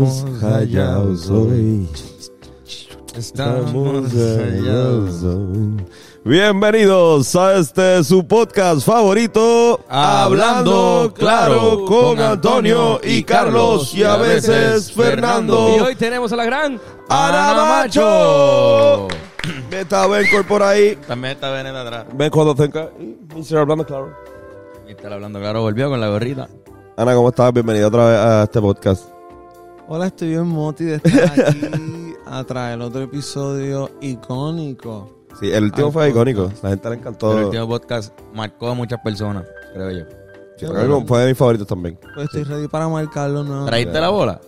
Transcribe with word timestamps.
Estamos 0.00 0.42
hallados 0.42 1.28
hoy. 1.28 1.86
Estamos 3.14 4.10
hallados 4.10 5.22
hoy. 5.22 5.86
Bienvenidos 6.24 7.36
a 7.36 7.56
este 7.58 8.02
su 8.04 8.26
podcast 8.26 8.86
favorito, 8.86 9.78
Hablando 9.90 11.12
Claro, 11.14 11.84
con 11.84 12.18
Antonio 12.18 12.98
y 13.04 13.22
Carlos 13.24 13.94
y 13.94 14.02
a 14.02 14.16
veces 14.16 14.90
Fernando. 14.90 15.76
Y 15.76 15.80
hoy 15.80 15.94
tenemos 15.96 16.32
a 16.32 16.36
la 16.36 16.44
gran 16.46 16.80
Ana 17.10 17.64
Macho. 17.66 19.06
Está 19.70 20.06
Bencor 20.06 20.46
por 20.46 20.62
ahí. 20.62 20.96
También 21.06 21.34
está 21.34 21.50
Benet 21.50 21.76
atrás. 21.76 22.06
Ven 22.14 22.30
cuando 22.30 22.54
tenga. 22.54 22.88
Y 22.98 23.18
Mr. 23.34 23.58
Hablando 23.58 23.84
Claro. 23.84 24.16
Y 24.88 24.92
está 24.92 25.12
hablando 25.12 25.38
claro, 25.40 25.60
volvió 25.60 25.90
con 25.90 26.00
la 26.00 26.08
gorrita. 26.08 26.48
Ana, 26.96 27.14
¿cómo 27.14 27.28
estás? 27.28 27.52
Bienvenida 27.52 27.88
otra 27.88 28.06
vez 28.06 28.18
a 28.18 28.42
este 28.44 28.62
podcast. 28.62 29.19
Hola, 29.92 30.06
estoy 30.06 30.28
bien 30.28 30.46
moti 30.46 30.84
de 30.84 30.94
estar 30.96 31.48
aquí 31.48 32.14
a 32.24 32.44
traer 32.44 32.80
otro 32.80 33.02
episodio 33.02 33.90
icónico. 34.00 35.26
Sí, 35.40 35.50
el 35.50 35.64
último 35.64 35.90
fue 35.90 36.08
podcast. 36.12 36.28
icónico. 36.30 36.52
La 36.62 36.68
gente 36.70 36.90
le 36.90 36.94
encantó. 36.96 37.38
El 37.38 37.44
último 37.46 37.66
podcast 37.68 38.16
marcó 38.32 38.68
a 38.68 38.74
muchas 38.74 39.00
personas, 39.02 39.44
creo 39.74 39.90
yo. 39.90 40.04
Sí, 40.58 40.66
pero 40.72 41.04
fue 41.06 41.20
de 41.22 41.28
mis 41.30 41.36
favoritos 41.36 41.66
también. 41.66 41.98
Pues 42.14 42.26
estoy 42.26 42.44
ready 42.44 42.68
para 42.68 42.88
marcarlo 42.88 43.42
nuevo. 43.42 43.64
¿Traíste 43.66 43.98
la 44.00 44.10
bola? 44.10 44.40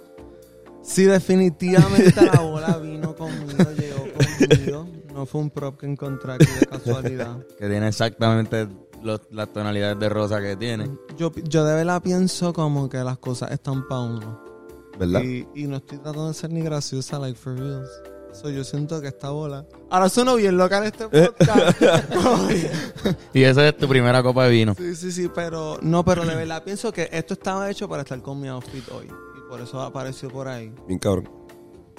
Sí, 0.81 1.05
definitivamente 1.07 2.15
la 2.25 2.41
bola 2.41 2.77
vino 2.79 3.13
conmigo, 3.17 3.65
llegó 3.77 4.05
conmigo. 4.15 4.87
No 5.13 5.27
fue 5.27 5.41
un 5.41 5.51
prop 5.51 5.77
que 5.81 5.87
encontré 5.87 6.35
aquí 6.35 6.47
de 6.61 6.67
casualidad. 6.67 7.37
Que 7.59 7.69
tiene 7.69 7.89
exactamente 7.89 8.69
los- 9.03 9.23
las 9.33 9.53
tonalidades 9.53 9.99
de 9.99 10.09
rosa 10.09 10.41
que 10.41 10.55
tiene. 10.57 10.89
Yo, 11.17 11.33
yo 11.35 11.65
de 11.65 11.75
verdad 11.75 12.01
pienso 12.01 12.53
como 12.53 12.89
que 12.89 12.99
las 12.99 13.19
cosas 13.19 13.51
están 13.51 13.89
para 13.89 14.03
uno. 14.03 14.52
¿Verdad? 14.99 15.23
Y, 15.23 15.47
y 15.55 15.67
no 15.67 15.77
estoy 15.77 15.99
tratando 15.99 16.29
de 16.29 16.35
ser 16.35 16.51
ni 16.51 16.61
graciosa, 16.63 17.19
like 17.19 17.39
for 17.39 17.55
reals. 17.59 17.89
So, 18.33 18.49
yo 18.49 18.65
siento 18.65 19.01
que 19.03 19.09
esta 19.09 19.29
bola. 19.31 19.67
Ahora 19.91 20.09
sueno 20.09 20.37
bien 20.37 20.57
loca 20.57 20.79
en 20.79 20.85
este 20.85 21.07
podcast. 21.09 21.83
Y 23.35 23.43
esa 23.43 23.69
es 23.69 23.77
tu 23.77 23.87
primera 23.89 24.23
copa 24.23 24.45
de 24.47 24.51
vino. 24.51 24.75
Sí, 24.75 24.95
sí, 24.95 25.13
sí, 25.13 25.31
pero 25.35 25.79
no, 25.83 26.03
pero 26.05 26.25
de 26.25 26.35
verdad 26.35 26.63
pienso 26.65 26.93
que 26.93 27.09
esto 27.13 27.35
estaba 27.35 27.71
hecho 27.71 27.89
para 27.89 28.03
estar 28.03 28.21
con 28.23 28.41
mi 28.41 28.49
outfit 28.49 28.89
hoy. 28.91 29.07
Y 29.07 29.49
por 29.51 29.61
eso 29.61 29.81
apareció 29.83 30.31
por 30.31 30.49
ahí. 30.49 30.73
Bien 30.87 30.99
cabrón. 30.99 31.29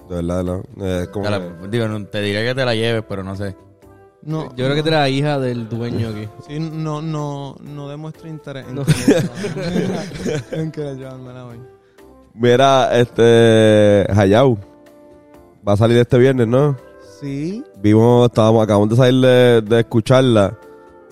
De 0.09 0.15
verdad, 0.15 0.43
no. 0.43 0.63
Es 0.85 1.07
como 1.09 1.25
Te 1.25 1.31
la- 1.31 1.39
que- 1.61 1.67
digo, 1.69 1.87
no- 1.87 2.05
te 2.07 2.21
diré 2.21 2.43
que 2.45 2.55
te 2.55 2.65
la 2.65 2.73
lleves, 2.75 3.03
pero 3.07 3.23
no 3.23 3.35
sé. 3.35 3.55
No, 4.23 4.49
Yo 4.55 4.65
creo 4.65 4.75
que 4.75 4.81
tú 4.83 4.87
eres 4.87 4.99
la 5.01 5.09
hija 5.09 5.37
del 5.37 5.67
dueño 5.69 6.09
aquí. 6.09 6.27
Sí, 6.47 6.57
no, 6.59 7.01
no, 7.01 7.55
no 7.61 7.89
demuestra 7.89 8.29
interés 8.29 8.65
en, 8.69 8.75
No. 8.75 8.85
que, 8.85 10.41
en 10.51 10.71
que 10.71 10.81
llevármela 10.95 11.45
hoy. 11.45 11.59
Mira, 12.33 12.89
este. 12.99 14.05
Hayao. 14.15 14.57
Va 15.67 15.73
a 15.73 15.77
salir 15.77 15.97
este 15.97 16.17
viernes, 16.17 16.47
¿no? 16.47 16.75
Sí, 17.19 17.63
Vimos, 17.81 18.25
estábamos, 18.25 18.63
acabamos 18.63 18.89
de 18.89 18.95
salir 18.97 19.21
de, 19.21 19.61
de 19.61 19.79
escucharla. 19.79 20.57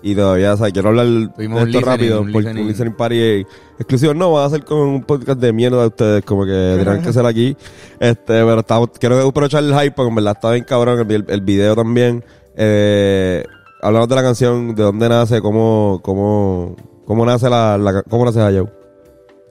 Y 0.04 0.16
todavía, 0.16 0.54
o 0.54 0.58
sea, 0.58 0.72
quiero 0.72 0.90
hablar 0.90 1.06
Tuvimos 1.36 1.60
de 1.60 1.64
un 1.64 1.70
esto 1.70 1.80
listening, 1.80 1.86
rápido. 1.86 2.22
un 2.22 2.32
porque 2.32 2.48
listening. 2.48 2.62
un 2.64 2.68
listening 2.68 2.94
party 2.96 3.46
exclusivo. 3.78 4.14
No, 4.16 4.32
van 4.32 4.44
a 4.44 4.46
hacer 4.48 4.66
con 4.66 4.80
un 4.80 5.04
podcast 5.04 5.40
de 5.40 5.54
mierda 5.54 5.80
de 5.82 5.88
ustedes, 5.88 6.26
como 6.26 6.44
que 6.44 6.52
tendrán 6.52 7.02
que 7.04 7.14
ser 7.14 7.26
aquí. 7.26 7.56
Este, 8.00 8.26
pero 8.26 8.60
estamos, 8.60 8.90
quiero 9.00 9.26
aprovechar 9.28 9.64
el 9.64 9.74
hype, 9.74 9.92
porque 9.92 10.10
en 10.10 10.16
verdad 10.16 10.34
está 10.36 10.52
bien 10.52 10.64
cabrón 10.66 11.00
el, 11.10 11.26
el 11.28 11.42
video 11.42 11.76
también. 11.76 12.26
Eh, 12.58 13.46
hablamos 13.82 14.10
de 14.10 14.16
la 14.16 14.24
canción, 14.24 14.74
de 14.76 14.84
dónde 14.84 15.08
nace, 15.08 15.40
cómo, 15.40 16.00
cómo, 16.04 16.76
cómo 17.06 17.26
nace 17.26 17.48
la, 17.50 17.78
la 17.78 18.02
cómo 18.02 18.26
nace 18.26 18.42
Hayao. 18.42 18.70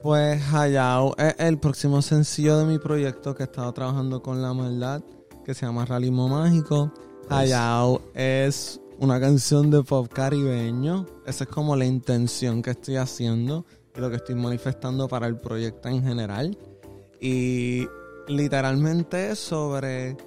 Pues 0.03 0.41
Hayao 0.53 1.15
es 1.17 1.35
el 1.37 1.57
próximo 1.59 2.01
sencillo 2.01 2.57
de 2.57 2.65
mi 2.65 2.79
proyecto 2.79 3.35
que 3.35 3.43
he 3.43 3.45
estado 3.45 3.71
trabajando 3.73 4.21
con 4.21 4.41
la 4.41 4.53
maldad, 4.53 5.01
que 5.45 5.53
se 5.53 5.65
llama 5.65 5.85
Realismo 5.85 6.27
Mágico. 6.27 6.91
Hayao 7.29 8.01
es 8.13 8.79
una 8.99 9.19
canción 9.19 9.69
de 9.69 9.83
pop 9.83 10.07
caribeño. 10.11 11.05
Esa 11.25 11.43
es 11.45 11.49
como 11.49 11.75
la 11.75 11.85
intención 11.85 12.61
que 12.61 12.71
estoy 12.71 12.97
haciendo 12.97 13.65
y 13.95 13.99
lo 13.99 14.09
que 14.09 14.17
estoy 14.17 14.35
manifestando 14.35 15.07
para 15.07 15.27
el 15.27 15.37
proyecto 15.37 15.89
en 15.89 16.03
general. 16.03 16.57
Y 17.19 17.87
literalmente 18.27 19.31
es 19.31 19.39
sobre 19.39 20.17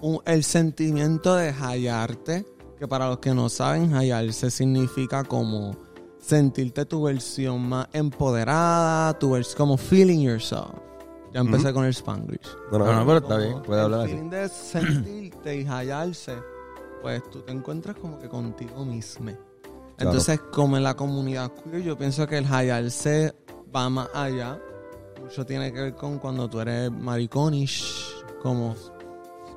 un- 0.00 0.20
el 0.26 0.42
sentimiento 0.44 1.34
de 1.36 1.52
hallarte, 1.52 2.44
que 2.78 2.88
para 2.88 3.08
los 3.08 3.18
que 3.18 3.34
no 3.34 3.48
saben, 3.48 3.92
hallarse 3.94 4.50
significa 4.50 5.22
como 5.24 5.76
sentirte 6.20 6.84
tu 6.84 7.02
versión 7.04 7.68
más 7.68 7.88
empoderada, 7.92 9.18
tu 9.18 9.32
versión 9.32 9.56
como 9.56 9.76
feeling 9.76 10.20
yourself. 10.20 10.70
Ya 11.32 11.40
empecé 11.40 11.72
con 11.72 11.84
el 11.84 11.90
Spanglish. 11.92 12.46
No, 12.72 12.78
no, 12.78 12.86
No, 12.86 12.92
no, 12.92 13.06
pero 13.06 13.18
está 13.18 13.36
bien, 13.36 13.62
puede 13.62 13.78
el 13.80 13.84
hablar 13.84 14.00
así. 14.00 14.10
feeling 14.12 14.30
de 14.30 14.48
sentirte 14.48 15.56
y 15.60 15.64
hallarse, 15.64 16.34
pues 17.02 17.22
tú 17.30 17.40
te 17.42 17.52
encuentras 17.52 17.96
como 17.96 18.18
que 18.18 18.28
contigo 18.28 18.84
mismo. 18.84 19.30
Entonces, 19.98 20.40
como 20.52 20.76
en 20.76 20.82
la 20.82 20.94
comunidad 20.94 21.52
queer, 21.52 21.82
yo 21.82 21.96
pienso 21.96 22.26
que 22.26 22.38
el 22.38 22.46
hallarse 22.46 23.34
va 23.74 23.88
más 23.90 24.08
allá. 24.14 24.58
Mucho 25.22 25.44
tiene 25.46 25.72
que 25.72 25.80
ver 25.80 25.94
con 25.94 26.18
cuando 26.18 26.48
tú 26.48 26.58
eres 26.60 26.90
mariconish, 26.90 28.14
como 28.42 28.74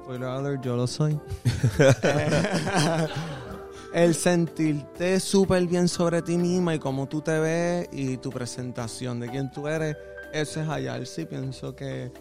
spoiler 0.03 0.28
alert, 0.28 0.62
yo 0.62 0.75
lo 0.75 0.85
soy. 0.85 1.13
el 3.93 4.15
sentirte 4.15 5.19
súper 5.19 5.67
bien 5.67 5.87
sobre 5.87 6.21
ti 6.21 6.37
misma 6.37 6.75
y 6.75 6.79
cómo 6.79 7.07
tú 7.07 7.21
te 7.21 7.37
ves 7.39 7.87
y 7.91 8.17
tu 8.17 8.29
presentación 8.31 9.19
de 9.19 9.29
quién 9.29 9.51
tú 9.51 9.67
eres, 9.67 9.95
eso 10.33 10.61
es 10.61 10.67
hallarse 10.67 11.21
y 11.21 11.25
pienso 11.25 11.75
que 11.75 12.11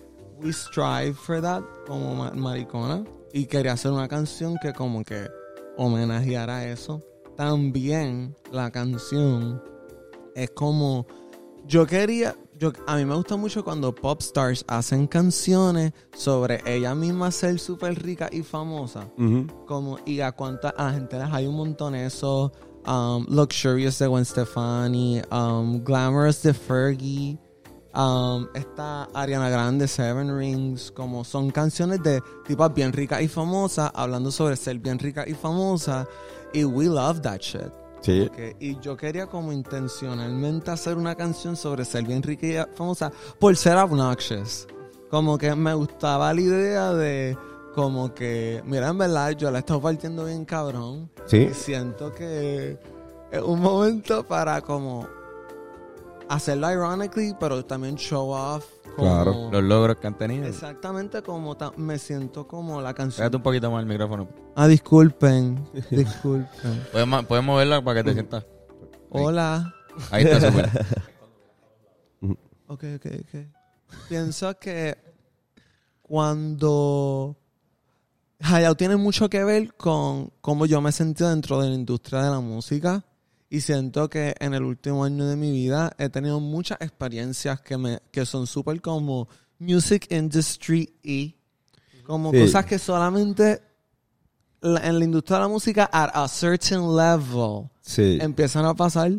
we 0.42 0.52
strive 0.52 1.14
for 1.14 1.40
that 1.40 1.62
como 1.86 2.14
ma- 2.14 2.32
maricona 2.32 3.04
y 3.32 3.46
quería 3.46 3.72
hacer 3.72 3.90
una 3.92 4.08
canción 4.08 4.56
que 4.60 4.72
como 4.72 5.02
que 5.04 5.26
homenajeara 5.78 6.66
eso. 6.66 7.00
También 7.36 8.36
la 8.50 8.70
canción 8.70 9.62
es 10.34 10.50
como 10.50 11.06
yo 11.66 11.86
quería 11.86 12.36
yo 12.62 12.72
a 12.86 12.94
mí 12.94 13.04
me 13.04 13.16
gusta 13.16 13.36
mucho 13.36 13.64
cuando 13.64 13.92
pop 13.92 14.20
stars 14.20 14.64
hacen 14.68 15.08
canciones 15.08 15.92
sobre 16.14 16.62
ella 16.64 16.94
misma 16.94 17.32
ser 17.32 17.58
súper 17.58 18.00
rica 18.00 18.28
y 18.30 18.42
famosa. 18.42 19.08
Como 19.66 19.98
y 20.06 20.20
a 20.20 20.30
cuánta 20.30 20.70
a 20.70 20.92
gente 20.92 21.18
les 21.18 21.28
hay 21.32 21.46
un 21.48 21.56
montón 21.56 21.96
eso 21.96 22.52
um, 22.86 23.26
Luxurious 23.28 23.98
de 23.98 24.06
Gwen 24.06 24.24
Stefani 24.24 25.20
um, 25.32 25.82
Glamorous 25.82 26.40
de 26.42 26.54
Fergie 26.54 27.36
um, 27.96 28.46
esta 28.54 29.08
Ariana 29.12 29.50
Grande 29.50 29.88
Seven 29.88 30.38
Rings 30.38 30.92
como 30.92 31.24
son 31.24 31.50
canciones 31.50 32.00
de 32.00 32.22
tipas 32.46 32.72
bien 32.72 32.92
ricas 32.92 33.22
y 33.22 33.28
famosas 33.28 33.90
hablando 33.92 34.30
sobre 34.30 34.54
ser 34.54 34.78
bien 34.78 35.00
rica 35.00 35.24
y 35.26 35.34
famosa 35.34 36.06
y 36.52 36.64
we 36.64 36.84
love 36.84 37.20
that 37.22 37.40
shit 37.40 37.81
Sí. 38.02 38.28
Y 38.58 38.78
yo 38.80 38.96
quería 38.96 39.26
como 39.26 39.52
intencionalmente 39.52 40.70
hacer 40.70 40.96
una 40.96 41.14
canción 41.14 41.56
sobre 41.56 41.84
ser 41.84 42.04
bien 42.04 42.22
rica 42.22 42.46
y 42.46 42.76
famosa 42.76 43.10
por 43.38 43.56
ser 43.56 43.76
obnoxious. 43.78 44.66
Como 45.08 45.38
que 45.38 45.54
me 45.54 45.72
gustaba 45.74 46.34
la 46.34 46.40
idea 46.40 46.92
de 46.92 47.36
como 47.74 48.12
que, 48.12 48.62
mira, 48.66 48.88
en 48.88 48.98
verdad 48.98 49.30
yo 49.30 49.50
la 49.50 49.60
estado 49.60 49.80
partiendo 49.80 50.24
bien 50.24 50.44
cabrón. 50.44 51.10
Sí. 51.26 51.48
Y 51.50 51.54
siento 51.54 52.12
que 52.12 52.78
es 53.30 53.40
un 53.40 53.60
momento 53.60 54.26
para 54.26 54.60
como 54.60 55.06
hacerlo 56.28 56.70
ironically, 56.70 57.34
pero 57.38 57.64
también 57.64 57.96
show 57.96 58.30
off. 58.30 58.64
Como, 58.96 59.08
Claro. 59.08 59.48
Los 59.50 59.62
logros 59.62 59.96
que 59.96 60.06
han 60.06 60.16
tenido. 60.18 60.46
Exactamente 60.46 61.22
como 61.22 61.56
ta- 61.56 61.72
me 61.76 61.98
siento 61.98 62.46
como 62.46 62.80
la 62.80 62.94
Pégate 62.94 62.96
canción. 63.16 63.34
un 63.36 63.42
poquito 63.42 63.70
más 63.70 63.80
el 63.80 63.86
micrófono. 63.88 64.28
Ah, 64.54 64.66
disculpen, 64.68 65.64
disculpen. 65.90 66.86
Puedes, 66.92 67.26
puedes 67.26 67.44
moverla 67.44 67.82
para 67.82 68.00
que 68.02 68.04
te 68.08 68.12
sientas. 68.14 68.44
Hola. 69.10 69.74
Ahí 70.10 70.24
está 70.24 70.50
súper. 70.50 70.68
Ok, 72.68 72.84
ok, 72.96 73.06
ok. 73.20 73.46
Pienso 74.08 74.58
que 74.58 74.96
cuando 76.00 77.36
Hayao 78.40 78.74
tiene 78.74 78.96
mucho 78.96 79.28
que 79.28 79.44
ver 79.44 79.74
con 79.74 80.30
cómo 80.40 80.66
yo 80.66 80.80
me 80.80 80.90
he 80.90 80.92
sentido 80.92 81.30
dentro 81.30 81.60
de 81.60 81.68
la 81.68 81.74
industria 81.74 82.22
de 82.22 82.30
la 82.30 82.40
música 82.40 83.04
y 83.54 83.60
siento 83.60 84.08
que 84.08 84.34
en 84.40 84.54
el 84.54 84.62
último 84.62 85.04
año 85.04 85.26
de 85.26 85.36
mi 85.36 85.50
vida 85.50 85.92
he 85.98 86.08
tenido 86.08 86.40
muchas 86.40 86.78
experiencias 86.80 87.60
que 87.60 87.76
me 87.76 88.00
que 88.10 88.24
son 88.24 88.46
súper 88.46 88.80
como 88.80 89.28
music 89.58 90.06
industry 90.10 90.94
y 91.02 91.36
como 92.02 92.30
Sí. 92.32 92.38
cosas 92.40 92.64
que 92.64 92.78
solamente 92.78 93.60
la- 94.62 94.80
en 94.88 94.98
la 94.98 95.04
industria 95.04 95.36
de 95.36 95.42
la 95.42 95.48
música 95.48 95.90
at 95.92 96.10
a 96.14 96.26
certain 96.28 96.96
level 96.96 97.68
Sí. 97.82 98.16
empiezan 98.22 98.64
a 98.64 98.72
pasar 98.74 99.12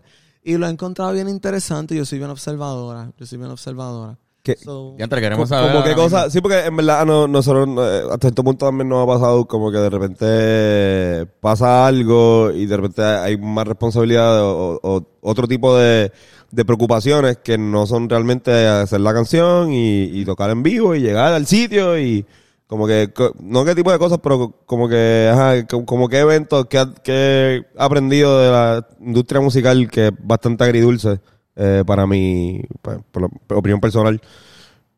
y 0.44 0.58
lo 0.58 0.66
he 0.66 0.70
encontrado 0.72 1.14
bien 1.14 1.30
interesante. 1.30 1.96
Yo 1.96 2.04
soy 2.04 2.18
bien 2.18 2.32
observadora, 2.32 3.12
yo 3.18 3.26
soy 3.28 3.38
bien 3.38 3.52
observadora. 3.52 4.18
Que- 4.44 4.58
So, 4.58 4.96
Ya 4.98 5.06
entre 5.06 5.22
queremos 5.22 5.48
Co- 5.50 5.56
saber. 5.56 5.72
como 5.72 5.84
que 5.86 5.92
ahora 5.92 6.04
cosas, 6.04 6.34
sí, 6.34 6.42
porque 6.42 6.66
en 6.66 6.76
verdad 6.76 7.06
no, 7.06 7.28
nosotros 7.30 7.66
eh, 7.80 8.02
hasta 8.12 8.28
este 8.28 8.44
punto 8.44 8.66
también 8.66 8.90
nos 8.90 9.02
ha 9.04 9.08
pasado 9.08 9.46
como 9.48 9.72
que 9.72 9.78
de 9.78 9.90
repente 9.90 11.32
pasa 11.40 11.88
algo 11.88 12.52
y 12.52 12.66
de 12.66 12.76
repente 12.78 13.02
hay 13.04 13.38
más 13.38 13.66
responsabilidad 13.68 14.44
o, 14.44 14.80
o- 14.84 15.06
otro 15.22 15.48
tipo 15.48 15.78
de, 15.78 16.12
de 16.52 16.66
preocupaciones 16.66 17.38
que 17.38 17.58
no 17.58 17.88
son 17.88 18.10
realmente 18.10 18.68
hacer 18.68 19.00
la 19.00 19.14
canción 19.14 19.72
y, 19.72 20.04
y 20.06 20.26
tocar 20.26 20.50
en 20.50 20.62
vivo 20.64 20.94
y 20.96 21.00
llegar 21.02 21.32
al 21.34 21.46
sitio 21.48 21.98
y 21.98 22.26
como 22.68 22.88
que, 22.88 23.14
no 23.40 23.64
qué 23.66 23.76
tipo 23.76 23.92
de 23.92 24.00
cosas, 24.00 24.20
pero 24.22 24.38
co- 24.40 24.56
como 24.66 24.90
que, 24.90 25.30
ajá, 25.32 25.66
co- 25.68 25.86
como 25.86 26.10
qué 26.10 26.20
eventos 26.20 26.66
que 26.66 26.84
he 27.06 27.66
aprendido 27.78 28.40
de 28.40 28.52
la 28.52 28.88
industria 29.00 29.40
musical 29.42 29.90
que 29.90 30.08
es 30.08 30.14
bastante 30.20 30.64
agridulce 30.66 31.20
eh, 31.56 31.84
para 31.86 32.06
mi, 32.08 32.62
pues, 32.82 33.00
por 33.12 33.22
la 33.24 33.30
opinión 33.58 33.80
personal. 33.80 34.22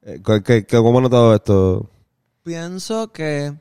Eh, 0.03 0.21
¿qué- 0.25 0.43
qué- 0.43 0.65
qué- 0.65 0.77
¿Cómo 0.77 0.97
has 0.99 1.03
notado 1.03 1.33
esto? 1.35 1.89
Pienso 2.43 3.11
que 3.11 3.53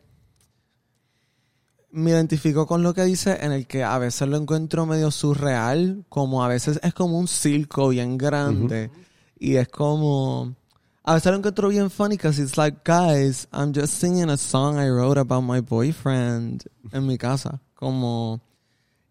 me 1.90 2.10
identifico 2.10 2.66
con 2.66 2.82
lo 2.82 2.92
que 2.92 3.04
dice 3.04 3.38
en 3.40 3.52
el 3.52 3.66
que 3.66 3.84
a 3.84 3.98
veces 3.98 4.28
lo 4.28 4.36
encuentro 4.36 4.84
medio 4.84 5.10
surreal, 5.10 6.04
como 6.08 6.42
a 6.44 6.48
veces 6.48 6.80
es 6.82 6.92
como 6.92 7.18
un 7.18 7.28
circo 7.28 7.88
bien 7.88 8.18
grande 8.18 8.90
y 9.38 9.56
es 9.56 9.68
como 9.68 10.54
a 11.04 11.14
veces 11.14 11.30
lo 11.30 11.38
encuentro 11.38 11.68
bien 11.68 11.90
funny 11.90 12.16
because 12.16 12.42
it's 12.42 12.56
like 12.56 12.78
guys, 12.84 13.46
I'm 13.52 13.72
just 13.74 13.94
singing 13.94 14.28
a 14.28 14.36
song 14.36 14.76
I 14.78 14.88
wrote 14.90 15.20
about 15.20 15.44
my 15.44 15.60
boyfriend 15.60 16.64
en 16.92 17.06
mi 17.06 17.16
casa, 17.16 17.60
como 17.74 18.40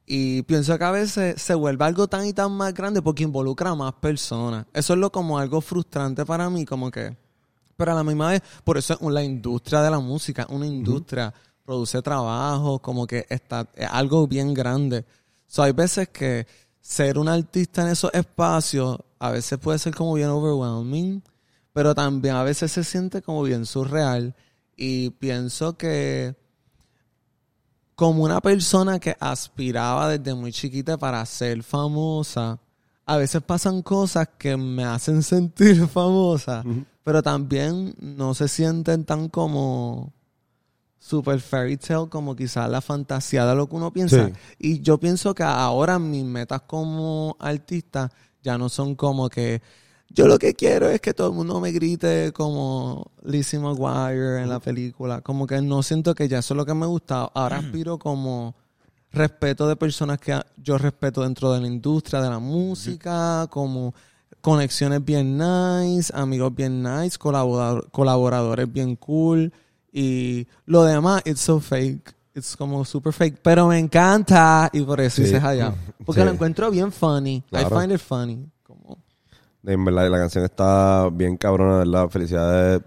y 0.06 0.42
pienso 0.44 0.78
que 0.78 0.84
a 0.84 0.92
veces 0.92 1.42
se 1.42 1.56
vuelve 1.56 1.86
algo 1.86 2.08
tan 2.08 2.26
y 2.26 2.34
tan 2.34 2.52
más 2.52 2.74
grande 2.74 3.02
porque 3.02 3.24
involucra 3.24 3.72
a 3.72 3.76
más 3.76 3.94
personas. 3.94 4.66
Eso 4.74 4.94
es 4.94 5.00
lo 5.00 5.12
como 5.12 5.40
algo 5.40 5.62
frustrante 5.62 6.26
para 6.26 6.50
mí, 6.50 6.66
como 6.66 6.92
que 6.92 7.16
pero 7.76 7.92
a 7.92 7.96
la 7.96 8.04
misma 8.04 8.30
vez, 8.30 8.42
por 8.64 8.78
eso 8.78 8.94
es 8.94 9.02
la 9.02 9.24
industria 9.24 9.82
de 9.82 9.92
la 9.92 10.00
música, 10.00 10.46
una 10.50 10.68
industria, 10.68 11.34
produce 11.66 12.02
trabajo, 12.02 12.80
como 12.80 13.08
que 13.08 13.26
está 13.30 13.68
es 13.76 13.88
algo 13.92 14.28
bien 14.28 14.54
grande. 14.54 15.06
So, 15.48 15.64
hay 15.64 15.72
veces 15.72 16.10
que 16.10 16.46
ser 16.80 17.18
un 17.18 17.28
artista 17.28 17.82
en 17.82 17.90
esos 17.90 18.14
espacios 18.14 19.00
a 19.20 19.32
veces 19.32 19.58
puede 19.60 19.80
ser 19.80 19.96
como 19.96 20.14
bien 20.14 20.30
overwhelming, 20.30 21.24
pero 21.72 21.96
también 21.96 22.36
a 22.36 22.44
veces 22.44 22.72
se 22.72 22.84
siente 22.84 23.22
como 23.22 23.44
bien 23.44 23.66
surreal. 23.66 24.36
Y 24.76 25.12
pienso 25.12 25.78
que 25.78 26.36
como 27.96 28.24
una 28.24 28.42
persona 28.42 29.00
que 29.00 29.16
aspiraba 29.20 30.10
desde 30.10 30.34
muy 30.34 30.52
chiquita 30.52 30.98
para 30.98 31.26
ser 31.26 31.64
famosa, 31.64 32.60
a 33.06 33.18
veces 33.18 33.42
pasan 33.42 33.82
cosas 33.82 34.30
que 34.38 34.58
me 34.58 34.84
hacen 34.84 35.24
sentir 35.24 35.88
famosa, 35.88 36.64
pero 37.04 37.22
también 37.22 37.96
no 38.00 38.34
se 38.34 38.48
sienten 38.48 39.06
tan 39.06 39.30
como 39.30 40.14
super 40.98 41.40
fairy 41.42 41.76
tale 41.76 42.08
como 42.08 42.34
quizás 42.34 42.70
la 42.70 42.80
fantasía 42.80 43.46
de 43.46 43.56
lo 43.56 43.68
que 43.68 43.76
uno 43.76 43.92
piensa. 43.92 44.28
Sí. 44.28 44.34
Y 44.58 44.82
yo 44.82 44.98
pienso 45.00 45.36
que 45.36 45.44
ahora 45.44 46.00
mis 46.00 46.24
metas 46.24 46.62
como 46.62 47.36
artista 47.40 48.10
ya 48.42 48.58
no 48.58 48.70
son 48.70 48.96
como 48.96 49.30
que 49.30 49.62
yo 50.14 50.28
lo 50.28 50.38
que 50.38 50.54
quiero 50.54 50.90
es 50.90 51.02
que 51.02 51.14
todo 51.14 51.30
el 51.30 51.34
mundo 51.34 51.60
me 51.60 51.72
grite 51.72 52.32
como 52.34 53.12
Lizzie 53.24 53.60
McGuire 53.60 54.42
en 54.42 54.50
la 54.50 54.60
película. 54.60 55.22
Como 55.22 55.48
que 55.48 55.62
no 55.62 55.82
siento 55.84 56.14
que 56.14 56.28
ya 56.28 56.40
eso 56.40 56.54
es 56.54 56.58
lo 56.58 56.66
que 56.66 56.74
me 56.76 56.86
gusta. 56.86 57.24
Ahora 57.34 57.58
aspiro 57.58 57.98
como 57.98 58.54
respeto 59.12 59.68
de 59.68 59.76
personas 59.76 60.20
que 60.20 60.40
yo 60.58 60.78
respeto 60.78 61.22
dentro 61.24 61.52
de 61.54 61.62
la 61.62 61.68
industria 61.68 62.22
de 62.22 62.30
la 62.30 62.40
música, 62.40 63.48
como 63.50 63.94
conexiones 64.42 65.04
bien 65.04 65.38
nice, 65.38 66.12
amigos 66.16 66.54
bien 66.54 66.84
nice, 66.84 67.18
colaborador- 67.18 67.90
colaboradores 67.92 68.72
bien 68.72 68.96
cool 68.98 69.52
y 69.92 70.48
lo 70.66 70.84
demás, 70.84 71.22
it's 71.26 71.42
so 71.42 71.60
fake. 71.60 72.14
It's 72.36 72.56
como 72.58 72.84
super 72.84 73.14
fake, 73.14 73.38
pero 73.44 73.68
me 73.68 73.78
encanta 73.78 74.68
y 74.74 74.82
por 74.82 75.00
eso 75.00 75.18
Sí. 75.18 75.24
hice 75.24 75.38
allá. 75.38 75.74
Porque 76.06 76.22
Sí. 76.22 76.26
lo 76.26 76.34
encuentro 76.34 76.72
bien 76.72 76.92
funny. 76.92 77.44
Claro. 77.50 77.68
I 77.68 77.82
find 77.82 77.92
it 77.94 78.00
funny. 78.02 78.50
En 79.66 79.86
verdad, 79.86 80.10
la 80.10 80.18
canción 80.18 80.44
está 80.44 81.10
bien 81.12 81.38
cabrona, 81.38 81.78
¿verdad? 81.80 82.10
Felicidades 82.10 82.82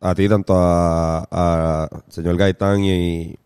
a 0.00 0.14
ti, 0.14 0.28
tanto 0.28 0.54
a, 0.56 1.26
a 1.30 1.88
señor 2.08 2.36
Gaitán 2.36 2.82
y, 2.84 3.36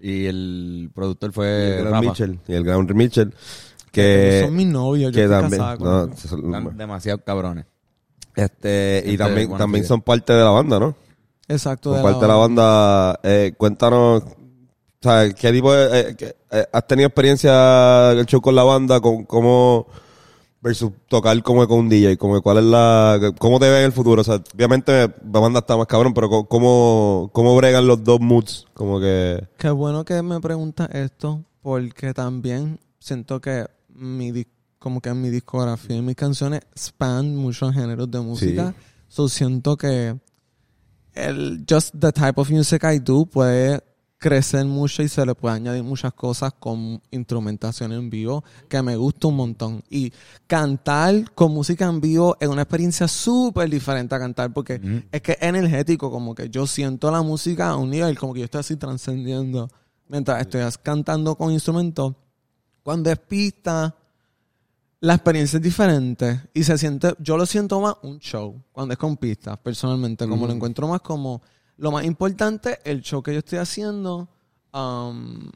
Y 0.00 0.26
el 0.26 0.90
productor 0.94 1.30
y 1.30 1.32
fue 1.32 1.78
el 1.80 1.84
gran. 1.86 2.00
Mitchell. 2.04 2.38
Y 2.46 2.54
el 2.54 2.64
gran 2.64 2.86
Mitchell. 2.94 3.34
Que, 3.90 4.42
son 4.44 4.54
mis 4.54 4.66
novios, 4.68 5.10
yo 5.12 5.16
que 5.16 5.24
estoy 5.24 5.40
también. 5.40 5.60
casada 5.60 5.76
con 5.78 5.86
no, 5.88 6.04
ellos. 6.04 6.20
son- 6.20 6.44
Están 6.54 6.76
demasiado 6.76 7.18
cabrones. 7.24 7.64
este, 8.36 9.02
y 9.04 9.10
Gente 9.10 9.24
también, 9.24 9.56
también 9.56 9.84
son 9.84 10.00
parte 10.02 10.32
de 10.32 10.44
la 10.44 10.50
banda, 10.50 10.78
¿no? 10.78 10.94
Exacto. 11.48 11.94
Son 11.94 12.02
parte 12.02 12.20
de 12.20 12.28
la 12.28 12.34
banda. 12.34 13.20
Eh, 13.24 13.54
cuéntanos, 13.56 14.22
sea, 15.02 15.28
¿qué 15.32 15.50
tipo 15.52 15.72
de. 15.72 16.00
eh, 16.00 16.14
qué- 16.16 16.36
eh, 16.52 16.66
¿Has 16.72 16.86
tenido 16.86 17.08
experiencia 17.08 18.12
el 18.12 18.26
show 18.26 18.40
con 18.40 18.54
la 18.54 18.62
banda? 18.62 19.00
Con, 19.00 19.24
¿Cómo. 19.24 19.86
Versus 20.60 20.92
tocar 21.08 21.40
como 21.42 21.66
con 21.66 21.78
un 21.80 21.88
DJ? 21.88 22.16
Como, 22.16 22.40
¿Cuál 22.42 22.58
es 22.58 22.64
la. 22.64 23.32
¿Cómo 23.38 23.58
te 23.58 23.68
ves 23.68 23.78
en 23.78 23.84
el 23.86 23.92
futuro? 23.92 24.20
O 24.20 24.24
sea, 24.24 24.42
obviamente 24.54 24.92
la 24.92 25.40
banda 25.40 25.60
está 25.60 25.76
más 25.76 25.86
cabrón, 25.86 26.14
pero 26.14 26.44
¿cómo, 26.44 27.30
cómo 27.32 27.56
bregan 27.56 27.86
los 27.86 28.02
dos 28.02 28.20
moods? 28.20 28.66
Como 28.74 29.00
que. 29.00 29.46
Qué 29.56 29.70
bueno 29.70 30.04
que 30.04 30.22
me 30.22 30.40
preguntas 30.40 30.88
esto, 30.92 31.44
porque 31.62 32.14
también 32.14 32.80
siento 32.98 33.40
que 33.40 33.66
mi 33.88 34.32
como 34.78 35.00
que 35.00 35.12
mi 35.12 35.28
discografía 35.28 35.96
y 35.96 36.02
mis 36.02 36.14
canciones 36.14 36.60
span 36.76 37.34
muchos 37.34 37.74
géneros 37.74 38.10
de 38.10 38.20
música. 38.20 38.74
So 39.08 39.28
siento 39.28 39.76
que 39.76 40.16
el 41.14 41.64
just 41.68 41.94
the 41.98 42.12
type 42.12 42.40
of 42.40 42.50
music 42.50 42.84
I 42.84 42.98
do 43.00 43.26
puede 43.26 43.82
crecer 44.18 44.66
mucho 44.66 45.02
y 45.02 45.08
se 45.08 45.24
le 45.24 45.34
puede 45.34 45.54
añadir 45.54 45.84
muchas 45.84 46.12
cosas 46.12 46.52
con 46.58 47.00
instrumentación 47.10 47.92
en 47.92 48.10
vivo 48.10 48.44
que 48.68 48.82
me 48.82 48.96
gusta 48.96 49.28
un 49.28 49.36
montón. 49.36 49.84
Y 49.88 50.12
cantar 50.46 51.32
con 51.34 51.52
música 51.52 51.86
en 51.86 52.00
vivo 52.00 52.36
es 52.40 52.48
una 52.48 52.62
experiencia 52.62 53.06
súper 53.06 53.70
diferente 53.70 54.14
a 54.14 54.18
cantar 54.18 54.52
porque 54.52 55.04
es 55.12 55.22
que 55.22 55.32
es 55.32 55.42
energético, 55.42 56.10
como 56.10 56.34
que 56.34 56.50
yo 56.50 56.66
siento 56.66 57.10
la 57.10 57.22
música 57.22 57.68
a 57.68 57.76
un 57.76 57.90
nivel 57.90 58.18
como 58.18 58.34
que 58.34 58.40
yo 58.40 58.44
estoy 58.46 58.60
así 58.60 58.76
trascendiendo 58.76 59.70
mientras 60.08 60.40
estoy 60.40 60.62
cantando 60.82 61.36
con 61.36 61.52
instrumentos. 61.52 62.14
Cuando 62.82 63.10
es 63.10 63.18
pista, 63.18 63.94
la 65.00 65.14
experiencia 65.14 65.58
es 65.58 65.62
diferente 65.62 66.40
y 66.52 66.64
se 66.64 66.76
siente, 66.76 67.14
yo 67.20 67.36
lo 67.36 67.46
siento 67.46 67.80
más 67.80 67.94
un 68.02 68.18
show 68.18 68.60
cuando 68.72 68.92
es 68.94 68.98
con 68.98 69.16
pistas, 69.16 69.58
personalmente, 69.58 70.26
como 70.26 70.46
lo 70.46 70.52
encuentro 70.52 70.88
más 70.88 71.02
como 71.02 71.40
lo 71.78 71.90
más 71.90 72.04
importante, 72.04 72.78
el 72.84 73.00
show 73.00 73.22
que 73.22 73.32
yo 73.32 73.38
estoy 73.38 73.58
haciendo, 73.58 74.28
um, 74.74 75.50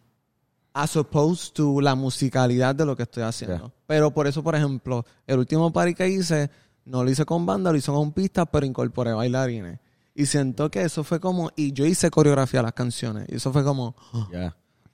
as 0.73 0.97
opposed 0.97 1.53
to 1.53 1.81
la 1.81 1.95
musicalidad 1.95 2.75
de 2.75 2.87
lo 2.87 2.97
que 2.97 3.03
estoy 3.03 3.25
haciendo. 3.25 3.73
Pero 3.87 4.11
por 4.13 4.27
eso, 4.27 4.43
por 4.43 4.55
ejemplo, 4.55 5.05
el 5.27 5.39
último 5.39 5.73
party 5.73 5.95
que 5.95 6.09
hice, 6.09 6.51
no 6.87 7.05
lo 7.05 7.11
hice 7.11 7.25
con 7.27 7.45
banda, 7.45 7.71
lo 7.71 7.77
hice 7.77 7.93
con 7.93 8.13
pistas, 8.13 8.47
pero 8.51 8.65
incorporé 8.65 9.13
bailarines. 9.13 9.79
Y 10.15 10.27
siento 10.27 10.71
que 10.71 10.83
eso 10.83 11.05
fue 11.05 11.21
como, 11.21 11.51
y 11.57 11.73
yo 11.73 11.85
hice 11.87 12.11
coreografía 12.11 12.61
a 12.61 12.65
las 12.65 12.73
canciones, 12.73 13.27
y 13.29 13.37
eso 13.37 13.53
fue 13.53 13.65
como, 13.65 13.95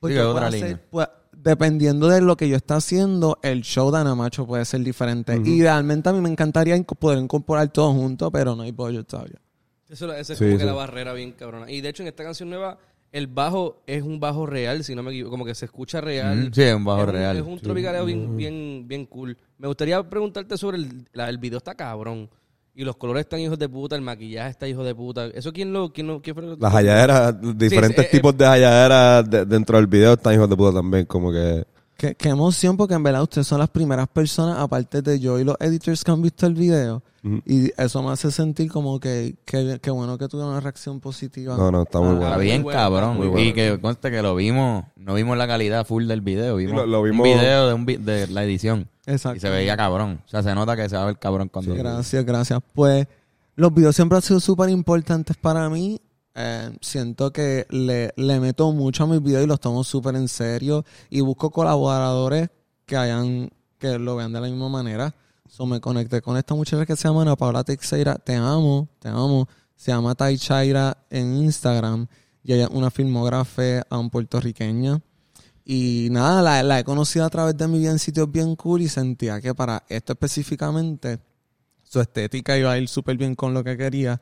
Sí, 0.02 0.16
otra 0.18 0.48
hacer- 0.48 0.60
línea. 0.62 0.82
pues, 0.90 1.08
dependiendo 1.32 2.08
de 2.08 2.20
lo 2.20 2.36
que 2.36 2.48
yo 2.48 2.56
esté 2.56 2.74
haciendo, 2.74 3.38
el 3.42 3.62
show 3.62 3.90
de 3.92 3.98
Anamacho 3.98 4.46
puede 4.46 4.64
ser 4.64 4.80
diferente. 4.80 5.40
Y 5.44 5.62
realmente 5.62 6.08
a 6.08 6.12
mí 6.12 6.20
me 6.20 6.28
encantaría 6.30 6.80
poder 6.82 7.18
incorporar 7.18 7.68
todo 7.68 7.92
junto, 7.92 8.30
pero 8.32 8.56
no 8.56 8.62
hay 8.64 8.72
budget 8.72 9.06
todavía. 9.06 9.40
Eso, 9.88 10.12
esa 10.12 10.32
es 10.34 10.38
Sí, 10.38 10.44
como 10.44 10.52
sí. 10.56 10.58
que 10.58 10.64
la 10.66 10.72
barrera 10.72 11.12
bien 11.14 11.32
cabrona. 11.32 11.70
Y 11.70 11.80
de 11.80 11.88
hecho, 11.88 12.02
en 12.02 12.08
esta 12.08 12.22
canción 12.24 12.50
nueva, 12.50 12.78
el 13.10 13.26
bajo 13.26 13.82
es 13.86 14.02
un 14.02 14.20
bajo 14.20 14.44
real, 14.44 14.84
si 14.84 14.94
no 14.94 15.02
me 15.02 15.10
equivoco, 15.10 15.30
como 15.30 15.44
que 15.46 15.54
se 15.54 15.64
escucha 15.64 16.00
real. 16.00 16.50
Sí, 16.54 16.62
es 16.62 16.74
un 16.74 16.84
bajo 16.84 17.02
es 17.04 17.08
real. 17.08 17.36
Es 17.38 17.42
un 17.42 17.58
tropicaleo 17.58 18.04
bien, 18.04 18.36
bien, 18.36 18.84
bien 18.86 19.06
cool. 19.06 19.36
Me 19.56 19.66
gustaría 19.66 20.02
preguntarte 20.08 20.58
sobre 20.58 20.76
el, 20.78 21.08
la- 21.12 21.28
el 21.30 21.38
video 21.38 21.58
está 21.58 21.74
cabrón. 21.74 22.28
Y 22.74 22.84
los 22.84 22.96
colores 22.96 23.22
están 23.22 23.40
hijos 23.40 23.58
de 23.58 23.68
puta, 23.68 23.96
el 23.96 24.02
maquillaje 24.02 24.50
está 24.50 24.68
hijo 24.68 24.84
de 24.84 24.94
puta. 24.94 25.26
¿Eso 25.28 25.52
quién 25.52 25.72
lo, 25.72 25.92
quién 25.92 26.06
lo, 26.06 26.22
quién 26.22 26.36
fue 26.36 26.44
lo- 26.44 26.56
Las 26.56 26.72
halladeras, 26.72 27.34
diferentes 27.58 28.04
sí, 28.04 28.08
eh, 28.08 28.08
tipos 28.12 28.36
de 28.36 28.44
halladeras 28.44 29.28
de- 29.28 29.44
dentro 29.46 29.78
del 29.78 29.86
video 29.88 30.12
están 30.12 30.34
hijos 30.34 30.48
de 30.48 30.56
puta 30.56 30.74
también. 30.76 31.04
Como 31.06 31.32
que. 31.32 31.64
Qué, 31.98 32.14
qué 32.14 32.28
emoción, 32.28 32.76
porque 32.76 32.94
en 32.94 33.02
verdad 33.02 33.22
ustedes 33.24 33.48
son 33.48 33.58
las 33.58 33.68
primeras 33.70 34.06
personas, 34.06 34.58
aparte 34.60 35.02
de 35.02 35.18
yo 35.18 35.36
y 35.40 35.42
los 35.44 35.56
editors 35.58 36.04
que 36.04 36.10
han 36.12 36.22
visto 36.22 36.46
el 36.46 36.54
video. 36.54 37.02
Y 37.44 37.70
eso 37.76 38.02
me 38.02 38.10
hace 38.12 38.30
sentir 38.30 38.70
como 38.70 39.00
que 39.00 39.34
que, 39.44 39.80
que 39.82 39.90
bueno 39.90 40.16
que 40.16 40.28
tuve 40.28 40.44
una 40.44 40.60
reacción 40.60 41.00
positiva. 41.00 41.56
No, 41.56 41.70
no, 41.72 41.82
está 41.82 41.98
muy 41.98 42.10
Ah, 42.10 42.12
bueno. 42.14 42.26
Está 42.28 42.38
bien 42.38 42.64
cabrón. 42.64 43.16
muy 43.16 43.26
bueno. 43.26 43.46
Y 43.48 43.52
que 43.52 43.78
conste 43.80 44.10
que 44.12 44.22
lo 44.22 44.34
vimos, 44.36 44.84
no 44.96 45.14
vimos 45.14 45.36
la 45.36 45.46
calidad 45.48 45.84
full 45.84 46.06
del 46.06 46.20
video, 46.22 46.56
vimos, 46.56 46.76
lo- 46.76 46.86
lo 46.86 47.02
vimos- 47.02 47.26
un 47.26 47.34
video 47.34 47.66
de, 47.68 47.74
un 47.74 47.84
vi- 47.84 47.96
de 47.96 48.28
la 48.28 48.44
edición. 48.44 48.88
Exacto. 49.04 49.36
Y 49.36 49.40
se 49.40 49.50
veía 49.50 49.76
cabrón. 49.76 50.22
O 50.24 50.28
sea, 50.28 50.42
se 50.44 50.54
nota 50.54 50.76
que 50.76 50.88
se 50.88 50.96
va 50.96 51.02
a 51.02 51.06
ver 51.06 51.18
cabrón 51.18 51.48
cuando... 51.52 51.74
Gracias, 51.74 52.24
gracias. 52.24 52.60
Pues 52.74 53.08
los 53.56 53.74
videos 53.74 53.96
siempre 53.96 54.16
han 54.16 54.22
sido 54.22 54.38
súper 54.38 54.70
importantes 54.70 55.36
para 55.36 55.68
mí. 55.68 56.00
Eh, 56.40 56.70
siento 56.80 57.32
que 57.32 57.66
le, 57.68 58.12
le 58.16 58.38
meto 58.38 58.70
mucho 58.70 59.02
a 59.02 59.06
mis 59.08 59.20
videos 59.20 59.42
y 59.42 59.48
los 59.48 59.58
tomo 59.58 59.82
súper 59.82 60.14
en 60.14 60.28
serio. 60.28 60.84
Y 61.10 61.20
busco 61.20 61.50
colaboradores 61.50 62.48
que 62.86 62.96
hayan, 62.96 63.50
que 63.76 63.98
lo 63.98 64.14
vean 64.14 64.32
de 64.32 64.40
la 64.40 64.46
misma 64.46 64.68
manera. 64.68 65.12
So 65.48 65.66
me 65.66 65.80
conecté 65.80 66.22
con 66.22 66.36
esta 66.36 66.54
muchacha 66.54 66.86
que 66.86 66.94
se 66.94 67.08
llama 67.08 67.22
Ana 67.22 67.34
Paula 67.34 67.64
Teixeira. 67.64 68.14
Te 68.16 68.36
amo, 68.36 68.88
te 69.00 69.08
amo. 69.08 69.48
Se 69.74 69.90
llama 69.90 70.14
Taichaira 70.14 70.96
en 71.10 71.38
Instagram. 71.38 72.06
Y 72.44 72.52
ella 72.52 72.64
es 72.66 72.70
una 72.70 72.92
filmógrafa 72.92 73.84
um, 73.90 74.08
puertorriqueña. 74.08 75.00
Y 75.64 76.06
nada, 76.12 76.40
la, 76.40 76.62
la 76.62 76.78
he 76.78 76.84
conocido 76.84 77.24
a 77.24 77.30
través 77.30 77.56
de 77.56 77.66
mi 77.66 77.80
vida 77.80 77.90
en 77.90 77.98
sitios 77.98 78.30
bien 78.30 78.54
cool 78.54 78.82
y 78.82 78.88
sentía 78.88 79.40
que 79.40 79.56
para 79.56 79.82
esto 79.88 80.12
específicamente 80.12 81.18
su 81.82 82.00
estética 82.00 82.56
iba 82.56 82.70
a 82.70 82.78
ir 82.78 82.88
súper 82.88 83.16
bien 83.16 83.34
con 83.34 83.52
lo 83.54 83.64
que 83.64 83.76
quería. 83.76 84.20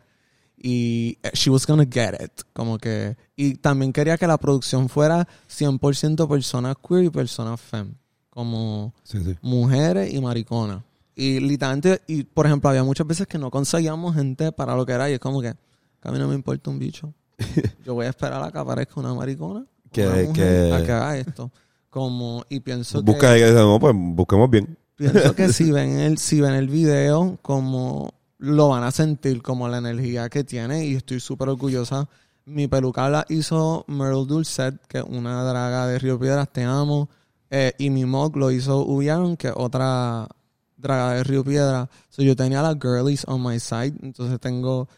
Y 0.56 1.18
eh, 1.22 1.30
she 1.34 1.50
was 1.50 1.66
gonna 1.66 1.84
get 1.90 2.14
it. 2.22 2.32
Como 2.52 2.78
que. 2.78 3.16
Y 3.36 3.54
también 3.56 3.92
quería 3.92 4.16
que 4.16 4.26
la 4.26 4.38
producción 4.38 4.88
fuera 4.88 5.26
100% 5.48 6.28
personas 6.28 6.76
queer 6.86 7.04
y 7.04 7.10
personas 7.10 7.60
femme. 7.60 7.92
Como 8.30 8.92
Sí, 9.02 9.18
sí. 9.22 9.34
mujeres 9.42 10.12
y 10.12 10.20
mariconas. 10.20 10.82
Y 11.14 11.40
literalmente, 11.40 12.02
y 12.06 12.24
por 12.24 12.46
ejemplo, 12.46 12.68
había 12.70 12.84
muchas 12.84 13.06
veces 13.06 13.26
que 13.26 13.38
no 13.38 13.50
conseguíamos 13.50 14.14
gente 14.14 14.52
para 14.52 14.74
lo 14.76 14.84
que 14.84 14.92
era. 14.92 15.08
Y 15.10 15.14
es 15.14 15.18
como 15.18 15.40
que, 15.40 15.52
que 16.00 16.08
a 16.08 16.12
mí 16.12 16.18
no 16.18 16.28
me 16.28 16.34
importa 16.34 16.70
un 16.70 16.78
bicho. 16.78 17.12
Yo 17.84 17.94
voy 17.94 18.06
a 18.06 18.10
esperar 18.10 18.42
a 18.42 18.50
que 18.50 18.58
aparezca 18.58 19.00
una 19.00 19.14
maricona. 19.14 19.64
Que- 19.92 20.06
una 20.06 20.16
mujer, 20.22 20.32
que- 20.32 20.72
a 20.74 20.84
que 20.84 20.92
haga 20.92 21.16
esto. 21.18 21.50
Como, 21.90 22.44
y 22.50 22.60
pienso 22.60 23.02
Busca 23.02 23.28
que 23.34 23.40
dicen, 23.46 23.54
no, 23.56 23.78
pues 23.80 23.94
busquemos 23.96 24.50
bien. 24.50 24.76
pienso 24.96 25.34
que 25.34 25.48
si 25.52 25.70
ven 25.70 25.98
el 25.98 26.18
si 26.18 26.40
ven 26.42 26.52
el 26.54 26.68
video 26.68 27.38
como 27.40 28.12
lo 28.38 28.68
van 28.68 28.84
a 28.84 28.90
sentir 28.90 29.42
como 29.42 29.68
la 29.68 29.78
energía 29.78 30.28
que 30.28 30.44
tiene 30.44 30.86
y 30.86 30.94
estoy 30.94 31.20
súper 31.20 31.48
orgullosa. 31.48 32.08
Mi 32.44 32.68
peluca 32.68 33.08
la 33.08 33.26
hizo 33.28 33.84
Meryl 33.88 34.26
Dulcet 34.26 34.86
que 34.86 34.98
es 34.98 35.04
una 35.04 35.42
draga 35.44 35.86
de 35.86 35.98
Río 35.98 36.18
Piedras 36.18 36.52
te 36.52 36.64
amo. 36.64 37.08
Eh, 37.50 37.72
y 37.78 37.90
mi 37.90 38.04
mug 38.04 38.36
lo 38.36 38.50
hizo 38.50 38.84
Ubiaron 38.84 39.36
que 39.36 39.48
es 39.48 39.54
otra 39.56 40.28
draga 40.76 41.12
de 41.14 41.24
Río 41.24 41.44
Piedras. 41.44 41.88
So, 42.08 42.22
yo 42.22 42.36
tenía 42.36 42.62
las 42.62 42.76
girlies 42.80 43.24
on 43.26 43.42
my 43.42 43.58
side 43.58 43.94
entonces 44.02 44.38
tengo 44.40 44.88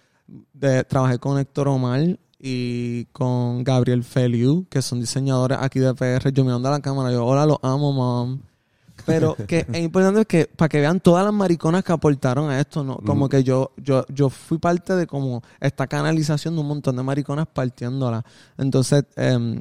de, 0.53 0.85
trabajé 0.85 1.19
con 1.19 1.39
Héctor 1.39 1.69
Omar 1.69 2.19
y 2.39 3.05
con 3.07 3.65
Gabriel 3.65 4.05
Feliu 4.05 4.67
que 4.69 4.83
son 4.83 5.01
diseñadores 5.01 5.59
aquí 5.61 5.79
de 5.81 5.95
PR 5.95 6.33
yo 6.33 6.45
mirando 6.45 6.69
a 6.69 6.73
la 6.73 6.81
cámara 6.81 7.13
yo 7.13 7.25
hola 7.25 7.47
los 7.47 7.59
amo 7.63 7.93
mom 7.93 8.41
pero 9.09 9.37
que 9.47 9.67
es 9.73 9.79
importante 9.81 10.25
que 10.27 10.47
para 10.47 10.69
que 10.69 10.81
vean 10.81 11.01
todas 11.01 11.25
las 11.25 11.33
mariconas 11.35 11.83
que 11.83 11.93
aportaron 11.93 12.51
a 12.51 12.61
esto, 12.61 12.85
¿no? 12.85 12.97
Como 12.99 13.29
que 13.29 13.43
yo, 13.43 13.73
yo, 13.77 14.05
yo 14.09 14.29
fui 14.31 14.59
parte 14.59 14.95
de 14.95 15.07
como 15.07 15.43
esta 15.61 15.87
canalización 15.87 16.55
de 16.55 16.61
un 16.61 16.69
montón 16.69 16.97
de 16.97 17.03
mariconas 17.03 17.47
partiéndola. 17.53 18.25
Entonces, 18.57 19.05
em, 19.17 19.59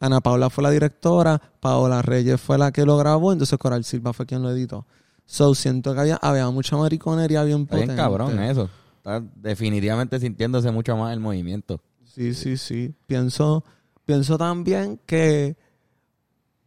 Ana 0.00 0.20
Paula 0.20 0.50
fue 0.50 0.62
la 0.62 0.70
directora, 0.70 1.40
Paola 1.60 2.02
Reyes 2.02 2.40
fue 2.40 2.58
la 2.58 2.70
que 2.72 2.84
lo 2.84 2.96
grabó, 2.96 3.32
entonces 3.32 3.58
Coral 3.58 3.84
Silva 3.84 4.12
fue 4.12 4.26
quien 4.26 4.42
lo 4.42 4.50
editó. 4.50 4.86
So 5.26 5.54
siento 5.54 5.94
que 5.94 6.00
había, 6.00 6.16
había 6.16 6.48
mucha 6.50 6.76
mariconería 6.76 7.42
bien 7.44 7.62
Está 7.62 7.70
potente. 7.70 7.94
bien 7.94 7.96
cabrón 7.96 8.38
eso. 8.40 8.68
Está 8.98 9.22
definitivamente 9.36 10.18
sintiéndose 10.18 10.70
mucho 10.70 10.96
más 10.96 11.12
el 11.12 11.20
movimiento. 11.20 11.80
Sí, 12.04 12.34
sí, 12.34 12.56
sí. 12.56 12.94
Pienso, 13.06 13.64
pienso 14.04 14.36
también 14.38 15.00
que 15.06 15.56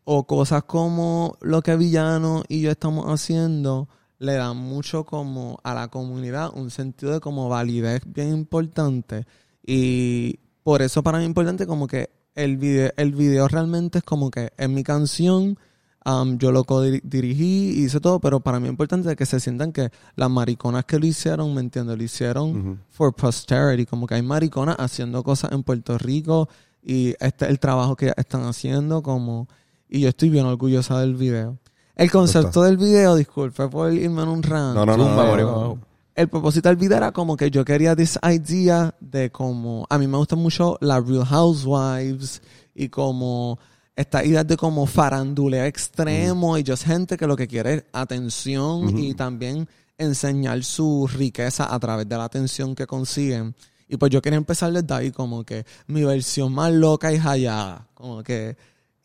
o 0.09 0.25
cosas 0.25 0.63
como 0.63 1.37
lo 1.41 1.61
que 1.61 1.75
Villano 1.75 2.43
y 2.47 2.61
yo 2.61 2.71
estamos 2.71 3.07
haciendo 3.07 3.89
le 4.19 4.35
dan 4.35 4.55
mucho 4.55 5.03
como 5.03 5.59
a 5.63 5.73
la 5.73 5.89
comunidad 5.89 6.49
un 6.55 6.71
sentido 6.71 7.11
de 7.11 7.19
como 7.19 7.49
validez 7.49 8.03
bien 8.05 8.31
importante. 8.31 9.25
Y 9.65 10.39
por 10.63 10.81
eso 10.81 11.03
para 11.03 11.17
mí 11.17 11.25
es 11.25 11.27
importante 11.27 11.67
como 11.67 11.87
que 11.87 12.09
el 12.35 12.55
video, 12.55 12.89
el 12.95 13.11
video 13.11 13.49
realmente 13.49 13.97
es 13.97 14.05
como 14.05 14.31
que 14.31 14.53
es 14.55 14.69
mi 14.69 14.81
canción 14.81 15.59
um, 16.05 16.37
yo 16.37 16.53
lo 16.53 16.63
dirigí 17.03 17.83
hice 17.83 17.99
todo 17.99 18.21
pero 18.21 18.39
para 18.39 18.61
mí 18.61 18.67
es 18.67 18.71
importante 18.71 19.13
que 19.13 19.25
se 19.25 19.41
sientan 19.41 19.73
que 19.73 19.89
las 20.15 20.29
mariconas 20.29 20.85
que 20.85 20.99
lo 20.99 21.05
hicieron 21.05 21.53
me 21.53 21.59
entiendo 21.59 21.97
lo 21.97 22.03
hicieron 22.03 22.81
for 22.91 23.13
posterity, 23.13 23.85
como 23.85 24.07
que 24.07 24.15
hay 24.15 24.21
mariconas 24.21 24.77
haciendo 24.79 25.21
cosas 25.21 25.51
en 25.51 25.63
Puerto 25.63 25.97
Rico 25.97 26.47
y 26.81 27.09
este 27.19 27.43
es 27.43 27.51
el 27.51 27.59
trabajo 27.59 27.97
que 27.97 28.13
están 28.15 28.45
haciendo 28.45 29.03
como 29.03 29.49
y 29.89 30.01
yo 30.01 30.09
estoy 30.09 30.29
bien 30.29 30.45
orgullosa 30.45 30.99
del 30.99 31.15
video. 31.15 31.57
El 31.95 32.11
concepto 32.11 32.61
del 32.61 32.77
video, 32.77 33.15
disculpe 33.15 33.67
por 33.67 33.91
irme 33.91 34.21
en 34.21 34.29
un 34.29 34.43
rant. 34.43 34.75
No, 34.75 34.85
no, 34.85 34.97
no. 34.97 35.15
No, 35.15 35.35
no. 35.35 35.79
El 36.13 36.27
propósito 36.29 36.69
del 36.69 36.77
video 36.77 36.97
era 36.97 37.11
como 37.11 37.37
que 37.37 37.51
yo 37.51 37.63
quería 37.63 37.95
this 37.95 38.17
idea 38.23 38.95
de 38.99 39.31
como 39.31 39.85
a 39.89 39.99
mí 39.99 40.07
me 40.07 40.17
gusta 40.17 40.35
mucho 40.35 40.77
las 40.81 41.07
Real 41.07 41.25
Housewives 41.25 42.41
y 42.73 42.89
como 42.89 43.59
esta 43.95 44.23
idea 44.25 44.43
de 44.43 44.57
como 44.57 44.85
faranduleo 44.85 45.65
extremo 45.65 46.57
y 46.57 46.63
just 46.65 46.85
gente 46.85 47.17
que 47.17 47.27
lo 47.27 47.35
que 47.35 47.47
quiere 47.47 47.73
es 47.73 47.83
atención 47.93 48.97
y 48.97 49.13
también 49.13 49.67
enseñar 49.97 50.63
su 50.63 51.07
riqueza 51.07 51.73
a 51.73 51.79
través 51.79 52.07
de 52.07 52.17
la 52.17 52.25
atención 52.25 52.75
que 52.75 52.87
consiguen. 52.87 53.55
Y 53.87 53.97
pues 53.97 54.11
yo 54.11 54.21
quería 54.21 54.37
empezar 54.37 54.71
desde 54.71 54.93
ahí 54.93 55.11
como 55.11 55.43
que 55.43 55.65
mi 55.87 56.03
versión 56.03 56.53
más 56.53 56.71
loca 56.71 57.13
y 57.13 57.17
hallada. 57.17 57.87
Como 57.93 58.21
que 58.23 58.57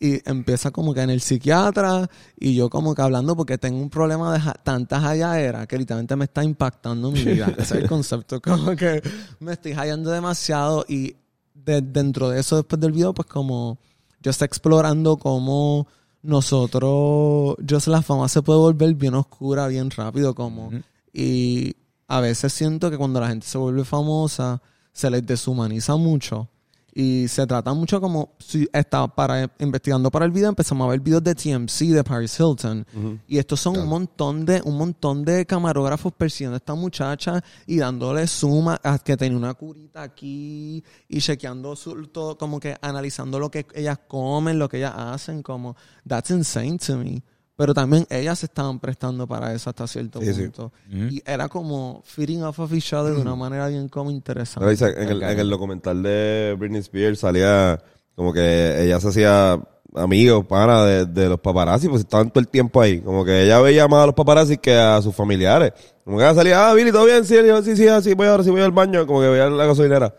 y 0.05 0.21
empieza 0.29 0.73
como 0.73 0.93
que 0.93 1.01
en 1.03 1.11
el 1.11 1.21
psiquiatra 1.21 2.11
y 2.37 2.55
yo 2.57 2.69
como 2.69 2.93
que 2.95 3.03
hablando 3.03 3.37
porque 3.37 3.57
tengo 3.57 3.81
un 3.81 3.89
problema 3.89 4.33
de 4.33 4.41
ja- 4.41 4.55
tantas 4.55 5.01
halladeras 5.05 5.67
que 5.69 5.79
literalmente 5.79 6.17
me 6.17 6.25
está 6.25 6.43
impactando 6.43 7.13
mi 7.13 7.25
vida. 7.25 7.47
Ese 7.57 7.63
es 7.77 7.83
el 7.83 7.87
concepto, 7.89 8.41
como 8.41 8.75
que 8.75 9.01
me 9.39 9.53
estoy 9.53 9.75
hallando 9.75 10.11
demasiado 10.11 10.85
y 10.89 11.15
de- 11.55 11.83
dentro 11.83 12.31
de 12.31 12.41
eso 12.41 12.57
después 12.57 12.81
del 12.81 12.91
video 12.91 13.15
pues 13.15 13.29
como 13.29 13.79
yo 14.21 14.31
estoy 14.33 14.47
explorando 14.47 15.17
cómo 15.19 15.87
nosotros, 16.23 17.57
yo 17.65 17.81
sé 17.81 17.91
la 17.91 18.03
fama 18.03 18.29
se 18.29 18.43
puede 18.43 18.59
volver 18.59 18.95
bien 18.95 19.15
oscura 19.15 19.67
bien 19.69 19.91
rápido 19.91 20.35
como 20.35 20.71
y 21.13 21.75
a 22.09 22.21
veces 22.21 22.53
siento 22.53 22.91
que 22.91 22.99
cuando 22.99 23.21
la 23.21 23.29
gente 23.29 23.47
se 23.47 23.59
vuelve 23.59 23.85
famosa 23.85 24.61
se 24.93 25.11
les 25.11 25.25
deshumaniza 25.27 25.97
mucho 25.97 26.49
y 26.95 27.27
se 27.29 27.47
trata 27.47 27.73
mucho 27.73 28.01
como 28.01 28.35
si 28.39 28.69
estaba 28.73 29.09
para 29.15 29.51
investigando 29.59 30.11
para 30.11 30.27
el 30.27 30.31
video 30.31 30.51
empezamos 30.51 30.87
a 30.87 30.91
ver 30.91 31.01
videos 31.01 31.25
de 31.25 31.35
TMC 31.35 31.87
de 31.87 32.05
Paris 32.05 32.39
Hilton 32.39 32.87
y 33.27 33.39
estos 33.39 33.61
son 33.61 33.79
un 33.79 33.89
montón 33.89 34.45
de 34.45 34.61
un 34.65 34.77
montón 34.77 35.25
de 35.25 35.47
camarógrafos 35.47 36.13
persiguiendo 36.13 36.55
a 36.55 36.59
esta 36.59 36.75
muchacha 36.75 37.43
y 37.67 37.79
dándole 37.79 38.27
suma 38.27 38.79
a 38.83 38.99
que 38.99 39.17
tenía 39.17 39.39
una 39.39 39.55
curita 39.55 40.03
aquí 40.03 40.85
y 41.09 41.21
chequeando 41.21 41.75
su, 41.77 42.09
todo 42.09 42.37
como 42.37 42.61
que 42.61 42.77
analizando 42.83 43.39
lo 43.39 43.51
que 43.51 43.67
ellas 43.75 43.99
comen 44.07 44.59
lo 44.59 44.69
que 44.69 44.79
ellas 44.79 44.95
hacen 44.95 45.43
como 45.43 45.77
that's 46.07 46.31
insane 46.31 46.79
to 46.79 46.97
me 46.99 47.23
pero 47.63 47.75
también 47.75 48.05
ellas 48.11 48.41
se 48.41 48.47
estaban 48.47 48.81
prestando 48.81 49.25
para 49.29 49.55
eso 49.55 49.71
hasta 49.71 49.87
cierto 49.87 50.21
Sí, 50.21 50.35
sí. 50.35 50.43
punto 50.43 50.73
Ujú. 50.89 51.05
y 51.13 51.23
era 51.25 51.49
como 51.49 52.03
feeding 52.05 52.43
off 52.43 52.59
of 52.59 52.73
each 52.73 52.93
other 52.93 53.15
de 53.15 53.21
una 53.21 53.37
manera 53.37 53.69
bien 53.69 53.89
como 53.89 54.11
interesante 54.11 54.77
Pero 54.77 55.01
en, 55.01 55.09
el, 55.09 55.23
en 55.23 55.39
el 55.39 55.49
documental 55.49 56.03
de 56.03 56.57
Britney 56.59 56.81
Spears 56.81 57.21
salía 57.21 57.81
como 58.17 58.33
que 58.33 58.83
ella 58.85 58.99
se 58.99 59.11
hacía 59.11 59.61
amigos, 59.95 60.45
pana, 60.47 60.85
de, 60.85 61.07
de 61.07 61.29
los 61.29 61.39
paparazzi, 61.39 61.89
pues 61.89 62.01
estaban 62.01 62.31
todo 62.31 62.41
el 62.41 62.49
tiempo 62.49 62.81
ahí. 62.81 63.01
Como 63.01 63.25
que 63.25 63.45
ella 63.45 63.61
veía 63.61 63.87
más 63.87 64.03
a 64.03 64.07
los 64.07 64.15
paparazzi 64.17 64.59
que 64.59 64.75
a 64.75 65.01
sus 65.03 65.15
familiares. 65.15 65.73
Como 66.05 66.19
que 66.19 66.25
ella 66.25 66.35
salía, 66.35 66.69
ah, 66.69 66.75
Billy, 66.75 66.91
¿todo 66.91 67.05
bien? 67.05 67.25
Sí, 67.25 67.37
yo, 67.47 67.63
sí, 67.63 67.77
sí, 67.77 67.87
sí, 68.03 68.15
voy 68.15 68.27
ahora, 68.27 68.43
sí 68.43 68.51
voy 68.51 68.63
al 68.63 68.73
baño. 68.73 69.07
Como 69.07 69.21
que 69.21 69.29
veía 69.29 69.49
la 69.51 69.67
gasolinera. 69.67 70.15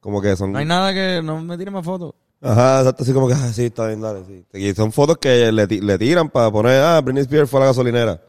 Como 0.00 0.20
que 0.20 0.34
son... 0.36 0.52
No 0.52 0.58
hay 0.58 0.64
nada 0.64 0.92
que 0.92 1.20
no 1.22 1.40
me 1.40 1.56
tire 1.56 1.70
más 1.70 1.84
fotos. 1.84 2.14
Ajá, 2.42 2.80
exacto, 2.80 3.02
así 3.02 3.12
como 3.12 3.28
que, 3.28 3.34
ah, 3.34 3.52
sí, 3.52 3.64
está 3.66 3.86
bien, 3.86 4.00
dale, 4.00 4.24
sí. 4.24 4.44
Y 4.54 4.74
son 4.74 4.92
fotos 4.92 5.18
que 5.18 5.52
le, 5.52 5.66
le 5.66 5.98
tiran 5.98 6.28
para 6.28 6.50
poner, 6.50 6.82
ah, 6.82 7.00
Britney 7.00 7.22
Spears 7.22 7.50
fue 7.50 7.60
a 7.60 7.62
la 7.62 7.66
gasolinera. 7.66 8.20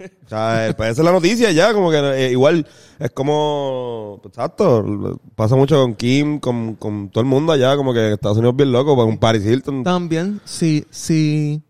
O 0.00 0.28
sea, 0.28 0.68
eh, 0.68 0.74
pues 0.74 0.90
esa 0.90 1.02
es 1.02 1.04
la 1.04 1.12
noticia 1.12 1.52
ya, 1.52 1.72
como 1.72 1.90
que 1.90 1.98
eh, 1.98 2.32
igual 2.32 2.66
es 2.98 3.10
como, 3.10 4.20
exacto, 4.24 5.20
pasa 5.36 5.54
mucho 5.54 5.80
con 5.80 5.94
Kim, 5.94 6.40
con, 6.40 6.74
con 6.74 7.10
todo 7.10 7.20
el 7.22 7.28
mundo 7.28 7.52
allá, 7.52 7.76
como 7.76 7.94
que 7.94 8.12
Estados 8.12 8.38
Unidos 8.38 8.56
bien 8.56 8.72
loco, 8.72 8.96
con 8.96 9.18
Paris 9.18 9.46
Hilton. 9.46 9.84
También, 9.84 10.40
si, 10.44 10.84
si 10.90 11.62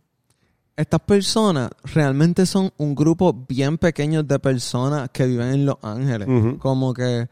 estas 0.77 1.01
personas 1.01 1.71
realmente 1.93 2.47
son 2.47 2.73
un 2.79 2.95
grupo 2.95 3.45
bien 3.49 3.79
pequeño 3.79 4.23
de 4.23 4.39
personas 4.39 5.11
que 5.13 5.27
viven 5.27 5.49
en 5.49 5.67
Los 5.67 5.77
Ángeles. 5.83 6.29
Como 6.59 6.95
que 6.95 7.29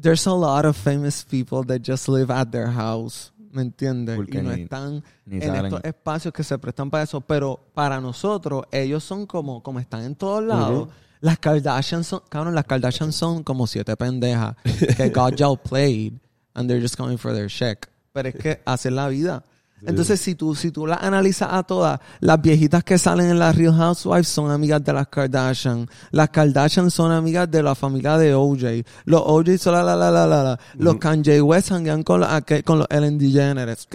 there's 0.00 0.26
a 0.26 0.32
lot 0.32 0.64
of 0.64 0.76
famous 0.76 1.24
people 1.24 1.64
that 1.66 1.80
just 1.82 2.08
live 2.08 2.30
at 2.30 2.50
their 2.50 2.68
house. 2.70 3.32
¿Me 3.50 3.62
entiendes? 3.62 4.16
Porque 4.16 4.38
Y 4.38 4.42
no 4.42 4.54
ni- 4.54 4.62
están 4.62 5.02
ni 5.24 5.36
en 5.42 5.54
estos 5.66 5.80
espacios 5.82 6.32
que 6.34 6.44
se 6.44 6.58
prestan 6.58 6.90
para 6.90 7.04
eso. 7.04 7.20
Pero 7.20 7.58
para 7.74 8.00
nosotros, 8.00 8.64
ellos 8.70 9.02
son 9.02 9.26
como, 9.26 9.62
como 9.62 9.80
están 9.80 10.04
en 10.04 10.14
todos 10.14 10.44
lados. 10.44 10.88
Las 11.20 11.38
Kardashians 11.38 12.06
son, 12.06 12.20
cabrón, 12.28 12.54
las 12.54 12.64
Kardashians 12.64 13.16
son 13.16 13.42
como 13.42 13.66
siete 13.66 13.96
pendejas 13.96 14.54
que 14.96 15.08
God 15.10 15.34
y'all 15.36 15.56
played 15.58 16.12
and 16.54 16.68
they're 16.68 16.80
just 16.80 16.96
coming 16.96 17.16
for 17.18 17.32
their 17.32 17.48
check. 17.48 17.88
Pero 18.12 18.28
es 18.28 18.34
que 18.36 18.60
hacen 18.66 18.94
la 18.94 19.08
vida. 19.08 19.42
Entonces, 19.86 20.20
si 20.20 20.34
tú, 20.34 20.54
si 20.54 20.70
tú 20.70 20.86
las 20.86 21.02
analizas 21.02 21.48
a 21.52 21.62
todas, 21.62 22.00
las 22.20 22.40
viejitas 22.42 22.82
que 22.84 22.98
salen 22.98 23.30
en 23.30 23.38
las 23.38 23.54
Real 23.56 23.74
Housewives 23.74 24.28
son 24.28 24.50
amigas 24.50 24.82
de 24.84 24.92
las 24.92 25.06
Kardashian. 25.08 25.88
Las 26.10 26.30
Kardashian 26.30 26.90
son 26.90 27.12
amigas 27.12 27.50
de 27.50 27.62
la 27.62 27.74
familia 27.74 28.18
de 28.18 28.34
OJ. 28.34 28.84
Los 29.04 29.22
OJ 29.24 29.56
son 29.58 29.74
la 29.74 29.82
la 29.84 29.94
la 29.96 30.10
la 30.10 30.26
la. 30.26 30.42
la. 30.42 30.60
Los 30.74 30.96
Kanye 30.96 31.40
West 31.40 31.70
hanguean 31.72 32.02
con 32.02 32.22
aquel- 32.22 32.64
con 32.64 32.78
los 32.78 32.86
Ellen 32.90 33.18
DeGeneres. 33.18 33.86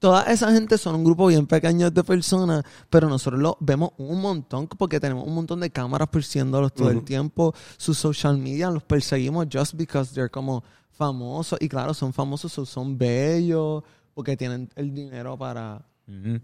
Toda 0.00 0.22
esa 0.24 0.52
gente 0.52 0.78
son 0.78 0.94
un 0.94 1.02
grupo 1.04 1.26
bien 1.26 1.46
pequeño 1.48 1.90
de 1.90 2.04
personas, 2.04 2.62
pero 2.88 3.08
nosotros 3.08 3.40
lo 3.42 3.56
vemos 3.60 3.90
un 3.98 4.20
montón 4.20 4.68
porque 4.68 5.00
tenemos 5.00 5.26
un 5.26 5.34
montón 5.34 5.58
de 5.58 5.70
cámaras 5.70 6.06
persiguiéndolos 6.08 6.72
todo 6.72 6.90
el 6.90 7.02
tiempo. 7.04 7.52
Sus 7.76 7.98
social 7.98 8.38
media 8.38 8.70
los 8.70 8.84
perseguimos 8.84 9.46
just 9.52 9.74
because 9.74 10.14
they're 10.14 10.30
como 10.30 10.62
famosos. 10.92 11.58
Y 11.60 11.68
claro, 11.68 11.94
son 11.94 12.12
famosos, 12.12 12.52
so- 12.52 12.64
son 12.66 12.96
bellos, 12.96 13.82
porque 14.18 14.36
tienen 14.36 14.68
el 14.74 14.92
dinero 14.92 15.38
para 15.38 15.80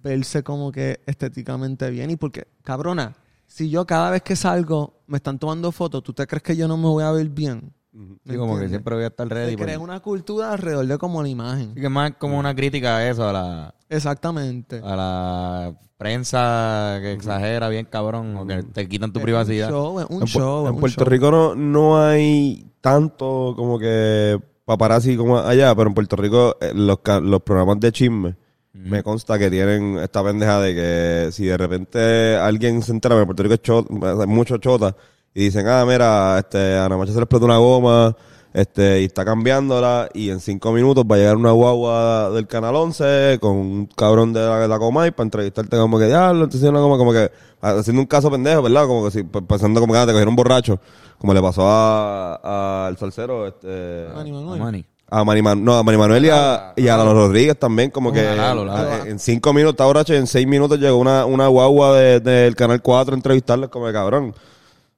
verse 0.00 0.44
como 0.44 0.70
que 0.70 1.00
estéticamente 1.06 1.90
bien. 1.90 2.08
Y 2.08 2.14
porque, 2.14 2.46
cabrona, 2.62 3.16
si 3.48 3.68
yo 3.68 3.84
cada 3.84 4.12
vez 4.12 4.22
que 4.22 4.36
salgo 4.36 5.02
me 5.08 5.16
están 5.16 5.40
tomando 5.40 5.72
fotos, 5.72 6.04
¿tú 6.04 6.12
te 6.12 6.24
crees 6.24 6.44
que 6.44 6.56
yo 6.56 6.68
no 6.68 6.76
me 6.76 6.84
voy 6.84 7.02
a 7.02 7.10
ver 7.10 7.30
bien? 7.30 7.72
¿Me 7.90 8.16
Sí, 8.30 8.36
como 8.36 8.60
que 8.60 8.68
siempre 8.68 8.94
voy 8.94 9.02
a 9.02 9.08
estar 9.08 9.26
ready. 9.26 9.56
Se 9.56 9.56
crea 9.56 9.80
una 9.80 9.98
cultura 9.98 10.52
alrededor 10.52 10.86
de 10.86 10.98
como 10.98 11.20
la 11.20 11.28
imagen. 11.28 11.70
Sí, 11.74 11.80
que 11.80 11.86
es 11.86 11.90
más 11.90 12.12
como 12.12 12.38
una 12.38 12.54
crítica 12.54 12.98
a 12.98 13.10
eso, 13.10 13.28
a 13.28 13.32
la, 13.32 13.74
Exactamente. 13.88 14.80
a 14.80 14.94
la 14.94 15.80
prensa 15.96 16.98
que 17.00 17.12
exagera 17.12 17.68
bien 17.70 17.88
cabrón 17.90 18.36
o 18.36 18.46
que 18.46 18.62
te 18.62 18.88
quitan 18.88 19.12
tu 19.12 19.18
privacidad. 19.18 19.66
Un 19.66 19.74
show, 19.74 19.98
es 19.98 20.06
un 20.10 20.20
en, 20.20 20.28
show. 20.28 20.62
es 20.62 20.68
en 20.68 20.74
un 20.76 20.80
Puerto 20.80 21.04
show. 21.04 21.10
Rico 21.10 21.30
no, 21.32 21.56
no 21.56 22.00
hay 22.00 22.70
tanto 22.80 23.54
como 23.56 23.80
que 23.80 24.40
paparazzi 24.64 25.16
como 25.16 25.38
allá, 25.38 25.74
pero 25.74 25.88
en 25.88 25.94
Puerto 25.94 26.16
Rico 26.16 26.56
eh, 26.60 26.72
los, 26.74 26.98
ca- 27.00 27.20
los 27.20 27.42
programas 27.42 27.80
de 27.80 27.92
chisme 27.92 28.34
me 28.72 29.02
consta 29.04 29.38
que 29.38 29.50
tienen 29.50 29.98
esta 29.98 30.22
pendeja 30.24 30.60
de 30.60 30.74
que 30.74 31.32
si 31.32 31.44
de 31.46 31.56
repente 31.56 32.36
alguien 32.36 32.82
se 32.82 32.90
entera, 32.92 33.16
en 33.18 33.24
Puerto 33.24 33.42
Rico 33.44 33.54
es 33.54 33.62
chota, 33.62 33.88
hay 34.20 34.26
mucho 34.26 34.56
chota, 34.58 34.96
y 35.32 35.44
dicen, 35.44 35.66
ah, 35.68 35.84
mira, 35.86 36.38
este, 36.40 36.74
a 36.76 36.86
Ana 36.86 36.96
Macha 36.96 37.12
se 37.12 37.18
le 37.18 37.22
explotó 37.24 37.44
una 37.46 37.58
goma, 37.58 38.16
este, 38.54 39.02
y 39.02 39.04
está 39.04 39.24
cambiándola, 39.24 40.08
y 40.14 40.30
en 40.30 40.40
cinco 40.40 40.72
minutos 40.72 41.04
va 41.10 41.16
a 41.16 41.18
llegar 41.18 41.36
una 41.36 41.50
guagua 41.50 42.30
del 42.30 42.46
Canal 42.46 42.74
11 42.76 43.38
con 43.40 43.56
un 43.56 43.86
cabrón 43.86 44.32
de 44.32 44.40
la, 44.40 44.60
de 44.60 44.68
la 44.68 44.78
Comay 44.78 45.10
para 45.10 45.24
entrevistarte 45.24 45.76
como 45.76 45.98
que, 45.98 46.06
diablo, 46.06 46.44
entonces 46.44 46.70
una 46.70 46.80
goma, 46.80 46.96
como 46.96 47.12
que, 47.12 47.30
haciendo 47.60 48.00
un 48.00 48.06
caso 48.06 48.30
pendejo, 48.30 48.62
¿verdad? 48.62 48.86
Como 48.86 49.04
que 49.04 49.10
si, 49.10 49.22
pensando 49.24 49.80
como 49.80 49.92
que 49.92 49.98
ah, 49.98 50.06
te 50.06 50.12
cogieron 50.12 50.36
borracho, 50.36 50.78
como 51.18 51.34
le 51.34 51.42
pasó 51.42 51.68
a, 51.68 52.36
a- 52.42 52.86
al 52.86 52.96
salsero, 52.96 53.46
este... 53.46 54.06
Manny 54.14 54.32
Manuel. 54.32 54.86
A 55.10 55.22
Manny, 55.22 55.42
Man- 55.42 55.62
no, 55.64 55.74
a 55.74 55.82
Manny 55.82 55.98
Manuel 55.98 56.24
y 56.24 56.30
a, 56.30 56.72
y 56.76 56.88
a 56.88 56.96
Lalo 56.96 57.12
Rodríguez 57.12 57.58
también, 57.58 57.90
como 57.90 58.10
que 58.12 58.20
a 58.26 58.34
Lalo, 58.36 58.62
en- 58.62 58.68
Lalo. 58.68 59.04
en 59.06 59.18
cinco 59.18 59.52
minutos 59.52 59.74
está 59.74 59.84
borracho 59.84 60.14
y 60.14 60.16
en 60.16 60.26
seis 60.26 60.46
minutos 60.46 60.78
llegó 60.78 60.96
una, 60.96 61.26
una 61.26 61.46
guagua 61.48 61.94
de- 61.98 62.20
del 62.20 62.54
Canal 62.56 62.80
4 62.80 63.14
a 63.14 63.16
entrevistarles 63.16 63.68
como 63.68 63.86
de 63.88 63.92
cabrón. 63.92 64.34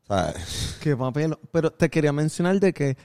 Sea, 0.07 0.33
Qué 0.81 0.97
papel. 0.97 1.37
Pero 1.51 1.71
te 1.71 1.91
quería 1.91 2.13
mencionar 2.13 2.61
de 2.61 2.73
que 2.73 2.97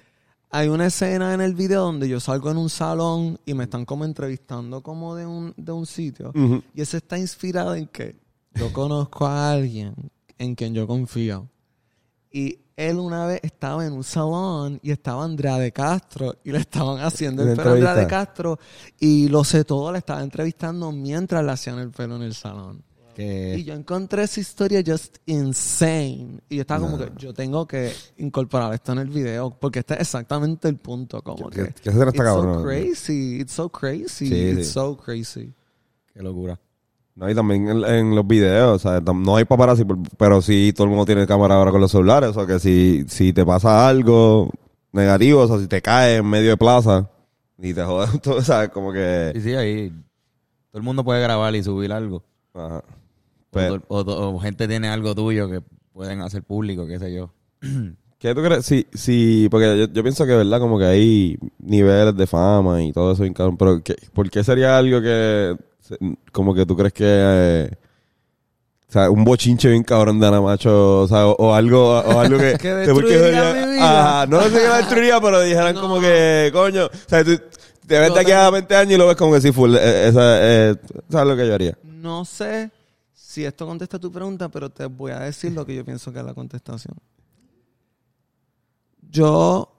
hay 0.51 0.67
una 0.67 0.87
escena 0.87 1.33
en 1.33 1.41
el 1.41 1.55
video 1.55 1.83
donde 1.83 2.09
yo 2.09 2.19
salgo 2.19 2.51
en 2.51 2.57
un 2.57 2.69
salón 2.69 3.39
y 3.45 3.53
me 3.53 3.63
están 3.63 3.85
como 3.85 4.03
entrevistando 4.03 4.83
como 4.83 5.15
de 5.15 5.25
un, 5.25 5.53
de 5.55 5.71
un 5.71 5.85
sitio. 5.85 6.33
Y 6.75 6.81
eso 6.81 6.97
está 6.97 7.17
inspirado 7.17 7.73
en 7.73 7.87
que 7.87 8.19
yo 8.53 8.71
conozco 8.73 9.25
a 9.25 9.51
alguien 9.51 9.95
en 10.37 10.55
quien 10.55 10.73
yo 10.73 10.85
confío. 10.85 11.47
Y 12.31 12.59
él 12.75 12.97
una 12.97 13.25
vez 13.25 13.39
estaba 13.43 13.85
en 13.85 13.93
un 13.93 14.03
salón 14.03 14.79
y 14.81 14.91
estaba 14.91 15.23
Andrea 15.23 15.57
de 15.57 15.71
Castro 15.71 16.35
y 16.43 16.51
le 16.51 16.59
estaban 16.59 16.99
haciendo 16.99 17.43
el 17.43 17.55
pelo 17.55 17.69
a 17.69 17.73
Andrea 17.73 17.95
de. 17.95 18.07
Castro 18.07 18.59
y 18.99 19.29
lo 19.29 19.43
sé 19.43 19.63
todo, 19.63 19.91
le 19.91 19.99
estaba 19.99 20.21
entrevistando 20.21 20.91
mientras 20.91 21.45
le 21.45 21.51
hacían 21.51 21.79
el 21.79 21.91
pelo 21.91 22.17
en 22.17 22.23
el 22.23 22.33
salón. 22.33 22.83
Y 23.17 23.63
yo 23.63 23.73
encontré 23.73 24.23
esa 24.23 24.39
historia 24.39 24.81
just 24.85 25.17
insane. 25.25 26.39
Y 26.49 26.55
yo 26.57 26.61
estaba 26.61 26.81
como 26.81 26.97
que 26.97 27.11
yo 27.17 27.33
tengo 27.33 27.67
que 27.67 27.91
incorporar 28.17 28.73
esto 28.73 28.91
en 28.93 28.99
el 28.99 29.09
video 29.09 29.49
porque 29.59 29.79
este 29.79 29.95
es 29.95 30.01
exactamente 30.01 30.67
el 30.67 30.77
punto. 30.77 31.21
Como 31.21 31.49
¿Qué- 31.49 31.65
que. 31.67 31.73
qué 31.81 31.89
está 31.89 32.03
it's 32.09 32.17
cabrón? 32.17 32.55
so 32.59 32.63
crazy. 32.63 33.39
It's 33.41 33.53
so 33.53 33.69
crazy. 33.69 34.27
Sí, 34.27 34.33
it's 34.51 34.67
sí. 34.67 34.73
so 34.73 34.97
crazy. 34.97 35.53
qué 36.13 36.21
locura. 36.21 36.59
no, 37.15 37.29
y 37.29 37.35
también 37.35 37.67
en, 37.67 37.83
en 37.85 38.15
los 38.15 38.25
videos, 38.25 38.75
o 38.75 38.79
sea, 38.89 38.99
no 39.01 39.35
hay 39.35 39.45
paparazzi, 39.45 39.83
pero 40.17 40.41
sí 40.41 40.73
todo 40.73 40.85
el 40.85 40.89
mundo 40.91 41.05
tiene 41.05 41.27
cámara 41.27 41.55
ahora 41.55 41.71
con 41.71 41.81
los 41.81 41.91
celulares, 41.91 42.29
o 42.31 42.33
sea, 42.33 42.45
que 42.47 42.59
si, 42.59 43.05
si 43.07 43.33
te 43.33 43.45
pasa 43.45 43.87
algo 43.87 44.49
negativo, 44.93 45.41
o 45.41 45.47
sea, 45.47 45.59
si 45.59 45.67
te 45.67 45.81
caes 45.81 46.19
en 46.19 46.25
medio 46.29 46.49
de 46.51 46.57
plaza 46.57 47.09
y 47.59 47.73
te 47.73 47.83
jodas, 47.83 48.19
todo, 48.23 48.35
o 48.37 48.41
sea, 48.41 48.69
como 48.69 48.91
que... 48.91 49.31
Sí, 49.35 49.41
sí, 49.41 49.53
ahí 49.55 49.89
todo 50.71 50.79
el 50.79 50.83
mundo 50.83 51.03
puede 51.03 51.21
grabar 51.21 51.53
y 51.55 51.61
subir 51.63 51.91
algo. 51.91 52.23
Ajá. 52.53 52.81
O, 53.51 53.53
Pero- 53.53 53.81
o- 53.87 53.99
o 54.35 54.39
gente 54.39 54.67
tiene 54.67 54.87
algo 54.89 55.13
tuyo 55.13 55.49
que 55.49 55.61
pueden 55.93 56.21
hacer 56.21 56.41
público, 56.43 56.87
qué 56.87 56.99
sé 56.99 57.13
yo. 57.13 57.31
¿Qué 58.19 58.35
tú 58.35 58.41
crees? 58.43 58.65
Sí, 58.65 58.85
sí, 58.93 59.47
porque 59.49 59.77
yo, 59.79 59.85
yo 59.91 60.03
pienso 60.03 60.25
que, 60.27 60.35
¿verdad? 60.35 60.59
Como 60.59 60.77
que 60.77 60.85
hay 60.85 61.37
niveles 61.59 62.15
de 62.15 62.27
fama 62.27 62.81
y 62.83 62.93
todo 62.93 63.13
eso, 63.13 63.23
pero 63.57 63.81
¿qué, 63.83 63.95
¿por 64.13 64.29
qué 64.29 64.43
sería 64.43 64.77
algo 64.77 65.01
que, 65.01 65.57
como 66.31 66.53
que 66.53 66.65
tú 66.67 66.77
crees 66.77 66.93
que, 66.93 67.03
eh, 67.07 67.71
o 68.87 68.91
sea, 68.91 69.09
un 69.09 69.23
bochinche 69.23 69.69
bien 69.69 69.83
cabrón 69.83 70.19
de 70.19 70.27
Ana 70.27 70.39
Macho, 70.39 71.01
o 71.01 71.07
sea, 71.07 71.25
o, 71.27 71.31
o 71.35 71.53
algo, 71.55 71.99
o 71.99 72.19
algo 72.19 72.37
que... 72.37 72.57
Que 72.61 72.85
¿por 72.93 73.05
qué 73.05 73.17
destruiría 73.17 73.53
mi 73.65 73.71
vida. 73.73 74.17
Ajá, 74.19 74.27
no 74.27 74.41
sé 74.43 74.49
que 74.51 74.67
la 74.67 74.77
destruiría, 74.77 75.19
pero 75.19 75.41
dijeran 75.41 75.73
No. 75.75 75.81
como 75.81 75.99
que, 75.99 76.51
coño, 76.53 76.85
o 76.85 76.89
sea, 77.07 77.23
tú 77.23 77.31
te 77.87 77.99
ves 77.99 78.13
de 78.13 78.19
aquí 78.19 78.31
a 78.31 78.49
20 78.51 78.75
años 78.75 78.93
y 78.93 78.97
lo 78.97 79.07
ves 79.07 79.15
como 79.15 79.33
que 79.33 79.41
sí, 79.41 79.51
full, 79.51 79.75
eh, 79.75 80.07
esa, 80.09 80.21
eh, 80.69 80.75
¿sabes 81.09 81.27
lo 81.27 81.35
que 81.35 81.47
yo 81.47 81.55
haría? 81.55 81.75
No 81.83 82.23
sé 82.23 82.69
si 83.31 83.45
esto 83.45 83.65
contesta 83.65 83.97
tu 83.97 84.11
pregunta, 84.11 84.49
pero 84.49 84.69
te 84.69 84.85
voy 84.87 85.13
a 85.13 85.19
decir 85.19 85.53
lo 85.53 85.65
que 85.65 85.73
yo 85.73 85.85
pienso 85.85 86.11
que 86.11 86.19
es 86.19 86.25
la 86.25 86.33
contestación. 86.33 86.97
Yo 89.09 89.71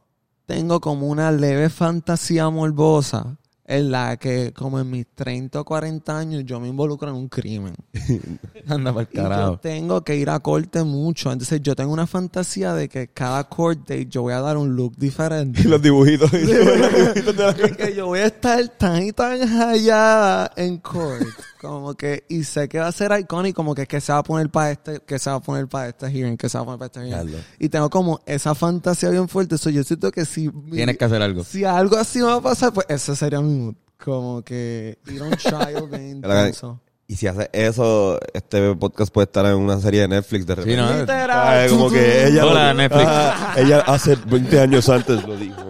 tengo 0.47 0.81
como 0.81 1.07
una 1.07 1.31
leve 1.31 1.69
fantasía 1.69 2.49
morbosa 2.49 3.37
en 3.65 3.91
la 3.93 4.17
que 4.17 4.53
como 4.53 4.81
en 4.81 4.91
mis 4.91 5.07
30 5.15 5.61
o 5.61 5.65
40 5.65 6.19
años 6.19 6.43
yo 6.45 6.59
me 6.61 6.69
involucro 6.69 7.09
en 7.09 7.15
un 7.15 7.29
crimen. 7.29 7.75
Anda 8.69 8.93
para 8.93 9.03
el 9.03 9.09
Y 9.13 9.17
yo 9.17 9.23
carajo. 9.23 9.59
tengo 9.59 10.03
que 10.03 10.17
ir 10.17 10.31
a 10.31 10.41
corte 10.41 10.83
mucho. 10.83 11.31
Entonces 11.33 11.61
yo 11.63 11.75
tengo 11.77 11.93
una 11.93 12.07
fantasía 12.07 12.75
de 12.75 12.89
que 12.89 13.09
cada 13.09 13.45
court 13.49 13.81
date 13.81 14.07
yo 14.07 14.23
voy 14.23 14.33
a 14.35 14.41
dar 14.41 14.57
un 14.57 14.75
look 14.75 14.97
diferente. 14.97 15.61
Y 15.63 15.65
los 15.69 15.81
dibujitos, 15.81 16.33
y 16.33 16.45
los 16.45 16.93
dibujitos 16.93 17.37
de 17.37 17.43
la 17.47 17.55
que 17.77 17.95
yo 17.95 18.07
voy 18.07 18.21
a 18.21 18.27
estar 18.27 18.67
tan 18.79 19.03
y 19.05 19.13
tan 19.13 19.41
hallada 19.47 20.51
en 20.57 20.79
court. 20.79 21.27
Como 21.61 21.95
que, 21.95 22.25
y 22.29 22.43
sé 22.43 22.69
que 22.69 22.81
va 22.81 22.89
a 22.89 22.93
ser 22.93 23.13
icónico, 23.21 23.55
como 23.55 23.73
que, 23.77 23.87
que 23.87 24.01
se 24.01 24.13
va 24.13 24.19
a 24.19 24.23
poner 24.25 24.51
para 24.51 24.73
este, 24.73 24.99
que 24.99 25.17
se 25.21 25.31
va 25.31 25.37
a 25.37 25.41
poner 25.41 25.69
para 25.69 25.91
este 25.91 26.11
hearing, 26.11 26.37
que 26.37 26.49
se 26.49 26.59
va 26.59 26.63
a 26.63 26.65
poner 26.65 26.79
para 26.81 26.87
este 27.05 27.17
hearing. 27.17 27.37
Y 27.61 27.69
tengo 27.69 27.89
como 27.89 28.21
esa 28.27 28.57
fantasía 28.57 29.11
bien 29.11 29.29
fuerte. 29.29 29.57
So, 29.59 29.71
yo 29.71 29.85
siento 29.85 30.11
que 30.11 30.25
si, 30.25 30.51
Tienes 30.73 30.99
que 30.99 31.05
hacer 31.05 31.23
algo. 31.23 31.45
si 31.45 31.65
algo 31.65 31.97
así 31.99 32.19
me 32.19 32.25
va 32.25 32.35
a 32.35 32.41
pasar, 32.41 32.73
pues 32.73 32.87
ese 32.91 33.15
sería 33.15 33.41
mi 33.41 33.52
mood. 33.59 33.75
Como 34.03 34.43
que 34.43 34.99
ir 35.07 35.23
a 35.23 35.25
un 35.27 35.37
child 35.37 35.89
bien 35.91 36.09
intenso. 36.17 36.81
Y 37.07 37.17
si 37.17 37.27
hace 37.27 37.51
eso, 37.53 38.19
este 38.33 38.75
podcast 38.75 39.13
puede 39.13 39.27
estar 39.27 39.45
en 39.47 39.55
una 39.57 39.79
serie 39.81 40.01
de 40.03 40.09
Netflix 40.09 40.47
de 40.47 40.55
repente. 40.55 40.83
Sí, 40.83 40.91
¿no? 40.93 40.99
Literal. 41.01 41.49
Ay, 41.49 41.69
como 41.71 41.91
que 41.91 42.27
ella, 42.29 42.47
Hola, 42.47 42.73
lo- 42.73 42.79
Netflix. 42.79 43.05
Ajá, 43.07 43.61
ella 43.61 43.81
hace 43.81 44.17
20 44.17 44.61
años 44.61 44.89
antes 44.89 45.23
lo 45.27 45.37
dijo. 45.37 45.63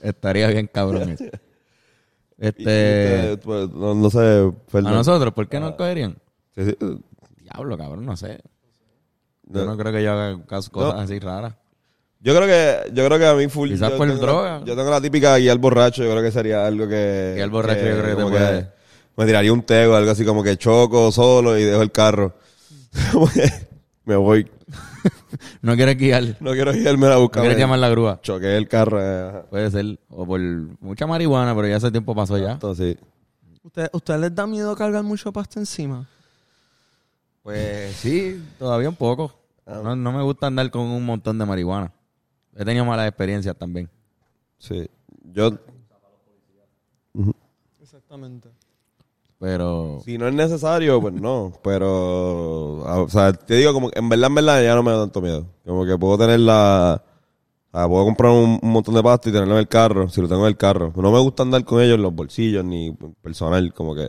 Estaría 0.00 0.48
bien 0.48 0.68
cabrón 0.72 1.10
eso. 1.10 1.24
Este, 2.38 2.60
usted, 2.62 3.40
pues, 3.40 3.70
no, 3.70 3.94
no 3.94 4.10
sé, 4.10 4.52
a 4.72 4.80
nosotros, 4.82 5.32
¿por 5.32 5.48
qué 5.48 5.58
nos 5.58 5.72
cogerían? 5.72 6.18
Sí, 6.54 6.64
sí. 6.66 6.76
Diablo, 7.38 7.78
cabrón, 7.78 8.04
no 8.04 8.16
sé. 8.16 8.40
Yo 9.44 9.60
No. 9.64 9.70
no 9.72 9.76
creo 9.78 9.92
que 9.92 10.02
yo 10.02 10.12
haga 10.12 10.44
cosas 10.44 10.70
No. 10.74 10.90
así 10.90 11.18
raras. 11.18 11.54
Yo 12.20 12.34
creo 12.34 12.46
que, 12.46 12.92
yo 12.94 13.06
creo 13.06 13.18
que 13.18 13.26
a 13.26 13.34
mí 13.34 13.48
full. 13.48 13.68
Quizás 13.70 13.90
yo 13.90 13.96
por 13.98 14.08
tengo 14.08 14.20
droga. 14.20 14.58
La, 14.60 14.64
yo 14.64 14.74
tengo 14.76 14.90
la 14.90 15.00
típica 15.00 15.36
guía 15.36 15.52
al 15.52 15.58
borracho, 15.58 16.02
yo 16.02 16.10
creo 16.10 16.22
que 16.22 16.32
sería 16.32 16.66
algo 16.66 16.88
que. 16.88 17.32
Guía 17.34 17.44
al 17.44 17.50
borracho, 17.50 17.80
yo 17.86 17.92
creo 17.92 18.02
que 18.02 18.08
te 18.10 18.14
como 18.14 18.30
puede- 18.30 18.70
Me 19.16 19.26
tiraría 19.26 19.52
un 19.52 19.62
tego, 19.62 19.94
algo 19.96 20.10
así 20.10 20.24
como 20.24 20.42
que 20.42 20.56
choco 20.56 21.10
solo 21.12 21.56
y 21.58 21.62
dejo 21.64 21.82
el 21.82 21.92
carro. 21.92 22.34
Que 23.34 23.50
me 24.04 24.16
voy. 24.16 24.50
No 25.62 25.76
quieres 25.76 25.96
guiar. 25.98 26.36
No 26.40 26.52
quiero 26.52 26.74
irme 26.74 27.06
a 27.06 27.10
No 27.10 27.20
buscar. 27.20 27.42
quieres 27.42 27.58
llamar 27.58 27.78
la 27.78 27.88
grúa. 27.90 28.18
Choqué 28.22 28.56
el 28.56 28.66
carro. 28.68 28.98
eh. 29.00 29.42
Puede 29.50 29.70
ser. 29.70 29.98
O 30.08 30.26
por 30.26 30.40
mucha 30.40 31.06
marihuana, 31.06 31.54
pero 31.54 31.68
ya 31.68 31.76
ese 31.76 31.90
tiempo 31.90 32.14
pasó 32.14 32.36
ya. 32.38 32.52
Entonces, 32.52 32.96
¿Usted, 33.62 33.88
¿Usted 33.92 34.16
les 34.18 34.34
da 34.34 34.46
miedo 34.46 34.74
cargar 34.76 35.02
mucho 35.02 35.32
pasta 35.32 35.60
encima? 35.60 36.06
Pues 37.42 37.94
sí, 37.96 38.42
todavía 38.58 38.88
un 38.88 38.96
poco. 38.96 39.32
No, 39.66 39.94
no 39.96 40.12
me 40.12 40.22
gusta 40.22 40.46
andar 40.46 40.70
con 40.70 40.82
un 40.82 41.04
montón 41.04 41.38
de 41.38 41.44
marihuana. 41.44 41.92
He 42.56 42.64
tenido 42.64 42.84
malas 42.84 43.08
experiencias 43.08 43.56
también. 43.56 43.88
sí. 44.58 44.88
Yo, 45.32 45.50
Exactamente. 47.80 48.48
Pero 49.38 50.00
Si 50.04 50.16
no 50.16 50.28
es 50.28 50.34
necesario, 50.34 51.00
pues 51.00 51.14
no. 51.14 51.52
Pero, 51.62 52.82
ah, 52.86 53.00
o 53.00 53.08
sea, 53.08 53.32
te 53.32 53.54
digo, 53.54 53.72
como 53.72 53.90
que 53.90 53.98
en 53.98 54.08
verdad, 54.08 54.28
en 54.28 54.34
verdad, 54.34 54.62
ya 54.62 54.74
no 54.74 54.82
me 54.82 54.92
da 54.92 55.00
tanto 55.00 55.20
miedo. 55.20 55.46
Como 55.64 55.84
que 55.84 55.98
puedo 55.98 56.16
tener 56.18 56.40
la. 56.40 57.02
O 57.72 57.78
sea, 57.78 57.88
puedo 57.88 58.04
comprar 58.04 58.32
un, 58.32 58.58
un 58.62 58.70
montón 58.70 58.94
de 58.94 59.02
pasta 59.02 59.28
y 59.28 59.32
tenerlo 59.32 59.54
en 59.54 59.60
el 59.60 59.68
carro, 59.68 60.08
si 60.08 60.22
lo 60.22 60.28
tengo 60.28 60.42
en 60.42 60.48
el 60.48 60.56
carro. 60.56 60.92
No 60.96 61.12
me 61.12 61.20
gusta 61.20 61.42
andar 61.42 61.64
con 61.64 61.82
ellos 61.82 61.96
en 61.96 62.02
los 62.02 62.14
bolsillos 62.14 62.64
ni 62.64 62.92
personal, 63.22 63.72
como 63.74 63.94
que. 63.94 64.08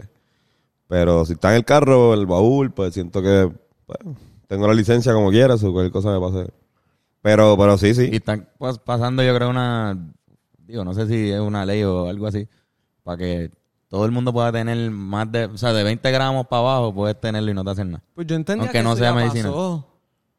Pero 0.87 1.25
si 1.25 1.33
está 1.33 1.49
en 1.51 1.57
el 1.57 1.65
carro, 1.65 2.13
en 2.13 2.21
el 2.21 2.25
baúl, 2.25 2.71
pues 2.71 2.93
siento 2.93 3.21
que. 3.21 3.51
pues, 3.85 3.99
tengo 4.47 4.67
la 4.67 4.73
licencia 4.73 5.13
como 5.13 5.29
quiera, 5.29 5.57
si 5.57 5.69
cualquier 5.69 5.91
cosa 5.91 6.11
me 6.11 6.19
pase. 6.19 6.49
Pero, 7.27 7.57
pero 7.57 7.77
sí, 7.77 7.93
sí. 7.93 8.09
y 8.11 8.15
están 8.17 8.47
pas- 8.57 8.79
pasando 8.79 9.21
yo 9.23 9.35
creo 9.35 9.49
una... 9.49 9.97
Digo, 10.59 10.83
no 10.85 10.93
sé 10.93 11.07
si 11.07 11.29
es 11.31 11.39
una 11.39 11.65
ley 11.65 11.83
o 11.83 12.07
algo 12.07 12.27
así. 12.27 12.47
Para 13.03 13.17
que 13.17 13.51
todo 13.89 14.05
el 14.05 14.11
mundo 14.11 14.31
pueda 14.31 14.51
tener 14.51 14.91
más 14.91 15.29
de, 15.31 15.45
o 15.45 15.57
sea, 15.57 15.73
de 15.73 15.83
20 15.83 16.09
gramos 16.11 16.47
para 16.47 16.59
abajo, 16.61 16.93
puedes 16.93 17.19
tenerlo 17.19 17.51
y 17.51 17.53
no 17.53 17.63
te 17.63 17.71
hacen 17.71 17.91
nada. 17.91 18.03
Pues 18.13 18.27
yo 18.27 18.35
entendía 18.35 18.63
Aunque 18.63 18.77
que 18.79 18.83
no 18.83 18.91
eso 18.91 18.99
sea 18.99 19.09
ya 19.09 19.15
medicinal. 19.15 19.51
pasó. 19.51 19.87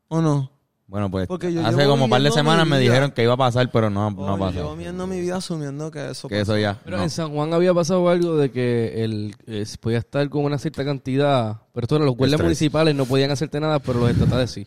¿O 0.08 0.22
no? 0.22 0.50
Bueno, 0.86 1.10
pues 1.10 1.28
Porque 1.28 1.52
yo 1.52 1.66
hace 1.66 1.84
como 1.86 2.04
un 2.04 2.10
par 2.10 2.22
de 2.22 2.30
semanas 2.30 2.66
me 2.66 2.78
dijeron 2.78 3.10
que 3.10 3.22
iba 3.22 3.34
a 3.34 3.36
pasar, 3.36 3.70
pero 3.70 3.90
no, 3.90 4.10
no 4.10 4.34
Oh, 4.34 4.44
ha 4.46 4.50
yo 4.50 4.60
llevo 4.62 4.74
viendo 4.76 5.06
mi 5.06 5.20
vida 5.20 5.36
asumiendo 5.36 5.90
que 5.90 6.10
eso 6.12 6.28
Que 6.28 6.40
eso 6.40 6.56
ya. 6.56 6.78
Pero 6.82 6.96
no. 6.96 7.02
en 7.02 7.10
San 7.10 7.30
Juan 7.30 7.52
había 7.52 7.74
pasado 7.74 8.08
algo 8.08 8.36
de 8.38 8.50
que 8.50 9.04
el 9.04 9.34
eh, 9.46 9.66
podía 9.78 9.98
estar 9.98 10.26
con 10.30 10.44
una 10.44 10.56
cierta 10.56 10.86
cantidad, 10.86 11.60
pero 11.74 11.84
esto 11.84 11.98
los 11.98 12.16
guardias 12.16 12.40
municipales 12.40 12.94
no 12.94 13.04
podían 13.04 13.30
hacerte 13.30 13.60
nada, 13.60 13.78
pero 13.80 14.00
los 14.00 14.10
estatales 14.10 14.50
sí. 14.50 14.66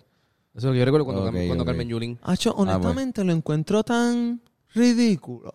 Eso 0.54 0.60
es 0.60 0.64
lo 0.66 0.72
que 0.74 0.80
yo 0.80 0.86
recuerdo 0.86 1.06
cuando, 1.06 1.26
Cam- 1.32 1.48
cuando. 1.48 1.66
Carmen 1.66 1.88
Yulín. 1.88 2.20
Pues. 2.24 2.48
honestamente 2.48 3.24
lo 3.24 3.32
encuentro 3.34 3.84
tan 3.84 4.42
ridículo. 4.74 5.52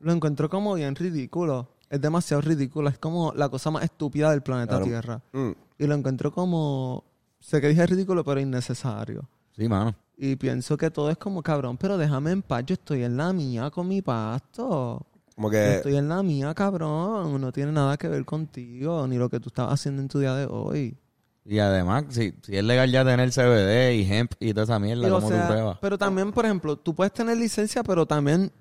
Lo 0.00 0.12
encuentro 0.12 0.48
como 0.48 0.74
bien 0.74 0.94
ridículo. 0.94 1.68
Es 1.90 2.00
demasiado 2.00 2.40
ridículo. 2.40 2.88
Es 2.88 2.98
como 2.98 3.32
la 3.34 3.48
cosa 3.48 3.70
más 3.70 3.84
estúpida 3.84 4.30
del 4.30 4.42
planeta 4.42 4.76
Claro. 4.76 4.84
Tierra. 4.84 5.22
Mm. 5.32 5.50
Y 5.78 5.86
lo 5.86 5.94
encuentro 5.94 6.32
como... 6.32 7.04
Sé 7.40 7.60
que 7.60 7.68
dije 7.68 7.86
ridículo, 7.86 8.24
pero 8.24 8.40
innecesario. 8.40 9.28
Sí, 9.56 9.68
mano. 9.68 9.94
Y 10.16 10.36
pienso 10.36 10.76
que 10.76 10.90
todo 10.90 11.10
es 11.10 11.16
como 11.16 11.42
cabrón, 11.42 11.76
pero 11.76 11.96
déjame 11.96 12.32
en 12.32 12.42
paz. 12.42 12.64
Yo 12.66 12.74
estoy 12.74 13.04
en 13.04 13.16
la 13.16 13.32
mía 13.32 13.70
con 13.70 13.86
mi 13.88 14.02
pasto. 14.02 15.06
Como 15.34 15.48
Yo 15.48 15.52
que 15.52 15.76
estoy 15.76 15.96
en 15.96 16.08
la 16.08 16.22
mía, 16.22 16.52
cabrón. 16.54 17.40
No 17.40 17.52
tiene 17.52 17.70
nada 17.72 17.96
que 17.96 18.08
ver 18.08 18.24
contigo, 18.24 19.06
ni 19.06 19.16
lo 19.16 19.28
que 19.28 19.38
tú 19.40 19.48
estás 19.48 19.72
haciendo 19.72 20.02
en 20.02 20.08
tu 20.08 20.18
día 20.18 20.34
de 20.34 20.46
hoy. 20.46 20.96
Y 21.44 21.58
además, 21.60 22.04
si, 22.10 22.34
si 22.42 22.56
es 22.56 22.64
legal 22.64 22.90
ya 22.90 23.04
tener 23.04 23.30
CBD 23.30 23.94
y 23.94 24.12
hemp 24.12 24.32
y 24.38 24.52
toda 24.52 24.64
esa 24.64 24.78
mierda, 24.78 25.08
Y, 25.08 25.10
o 25.10 25.14
como 25.14 25.28
sea, 25.28 25.42
tú 25.46 25.52
pruebas? 25.52 25.78
pero 25.80 25.96
también, 25.96 26.30
por 26.32 26.44
ejemplo, 26.44 26.76
tú 26.76 26.94
puedes 26.94 27.12
tener 27.12 27.36
licencia, 27.38 27.82
pero 27.82 28.04
también 28.04 28.52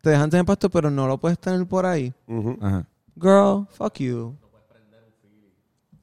te 0.00 0.10
dejan 0.10 0.28
tener 0.28 0.44
pasto, 0.44 0.68
pero 0.68 0.90
no 0.90 1.06
lo 1.06 1.18
puedes 1.18 1.38
tener 1.38 1.64
por 1.66 1.86
ahí. 1.86 2.12
Ujú. 2.26 2.58
Ajá. 2.60 2.86
Girl, 3.14 3.66
fuck 3.70 3.94
you. 3.98 4.34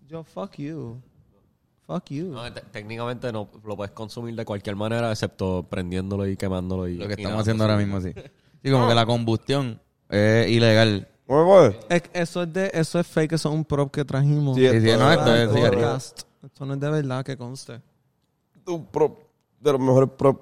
Yo, 0.08 0.24
fuck 0.24 0.56
you. 0.58 1.02
Fuck 1.88 2.06
you. 2.10 2.26
No, 2.32 2.52
te- 2.54 2.62
técnicamente 2.62 3.32
no 3.32 3.50
lo 3.66 3.76
puedes 3.76 3.92
consumir 3.92 4.36
de 4.36 4.46
cualquier 4.46 4.76
manera 4.76 5.12
excepto 5.12 5.66
prendiéndolo 5.70 6.28
y 6.28 6.38
quemándolo 6.38 6.88
y 6.88 6.96
Lo 6.96 7.06
que 7.08 7.14
y 7.14 7.24
estamos 7.24 7.32
nada, 7.32 7.42
haciendo 7.42 7.64
pues, 7.66 7.72
ahora 7.72 7.84
mismo, 7.86 8.02
sí. 8.02 8.14
Sí, 8.64 8.72
como 8.72 8.88
que 8.88 8.96
la 8.96 9.06
combustión 9.06 9.82
es 10.10 10.48
ilegal. 10.50 11.08
¿Cómo 11.32 11.46
fue? 11.46 11.80
Es- 11.88 12.04
eso, 12.12 12.44
es 12.44 12.52
de, 12.52 12.72
eso 12.74 13.00
es 13.00 13.08
fake, 13.08 13.32
eso 13.34 13.48
es 13.48 13.56
un 13.56 13.64
prop 13.64 13.90
que 13.90 14.04
trajimos. 14.04 14.58
Sí, 14.58 14.68
Sí, 14.68 14.82
sí, 14.82 14.98
no, 14.98 15.10
esto 15.12 15.34
es 15.34 15.50
cigarrillo. 15.54 15.82
podcast. 15.88 16.22
Esto 16.44 16.66
no 16.66 16.74
es 16.74 16.80
de 16.82 16.90
verdad, 16.90 17.24
que 17.24 17.38
conste. 17.38 17.80
Un 18.68 18.86
prop 18.88 19.20
de 19.62 19.72
los 19.72 19.80
mejores 19.80 20.10
prop. 20.18 20.42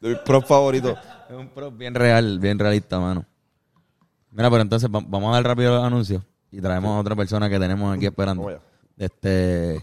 De 0.00 0.08
mis 0.08 0.18
prop 0.18 0.44
favoritos. 0.46 0.98
Es 1.30 1.36
un 1.38 1.48
prop 1.48 1.74
bien 1.78 1.94
real, 1.94 2.38
bien 2.40 2.58
realista, 2.58 2.98
mano. 2.98 3.24
Mira, 4.32 4.50
pero 4.50 4.62
entonces 4.62 4.90
va- 4.90 5.00
vamos 5.06 5.30
a 5.30 5.34
dar 5.36 5.44
rápido 5.44 5.76
los 5.76 5.84
anuncios 5.84 6.22
y 6.50 6.60
traemos 6.60 6.90
a 6.96 6.98
otra 7.00 7.14
persona 7.14 7.48
que 7.48 7.58
tenemos 7.60 7.96
aquí 7.96 8.06
esperando. 8.06 8.60
Este. 8.98 9.80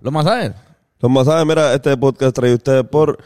Los 0.00 0.12
masajes. 0.12 0.52
Los 0.98 1.10
masajes, 1.10 1.46
mira, 1.46 1.72
este 1.72 1.96
podcast 1.96 2.34
trae 2.34 2.52
ustedes 2.52 2.84
por 2.84 3.16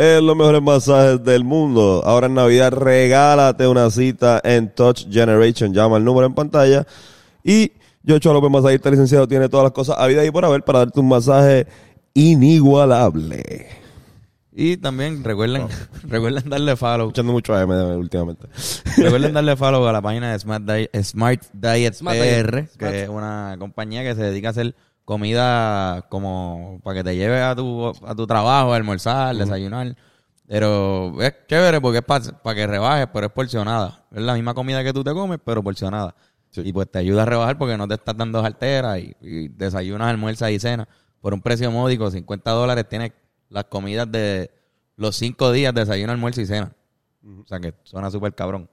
eh, 0.00 0.20
los 0.22 0.36
mejores 0.36 0.62
masajes 0.62 1.24
del 1.24 1.42
mundo. 1.42 2.02
Ahora 2.04 2.28
en 2.28 2.34
Navidad, 2.34 2.70
regálate 2.70 3.66
una 3.66 3.90
cita 3.90 4.40
en 4.44 4.72
Touch 4.72 5.08
Generation. 5.10 5.74
Llama 5.74 5.96
el 5.96 6.04
número 6.04 6.24
en 6.24 6.34
pantalla. 6.34 6.86
Y 7.42 7.72
Yocho 8.04 8.32
López 8.32 8.48
Masajista 8.48 8.90
Licenciado 8.90 9.26
tiene 9.26 9.48
todas 9.48 9.64
las 9.64 9.72
cosas 9.72 9.96
a 9.98 10.06
vida 10.06 10.24
y 10.24 10.30
por 10.30 10.44
haber 10.44 10.62
para 10.62 10.78
darte 10.80 11.00
un 11.00 11.08
masaje 11.08 11.66
inigualable. 12.14 13.66
Y 14.52 14.76
también 14.76 15.24
recuerden, 15.24 15.66
recuerden 16.04 16.48
darle 16.48 16.76
follow. 16.76 17.08
Escuchando 17.08 17.32
mucho 17.32 17.56
AM 17.56 17.70
últimamente. 17.98 18.46
recuerden 18.96 19.32
darle 19.32 19.56
follow 19.56 19.84
a 19.88 19.92
la 19.92 20.00
página 20.00 20.30
de 20.30 20.38
Smart 20.38 20.62
Diet, 20.62 21.02
Smart 21.02 21.42
Diet 21.52 21.94
Smart 21.94 22.16
PR, 22.16 22.52
Diet. 22.52 22.70
que 22.78 23.02
es 23.02 23.08
una 23.08 23.56
compañía 23.58 24.04
que 24.04 24.14
se 24.14 24.22
dedica 24.22 24.48
a 24.48 24.50
hacer 24.52 24.76
comida 25.08 26.02
como 26.10 26.82
para 26.84 26.98
que 26.98 27.04
te 27.04 27.16
lleves 27.16 27.42
a 27.42 27.56
tu, 27.56 27.88
a 27.88 28.14
tu 28.14 28.26
trabajo, 28.26 28.74
a 28.74 28.76
almorzar, 28.76 29.34
desayunar. 29.34 29.96
Pero 30.46 31.22
es 31.22 31.32
chévere 31.48 31.80
porque 31.80 32.00
es 32.00 32.04
para 32.04 32.54
que 32.54 32.66
rebajes, 32.66 33.06
pero 33.10 33.28
es 33.28 33.32
porcionada. 33.32 34.04
Es 34.12 34.20
la 34.20 34.34
misma 34.34 34.52
comida 34.52 34.84
que 34.84 34.92
tú 34.92 35.02
te 35.02 35.14
comes, 35.14 35.38
pero 35.42 35.62
porcionada. 35.62 36.14
Sí. 36.50 36.60
Y 36.62 36.74
pues 36.74 36.90
te 36.90 36.98
ayuda 36.98 37.22
a 37.22 37.24
rebajar 37.24 37.56
porque 37.56 37.78
no 37.78 37.88
te 37.88 37.94
estás 37.94 38.18
dando 38.18 38.40
alteras 38.40 38.98
y, 38.98 39.16
y 39.22 39.48
desayunas, 39.48 40.08
almuerzas 40.08 40.50
y 40.50 40.60
cenas 40.60 40.86
por 41.22 41.32
un 41.32 41.40
precio 41.40 41.70
módico, 41.70 42.10
50 42.10 42.50
dólares, 42.50 42.86
tienes 42.86 43.12
las 43.48 43.64
comidas 43.64 44.12
de 44.12 44.50
los 44.96 45.16
cinco 45.16 45.52
días, 45.52 45.72
desayuno, 45.72 46.12
almuerzo 46.12 46.42
y 46.42 46.46
cena. 46.46 46.70
O 47.24 47.46
sea 47.46 47.58
que 47.60 47.72
suena 47.82 48.10
súper 48.10 48.34
cabrón. 48.34 48.68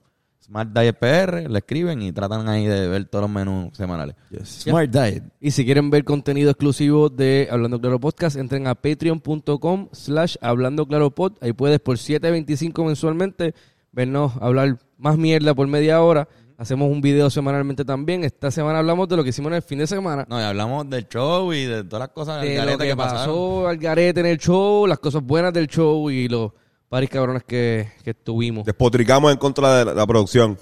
Smart 0.46 0.70
Diet 0.70 0.96
PR, 0.96 1.50
le 1.50 1.58
escriben 1.58 2.02
y 2.02 2.12
tratan 2.12 2.48
ahí 2.48 2.66
de 2.66 2.86
ver 2.86 3.06
todos 3.06 3.22
los 3.22 3.30
menús 3.30 3.76
semanales. 3.76 4.14
Smart 4.44 4.88
Diet. 4.88 5.24
Y 5.40 5.50
si 5.50 5.64
quieren 5.64 5.90
ver 5.90 6.04
contenido 6.04 6.50
exclusivo 6.50 7.08
de 7.08 7.48
Hablando 7.50 7.80
Claro 7.80 7.98
Podcast, 7.98 8.36
entren 8.36 8.68
a 8.68 8.76
patreon.com 8.76 9.88
slash 9.90 10.36
Hablando 10.40 10.86
Claro 10.86 11.10
Pod. 11.10 11.32
Ahí 11.40 11.52
puedes 11.52 11.80
por 11.80 11.96
7.25 11.96 12.86
mensualmente 12.86 13.54
vernos 13.90 14.34
hablar 14.40 14.78
más 14.98 15.18
mierda 15.18 15.52
por 15.52 15.66
media 15.66 16.00
hora. 16.00 16.28
Hacemos 16.58 16.90
un 16.90 17.00
video 17.00 17.28
semanalmente 17.28 17.84
también. 17.84 18.22
Esta 18.22 18.52
semana 18.52 18.78
hablamos 18.78 19.08
de 19.08 19.16
lo 19.16 19.24
que 19.24 19.30
hicimos 19.30 19.50
en 19.50 19.56
el 19.56 19.62
fin 19.62 19.80
de 19.80 19.88
semana. 19.88 20.26
No, 20.28 20.40
y 20.40 20.44
hablamos 20.44 20.88
del 20.88 21.08
show 21.08 21.52
y 21.52 21.64
de 21.64 21.82
todas 21.82 22.06
las 22.06 22.10
cosas 22.10 22.40
de 22.40 22.56
al 22.56 22.66
lo 22.66 22.72
garete 22.72 22.84
que, 22.84 22.90
que 22.90 22.96
pasaron. 22.96 23.18
pasó 23.18 23.68
al 23.68 23.76
garete 23.78 24.20
en 24.20 24.26
el 24.26 24.38
show, 24.38 24.86
las 24.86 25.00
cosas 25.00 25.22
buenas 25.24 25.52
del 25.52 25.66
show 25.66 26.08
y 26.08 26.28
los 26.28 26.52
paris 26.88 27.10
cabrones 27.10 27.42
que, 27.44 27.88
que 28.04 28.14
tuvimos. 28.14 28.64
Despotricamos 28.64 29.32
en 29.32 29.38
contra 29.38 29.78
de 29.78 29.84
la, 29.86 29.94
la 29.94 30.06
producción. 30.06 30.58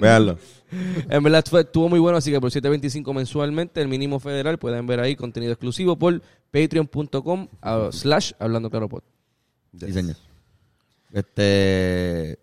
Veanlo. 0.00 0.38
En 1.08 1.22
verdad 1.22 1.44
fue- 1.48 1.60
estuvo 1.62 1.88
muy 1.88 1.98
bueno, 2.00 2.18
así 2.18 2.30
que 2.32 2.40
por 2.40 2.50
7.25 2.50 3.14
mensualmente, 3.14 3.80
el 3.80 3.88
mínimo 3.88 4.18
federal, 4.18 4.58
pueden 4.58 4.86
ver 4.86 5.00
ahí 5.00 5.14
contenido 5.16 5.52
exclusivo 5.52 5.96
por 5.96 6.20
patreon.com 6.50 7.48
slash 7.92 8.32
hablando 8.38 8.70
claro 8.70 8.88
pod. 8.88 9.02
Sí, 9.78 9.92
señor. 9.92 10.16
Este. 11.12 12.38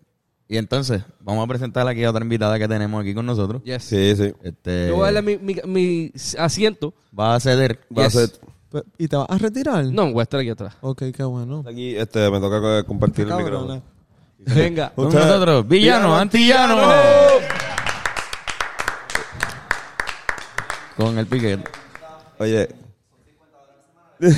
Y 0.48 0.56
entonces, 0.58 1.02
vamos 1.20 1.44
a 1.44 1.46
presentar 1.48 1.86
aquí 1.88 2.04
a 2.04 2.10
otra 2.10 2.22
invitada 2.22 2.58
que 2.58 2.68
tenemos 2.68 3.00
aquí 3.00 3.14
con 3.14 3.24
nosotros. 3.24 3.62
Yes. 3.64 3.84
Sí, 3.84 4.14
sí. 4.16 4.32
Este. 4.42 4.88
Yo 4.88 4.96
voy 4.96 5.08
a 5.08 5.12
darle 5.12 5.22
mi, 5.38 5.38
mi- 5.54 5.60
mi 5.66 6.12
asiento. 6.38 6.92
Va 7.18 7.34
a 7.36 7.40
ceder. 7.40 7.80
Va 7.96 8.04
a 8.04 8.08
Yes. 8.08 8.30
Pe- 8.30 8.51
¿Y 8.98 9.08
te 9.08 9.16
vas 9.16 9.26
a 9.28 9.38
retirar? 9.38 9.84
No, 9.86 10.12
voy 10.12 10.20
a 10.20 10.22
estar 10.22 10.40
aquí 10.40 10.50
atrás. 10.50 10.74
Ok, 10.80 11.02
qué 11.14 11.24
bueno. 11.24 11.64
Aquí 11.68 11.94
este, 11.96 12.30
me 12.30 12.40
toca 12.40 12.78
eh, 12.78 12.84
compartir 12.84 13.28
el 13.28 13.34
micrófono. 13.36 13.82
Venga. 14.38 14.90
Con 14.94 15.06
Usted- 15.06 15.18
nosotros, 15.20 15.68
villano, 15.68 15.98
Villano, 16.08 16.16
antillano. 16.18 16.82
Con 20.96 21.18
el 21.18 21.26
piquete. 21.26 21.64
Oye, 22.38 22.68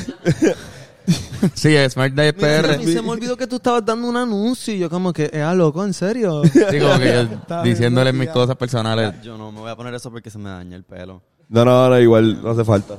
Sí, 1.54 1.76
es 1.76 1.92
Smart 1.92 2.14
Diet 2.14 2.36
PR. 2.36 2.78
mí 2.78 2.86
se 2.86 3.02
me 3.02 3.10
olvidó 3.10 3.36
que 3.36 3.46
tú 3.46 3.56
estabas 3.56 3.84
dando 3.84 4.08
un 4.08 4.16
anuncio 4.16 4.72
y 4.74 4.78
yo 4.78 4.88
como 4.88 5.12
que, 5.12 5.24
eh, 5.30 5.44
loco, 5.54 5.84
¿en 5.84 5.92
serio? 5.92 6.42
Sí, 6.44 6.78
como 6.80 6.98
que 6.98 7.12
yo 7.48 7.62
diciéndole 7.62 8.12
mis 8.14 8.30
cosas 8.30 8.56
personales. 8.56 9.20
Yo 9.22 9.36
no 9.36 9.52
me 9.52 9.60
voy 9.60 9.70
a 9.70 9.76
poner 9.76 9.92
eso 9.94 10.10
porque 10.10 10.30
se 10.30 10.38
me 10.38 10.48
daña 10.48 10.76
el 10.76 10.84
pelo. 10.84 11.22
no, 11.50 11.64
no, 11.64 11.88
no, 11.90 12.00
igual 12.00 12.42
no 12.42 12.50
hace 12.50 12.64
falta. 12.64 12.96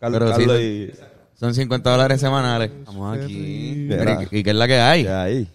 Carlos, 0.00 0.18
Pero 0.18 0.32
sí, 0.34 0.38
Carlos 0.40 0.56
sí. 0.58 0.90
y... 0.92 1.38
Son 1.38 1.54
50 1.54 1.90
dólares 1.90 2.20
semanales. 2.20 2.70
Estamos 2.70 3.16
aquí. 3.18 3.86
Mira, 3.88 4.26
¿Y, 4.30 4.38
y 4.38 4.42
qué 4.42 4.50
es 4.50 4.56
la 4.56 4.66
que 4.66 4.78
hay? 4.80 5.02
¿qué 5.04 5.10
hay? 5.10 5.48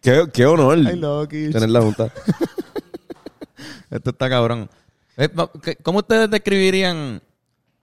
Qué, 0.00 0.24
qué 0.32 0.46
honor 0.46 0.78
tener 1.32 1.68
la 1.70 1.80
junta. 1.82 2.12
Esto 3.90 4.10
está 4.10 4.28
cabrón. 4.28 4.68
Eh, 5.16 5.28
pa- 5.28 5.50
¿qué- 5.62 5.76
¿Cómo 5.76 5.98
ustedes 5.98 6.30
describirían 6.30 7.20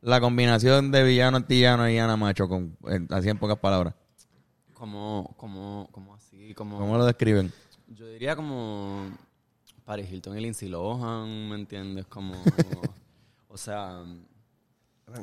la 0.02 0.20
combinación 0.22 0.92
de 0.92 1.04
villano, 1.04 1.38
antillano 1.38 1.90
y 1.90 1.98
Ana 1.98 2.16
Macho 2.18 2.48
con, 2.48 2.76
en- 2.88 3.08
así 3.12 3.30
en 3.30 3.38
pocas 3.38 3.58
palabras? 3.58 3.94
Como, 4.74 5.34
como, 5.38 5.88
como 5.92 6.14
así, 6.14 6.54
como... 6.54 6.78
¿Cómo 6.78 6.98
lo 6.98 7.06
describen? 7.06 7.52
Yo 7.88 8.06
diría 8.08 8.36
como 8.36 9.06
Paris 9.86 10.12
Hilton 10.12 10.38
y 10.38 10.42
Lindsay 10.42 10.70
Lohan, 10.70 11.50
¿me 11.50 11.56
entiendes? 11.56 12.06
Como... 12.08 12.34
o 13.48 13.58
sea... 13.58 14.04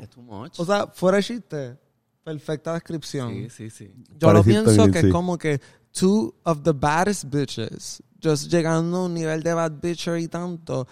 Es 0.00 0.10
too 0.10 0.22
much. 0.22 0.58
O 0.58 0.64
sea, 0.64 0.86
fuera 0.86 1.18
de 1.18 1.22
chiste, 1.22 1.78
perfecta 2.22 2.74
descripción. 2.74 3.32
sí, 3.32 3.50
sí, 3.50 3.70
sí. 3.70 3.94
Yo 4.18 4.32
lo 4.32 4.42
pienso 4.42 4.70
bien, 4.72 4.92
que 4.92 5.00
sí. 5.00 5.06
es 5.06 5.12
como 5.12 5.38
que 5.38 5.60
two 5.92 6.34
of 6.44 6.62
the 6.62 6.72
baddest 6.72 7.24
bitches, 7.24 8.02
just 8.22 8.50
llegando 8.50 8.98
a 8.98 9.04
un 9.06 9.14
nivel 9.14 9.42
de 9.42 9.54
bad 9.54 9.72
bitcher 9.80 10.18
y 10.18 10.28
tanto 10.28 10.86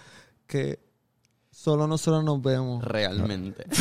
que 0.47 0.79
solo 1.51 1.87
nosotros 1.87 2.23
nos 2.23 2.41
vemos. 2.41 2.83
Realmente. 2.83 3.65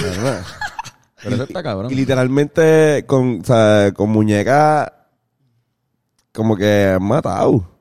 Pero 1.23 1.35
eso 1.35 1.45
está 1.45 1.63
cabrón. 1.63 1.91
Y 1.91 1.97
literalmente 1.97 3.05
con, 3.07 3.41
o 3.41 3.45
sea, 3.45 3.93
con 3.93 4.11
muñeca 4.11 5.09
como 6.33 6.57
que 6.57 6.97
matado. 7.01 7.78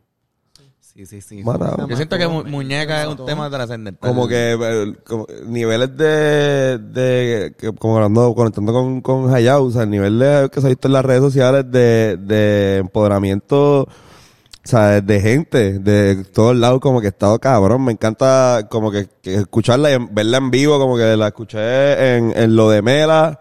Sí, 0.97 1.05
sí, 1.05 1.21
sí. 1.21 1.43
Yo 1.87 1.95
siento 1.95 2.17
que 2.17 2.27
mu- 2.27 2.43
muñeca 2.43 3.03
es 3.03 3.07
un 3.07 3.23
tema 3.25 3.49
trascendental. 3.51 4.09
Como 4.09 4.27
que 4.27 4.95
como 5.05 5.27
niveles 5.45 5.95
de, 5.95 6.79
de 6.79 7.53
que, 7.55 7.71
como 7.73 7.97
hablando, 7.97 8.33
conectando 8.33 8.73
con, 8.73 9.01
con 9.01 9.33
Hayao, 9.33 9.65
o 9.65 9.71
sea, 9.71 9.83
el 9.83 9.91
nivel 9.91 10.17
de, 10.17 10.49
que 10.51 10.59
se 10.59 10.65
ha 10.65 10.69
visto 10.69 10.87
en 10.87 10.93
las 10.93 11.05
redes 11.05 11.21
sociales 11.21 11.65
de, 11.69 12.17
de 12.17 12.77
empoderamiento 12.77 13.87
sea, 14.63 14.99
de 15.01 15.21
gente 15.21 15.79
de 15.79 16.23
todos 16.25 16.55
lados 16.55 16.79
como 16.79 16.99
que 16.99 17.07
he 17.07 17.09
estado 17.09 17.39
cabrón. 17.39 17.85
Me 17.85 17.91
encanta 17.91 18.67
como 18.69 18.91
que, 18.91 19.07
que 19.21 19.35
escucharla 19.35 19.91
y 19.91 19.97
verla 20.11 20.37
en 20.37 20.51
vivo, 20.51 20.77
como 20.79 20.97
que 20.97 21.15
la 21.15 21.27
escuché 21.27 22.17
en, 22.17 22.33
en 22.35 22.55
lo 22.55 22.69
de 22.69 22.81
Mela 22.81 23.39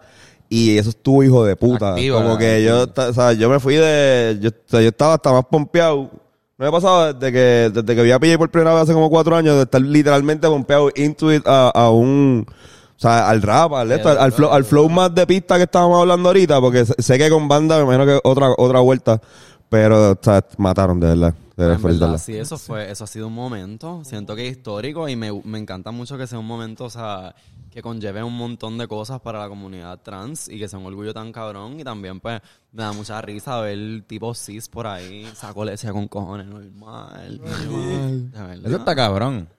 y 0.49 0.77
eso 0.77 0.91
estuvo 0.91 1.23
hijo 1.23 1.43
de 1.43 1.55
puta. 1.55 1.89
Activa, 1.93 2.21
como 2.21 2.37
que 2.37 2.63
yo, 2.63 2.85
o 2.95 3.13
sea, 3.13 3.33
yo 3.33 3.49
me 3.49 3.59
fui 3.59 3.75
de, 3.75 4.37
yo, 4.41 4.49
o 4.49 4.69
sea, 4.69 4.81
yo 4.81 4.89
estaba 4.89 5.15
hasta 5.15 5.31
más 5.33 5.45
pompeado. 5.45 6.09
No 6.57 6.63
me 6.63 6.69
ha 6.69 6.71
pasado 6.71 7.13
desde 7.13 7.31
que, 7.31 7.69
desde 7.71 7.95
que 7.95 8.01
vi 8.01 8.11
a 8.11 8.17
PJ 8.17 8.35
por 8.39 8.49
primera 8.49 8.73
vez 8.73 8.83
hace 8.83 8.93
como 8.93 9.11
cuatro 9.11 9.35
años 9.35 9.57
de 9.57 9.61
estar 9.63 9.79
literalmente 9.79 10.47
pompeado 10.47 10.89
into 10.95 11.31
it 11.31 11.43
a, 11.45 11.69
a 11.69 11.91
un, 11.91 12.47
o 12.49 12.99
sea, 12.99 13.29
al 13.29 13.43
rap, 13.43 13.73
al, 13.73 13.91
esto, 13.91 14.09
al, 14.09 14.17
al 14.17 14.31
flow, 14.31 14.51
al 14.51 14.65
flow 14.65 14.89
más 14.89 15.13
de 15.13 15.27
pista 15.27 15.57
que 15.57 15.63
estábamos 15.65 15.99
hablando 16.01 16.29
ahorita, 16.29 16.59
porque 16.59 16.83
sé 16.83 17.17
que 17.19 17.29
con 17.29 17.47
banda 17.47 17.77
me 17.77 17.83
imagino 17.83 18.07
que 18.07 18.19
otra, 18.23 18.55
otra 18.57 18.79
vuelta, 18.79 19.21
pero, 19.69 20.11
o 20.11 20.17
sea, 20.21 20.43
mataron 20.57 20.99
de 20.99 21.07
verdad. 21.07 21.33
De 21.55 21.63
En 21.63 21.69
verdad, 21.69 21.79
felicitarla. 21.81 22.17
sí, 22.19 22.35
eso 22.37 22.57
fue, 22.57 22.91
eso 22.91 23.03
ha 23.03 23.07
sido 23.07 23.27
un 23.27 23.33
momento, 23.33 24.01
siento 24.05 24.35
que 24.35 24.47
es 24.47 24.57
histórico 24.57 25.09
y 25.09 25.15
me, 25.15 25.31
me 25.43 25.57
encanta 25.57 25.89
mucho 25.89 26.15
que 26.17 26.27
sea 26.27 26.37
un 26.37 26.45
momento, 26.45 26.85
o 26.85 26.89
sea, 26.91 27.33
que 27.71 27.81
conlleve 27.81 28.21
un 28.21 28.37
montón 28.37 28.77
de 28.77 28.87
cosas 28.87 29.19
para 29.21 29.39
la 29.39 29.49
comunidad 29.49 29.99
trans 30.03 30.49
y 30.49 30.59
que 30.59 30.67
sea 30.67 30.77
un 30.77 30.85
orgullo 30.85 31.15
tan 31.15 31.31
cabrón 31.31 31.79
y 31.79 31.83
también 31.83 32.19
pues 32.19 32.41
me 32.71 32.83
da 32.83 32.91
mucha 32.93 33.19
risa 33.23 33.59
ver 33.61 34.03
tipo 34.05 34.35
cis 34.35 34.67
por 34.69 34.85
ahí, 34.85 35.27
saco 35.33 35.65
leche 35.65 35.91
con 35.91 36.07
cojones, 36.07 36.45
normal. 36.45 37.39
De 37.41 38.41
verdad. 38.41 38.65
Eso 38.65 38.77
está 38.77 38.95
cabrón. 38.95 39.49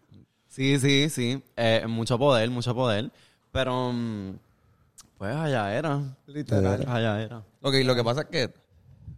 Sí, 0.46 0.78
sí, 0.78 1.08
sí, 1.10 1.42
eh, 1.56 1.84
mucho 1.88 2.16
poder, 2.16 2.48
mucho 2.50 2.74
poder, 2.76 3.10
pero 3.52 3.92
mm, 3.92 4.30
pues 5.18 5.34
allá 5.34 5.74
era, 5.76 6.00
Literal. 6.26 6.84
allá 6.88 7.20
era. 7.22 7.42
Lo 7.60 7.70
que, 7.72 7.82
lo 7.82 7.94
que 7.96 8.04
pasa 8.04 8.20
es 8.22 8.26
que 8.28 8.54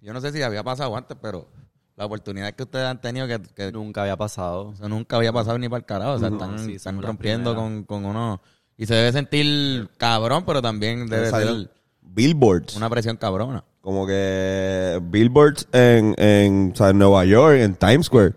yo 0.02 0.12
no 0.12 0.20
sé 0.20 0.32
si 0.32 0.42
había 0.42 0.62
pasado 0.62 0.96
antes, 0.96 1.16
pero 1.20 1.48
la 1.96 2.06
oportunidad 2.06 2.52
que 2.54 2.62
ustedes 2.62 2.86
han 2.86 3.00
tenido 3.00 3.26
que, 3.26 3.40
que 3.54 3.72
Nunca 3.72 4.02
había 4.02 4.16
pasado. 4.16 4.72
eso 4.72 4.88
nunca 4.88 5.16
había 5.16 5.32
pasado 5.32 5.58
ni 5.58 5.68
para 5.68 5.78
el 5.80 5.84
carajo. 5.84 6.12
O 6.12 6.18
sea, 6.18 6.28
están, 6.28 6.58
sí, 6.58 6.74
están 6.74 7.02
rompiendo 7.02 7.54
con, 7.54 7.84
con 7.84 8.04
uno. 8.06 8.40
Y 8.76 8.86
se 8.86 8.94
debe 8.94 9.12
sentir 9.12 9.88
cabrón, 9.98 10.44
pero 10.46 10.62
también 10.62 11.06
debe 11.06 11.30
ser 11.30 11.70
Billboards. 12.00 12.76
una 12.76 12.88
presión 12.88 13.16
cabrona. 13.16 13.64
Como 13.82 14.06
que 14.06 15.00
billboards 15.02 15.66
en, 15.72 16.14
en, 16.18 16.72
o 16.72 16.76
sea, 16.76 16.90
en 16.90 16.98
Nueva 16.98 17.24
York, 17.24 17.58
en 17.60 17.74
Times 17.74 18.06
Square. 18.06 18.34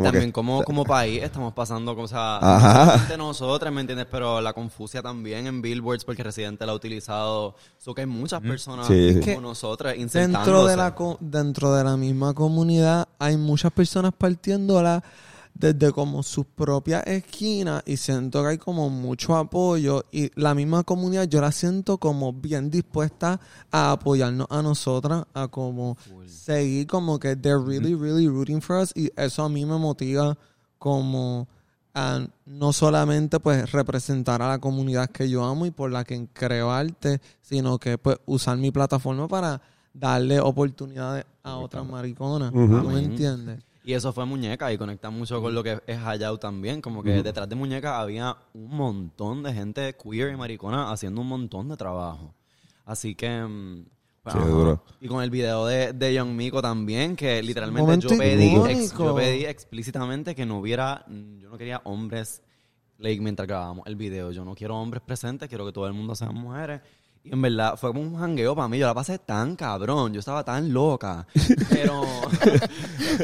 Y 0.00 0.02
también 0.02 0.26
que- 0.26 0.32
como, 0.32 0.62
como 0.64 0.84
país 0.84 1.22
estamos 1.22 1.52
pasando, 1.52 1.94
no 2.40 2.60
solamente 2.60 3.16
nosotros, 3.16 3.72
¿me 3.72 3.80
entiendes? 3.80 4.06
Pero 4.10 4.40
la 4.40 4.52
confusia 4.52 5.02
también 5.02 5.46
en 5.46 5.62
Billboards 5.62 6.04
porque 6.04 6.22
Residente 6.22 6.64
la 6.66 6.72
ha 6.72 6.74
utilizado. 6.74 7.54
So 7.78 7.94
que 7.94 8.02
hay 8.02 8.06
muchas 8.06 8.40
personas 8.40 8.86
Sí, 8.86 9.14
sí. 9.14 9.20
como 9.20 9.24
Que 9.24 9.40
nosotras 9.40 9.94
Dentro 9.94 10.64
de, 10.66 10.76
la, 10.76 10.94
co- 10.94 11.16
dentro 11.20 11.74
de 11.74 11.84
la 11.84 11.96
misma 11.96 12.34
comunidad 12.34 13.08
hay 13.18 13.36
muchas 13.36 13.72
personas 13.72 14.12
partiéndola 14.16 15.02
desde 15.54 15.92
como 15.92 16.22
sus 16.24 16.46
propias 16.46 17.06
esquinas 17.06 17.82
y 17.86 17.96
siento 17.96 18.42
que 18.42 18.48
hay 18.48 18.58
como 18.58 18.90
mucho 18.90 19.36
apoyo 19.36 20.04
y 20.10 20.30
la 20.34 20.54
misma 20.54 20.82
comunidad 20.82 21.28
yo 21.28 21.40
la 21.40 21.52
siento 21.52 21.98
como 21.98 22.32
bien 22.32 22.70
dispuesta 22.70 23.40
a 23.70 23.92
apoyarnos 23.92 24.48
a 24.50 24.62
nosotras, 24.62 25.24
a 25.32 25.48
como 25.48 25.96
seguir 26.26 26.88
como 26.88 27.20
que 27.20 27.36
they're 27.36 27.64
really, 27.64 27.94
really 27.94 28.26
rooting 28.26 28.60
for 28.60 28.82
us 28.82 28.92
y 28.96 29.10
eso 29.16 29.44
a 29.44 29.48
mí 29.48 29.64
me 29.64 29.78
motiva 29.78 30.36
como 30.78 31.46
a 31.94 32.26
no 32.46 32.72
solamente 32.72 33.38
pues 33.38 33.70
representar 33.70 34.42
a 34.42 34.48
la 34.48 34.58
comunidad 34.58 35.08
que 35.10 35.30
yo 35.30 35.44
amo 35.44 35.66
y 35.66 35.70
por 35.70 35.92
la 35.92 36.02
que 36.02 36.26
creo 36.32 36.72
arte, 36.72 37.20
sino 37.40 37.78
que 37.78 37.96
pues 37.96 38.18
usar 38.26 38.58
mi 38.58 38.72
plataforma 38.72 39.28
para 39.28 39.62
darle 39.92 40.40
oportunidades 40.40 41.24
a 41.44 41.56
otras 41.58 41.86
mariconas. 41.86 42.50
¿Tú 42.50 42.58
me 42.58 42.98
entiendes? 42.98 43.60
Y 43.86 43.92
eso 43.92 44.12
fue 44.14 44.24
Muñeca 44.24 44.72
y 44.72 44.78
conecta 44.78 45.10
mucho 45.10 45.42
con 45.42 45.54
lo 45.54 45.62
que 45.62 45.78
es 45.86 45.98
Hayao 45.98 46.38
también. 46.38 46.80
Como 46.80 47.02
que 47.02 47.22
detrás 47.22 47.48
de 47.48 47.54
Muñeca 47.54 48.00
había 48.00 48.34
un 48.54 48.74
montón 48.76 49.42
de 49.42 49.52
gente 49.52 49.94
queer 50.02 50.32
y 50.32 50.36
maricona 50.36 50.90
haciendo 50.90 51.20
un 51.20 51.28
montón 51.28 51.68
de 51.68 51.76
trabajo. 51.76 52.34
Así 52.86 53.14
que... 53.14 53.28
mm, 53.42 53.84
duro. 54.46 54.84
Y 55.02 55.06
con 55.08 55.22
el 55.22 55.28
video 55.28 55.66
de, 55.66 55.92
de 55.92 56.14
Young 56.14 56.30
Miko 56.30 56.62
también, 56.62 57.14
que 57.14 57.42
literalmente 57.42 57.82
yo 58.00 58.08
pedí, 58.18 58.54
ex- 58.70 58.92
yo 59.10 59.14
pedí 59.16 59.44
explícitamente 59.44 60.34
que 60.34 60.46
no 60.46 60.58
hubiera... 60.60 61.04
mm, 61.06 61.38
Yo 61.40 61.50
no 61.50 61.58
quería 61.58 61.82
hombres 61.84 62.42
like, 62.96 63.20
mientras 63.20 63.46
grabábamos 63.46 63.86
el 63.86 63.96
video. 63.96 64.30
Yo 64.32 64.46
no 64.46 64.54
quiero 64.54 64.76
hombres 64.78 65.02
presentes, 65.02 65.46
quiero 65.50 65.66
que 65.66 65.72
todo 65.72 65.86
el 65.86 65.92
mundo 65.92 66.14
sean 66.14 66.34
mujeres. 66.34 66.80
Y 67.24 67.32
en 67.32 67.40
verdad 67.40 67.76
fue 67.78 67.90
como 67.90 68.02
un 68.02 68.18
jangueo 68.18 68.54
para 68.54 68.68
mí. 68.68 68.78
Yo 68.78 68.86
la 68.86 68.92
pasé 68.92 69.18
tan 69.18 69.56
cabrón. 69.56 70.12
Yo 70.12 70.20
estaba 70.20 70.44
tan 70.44 70.72
loca. 70.74 71.26
Pero 71.70 72.02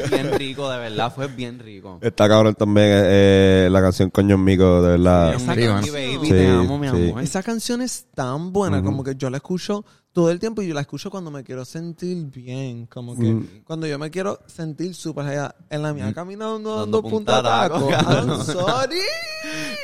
bien 0.09 0.33
rico, 0.33 0.69
de 0.71 0.79
verdad. 0.79 1.13
Fue 1.13 1.27
bien 1.27 1.59
rico. 1.59 1.99
Está 2.01 2.27
cabrón 2.27 2.55
también 2.55 2.87
eh, 2.91 3.67
la 3.71 3.79
canción 3.79 4.09
Coño 4.09 4.39
Mico, 4.39 4.81
de 4.81 4.91
verdad. 4.97 5.35
Esa 5.35 5.55
canción. 5.55 5.81
mi 5.83 5.89
baby, 5.91 6.19
Sí, 6.27 6.29
te 6.31 6.47
amo, 6.49 6.79
mi 6.79 6.89
sí. 6.89 7.09
amor. 7.09 7.21
Esa 7.23 7.43
canción 7.43 7.81
es 7.81 8.07
tan 8.15 8.51
buena, 8.51 8.81
como 8.81 9.03
que 9.03 9.15
yo 9.15 9.29
la 9.29 9.37
escucho 9.37 9.85
todo 10.13 10.29
el 10.31 10.39
tiempo 10.39 10.61
y 10.61 10.67
yo 10.67 10.73
la 10.73 10.81
escucho 10.81 11.09
cuando 11.09 11.31
me 11.31 11.43
quiero 11.43 11.63
sentir 11.63 12.25
bien, 12.25 12.85
como 12.87 13.15
que 13.15 13.61
cuando 13.63 13.87
yo 13.87 13.97
me 13.97 14.09
quiero 14.11 14.39
sentir 14.45 14.93
súper 14.93 15.25
allá 15.27 15.55
en 15.69 15.81
la 15.83 15.93
mía 15.93 16.11
caminando 16.13 16.75
dando, 16.77 16.77
Dando 16.79 17.01
punta 17.03 17.35
punta 17.35 17.69
taco. 17.69 17.87
taco, 17.89 18.11
I'm 18.11 18.43
sorry. 18.43 18.99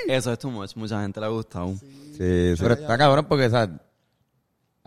Eso 0.08 0.34
es 0.34 0.40
too 0.40 0.50
much. 0.52 0.76
Mucha 0.76 1.02
gente 1.02 1.20
le 1.20 1.26
ha 1.28 1.30
gustado. 1.30 1.76
Sí, 1.78 2.18
sí. 2.18 2.56
Pero 2.60 2.74
está 2.74 2.98
cabrón 2.98 3.26
porque, 3.30 3.46
o 3.46 3.50
sea, 3.50 3.70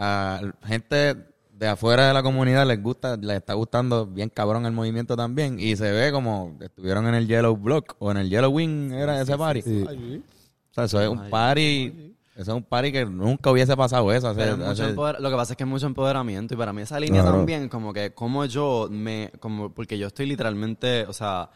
a 0.02 0.40
gente 0.64 1.14
de 1.52 1.68
afuera 1.68 2.08
de 2.08 2.14
la 2.14 2.22
comunidad 2.22 2.66
les 2.66 2.82
gusta, 2.82 3.18
les 3.18 3.36
está 3.36 3.52
gustando 3.52 4.06
bien 4.06 4.30
cabrón 4.30 4.64
el 4.64 4.72
movimiento 4.72 5.14
también. 5.14 5.60
Y 5.60 5.76
se 5.76 5.92
ve 5.92 6.10
como 6.10 6.56
estuvieron 6.60 7.06
en 7.06 7.14
el 7.14 7.26
Yellow 7.28 7.54
Block 7.54 7.96
o 7.98 8.10
en 8.10 8.16
el 8.16 8.30
Yellow 8.30 8.50
Wing, 8.50 8.92
era 8.92 9.20
ese 9.20 9.36
party. 9.36 9.60
O 9.60 10.72
sea, 10.74 10.84
eso 10.84 11.00
es 11.02 11.08
un 11.10 11.28
party, 11.28 12.14
eso 12.34 12.52
es 12.52 12.56
un 12.56 12.62
party 12.62 12.92
que 12.92 13.04
nunca 13.04 13.50
hubiese 13.50 13.76
pasado 13.76 14.10
eso. 14.10 14.28
hace- 14.28 14.40
Pero 14.40 14.56
mucho 14.56 14.70
hace- 14.70 14.94
empoder- 14.94 15.18
lo 15.20 15.28
que 15.28 15.36
pasa 15.36 15.52
es 15.52 15.56
que 15.58 15.64
es 15.64 15.68
mucho 15.68 15.86
empoderamiento 15.86 16.54
y 16.54 16.56
para 16.56 16.72
mí 16.72 16.80
esa 16.80 16.98
línea 16.98 17.20
Claro. 17.20 17.36
también 17.36 17.68
como 17.68 17.92
que 17.92 18.14
como 18.14 18.46
yo 18.46 18.88
me 18.90 19.30
como 19.38 19.74
porque 19.74 19.98
yo 19.98 20.06
estoy 20.06 20.24
literalmente 20.26 21.04
o 21.06 21.12
sea 21.12 21.50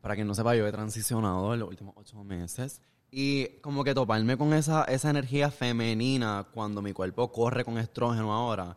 para 0.00 0.14
quien 0.14 0.28
no 0.28 0.34
sepa 0.36 0.54
yo 0.54 0.64
he 0.68 0.70
transicionado 0.70 1.54
en 1.54 1.60
los 1.60 1.68
últimos 1.68 1.94
ocho 1.96 2.22
meses 2.22 2.80
y 3.10 3.46
como 3.62 3.84
que 3.84 3.94
toparme 3.94 4.36
con 4.36 4.52
esa 4.52 4.84
esa 4.84 5.10
energía 5.10 5.50
femenina 5.50 6.46
cuando 6.52 6.82
mi 6.82 6.92
cuerpo 6.92 7.32
corre 7.32 7.64
con 7.64 7.78
estrógeno 7.78 8.32
ahora 8.34 8.76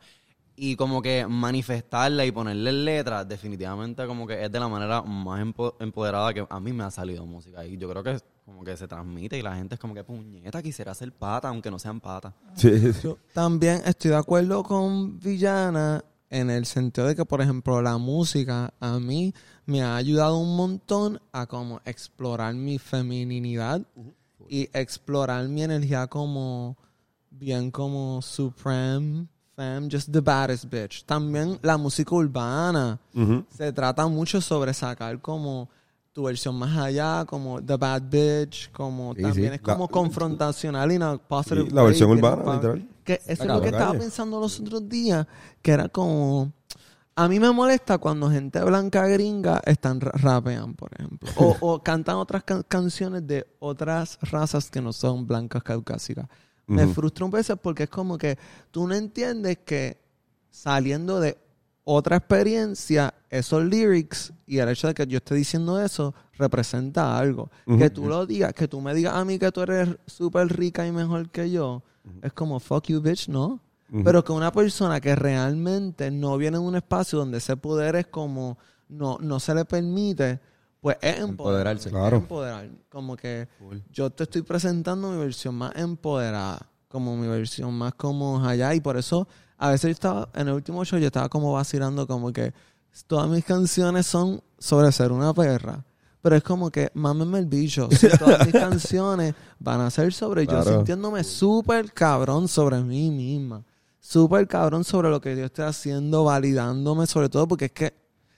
y 0.56 0.76
como 0.76 1.02
que 1.02 1.26
manifestarla 1.28 2.26
y 2.26 2.32
ponerle 2.32 2.72
letras 2.72 3.28
definitivamente 3.28 4.06
como 4.06 4.28
que 4.28 4.44
es 4.46 4.52
de 4.52 4.60
la 4.60 4.68
manera 4.68 5.02
más 5.02 5.42
empo- 5.42 5.76
empoderada 5.80 6.34
que 6.34 6.46
a 6.48 6.60
mí 6.60 6.72
me 6.72 6.84
ha 6.84 6.92
salido 6.92 7.26
música. 7.26 7.66
Y 7.66 7.78
yo 7.78 7.90
creo 7.90 8.04
que 8.04 8.20
como 8.46 8.64
que 8.64 8.78
se 8.78 8.88
transmite 8.88 9.38
y 9.38 9.42
la 9.42 9.56
gente 9.56 9.76
es 9.76 9.82
como 9.82 9.94
que 9.94 10.04
puñeta 10.04 10.62
quisiera 10.62 10.94
ser 10.94 11.12
pata 11.14 11.48
aunque 11.48 11.72
no 11.72 11.80
sean 11.80 12.00
patas 12.00 12.34
Sí, 12.56 12.94
sí. 12.94 13.00
Yo 13.04 13.18
también 13.34 13.82
estoy 13.86 14.12
de 14.12 14.18
acuerdo 14.18 14.62
con 14.64 15.20
Villana 15.20 16.04
en 16.30 16.50
el 16.50 16.66
sentido 16.66 17.08
de 17.08 17.16
que, 17.16 17.26
por 17.26 17.42
ejemplo, 17.42 17.82
la 17.82 17.98
música 17.98 18.74
a 18.80 19.00
mí 19.00 19.34
me 19.66 19.82
ha 19.82 19.96
ayudado 19.96 20.38
un 20.38 20.56
montón 20.56 21.20
a 21.34 21.46
como 21.48 21.82
explorar 21.86 22.54
mi 22.54 22.78
y 24.50 24.70
explorar 24.74 25.48
mi 25.48 25.64
energía 25.64 26.08
como 26.08 26.78
bien 27.30 27.72
como 27.72 28.22
supreme 28.22 29.28
femme, 29.56 29.88
just 29.92 30.12
the 30.12 30.20
baddest 30.22 30.66
bitch. 30.66 31.04
También 31.06 31.60
la 31.62 31.78
música 31.78 32.16
urbana 32.16 33.00
se 33.56 33.72
trata 33.74 34.08
mucho 34.08 34.40
sobre 34.42 34.74
sacar 34.74 35.20
como 35.22 35.70
tu 36.14 36.24
versión 36.24 36.56
más 36.56 36.76
allá, 36.78 37.24
como 37.26 37.62
the 37.62 37.76
bad 37.78 38.02
bitch, 38.10 38.70
como 38.72 39.14
Sí, 39.16 39.22
también 39.22 39.50
sí. 39.50 39.56
es 39.56 39.62
como 39.62 39.86
La- 39.86 39.92
confrontacional 39.92 40.92
y 40.92 40.96
una 40.98 41.18
positive 41.18 41.70
la 41.72 41.84
versión 41.84 42.12
urbana, 42.12 42.56
literal. 42.56 42.88
Que 43.04 43.14
eso 43.26 43.44
es 43.44 43.46
lo 43.46 43.62
que 43.62 43.72
la 43.72 43.78
estaba 43.78 43.92
calle. 43.94 44.00
pensando 44.00 44.40
los 44.40 44.60
otros 44.60 44.88
días, 44.90 45.26
que 45.62 45.72
era 45.72 45.88
como 45.90 46.52
a 47.16 47.28
mí 47.28 47.40
me 47.40 47.52
molesta 47.52 47.98
cuando 47.98 48.30
gente 48.32 48.64
blanca 48.64 49.06
gringa 49.08 49.62
están 49.66 50.00
ra- 50.02 50.12
rapean, 50.14 50.74
por 50.76 50.90
ejemplo, 50.94 51.30
o, 51.36 51.58
o 51.62 51.84
cantan 51.84 52.16
otras 52.16 52.44
can- 52.44 52.64
canciones 52.68 53.26
de 53.28 53.46
otras 53.60 54.18
razas 54.22 54.70
que 54.70 54.82
no 54.82 54.94
son 54.94 55.28
blancas 55.28 55.62
caucásicas. 55.64 56.28
Me 56.68 56.84
frustra 56.94 57.26
un 57.26 57.32
veces 57.32 57.58
porque 57.62 57.84
es 57.84 57.90
como 57.90 58.18
que 58.18 58.38
tú 58.72 58.88
no 58.88 58.94
entiendes 58.96 59.58
que 59.66 59.98
saliendo 60.50 61.20
de 61.20 61.38
otra 61.84 62.18
experiencia, 62.18 63.14
esos 63.30 63.64
lyrics 63.66 64.32
y 64.46 64.60
el 64.60 64.70
hecho 64.70 64.88
de 64.88 64.94
que 64.94 65.06
yo 65.08 65.18
esté 65.18 65.36
diciendo 65.36 65.82
eso 65.82 66.14
representa 66.38 67.18
algo. 67.18 67.50
Que 67.78 67.90
tú 67.90 68.08
lo 68.08 68.26
digas, 68.26 68.54
que 68.54 68.68
tú 68.68 68.80
me 68.82 68.94
digas 68.94 69.16
a 69.16 69.26
mí 69.26 69.38
que 69.40 69.52
tú 69.52 69.62
eres 69.62 69.90
súper 70.06 70.48
rica 70.56 70.86
y 70.88 70.92
mejor 70.92 71.30
que 71.30 71.50
yo, 71.52 71.84
es 72.22 72.32
como 72.34 72.60
fuck 72.60 72.86
you 72.88 73.02
bitch, 73.02 73.28
¿no? 73.28 73.60
Pero 74.04 74.24
que 74.24 74.32
una 74.32 74.54
persona 74.54 75.02
que 75.02 75.16
realmente 75.16 76.12
no 76.12 76.38
viene 76.38 76.58
de 76.58 76.64
un 76.64 76.76
espacio 76.76 77.20
donde 77.20 77.40
ese 77.40 77.58
poder 77.58 77.98
es 77.98 78.08
como 78.08 78.58
no, 78.88 79.18
no 79.20 79.40
se 79.40 79.54
le 79.54 79.66
permite, 79.66 80.40
pues 80.80 80.96
es 81.02 81.20
empoderar. 81.20 81.76
Empoderarse. 81.76 81.90
Claro. 81.90 82.18
Es 82.18 82.24
empoderar. 82.24 82.70
Como 82.90 83.18
que 83.18 83.50
yo 83.92 84.10
te 84.10 84.24
estoy 84.24 84.44
presentando 84.44 85.12
mi 85.12 85.18
versión 85.18 85.56
más 85.56 85.76
empoderada, 85.76 86.70
como 86.88 87.18
mi 87.18 87.28
versión 87.28 87.74
más 87.74 87.94
como 87.96 88.46
allá 88.46 88.74
y 88.74 88.80
por 88.80 88.96
eso 88.96 89.28
a 89.58 89.70
veces 89.70 89.90
yo 89.90 89.92
estaba 89.92 90.30
en 90.36 90.48
el 90.48 90.54
último 90.54 90.84
show 90.86 90.98
yo 90.98 91.08
estaba 91.08 91.30
como 91.30 91.54
vacilando 91.54 92.08
como 92.08 92.32
que 92.32 92.54
todas 93.08 93.30
mis 93.30 93.44
canciones 93.46 94.06
son 94.06 94.42
sobre 94.58 94.92
ser 94.92 95.12
una 95.12 95.34
perra. 95.34 95.84
Pero 96.22 96.36
es 96.36 96.44
como 96.44 96.70
que, 96.70 96.92
mámenme 96.94 97.40
el 97.40 97.48
bicho. 97.48 97.90
Si 97.92 98.08
todas 98.20 98.46
mis 98.46 98.54
canciones 98.54 99.34
van 99.60 99.82
a 99.82 99.90
ser 99.90 100.14
sobre 100.14 100.46
yo 100.46 100.62
sintiéndome 100.64 101.24
súper 101.24 101.92
cabrón 101.92 102.48
sobre 102.48 102.82
mí 102.82 103.10
misma. 103.10 103.64
Súper 104.02 104.48
cabrón 104.48 104.84
sobre 104.84 105.10
lo 105.10 105.22
que 105.22 105.38
yo 105.38 105.46
estoy 105.46 105.66
haciendo, 105.66 106.24
validándome 106.24 107.06
sobre 107.06 107.30
todo 107.30 107.48
porque 107.48 107.66
es 107.66 107.72
que 107.72 107.94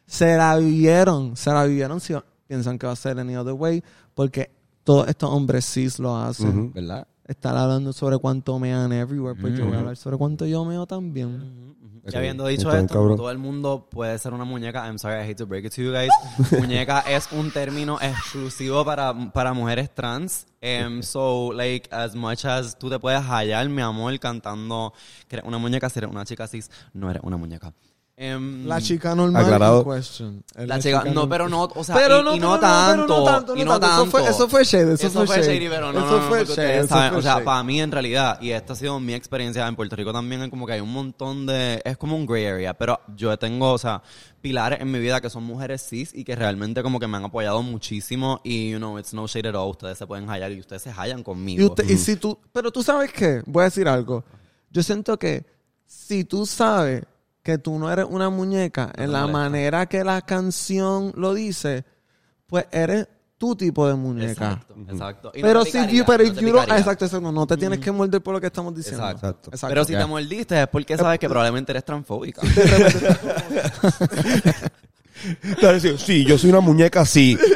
se 0.06 0.36
la 0.36 0.58
vivieron. 0.58 1.36
Se 1.38 1.52
la 1.52 1.64
vivieron 1.64 2.00
si 2.00 2.14
piensan 2.48 2.78
que 2.78 2.86
va 2.86 2.94
a 2.94 2.98
ser 2.98 3.18
any 3.18 3.36
other 3.36 3.54
way. 3.54 3.82
Porque 4.14 4.52
todos 4.84 5.08
estos 5.08 5.30
hombres 5.32 5.66
cis 5.66 5.98
lo 6.00 6.16
hacen. 6.16 6.74
¿Verdad? 6.74 7.08
Estar 7.26 7.56
hablando 7.56 7.94
sobre 7.94 8.18
cuánto 8.18 8.60
mean 8.60 8.92
everywhere. 8.92 9.40
Pues 9.40 9.58
yo 9.58 9.66
voy 9.66 9.68
a 9.68 9.76
Ujú. 9.76 9.80
hablar 9.80 9.98
sobre 9.98 10.18
cuánto 10.18 10.46
yo 10.46 10.66
meo 10.66 10.86
también. 10.86 11.64
Ya 12.06 12.18
habiendo 12.20 12.46
dicho 12.48 12.64
Está 12.64 12.74
bien, 12.74 12.86
esto, 12.86 13.08
no 13.08 13.16
todo 13.16 13.32
el 13.32 13.38
mundo 13.38 13.88
puede 13.90 14.20
ser 14.20 14.34
una 14.34 14.44
muñeca. 14.44 14.86
I'm 14.86 15.00
sorry, 15.00 15.22
I 15.22 15.30
hate 15.30 15.36
to 15.36 15.46
break 15.46 15.64
it 15.64 15.74
to 15.76 15.82
you 15.82 15.94
guys. 15.94 16.10
muñeca 16.60 17.00
es 17.08 17.30
un 17.32 17.50
término 17.50 17.98
exclusivo 18.02 18.84
para, 18.84 19.14
para 19.32 19.54
mujeres 19.54 19.90
trans. 19.96 20.46
Em, 20.60 21.02
so, 21.02 21.54
like, 21.54 21.88
as 21.96 22.14
much 22.14 22.44
as 22.44 22.78
tú 22.78 22.90
te 22.90 23.00
puedes 23.00 23.22
hallar, 23.22 23.70
mi 23.70 23.82
amor, 23.82 24.20
cantando 24.20 24.94
que 25.30 25.38
eres 25.38 25.48
una 25.48 25.58
muñeca, 25.58 25.90
si 25.90 26.00
eres 26.00 26.12
una 26.12 26.26
chica 26.26 26.46
cis, 26.46 26.70
no 26.94 27.10
eres 27.10 27.24
una 27.24 27.38
muñeca. 27.38 27.74
Em, 28.16 28.68
La 28.68 28.80
chica 28.80 29.16
normal 29.16 29.44
Aclarado. 29.44 29.84
question. 29.84 30.44
Es 30.56 30.68
La 30.68 30.78
chica, 30.80 31.00
no, 31.00 31.06
normal. 31.14 31.30
pero 31.30 31.50
no, 31.50 31.64
o 31.64 31.84
sea, 31.84 31.96
Pero 31.96 32.20
y, 32.20 32.24
no, 32.24 32.36
y 32.36 32.40
no 32.40 32.60
pero 32.60 32.62
no, 32.62 32.62
pero 32.62 32.62
tanto, 32.62 33.08
no 33.08 33.24
tanto, 33.24 33.56
y 33.56 33.60
no 33.60 33.66
no 33.66 33.80
tanto. 33.80 33.88
tanto. 34.04 34.04
Eso 34.04 34.12
fue- 34.12 34.30
eso 34.30 34.50
fue 34.50 34.64
shade, 34.64 34.94
eso 34.94 35.10
fue 35.26 35.42
shade. 35.42 35.68
pero 35.68 35.92
no, 35.92 35.98
Eso 36.00 36.12
no, 36.12 36.18
no, 36.22 36.28
fue 36.30 36.42
eso 36.44 36.54
saben, 36.56 36.88
fue 36.88 37.18
o 37.18 37.22
sea, 37.24 37.34
shade. 37.34 37.44
para 37.46 37.64
mí 37.64 37.82
en 37.82 37.92
realidad, 37.92 38.40
y 38.40 38.52
esta 38.52 38.74
ha 38.74 38.76
sido 38.76 39.00
mi 39.00 39.16
experiencia 39.16 39.68
en 39.68 39.76
Puerto 39.76 39.96
Rico 39.96 40.14
también, 40.14 40.44
es 40.44 40.50
como 40.52 40.68
que 40.68 40.74
hay 40.74 40.82
un 40.82 40.94
montón 40.94 41.48
de, 41.48 41.82
es 41.84 41.98
como 41.98 42.16
un 42.16 42.28
gray 42.28 42.46
area, 42.46 42.76
pero 42.76 43.00
yo 43.16 43.36
tengo, 43.40 43.72
o 43.72 43.78
sea, 43.80 44.04
pilares 44.42 44.80
en 44.82 44.92
mi 44.92 45.00
vida 45.00 45.20
que 45.20 45.32
son 45.32 45.44
mujeres 45.44 45.82
cis 45.90 46.12
y 46.14 46.24
que 46.24 46.36
realmente 46.36 46.84
como 46.84 47.00
que 47.00 47.08
me 47.08 47.18
han 47.18 47.26
apoyado 47.26 47.64
muchísimo 47.64 48.42
y, 48.44 48.70
you 48.70 48.78
know, 48.78 49.00
it's 49.00 49.16
no 49.16 49.26
shade 49.26 49.50
at 49.50 49.56
all, 49.56 49.72
ustedes 49.72 49.98
se 49.98 50.06
pueden 50.06 50.28
hallar 50.30 50.52
y 50.52 50.60
ustedes 50.60 50.84
se 50.84 50.92
hallan 50.92 51.24
conmigo. 51.24 51.64
Y, 51.64 51.66
usted- 51.66 51.90
y 51.90 51.98
si 51.98 52.16
tú, 52.18 52.38
pero 52.52 52.72
tú 52.72 52.84
sabes 52.84 53.12
qué, 53.12 53.42
voy 53.48 53.62
a 53.62 53.66
decir 53.66 53.88
algo. 53.88 54.24
Yo 54.70 54.84
siento 54.84 55.18
que 55.18 55.46
si 55.88 56.24
tú 56.26 56.46
sabes 56.46 57.04
que 57.44 57.58
tú 57.58 57.78
no 57.78 57.92
eres 57.92 58.06
una 58.10 58.30
muñeca 58.30 58.92
en 58.96 59.12
la 59.12 59.22
molesta. 59.22 59.40
manera 59.40 59.86
que 59.86 60.04
la 60.04 60.22
canción 60.22 61.12
lo 61.16 61.34
dice, 61.34 61.86
pues 62.48 62.66
eres 62.72 63.08
tu 63.38 63.56
tipo 63.56 63.88
de 63.88 63.96
muñeca. 63.96 64.32
Exacto, 64.32 64.76
exacto. 64.90 65.32
Y 65.36 65.42
no 65.42 65.48
Pero 65.48 65.64
te 65.66 65.72
si 65.72 65.78
picaría, 65.80 66.00
you, 66.00 66.06
pero 66.06 66.24
no 66.24 66.34
you 66.34 66.60
exacto, 66.60 67.06
exacto, 67.06 67.32
no 67.32 67.46
te 67.46 67.58
tienes 67.58 67.80
que 67.80 67.92
morder 67.92 68.22
por 68.22 68.34
lo 68.34 68.40
que 68.42 68.48
estamos 68.48 68.74
diciendo. 68.74 69.10
Exacto. 69.10 69.50
Exacto. 69.52 69.68
Pero 69.68 69.84
si 69.86 69.94
te 69.94 70.06
mordiste 70.06 70.62
es 70.62 70.68
porque 70.70 70.98
sabes 70.98 71.20
que 71.20 71.28
probablemente 71.28 71.74
eres 71.74 71.84
transfóbica. 71.84 72.42
Sí, 75.98 76.26
yo 76.26 76.38
soy 76.38 76.50
una 76.50 76.60
muñeca, 76.60 77.06
sí. 77.06 77.38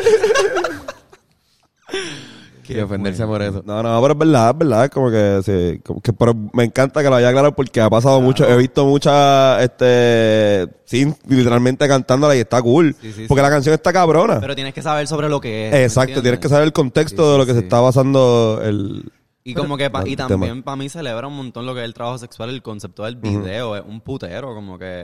Y 2.73 2.79
ofenderse 2.79 3.25
por 3.25 3.41
eso. 3.41 3.63
No, 3.65 3.81
no, 3.83 4.01
pero 4.01 4.13
es 4.13 4.19
verdad, 4.19 4.49
es 4.51 4.57
verdad, 4.57 4.89
como 4.89 5.09
que, 5.11 5.41
sí, 5.43 5.79
como 5.85 6.01
que 6.01 6.13
pero 6.13 6.33
me 6.53 6.63
encanta 6.63 7.01
que 7.03 7.09
lo 7.09 7.15
haya 7.15 7.29
aclarado 7.29 7.55
porque 7.55 7.79
ha 7.81 7.89
pasado 7.89 8.19
mucho, 8.21 8.47
he 8.47 8.57
visto 8.57 8.85
muchas, 8.85 9.63
este, 9.63 10.67
sí, 10.85 11.13
literalmente 11.27 11.87
cantándola 11.87 12.35
y 12.35 12.39
está 12.39 12.61
cool, 12.61 12.95
Sí, 13.01 13.11
sí, 13.13 13.25
porque 13.27 13.41
sí. 13.41 13.45
la 13.45 13.49
canción 13.49 13.73
está 13.75 13.93
cabrona. 13.93 14.39
Pero 14.39 14.55
tienes 14.55 14.73
que 14.73 14.81
saber 14.81 15.07
sobre 15.07 15.29
lo 15.29 15.39
que 15.39 15.67
es. 15.67 15.71
¿me 15.73 15.83
Exacto, 15.83 16.21
tienes 16.21 16.39
que 16.39 16.49
saber 16.49 16.65
el 16.65 16.73
contexto 16.73 17.25
Sí, 17.25 17.31
de 17.31 17.37
lo 17.37 17.45
que 17.45 17.53
se 17.53 17.59
está 17.59 17.79
basando 17.79 18.59
el... 18.63 19.11
Y 19.43 19.53
como 19.53 19.77
que 19.77 19.89
pa- 19.89 20.05
y 20.05 20.15
también 20.17 20.61
para 20.61 20.75
mí 20.75 20.89
celebra 20.89 21.25
un 21.27 21.37
montón 21.37 21.65
lo 21.65 21.73
que 21.73 21.79
es 21.79 21.85
el 21.85 21.93
trabajo 21.93 22.17
sexual, 22.17 22.49
el 22.49 22.61
concepto 22.61 23.05
del 23.05 23.15
video, 23.15 23.77
es 23.77 23.83
un 23.87 24.01
putero, 24.01 24.53
como 24.53 24.77
que 24.77 25.03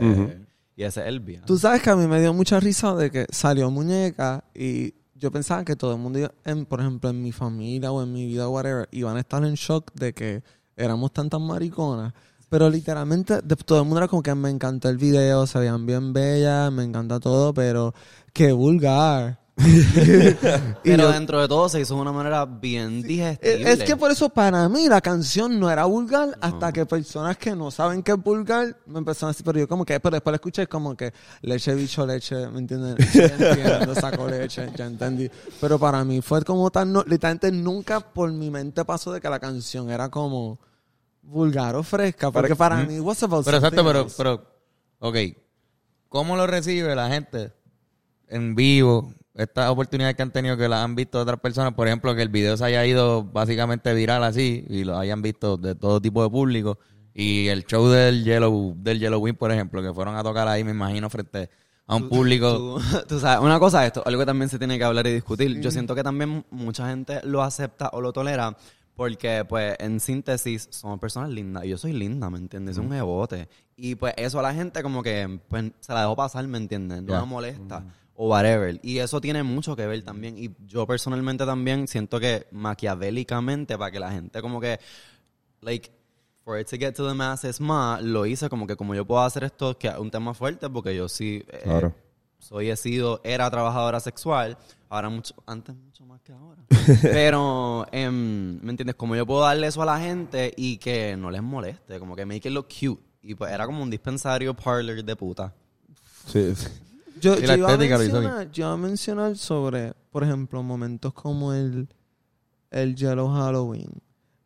y 0.76 0.84
ese 0.84 1.02
es 1.02 1.08
el 1.08 1.19
bien. 1.19 1.43
Tú 1.45 1.58
sabes 1.58 1.82
que 1.84 1.91
a 1.91 1.95
mí 1.95 2.08
me 2.08 2.19
dio 2.19 2.34
mucha 2.34 2.60
risa 2.60 2.95
de 2.95 3.10
que 3.12 3.26
salió 3.30 3.69
muñeca 3.71 4.43
y 4.56 4.93
yo 5.24 5.32
pensaba 5.32 5.64
que 5.64 5.78
todo 5.78 5.94
el 5.94 6.00
mundo, 6.00 6.20
en, 6.44 6.66
por 6.66 6.82
ejemplo, 6.82 7.10
en 7.10 7.22
mi 7.22 7.32
familia 7.32 7.94
o 7.94 8.04
en 8.04 8.12
mi 8.12 8.26
vida, 8.26 8.50
whatever, 8.50 8.90
iban 8.92 9.16
a 9.16 9.22
estar 9.22 9.42
en 9.46 9.54
shock 9.54 9.90
de 9.94 10.12
que 10.14 10.44
éramos 10.76 11.14
tantas 11.14 11.40
mariconas. 11.40 12.14
Pero 12.50 12.70
literalmente 12.70 13.42
de- 13.42 13.56
todo 13.56 13.80
el 13.80 13.86
mundo 13.86 14.00
era 14.00 14.10
como 14.10 14.22
que 14.22 14.36
me 14.36 14.50
encantó 14.50 14.90
el 14.90 14.98
video, 14.98 15.48
se 15.48 15.60
veían 15.60 15.86
bien 15.86 16.12
bellas, 16.12 16.72
me 16.74 16.84
encanta 16.84 17.22
todo, 17.22 17.54
pero 17.54 17.94
qué 18.34 18.52
vulgar. 18.52 19.40
Pero 20.84 21.04
yo- 21.04 21.12
dentro 21.12 21.39
de 21.39 21.48
todo 21.48 21.70
se 21.70 21.80
hizo 21.80 21.96
de 21.96 22.02
una 22.02 22.12
manera 22.12 22.46
bien 22.46 23.02
digestible. 23.04 23.72
es 23.72 23.84
que 23.84 23.96
por 23.96 24.12
eso 24.12 24.30
para 24.30 24.68
mí 24.68 24.88
la 24.88 25.00
canción 25.00 25.60
no 25.60 25.70
era 25.70 25.86
vulgar 25.86 26.36
hasta 26.42 26.72
que 26.72 26.86
personas 26.86 27.38
que 27.38 27.56
no 27.56 27.70
saben 27.70 28.02
que 28.02 28.13
es 28.13 28.18
vulgar 28.18 28.76
me 28.88 29.00
empezaron 29.00 29.30
a 29.30 29.32
decir, 29.34 29.46
pero 29.46 29.60
yo 29.60 29.68
como 29.68 29.86
que, 29.86 30.00
pero 30.00 30.16
después 30.16 30.32
la 30.32 30.36
escuché 30.38 30.68
como 30.68 30.96
que 30.98 31.13
leche, 31.42 31.76
bicho, 31.76 32.06
leche, 32.06 32.48
¿me 32.50 32.60
entienden? 32.60 32.96
Entiendo, 33.13 33.94
saco 33.96 34.28
leche, 34.28 34.72
ya 34.76 34.86
entendí. 34.86 35.30
Pero 35.62 35.78
para 35.78 36.04
mí 36.04 36.22
fue 36.22 36.42
como 36.44 36.72
tan, 36.72 36.92
no, 36.92 37.04
literalmente 37.06 37.52
nunca 37.52 38.00
por 38.00 38.32
mi 38.32 38.50
mente 38.50 38.84
pasó 38.86 39.12
de 39.12 39.22
que 39.22 39.30
la 39.30 39.39
canción 39.39 39.89
era 39.92 40.10
como 40.10 40.60
vulgar 41.22 41.76
o 41.76 41.84
fresca, 41.84 42.32
porque 42.32 42.56
para 42.56 42.78
mí 42.84 43.00
was 43.00 43.22
about 43.24 43.46
Pero 43.46 43.58
exacto, 43.58 43.86
pero, 43.86 44.08
pero, 44.18 44.46
ok. 45.00 45.18
¿Cómo 46.10 46.36
lo 46.36 46.46
recibe 46.48 46.96
la 46.96 47.08
gente 47.10 47.54
en 48.28 48.56
vivo? 48.56 49.13
Estas 49.36 49.69
oportunidades 49.69 50.15
que 50.15 50.22
han 50.22 50.32
tenido 50.32 50.56
que 50.58 50.69
las 50.69 50.84
han 50.84 50.93
visto 50.96 51.19
otras 51.19 51.39
personas, 51.39 51.74
por 51.74 51.88
ejemplo, 51.88 52.13
que 52.13 52.22
el 52.22 52.30
video 52.30 52.56
se 52.56 52.65
haya 52.65 52.86
ido 52.86 53.24
básicamente 53.24 53.91
viral 53.93 54.24
así 54.24 54.63
y 54.69 54.84
lo 54.84 54.98
hayan 54.98 55.22
visto 55.24 55.58
de 55.58 55.74
todo 55.74 56.00
tipo 56.00 56.24
de 56.24 56.30
público. 56.30 56.78
Y 57.15 57.48
el 57.48 57.65
show 57.65 57.88
del 57.88 58.24
Yellow, 58.24 58.76
del 58.78 59.00
Yellow 59.00 59.19
Wing, 59.19 59.36
por 59.36 59.52
ejemplo, 59.52 59.82
que 59.82 59.91
fueron 59.93 60.15
a 60.15 60.24
tocar 60.24 60.48
ahí, 60.48 60.63
me 60.63 60.72
imagino, 60.72 61.10
frente 61.10 61.50
a 61.88 61.96
un 61.96 62.10
público. 62.10 62.58
Tú, 62.58 62.82
tú 63.08 63.19
sabes, 63.19 63.43
una 63.43 63.60
cosa 63.60 63.86
esto, 63.86 64.04
algo 64.06 64.19
que 64.19 64.26
también 64.28 64.50
se 64.50 64.58
tiene 64.60 64.78
que 64.78 64.84
hablar 64.84 65.08
y 65.08 65.13
discutir. 65.13 65.60
Yo 65.62 65.72
siento 65.72 65.96
que 65.96 66.04
también 66.04 66.46
mucha 66.52 66.88
gente 66.89 67.19
lo 67.24 67.41
acepta 67.41 67.89
o 67.93 68.02
lo 68.02 68.13
tolera 68.13 68.56
porque, 68.96 69.43
pues, 69.50 69.76
en 69.80 70.00
síntesis, 70.00 70.67
somos 70.69 71.00
personas 71.00 71.32
lindas. 71.32 71.65
Y 71.65 71.69
yo 71.69 71.78
soy 71.80 71.93
linda, 71.93 72.30
¿me 72.30 72.38
entiendes? 72.38 72.76
Soy 72.76 72.86
un 72.86 72.91
jebote. 72.91 73.50
Y, 73.76 73.96
pues, 73.96 74.13
eso 74.17 74.39
a 74.39 74.43
la 74.43 74.54
gente 74.54 74.84
como 74.84 75.02
que, 75.02 75.39
pues, 75.48 75.72
se 75.80 75.93
la 75.93 76.02
dejó 76.02 76.15
pasar, 76.15 76.48
¿me 76.48 76.60
entiendes? 76.60 77.02
No 77.02 77.13
Ya. 77.13 77.19
me 77.22 77.26
molesta. 77.26 77.84
O 78.24 78.30
whatever. 78.30 78.80
Y 78.84 79.00
eso 79.00 79.20
tiene 79.20 79.44
mucho 79.44 79.76
que 79.76 79.86
ver 79.86 80.02
también. 80.04 80.38
Y 80.38 80.50
yo 80.66 80.88
personalmente 80.88 81.46
también 81.46 81.88
siento 81.90 82.20
que 82.22 82.48
maquiavélicamente, 82.52 83.78
para 83.78 83.92
que 83.92 84.00
la 84.00 84.12
gente 84.12 84.42
como 84.42 84.62
que, 84.62 84.80
like, 85.62 85.92
for 86.44 86.58
it 86.60 86.68
to 86.70 86.78
get 86.78 86.94
to 86.94 87.06
the 87.08 87.14
masses 87.14 87.60
más, 87.60 88.02
lo 88.02 88.26
hice 88.26 88.48
como 88.50 88.66
que 88.68 88.76
como 88.78 88.96
yo 88.96 89.06
puedo 89.06 89.22
hacer 89.22 89.44
esto, 89.44 89.78
que 89.78 89.88
es 89.90 89.98
un 89.98 90.10
tema 90.10 90.34
fuerte, 90.34 90.70
porque 90.70 90.96
yo 90.96 91.10
sí 91.10 91.44
eh, 91.48 91.62
Claro. 91.64 91.94
soy, 92.40 92.70
he 92.70 92.78
sido, 92.78 93.20
era 93.26 93.50
trabajadora 93.52 94.00
sexual, 94.00 94.58
ahora 94.90 95.10
mucho, 95.10 95.34
antes 95.46 95.76
mucho 95.76 96.06
más 96.06 96.22
que 96.22 96.32
ahora. 96.34 96.62
Pero, 97.02 97.86
em, 97.92 98.60
¿me 98.62 98.72
entiendes? 98.72 98.96
Como 98.96 99.16
yo 99.18 99.26
puedo 99.26 99.42
darle 99.42 99.68
eso 99.68 99.82
a 99.82 99.86
la 99.86 100.00
gente 100.00 100.54
y 100.56 100.78
que 100.78 101.18
no 101.18 101.30
les 101.30 101.42
moleste, 101.44 102.00
como 102.00 102.16
que 102.16 102.26
make 102.26 102.48
it 102.48 102.54
look 102.54 102.68
cute. 102.68 103.02
Y 103.22 103.36
pues 103.36 103.52
era 103.52 103.66
como 103.66 103.82
un 103.84 103.90
dispensario 103.90 104.54
parlor 104.54 105.04
de 105.04 105.16
puta. 105.16 105.54
Sí. 106.28 106.54
Yo, 107.24 107.36
Y 107.38 107.46
yo 107.48 107.54
iba 107.56 107.68
a 107.74 107.78
mencionar, 107.78 108.52
yo 108.52 108.66
iba 108.66 108.74
a 108.74 108.78
mencionar 108.78 109.38
sobre, 109.38 109.94
por 110.12 110.24
ejemplo, 110.24 110.62
momentos 110.62 111.14
como 111.14 111.54
el, 111.54 111.88
el 112.70 112.96
Yellow 112.96 113.30
Halloween, 113.34 113.90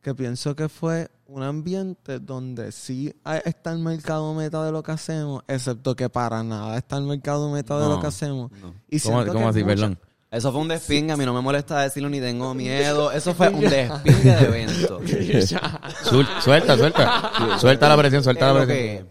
que 0.01 0.13
pienso 0.13 0.55
que 0.55 0.69
fue 0.69 1.09
un 1.25 1.41
ambiente 1.41 2.19
donde 2.19 2.71
sí 2.71 3.11
está 3.45 3.71
el 3.71 3.79
mercado 3.79 4.31
meta 4.35 4.63
de 4.63 4.71
lo 4.71 4.83
que 4.83 4.91
hacemos, 4.91 5.41
excepto 5.47 5.95
que 5.95 6.07
para 6.07 6.43
nada 6.43 6.77
está 6.77 6.97
el 6.97 7.05
mercado 7.05 7.51
meta 7.51 7.79
de 7.79 7.87
lo 7.87 7.99
que 7.99 8.07
hacemos. 8.07 8.51
no. 8.61 8.75
Y 8.87 8.99
¿Cómo, 8.99 9.25
cómo 9.25 9.39
que 9.39 9.45
así, 9.45 9.63
mucha- 9.63 9.75
perdón? 9.75 9.99
Eso 10.29 10.51
fue 10.51 10.59
un 10.61 10.67
despingue, 10.67 11.13
a 11.13 11.17
mí 11.17 11.25
no 11.25 11.33
me 11.33 11.41
molesta 11.41 11.79
decirlo 11.79 12.09
ni 12.09 12.19
tengo 12.19 12.53
miedo. 12.53 13.11
Eso 13.13 13.33
fue 13.33 13.47
un 13.49 13.61
despingue 13.61 14.35
de 14.35 14.45
evento. 14.45 14.99
Suelta, 16.43 16.77
suelta. 16.77 17.57
Suelta 17.59 17.89
la 17.89 17.97
presión, 17.97 18.23
suelta 18.23 18.53
la 18.53 18.65
presión. 18.65 19.09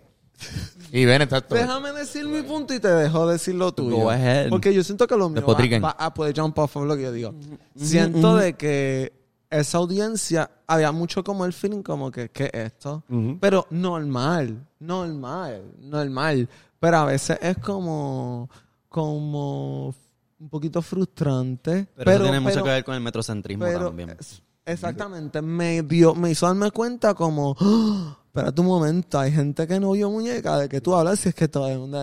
Que- 0.91 1.01
Y 1.01 1.05
ven, 1.05 1.23
exacto. 1.23 1.55
Déjame 1.55 1.93
decir 1.93 2.27
mi 2.27 2.43
punto 2.43 2.75
y 2.75 2.81
te 2.81 2.89
dejo 2.89 3.27
decir 3.27 3.55
lo 3.55 3.73
tuyo. 3.73 3.97
Go 3.97 4.11
ahead. 4.11 4.49
Porque 4.51 4.73
yo 4.75 4.83
siento 4.85 5.07
que 5.07 5.17
lo 5.17 5.29
mío 5.29 5.41
va, 5.47 5.47
va 5.83 5.91
a 5.99 6.13
poder 6.15 6.35
jump 6.39 6.59
off 6.59 6.77
of 6.77 6.85
lo 6.87 6.97
que 6.97 7.03
yo 7.03 7.13
digo. 7.13 7.35
Siento 7.75 8.37
de 8.37 8.55
que 8.55 9.13
esa 9.51 9.79
audiencia 9.79 10.51
había 10.67 10.91
mucho 10.93 11.23
como 11.23 11.45
el 11.45 11.53
feeling 11.53 11.83
como 11.83 12.11
que, 12.11 12.29
¿qué 12.31 12.51
es 12.53 12.65
esto? 12.73 13.03
Pero 13.41 13.67
normal, 13.71 14.67
normal, 14.81 15.63
normal. 15.81 16.49
Pero 16.81 16.97
a 16.99 17.05
veces 17.07 17.39
es 17.41 17.57
como, 17.59 18.51
como 18.89 19.95
un 20.39 20.49
poquito 20.51 20.83
frustrante. 20.83 21.87
Pero, 21.97 22.11
eso 22.11 22.23
tiene 22.23 22.41
mucho 22.41 22.63
que 22.65 22.71
ver 22.71 22.85
con 22.85 22.95
el 22.95 23.01
metrocentrismo 23.01 23.65
pero 23.65 23.87
también. 23.87 24.11
es- 24.19 24.43
exactamente, 24.65 25.41
me 25.43 25.83
dio, 25.83 26.15
me 26.15 26.31
hizo 26.31 26.47
darme 26.47 26.71
cuenta 26.71 27.15
como, 27.15 27.57
¡Ah! 27.61 28.19
Espérate 28.37 28.61
un 28.61 28.67
momento, 28.67 29.19
hay 29.19 29.33
gente 29.33 29.67
que 29.67 29.81
no 29.81 29.93
vio 29.93 30.11
muñeca, 30.11 30.59
de 30.59 30.69
que 30.69 30.81
tú 30.81 30.95
hablas 30.95 31.21
si 31.21 31.31
es 31.31 31.35
que 31.35 31.49
todo 31.49 31.69
el 31.69 31.79
mundo... 31.79 32.03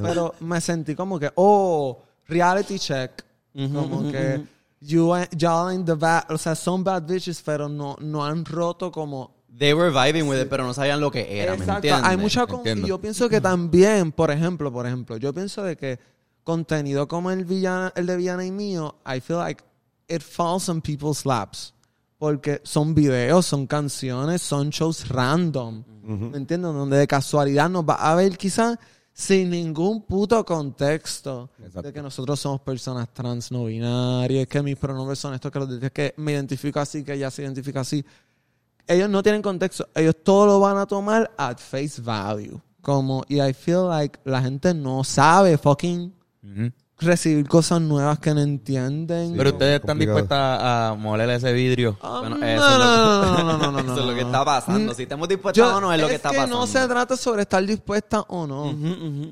Pero 0.00 0.34
me 0.40 0.60
sentí 0.60 0.94
como 0.94 1.18
que, 1.18 1.30
oh, 1.34 2.00
reality 2.28 2.78
check. 2.78 3.24
como 3.52 4.10
que, 4.10 4.44
you 4.80 5.12
y'all 5.36 5.68
ain't 5.68 5.86
the 5.86 5.94
bad, 5.94 6.30
o 6.30 6.38
sea, 6.38 6.54
son 6.54 6.84
bad 6.84 7.02
bitches, 7.02 7.42
pero 7.42 7.68
no, 7.68 7.96
no 8.00 8.24
han 8.24 8.44
roto 8.44 8.92
como 8.92 9.34
they 9.58 9.72
were 9.72 9.90
vibing 9.90 10.28
with 10.28 10.40
it, 10.40 10.48
pero 10.48 10.64
no 10.64 10.74
sabían 10.74 11.00
lo 11.00 11.10
que 11.10 11.40
era, 11.40 11.52
¿me 11.52 11.58
Exacto. 11.58 11.86
entiendes? 11.86 12.04
Hay 12.10 12.16
mucha 12.16 12.42
Entiendo. 12.42 12.86
y 12.86 12.88
yo 12.88 13.00
pienso 13.00 13.28
que 13.28 13.40
también, 13.40 14.12
por 14.12 14.30
ejemplo, 14.30 14.72
por 14.72 14.86
ejemplo, 14.86 15.16
yo 15.16 15.32
pienso 15.32 15.62
de 15.62 15.76
que 15.76 15.98
contenido 16.42 17.08
como 17.08 17.30
el 17.30 17.44
villana, 17.44 17.92
el 17.96 18.06
de 18.06 18.16
Villana 18.16 18.44
y 18.44 18.50
mío, 18.50 18.96
I 19.06 19.20
feel 19.20 19.38
like 19.38 19.62
it 20.08 20.22
falls 20.22 20.68
on 20.68 20.80
people's 20.80 21.24
laps. 21.24 21.73
Porque 22.24 22.62
son 22.64 22.94
videos, 22.94 23.44
son 23.44 23.66
canciones, 23.66 24.40
son 24.40 24.70
shows 24.70 25.08
random. 25.08 25.84
¿Me 26.02 26.38
entiendes? 26.38 26.72
Donde 26.72 26.96
de 26.96 27.06
casualidad 27.06 27.68
nos 27.68 27.84
va 27.84 27.96
a 27.96 28.14
ver 28.14 28.38
quizás 28.38 28.78
sin 29.12 29.50
ningún 29.50 30.02
puto 30.02 30.42
contexto 30.44 31.50
Exacto. 31.58 31.82
de 31.82 31.92
que 31.92 32.00
nosotros 32.00 32.40
somos 32.40 32.62
personas 32.62 33.12
trans 33.12 33.52
no 33.52 33.66
binarias, 33.66 34.46
que 34.46 34.62
mis 34.62 34.76
pronombres 34.76 35.18
son 35.18 35.34
estos, 35.34 35.52
que 35.52 35.58
los 35.58 35.90
que 35.92 36.14
me 36.16 36.32
identifico 36.32 36.80
así, 36.80 37.04
que 37.04 37.12
ella 37.12 37.30
se 37.30 37.42
identifica 37.42 37.80
así 37.80 38.02
ellos 38.86 39.10
no 39.10 39.22
tienen 39.22 39.42
contexto. 39.42 39.86
Ellos 39.94 40.16
todo 40.22 40.46
lo 40.46 40.60
van 40.60 40.78
a 40.78 40.86
tomar 40.86 41.30
at 41.36 41.58
face 41.58 42.00
value. 42.00 42.58
Como, 42.80 43.22
y 43.28 43.40
I 43.40 43.52
feel 43.52 43.88
like 43.88 44.18
la 44.24 44.42
gente 44.42 44.72
no 44.74 45.04
sabe 45.04 45.58
fucking 45.58 46.12
Ujú. 46.42 46.72
Recibir 46.98 47.46
cosas 47.48 47.80
nuevas 47.80 48.18
que 48.20 48.32
no 48.34 48.40
entienden. 48.40 49.34
Pero 49.36 49.50
ustedes 49.50 49.74
están 49.76 49.88
complicado. 49.96 50.18
dispuestas 50.18 50.58
a, 50.62 50.94
moler 50.98 51.28
ese 51.30 51.52
vidrio. 51.52 51.98
Ah, 52.00 52.18
Bueno, 52.20 52.38
no, 52.38 52.46
eso 52.46 52.60
no, 52.60 52.72
es 52.72 52.78
lo 52.78 52.84
no, 52.86 53.36
que- 53.36 53.42
no, 53.66 53.72
no, 53.72 53.80
Eso 53.92 54.00
es 54.00 54.06
lo 54.06 54.14
que 54.14 54.20
está 54.20 54.44
pasando. 54.44 54.92
Mm. 54.92 54.94
Si 54.94 55.02
estamos 55.02 55.28
dispuestos 55.28 55.56
Yo- 55.68 55.76
o 55.76 55.80
no, 55.80 55.92
es 55.92 56.00
lo 56.00 56.08
que 56.08 56.14
está 56.14 56.30
que 56.30 56.36
pasando. 56.36 56.58
no 56.60 56.66
se 56.66 56.86
trata 56.88 57.16
sobre 57.16 57.42
estar 57.42 57.64
dispuesta 57.64 58.20
o 58.28 58.46
no. 58.46 58.74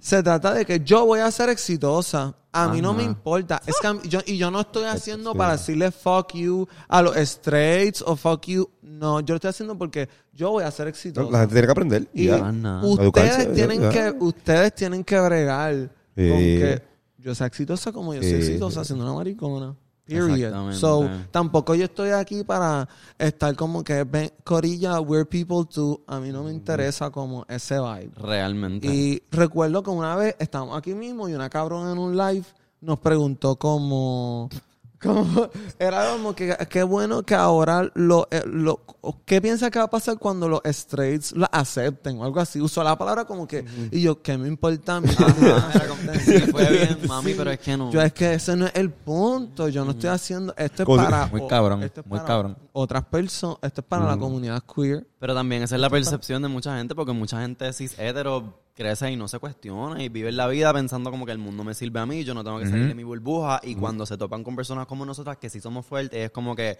Se 0.01 0.23
trata 0.23 0.53
de 0.55 0.65
que 0.67 0.81
yo 0.81 1.07
voy 1.07 1.21
a 1.21 1.31
ser 1.31 1.49
exitosa. 1.51 2.35
A 2.55 2.69
mí 2.69 2.83
no 2.83 2.93
me 2.93 3.03
importa. 3.03 3.63
Es 3.67 3.77
que 3.81 3.93
mí- 3.95 4.01
yo, 4.05 4.21
y 4.27 4.37
yo 4.37 4.51
no 4.51 4.61
estoy 4.61 4.85
haciendo 4.85 5.33
sí. 5.33 5.39
para 5.39 5.53
decirle 5.53 5.91
fuck 5.91 6.35
you 6.35 6.67
a 6.89 7.01
los 7.01 7.17
straights 7.17 8.03
o 8.07 8.15
fuck 8.17 8.45
you. 8.47 8.69
No, 8.83 9.21
yo 9.21 9.33
lo 9.33 9.37
estoy 9.37 9.49
haciendo 9.51 9.79
porque 9.79 10.07
yo 10.35 10.51
voy 10.51 10.65
a 10.65 10.71
ser 10.71 10.87
exitosa. 10.89 11.31
La 11.31 11.39
gente 11.41 11.55
tiene 11.55 11.67
que 11.67 11.73
aprender. 11.73 12.09
Y 12.13 12.27
ya. 12.27 12.53
Nada. 12.53 12.85
ustedes 12.85 13.01
Educarse, 13.05 13.47
tienen 13.47 13.81
ya. 13.81 13.91
que 13.91 14.15
ustedes 14.21 14.75
tienen 14.75 15.03
que 15.05 15.19
bregar 15.19 15.75
Sí. 16.15 16.29
con 16.29 16.39
que 16.39 16.83
yo 17.23 17.35
sea 17.35 17.47
exitosa 17.47 17.93
como 17.93 18.15
yo 18.15 18.21
soy 18.21 18.33
exitosa 18.33 18.83
sí. 18.83 18.89
siendo 18.89 19.05
una 19.05 19.15
maricona. 19.15 19.77
Period. 20.05 20.73
So, 20.75 21.09
tampoco 21.31 21.75
yo 21.75 21.85
estoy 21.85 22.11
aquí 22.11 22.43
para 22.43 22.89
estar 23.19 23.55
como 23.55 23.85
que 23.85 24.03
ven, 24.05 24.33
Corilla, 24.43 25.01
we're 25.01 25.25
people 25.25 25.65
too. 25.73 26.03
A 26.07 26.19
mí 26.19 26.31
no 26.31 26.43
me 26.43 26.53
interesa 26.53 27.11
como 27.11 27.47
ese 27.49 27.79
vibe. 27.79 28.11
Realmente. 28.17 28.89
Y 28.89 29.23
recuerdo 29.31 29.83
que 29.83 29.91
una 29.91 30.17
vez 30.17 30.35
estábamos 30.39 30.77
aquí 30.77 30.95
mismo 30.95 31.29
y 31.29 31.35
una 31.35 31.49
cabrona 31.49 31.93
en 31.93 31.99
un 31.99 32.17
live 32.17 32.45
nos 32.81 32.99
preguntó 32.99 33.57
como... 33.57 34.49
como 35.03 35.49
era 35.79 36.11
como 36.13 36.35
que 36.35 36.57
qué 36.69 36.83
bueno 36.83 37.23
que 37.23 37.35
ahora 37.35 37.91
lo, 37.95 38.29
eh, 38.31 38.43
lo 38.47 38.81
qué 39.25 39.41
piensa 39.43 39.71
que 39.71 39.79
va 39.79 39.87
a 39.87 39.91
pasar 39.91 40.19
cuando 40.19 40.49
los 40.49 40.61
straights 40.65 41.33
la 41.33 41.47
acepten 41.47 42.19
o 42.19 42.25
algo 42.25 42.41
así 42.41 42.61
usó 42.61 42.83
la 42.85 42.97
palabra 42.97 43.25
como 43.25 43.47
que 43.47 43.65
y 43.91 44.01
yo 44.03 44.23
qué 44.23 44.39
me 44.39 44.49
importa 44.49 45.01
sí, 46.25 46.39
fue 46.51 46.71
bien, 46.71 46.99
mami, 47.09 47.35
pero 47.35 47.51
es 47.51 47.59
que 47.59 47.77
no. 47.77 47.91
yo 47.91 48.01
es 48.01 48.13
que 48.13 48.35
ese 48.35 48.57
no 48.57 48.67
es 48.67 48.73
el 48.75 48.91
punto 48.91 49.69
yo 49.69 49.85
no 49.85 49.93
estoy 49.93 50.11
haciendo 50.11 50.55
esto 50.57 50.83
es 50.83 50.89
para 51.07 51.27
Muy 51.27 51.41
o- 51.41 51.49
cabrón, 51.49 51.83
esto 51.83 52.01
es 52.01 52.07
muy 52.07 52.19
para 52.19 52.27
cabrón. 52.29 52.57
otras 52.73 53.05
personas 53.05 53.59
esto 53.63 53.81
es 53.81 53.87
para 53.87 54.07
la 54.07 54.17
comunidad 54.17 54.63
queer. 54.75 55.07
Pero 55.19 55.35
también 55.35 55.63
esa 55.63 55.77
es 55.77 55.81
la 55.81 55.89
percepción 55.91 56.43
de 56.43 56.49
mucha 56.49 56.77
gente, 56.77 56.95
porque 56.95 57.13
mucha 57.13 57.41
gente 57.41 57.73
cis 57.73 57.97
hetero 57.99 58.59
crece 58.75 59.11
y 59.11 59.17
no 59.17 59.29
se 59.29 59.39
cuestiona 59.39 60.03
y 60.03 60.09
vive 60.09 60.33
la 60.33 60.47
vida 60.49 60.73
pensando 60.73 61.11
como 61.11 61.27
que 61.27 61.33
el 61.33 61.39
mundo 61.39 61.65
me 61.65 61.75
sirve 61.75 62.01
a 62.01 62.07
mí, 62.07 62.25
yo 62.25 62.35
no 62.35 62.43
tengo 62.43 62.59
que 62.59 62.67
salir 62.67 62.89
de 62.89 62.95
mi 62.95 63.05
burbuja. 63.05 63.61
Y 63.63 63.75
cuando 63.75 64.07
se 64.07 64.17
topan 64.17 64.43
con 64.45 64.57
personas 64.57 64.87
como 64.87 65.05
nosotras 65.05 65.37
que 65.37 65.51
sí 65.51 65.61
somos 65.61 65.85
fuertes, 65.87 66.19
es 66.21 66.31
como 66.31 66.57
que 66.57 66.79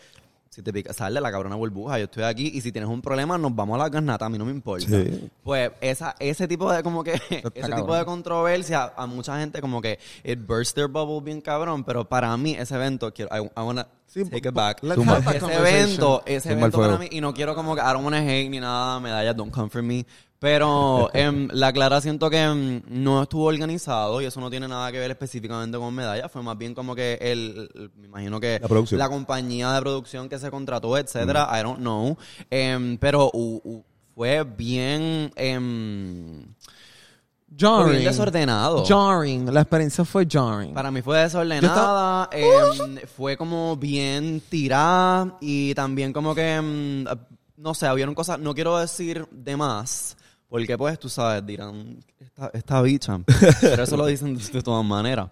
si 0.53 0.63
te 0.63 0.71
pica, 0.71 0.93
sal 0.93 1.15
de 1.15 1.21
la 1.23 1.33
cabrona 1.33 1.57
burbuja, 1.57 1.99
yo 1.99 2.05
estoy 2.05 2.25
aquí 2.25 2.51
y 2.53 2.61
si 2.61 2.73
tienes 2.73 2.91
un 2.91 3.01
problema 3.01 3.39
nos 3.39 3.55
vamos 3.57 3.77
a 3.77 3.85
la 3.85 3.89
garnata, 3.89 4.27
a 4.27 4.29
mí 4.29 4.37
no 4.37 4.45
me 4.45 4.51
importa. 4.51 4.87
Sí. 4.87 5.31
Pues 5.43 5.73
esa, 5.81 6.15
ese 6.19 6.47
tipo 6.47 6.71
de 6.71 6.83
como 6.83 7.03
que, 7.03 7.13
ese 7.31 7.41
cabrón. 7.41 7.81
tipo 7.81 7.95
de 7.97 8.05
controversia, 8.05 8.93
a 8.95 9.07
mucha 9.07 9.41
gente 9.41 9.63
como 9.63 9.81
que 9.81 9.99
it 10.23 10.47
burst 10.47 10.75
their 10.75 10.89
bubble 10.89 11.23
bien 11.25 11.41
cabrón, 11.41 11.85
pero 11.85 12.07
para 12.07 12.37
mí 12.37 12.53
ese 12.53 12.75
evento, 12.75 13.15
quiero, 13.15 13.35
I, 13.35 13.45
I 13.45 13.63
wanna 13.63 13.89
Sí, 14.07 14.27
take 14.27 14.47
it 14.47 14.55
back. 14.55 14.83
let's 14.83 15.01
have 15.09 15.25
that 15.25 15.37
Ese 15.37 15.55
evento, 15.57 16.23
ese 16.27 16.53
evento 16.53 16.79
para 16.79 16.99
mí, 16.99 17.09
y 17.11 17.23
no 17.23 17.33
quiero 17.33 17.55
como 17.55 17.75
que, 17.75 17.81
I 17.81 17.85
don't 17.95 18.05
wanna 18.05 18.19
hate 18.19 18.51
ni 18.51 18.61
nada, 18.61 19.01
medallas, 19.01 19.35
don't 19.35 19.51
come 19.51 19.71
for 19.71 19.83
me. 19.83 20.05
Pero 20.43 21.09
em, 21.15 21.49
la 21.53 21.73
Clara 21.73 22.01
siento 22.01 22.29
que 22.29 22.43
em, 22.43 22.83
no 22.89 23.23
estuvo 23.23 23.45
organizado 23.45 24.21
y 24.21 24.25
eso 24.25 24.41
no 24.41 24.51
tiene 24.51 24.67
nada 24.67 24.91
que 24.91 24.99
ver 24.99 25.11
específicamente 25.13 25.79
con 25.79 25.95
medallas. 25.95 26.31
Fue 26.33 26.43
más 26.43 26.59
bien 26.59 26.75
como 26.75 26.97
que 26.97 27.15
el, 27.21 27.71
el- 27.75 27.91
me 27.97 28.07
imagino 28.09 28.41
que 28.41 28.59
La 28.61 28.67
producción. 28.67 28.99
la 28.99 29.09
compañía 29.09 29.73
de 29.73 29.81
producción 29.81 30.29
que 30.29 30.41
se 30.41 30.51
contrató, 30.51 30.99
etcétera, 30.99 31.49
I 31.59 31.63
don't 31.63 31.79
know. 31.79 32.17
Em, 32.51 32.99
pero 32.99 33.31
u- 33.33 33.61
u- 33.63 33.85
fue 34.17 34.43
bien, 34.43 35.33
em, 35.37 36.45
jarring 37.57 37.93
bien 37.99 38.05
desordenado. 38.05 38.85
jarring 38.85 39.55
la 39.55 39.61
experiencia 39.61 40.05
fue 40.05 40.27
jarring 40.29 40.75
Para 40.75 40.91
mí 40.91 41.03
fue 41.03 41.19
desordenada, 41.19 42.29
fue 43.17 43.37
como 43.37 43.77
bien 43.77 44.43
tirada 44.49 45.37
y 45.41 45.73
también 45.75 46.13
como 46.13 46.35
que, 46.35 47.05
no 47.57 47.75
sé, 47.75 47.87
habían 47.87 48.13
cosas, 48.15 48.41
no 48.41 48.55
quiero 48.55 48.77
decir 48.79 49.27
de 49.31 49.57
más, 49.57 50.17
porque 50.53 50.77
pues 50.79 50.99
tú 51.01 51.09
sabes, 51.09 51.45
dirán, 51.47 51.99
esta, 52.21 52.51
esta 52.53 52.83
bicha, 52.83 53.19
pero 53.63 53.83
eso 53.85 53.97
lo 53.97 54.05
dicen 54.07 54.37
de, 54.37 54.45
de 54.45 54.63
todas 54.63 54.85
maneras. 54.85 55.31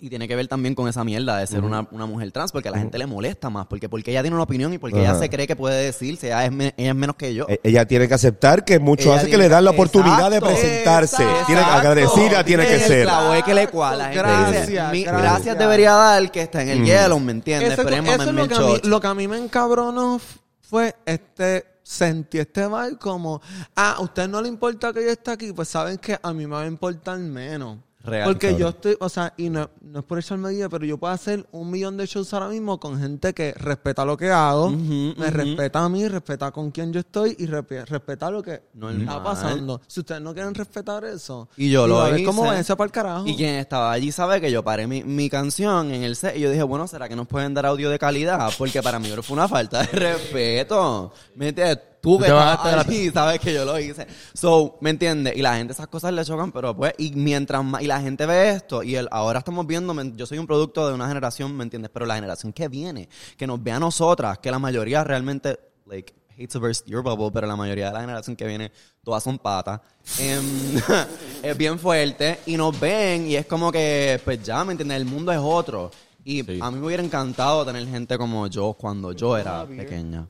Y 0.00 0.08
tiene 0.08 0.28
que 0.28 0.36
ver 0.36 0.46
también 0.46 0.76
con 0.76 0.86
esa 0.86 1.02
mierda 1.02 1.38
de 1.38 1.46
ser 1.48 1.64
una, 1.64 1.88
una 1.90 2.06
mujer 2.06 2.30
trans, 2.30 2.52
porque 2.52 2.68
a 2.68 2.70
la 2.70 2.78
gente 2.78 2.96
le 2.98 3.06
molesta 3.06 3.50
más, 3.50 3.66
porque, 3.66 3.88
porque 3.88 4.12
ella 4.12 4.22
tiene 4.22 4.36
una 4.36 4.44
opinión 4.44 4.72
y 4.72 4.78
porque 4.78 5.00
ella 5.00 5.16
se 5.18 5.28
cree 5.28 5.44
que 5.48 5.56
puede 5.56 5.82
decirse, 5.86 6.28
ella 6.28 6.44
es, 6.44 6.52
me- 6.52 6.72
ella 6.76 6.90
es 6.90 6.94
menos 6.94 7.16
que 7.16 7.34
yo. 7.34 7.46
E- 7.48 7.58
Ella 7.64 7.84
tiene 7.84 8.06
que 8.06 8.14
aceptar 8.14 8.64
que 8.64 8.78
muchos 8.78 9.06
Ella 9.06 9.16
hacen 9.16 9.30
que 9.32 9.36
le 9.38 9.48
dan 9.48 9.64
la 9.64 9.72
oportunidad 9.72 10.30
de 10.30 10.40
presentarse. 10.40 11.20
exacto. 11.24 11.46
Tiene 11.48 11.62
que 11.62 11.66
agradecida, 11.70 12.44
tiene 12.44 12.64
que 12.64 12.78
ser. 12.78 13.08
Es 13.38 13.42
que 13.42 13.54
le 13.54 13.66
cual. 13.66 13.98
La 13.98 14.04
gente 14.04 14.18
Gracias, 14.20 14.66
dice, 14.68 14.82
mi- 14.92 15.02
gracias. 15.02 15.58
debería 15.58 15.92
dar 15.94 16.30
que 16.30 16.42
está 16.42 16.62
en 16.62 16.68
el 16.68 16.84
yellow, 16.84 17.18
¿me 17.18 17.32
entiendes? 17.32 17.72
Eso- 17.72 17.82
Pero 17.82 17.96
es 17.96 18.02
eso 18.08 18.22
es 18.22 18.32
lo 18.36 18.46
que, 18.46 18.54
a 18.54 18.58
mí, 18.60 18.72
chocho. 18.76 18.88
lo 18.88 19.00
que 19.00 19.06
a 19.08 19.14
mí 19.14 19.26
me 19.26 19.36
encabronó 19.38 20.20
fue 20.60 20.94
este 21.06 21.64
sentí 21.88 22.38
este 22.38 22.68
como 23.00 23.40
ah 23.74 23.92
a 23.92 24.00
usted 24.02 24.28
no 24.28 24.42
le 24.42 24.48
importa 24.48 24.92
que 24.92 25.02
yo 25.02 25.10
esté 25.10 25.30
aquí 25.30 25.52
pues 25.54 25.68
saben 25.68 25.96
que 25.96 26.18
a 26.22 26.32
mí 26.34 26.46
me 26.46 26.54
va 26.54 26.62
a 26.62 26.66
importar 26.66 27.18
menos 27.18 27.78
Real, 28.08 28.24
porque 28.24 28.56
yo 28.56 28.68
estoy 28.68 28.96
o 29.00 29.08
sea 29.08 29.32
y 29.36 29.50
no, 29.50 29.68
no 29.80 30.00
es 30.00 30.04
por 30.04 30.18
echarme 30.18 30.50
guía 30.50 30.68
pero 30.68 30.84
yo 30.84 30.98
puedo 30.98 31.12
hacer 31.12 31.46
un 31.52 31.70
millón 31.70 31.96
de 31.96 32.06
shows 32.06 32.32
ahora 32.34 32.48
mismo 32.48 32.78
con 32.80 32.98
gente 33.00 33.32
que 33.34 33.52
respeta 33.54 34.04
lo 34.04 34.16
que 34.16 34.30
hago 34.30 34.70
me 34.70 35.30
respeta 35.30 35.84
a 35.84 35.88
mí 35.88 36.06
respeta 36.08 36.50
con 36.50 36.70
quién 36.70 36.92
yo 36.92 37.00
estoy 37.00 37.36
y 37.38 37.46
respe- 37.46 37.84
respeta 37.86 38.30
lo 38.30 38.42
que 38.42 38.62
Normal. 38.74 39.02
está 39.02 39.22
pasando 39.22 39.80
si 39.86 40.00
ustedes 40.00 40.20
no 40.20 40.32
quieren 40.34 40.54
respetar 40.54 41.04
eso 41.04 41.48
Y 41.56 41.70
yo 41.70 41.86
lo 41.86 42.14
hice. 42.14 42.24
cómo 42.24 42.42
váyanse 42.44 42.74
para 42.76 42.86
el 42.86 42.92
carajo 42.92 43.26
Y 43.26 43.36
quien 43.36 43.54
estaba 43.56 43.92
allí 43.92 44.10
sabe 44.12 44.40
que 44.40 44.50
yo 44.50 44.62
paré 44.64 44.86
mi, 44.86 45.04
mi 45.04 45.28
canción 45.30 45.90
en 45.92 46.02
el 46.02 46.16
set 46.16 46.36
y 46.36 46.40
yo 46.40 46.50
dije, 46.50 46.62
bueno, 46.62 46.86
¿será 46.86 47.08
que 47.08 47.16
nos 47.16 47.26
pueden 47.26 47.54
dar 47.54 47.66
audio 47.66 47.90
de 47.90 47.98
calidad? 47.98 48.50
Porque 48.58 48.82
para 48.82 48.98
mí 48.98 49.08
fue 49.22 49.34
una 49.36 49.48
falta 49.48 49.80
de 49.82 49.86
respeto. 49.92 51.12
¿Me 51.34 51.48
entiendes? 51.48 51.78
Tú 52.08 52.18
que 52.18 52.30
allí 52.30 53.10
sabes 53.10 53.38
que 53.38 53.52
yo 53.52 53.64
lo 53.66 53.78
hice. 53.78 54.06
So, 54.32 54.78
¿me 54.80 54.90
entiendes? 54.90 55.36
Y 55.36 55.42
la 55.42 55.56
gente 55.56 55.74
esas 55.74 55.88
cosas 55.88 56.12
le 56.12 56.24
chocan, 56.24 56.52
pero 56.52 56.74
pues, 56.74 56.94
y 56.96 57.12
mientras 57.12 57.62
más, 57.62 57.82
y 57.82 57.86
la 57.86 58.00
gente 58.00 58.24
ve 58.24 58.50
esto, 58.50 58.82
y 58.82 58.96
el, 58.96 59.08
ahora 59.10 59.40
estamos 59.40 59.66
viendo, 59.66 59.94
yo 60.16 60.24
soy 60.24 60.38
un 60.38 60.46
producto 60.46 60.88
de 60.88 60.94
una 60.94 61.06
generación, 61.06 61.54
¿me 61.54 61.64
entiendes? 61.64 61.90
Pero 61.92 62.06
la 62.06 62.14
generación 62.14 62.52
que 62.54 62.68
viene, 62.68 63.10
que 63.36 63.46
nos 63.46 63.62
ve 63.62 63.72
a 63.72 63.78
nosotras, 63.78 64.38
que 64.38 64.50
la 64.50 64.58
mayoría 64.58 65.04
realmente, 65.04 65.58
like, 65.86 66.14
hate 66.38 66.50
to 66.50 66.60
burst 66.60 66.86
your 66.86 67.02
bubble, 67.02 67.30
pero 67.30 67.46
la 67.46 67.56
mayoría 67.56 67.88
de 67.88 67.92
la 67.92 68.00
generación 68.00 68.36
que 68.36 68.46
viene, 68.46 68.72
todas 69.04 69.22
son 69.22 69.38
patas. 69.38 69.80
Em, 70.18 70.80
es 71.42 71.56
bien 71.58 71.78
fuerte 71.78 72.40
y 72.46 72.56
nos 72.56 72.78
ven 72.80 73.26
y 73.26 73.36
es 73.36 73.44
como 73.44 73.70
que, 73.70 74.18
pues 74.24 74.42
ya, 74.42 74.64
¿me 74.64 74.72
entiendes? 74.72 74.96
El 74.96 75.04
mundo 75.04 75.30
es 75.30 75.40
otro. 75.42 75.90
Y 76.24 76.40
a 76.60 76.70
mí 76.70 76.78
me 76.78 76.86
hubiera 76.86 77.02
encantado 77.02 77.64
tener 77.64 77.86
gente 77.86 78.18
como 78.18 78.46
yo 78.46 78.74
cuando 78.74 79.12
yo 79.12 79.36
era 79.36 79.66
pequeña. 79.66 80.26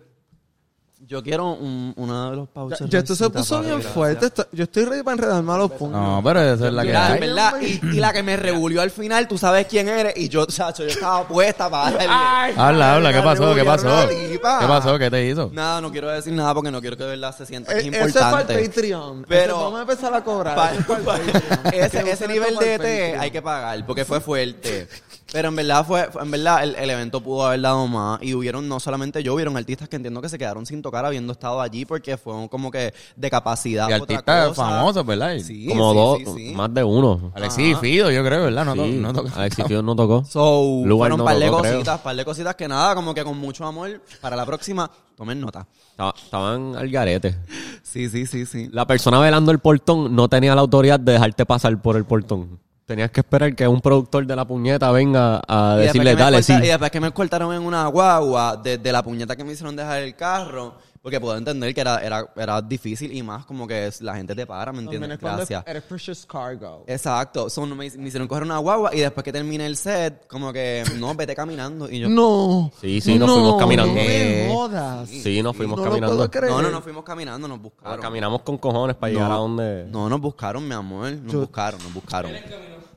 Yo 1.08 1.22
quiero 1.22 1.52
un, 1.52 1.94
uno 1.96 2.30
de 2.30 2.36
los 2.36 2.48
pouches. 2.50 2.86
ya 2.90 2.98
esto 2.98 3.16
se 3.16 3.30
puso 3.30 3.62
bien 3.62 3.80
fuerte 3.80 4.26
esto- 4.26 4.46
yo 4.52 4.64
estoy 4.64 4.84
ready 4.84 5.02
para 5.02 5.14
enredarme 5.14 5.52
a 5.54 5.56
los 5.56 5.70
puños 5.72 5.94
No, 5.98 6.20
pero 6.22 6.42
esa 6.42 6.66
es 6.66 6.72
la 6.74 6.82
que 6.84 6.94
hay. 6.94 7.18
verdad, 7.20 7.54
y, 7.62 7.80
y 7.96 7.98
la 7.98 8.12
que 8.12 8.22
me 8.22 8.36
rebulió 8.36 8.82
al 8.82 8.90
final, 8.90 9.26
tú 9.26 9.38
sabes 9.38 9.66
quién 9.66 9.88
eres, 9.88 10.12
y 10.18 10.28
yo, 10.28 10.44
chacho, 10.44 10.82
yo 10.82 10.90
estaba 10.90 11.26
puesta 11.26 11.70
para 11.70 11.92
darle. 11.96 12.54
Habla, 12.60 12.94
habla, 12.96 13.12
¿qué 13.14 13.22
pasó? 13.22 13.54
¿Qué 13.54 13.64
pasó? 13.64 13.86
una. 13.86 14.06
¿Qué 14.06 14.66
pasó? 14.68 14.98
¿Qué 14.98 15.10
te 15.10 15.26
hizo? 15.26 15.50
Nada, 15.50 15.80
no 15.80 15.90
quiero 15.90 16.08
decir 16.10 16.34
nada 16.34 16.52
porque 16.52 16.70
no 16.70 16.80
quiero 16.82 16.94
que 16.98 17.04
de 17.04 17.10
verdad 17.10 17.34
se 17.34 17.46
sienta 17.46 17.72
Eh, 17.72 17.78
Eso 17.78 17.88
es 17.88 17.92
para 17.96 18.06
importante. 18.08 18.62
el 18.62 18.68
Patreon. 18.68 19.24
Pero- 19.26 19.44
Eso 19.56 19.64
vamos 19.64 19.78
a 19.78 19.82
empezar 19.82 20.12
a 20.14 20.22
cobrar. 20.22 20.56
Para 20.56 20.74
el 20.76 20.84
pa- 20.84 20.98
Patreon. 20.98 21.74
ese, 21.74 22.10
ese 22.10 22.28
nivel 22.28 22.54
de 22.58 22.66
té 22.66 22.76
Patreon. 22.78 23.20
hay 23.20 23.30
que 23.30 23.40
pagar 23.40 23.86
porque 23.86 24.04
fue 24.04 24.20
fuerte. 24.20 24.88
Pero 25.30 25.48
en 25.48 25.56
verdad 25.56 25.84
fue, 25.86 26.04
fue- 26.10 26.22
en 26.22 26.30
verdad 26.30 26.64
el, 26.64 26.74
el 26.76 26.88
evento 26.88 27.20
pudo 27.22 27.46
haber 27.46 27.60
dado 27.60 27.86
más 27.86 28.18
y 28.22 28.32
hubieron 28.32 28.66
no 28.66 28.80
solamente 28.80 29.22
yo, 29.22 29.34
hubieron 29.34 29.56
artistas 29.58 29.86
que 29.86 29.96
entiendo 29.96 30.22
que 30.22 30.28
se 30.30 30.38
quedaron 30.38 30.64
sin 30.64 30.80
tocar 30.80 31.04
habiendo 31.04 31.34
estado 31.34 31.60
allí 31.60 31.84
porque 31.84 32.16
fue 32.16 32.48
como 32.48 32.70
que 32.70 32.94
de 33.14 33.30
capacidad. 33.30 33.90
Y 33.90 33.92
artistas 33.92 34.56
famosos, 34.56 35.04
¿verdad? 35.04 35.36
Sí, 35.40 35.66
Como 35.68 35.92
sí, 35.92 35.98
dos, 35.98 36.18
sí, 36.18 36.48
sí. 36.48 36.54
más 36.54 36.72
de 36.72 36.82
uno. 36.82 37.30
Alexis 37.34 37.72
y 37.72 37.74
Fido, 37.74 38.10
yo 38.10 38.24
creo, 38.24 38.44
¿verdad? 38.44 38.64
No, 38.64 38.74
to- 38.74 38.84
Sí, 38.86 38.92
no 38.92 39.12
toca- 39.12 39.32
Alexis 39.36 39.66
Fido 39.66 39.82
no 39.82 39.94
tocó. 39.94 40.24
So, 40.24 40.82
Lugar 40.86 41.10
fueron 41.10 41.18
no 41.18 41.24
par 41.26 41.38
de 41.38 41.46
tocó, 41.46 41.58
creo. 41.60 41.72
cositas, 41.74 42.00
par 42.00 42.16
de 42.16 42.24
cositas 42.24 42.54
que 42.54 42.66
nada, 42.66 42.94
como 42.94 43.12
que 43.12 43.22
con 43.22 43.36
mucho 43.38 43.66
amor, 43.66 44.00
para 44.22 44.34
la 44.34 44.46
próxima, 44.46 44.90
tomen 45.14 45.40
nota. 45.40 45.66
Estaba- 45.90 46.14
Estaban 46.24 46.74
al 46.74 46.88
garete. 46.88 47.36
Sí, 47.82 48.08
sí, 48.08 48.24
sí, 48.24 48.46
sí. 48.46 48.68
La 48.72 48.86
persona 48.86 49.18
velando 49.20 49.52
el 49.52 49.58
portón 49.58 50.14
no 50.16 50.28
tenía 50.28 50.54
la 50.54 50.62
autoridad 50.62 50.98
de 51.00 51.12
dejarte 51.12 51.44
pasar 51.44 51.80
por 51.82 51.96
el 51.96 52.04
portón. 52.06 52.60
Tenías 52.88 53.10
que 53.10 53.20
esperar 53.20 53.54
que 53.54 53.68
un 53.68 53.82
productor 53.82 54.26
de 54.26 54.34
la 54.34 54.46
puñeta 54.46 54.90
venga 54.90 55.42
a 55.46 55.76
Y 55.78 55.82
decirle, 55.82 56.16
dale, 56.16 56.42
sí. 56.42 56.54
Y 56.54 56.68
después 56.68 56.90
que 56.90 57.00
me 57.00 57.10
cortaron 57.10 57.54
en 57.54 57.60
una 57.60 57.86
guagua, 57.86 58.56
desde 58.56 58.90
la 58.90 59.02
puñeta 59.02 59.36
que 59.36 59.44
me 59.44 59.52
hicieron 59.52 59.76
dejar 59.76 60.00
el 60.00 60.16
carro, 60.16 60.72
porque 61.08 61.20
puedo 61.20 61.36
entender 61.38 61.74
que 61.74 61.80
era, 61.80 61.98
era, 62.00 62.28
era 62.36 62.60
difícil 62.62 63.10
y 63.16 63.22
más 63.22 63.44
como 63.46 63.66
que 63.66 63.90
la 64.00 64.14
gente 64.16 64.34
te 64.34 64.46
para, 64.46 64.72
¿me 64.72 64.80
entiendes? 64.82 65.18
Gracias. 65.18 65.64
eres 65.66 65.82
precious 65.84 66.26
cargo. 66.26 66.84
Exacto. 66.86 67.48
So, 67.48 67.64
no 67.66 67.74
me, 67.74 67.90
me 67.90 68.08
hicieron 68.08 68.28
coger 68.28 68.42
una 68.44 68.58
guagua 68.58 68.94
y 68.94 69.00
después 69.00 69.24
que 69.24 69.32
terminé 69.32 69.66
el 69.66 69.76
set, 69.76 70.26
como 70.28 70.52
que, 70.52 70.84
no, 70.98 71.14
vete 71.14 71.34
caminando. 71.34 71.88
Y 71.90 72.00
yo, 72.00 72.08
No. 72.08 72.70
Sí, 72.80 73.00
sí, 73.00 73.18
nos 73.18 73.30
fuimos 73.30 73.58
caminando. 73.58 73.94
No 73.94 74.00
me 74.00 74.48
jodas. 74.52 75.08
Sí, 75.08 75.42
nos 75.42 75.56
fuimos 75.56 75.78
no 75.78 75.84
lo 75.84 75.90
caminando. 75.90 76.16
puedo 76.16 76.30
creer. 76.30 76.52
no, 76.52 76.62
no, 76.62 76.70
no, 76.70 76.82
fuimos 76.82 77.04
caminando, 77.04 77.48
nos 77.48 77.58
Ah, 77.58 77.62
buscaron. 77.62 78.00
Caminamos 78.00 78.42
con 78.42 78.58
cojones 78.58 78.96
para 78.96 79.12
llegar 79.12 79.32
a 79.32 79.36
donde... 79.36 79.86
No, 79.90 80.08
nos 80.08 80.20
buscaron, 80.20 80.66
mi 80.68 80.74
amor. 80.74 81.10
Nos 81.12 81.34
buscaron, 81.34 81.82
nos 81.82 81.92
buscaron. 81.94 82.32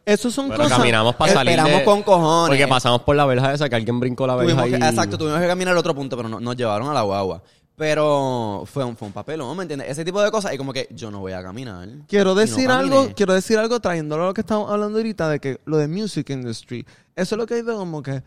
Esos 0.04 0.34
son 0.34 0.50
Pero 0.50 0.64
cosas. 0.64 0.78
caminamos 0.80 1.16
para 1.16 1.32
salir 1.32 1.52
Esperamos 1.52 1.80
de- 1.80 1.86
con 1.86 2.02
cojones. 2.02 2.50
Porque 2.50 2.68
pasamos 2.68 3.02
por 3.04 3.16
la 3.16 3.26
verja 3.26 3.54
esa, 3.54 3.70
que 3.70 3.76
alguien 3.76 4.00
brincó 4.00 4.26
la 4.26 4.36
verja 4.36 4.64
Tuvimos 4.64 4.80
que- 4.80 4.86
y... 4.86 4.90
exacto, 4.90 5.18
tuvimos 5.18 5.40
que 5.40 5.48
caminar 5.48 5.74
al 5.74 5.78
otro 5.78 5.94
punto, 5.94 6.18
pero 6.18 6.28
no- 6.28 6.40
nos 6.40 6.56
llevaron 6.56 6.90
a 6.90 6.94
la 6.94 7.04
guagua. 7.04 7.44
Pero 7.82 8.62
fue 8.68 8.86
un, 8.86 8.96
fue 8.96 9.08
un 9.08 9.12
papelón, 9.12 9.58
¿me 9.58 9.64
entiendes? 9.64 9.90
Ese 9.90 10.06
tipo 10.06 10.22
de 10.22 10.30
cosas. 10.30 10.54
Y 10.54 10.58
como 10.60 10.72
que 10.72 10.88
yo 10.92 11.10
no 11.10 11.20
voy 11.20 11.32
a 11.32 11.42
caminar. 11.42 11.90
Quiero 12.08 12.36
no 12.36 12.36
decir 12.36 12.70
algo, 12.70 13.10
quiero 13.16 13.34
decir 13.34 13.58
algo 13.58 13.80
trayéndolo 13.80 14.26
a 14.26 14.28
lo 14.28 14.34
que 14.36 14.42
estamos 14.42 14.70
hablando 14.70 15.00
ahorita 15.00 15.28
de 15.30 15.40
que 15.40 15.60
lo 15.66 15.78
de 15.78 15.88
music 15.88 16.30
industry. 16.30 16.86
Eso 17.16 17.34
es 17.34 17.40
lo 17.40 17.48
que 17.48 17.56
hay 17.56 17.64
de 17.64 17.74
como 17.74 18.04
que 18.04 18.22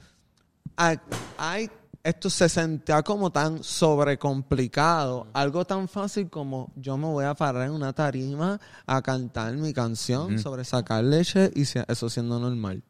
hay, 0.76 1.70
esto 2.02 2.28
se 2.30 2.48
sentía 2.48 3.04
como 3.04 3.30
tan 3.30 3.62
sobrecomplicado, 3.62 5.28
algo 5.32 5.64
tan 5.64 5.86
fácil 5.86 6.28
como 6.28 6.72
yo 6.74 6.96
me 6.96 7.06
voy 7.06 7.24
a 7.24 7.34
parar 7.34 7.66
en 7.66 7.74
una 7.74 7.92
tarima 7.92 8.58
a 8.86 9.02
cantar 9.02 9.54
mi 9.54 9.72
canción 9.72 10.36
sobre 10.40 10.64
sacar 10.64 11.04
leche 11.04 11.52
y 11.54 11.62
eso 11.62 12.10
siendo 12.10 12.40
normal. 12.40 12.82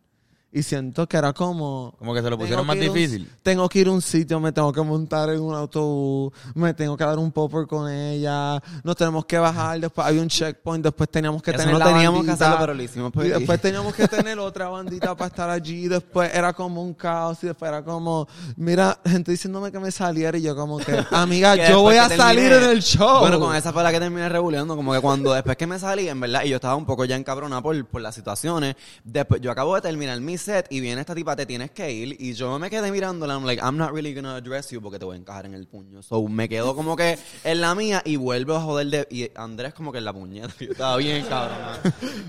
Y 0.57 0.63
siento 0.63 1.09
que 1.09 1.17
era 1.17 1.33
como 1.33 1.95
Como 1.99 2.15
que 2.15 2.23
se 2.23 2.31
lo 2.31 2.39
pusieron 2.39 2.65
más 2.65 2.77
que 2.77 2.89
un- 2.89 2.95
difícil. 2.95 3.29
tengo 3.43 3.69
que 3.69 3.81
ir 3.81 3.89
a 3.89 3.91
un 3.91 4.01
sitio, 4.01 4.39
me 4.39 4.53
tengo 4.53 4.73
que 4.73 4.81
montar 4.83 5.29
en 5.31 5.41
un 5.41 5.53
autobús, 5.53 6.33
me 6.55 6.73
tengo 6.75 6.97
que 6.97 7.03
dar 7.05 7.19
un 7.19 7.33
popper 7.33 7.67
con 7.67 7.91
ella, 7.91 8.63
nos 8.85 8.95
tenemos 8.95 9.25
que 9.25 9.37
bajar, 9.37 9.81
después 9.81 10.07
hay 10.07 10.19
un 10.19 10.29
checkpoint, 10.29 10.85
después 10.85 11.11
teníamos 11.11 11.43
que 11.43 11.51
Eso 11.51 11.59
tener 11.59 11.73
no 11.73 11.79
la 11.81 11.87
teníamos 11.87 12.21
que 12.23 12.29
bandita, 12.29 12.45
hacerlo, 12.47 12.61
pero 12.67 12.75
lo 12.75 12.83
hicimos 12.85 13.11
por 13.13 13.27
y 13.27 13.31
después 13.31 13.61
teníamos 13.61 13.95
que 13.95 14.07
tener 14.07 14.39
otra 14.39 14.69
bandita 14.69 15.17
para 15.17 15.27
estar 15.27 15.51
allí, 15.51 15.89
después 15.89 16.33
era 16.33 16.53
como 16.53 16.83
un 16.83 16.95
caos 16.95 17.43
y 17.43 17.49
después 17.49 17.69
era 17.69 17.83
como, 17.83 18.29
mira, 18.57 18.99
gente 19.05 19.33
diciéndome 19.33 19.73
que 19.73 19.81
me 19.81 19.91
saliera 19.91 20.39
y 20.39 20.43
yo 20.43 20.55
como 20.55 20.79
que, 20.79 20.93
amiga, 21.11 21.57
Que 21.57 21.69
yo 21.69 21.81
voy 21.83 21.95
que 21.95 21.99
a 22.01 22.09
salir 22.11 22.51
terminé- 22.51 22.65
en 22.67 22.71
el 22.71 22.83
show. 22.83 23.19
Bueno, 23.19 23.41
con 23.41 23.57
esa 23.57 23.73
fue 23.73 23.83
la 23.83 23.91
que 23.91 23.99
terminé 23.99 24.29
regulando. 24.29 24.77
Como 24.77 24.93
que 24.93 25.01
cuando 25.01 25.33
después 25.33 25.57
que 25.57 25.67
me 25.67 25.81
salí, 25.81 26.09
en 26.09 26.21
verdad, 26.21 26.43
y 26.45 26.51
yo 26.51 26.57
estaba 26.57 26.77
un 26.77 26.87
poco 26.87 27.05
ya 27.05 27.17
encabronada 27.17 27.61
por, 27.61 27.85
por 27.87 28.01
las 28.01 28.15
situaciones. 28.15 28.77
Después, 29.03 29.41
yo 29.41 29.51
acabo 29.51 29.75
de 29.75 29.81
terminar 29.81 30.21
mi 30.21 30.39
set 30.45 30.67
y 30.71 30.81
viene 30.81 31.01
esta 31.01 31.15
tipa, 31.15 31.35
te 31.35 31.47
tienes 31.47 31.71
que 31.71 31.91
ir. 31.91 32.17
Y 32.21 32.35
yo 32.35 32.59
me 32.59 32.71
quedé 32.71 32.93
mirándola. 32.93 33.35
I'm 33.35 33.45
like, 33.45 33.63
I'm 33.63 33.77
not 33.77 33.93
really 33.93 34.15
gonna 34.15 34.37
address 34.37 34.71
you 34.71 34.81
porque 34.81 34.99
te 34.99 35.05
voy 35.05 35.17
a 35.17 35.19
encajar 35.19 35.47
en 35.47 35.55
el 35.55 35.67
puño. 35.67 36.03
So 36.03 36.23
me 36.29 36.49
quedo 36.49 36.77
como 36.77 36.97
que 36.97 37.19
en 37.43 37.61
la 37.61 37.75
mía 37.75 38.03
y 38.05 38.17
vuelvo 38.17 38.55
a 38.55 38.61
joder 38.61 38.87
de. 38.89 39.09
Y 39.11 39.31
Andrés, 39.35 39.75
como 39.75 39.91
que 39.91 39.99
en 39.99 40.05
la 40.05 40.13
puñeta. 40.13 40.55
Estaba 40.61 40.97
bien 40.99 41.25
cabrón. 41.27 41.79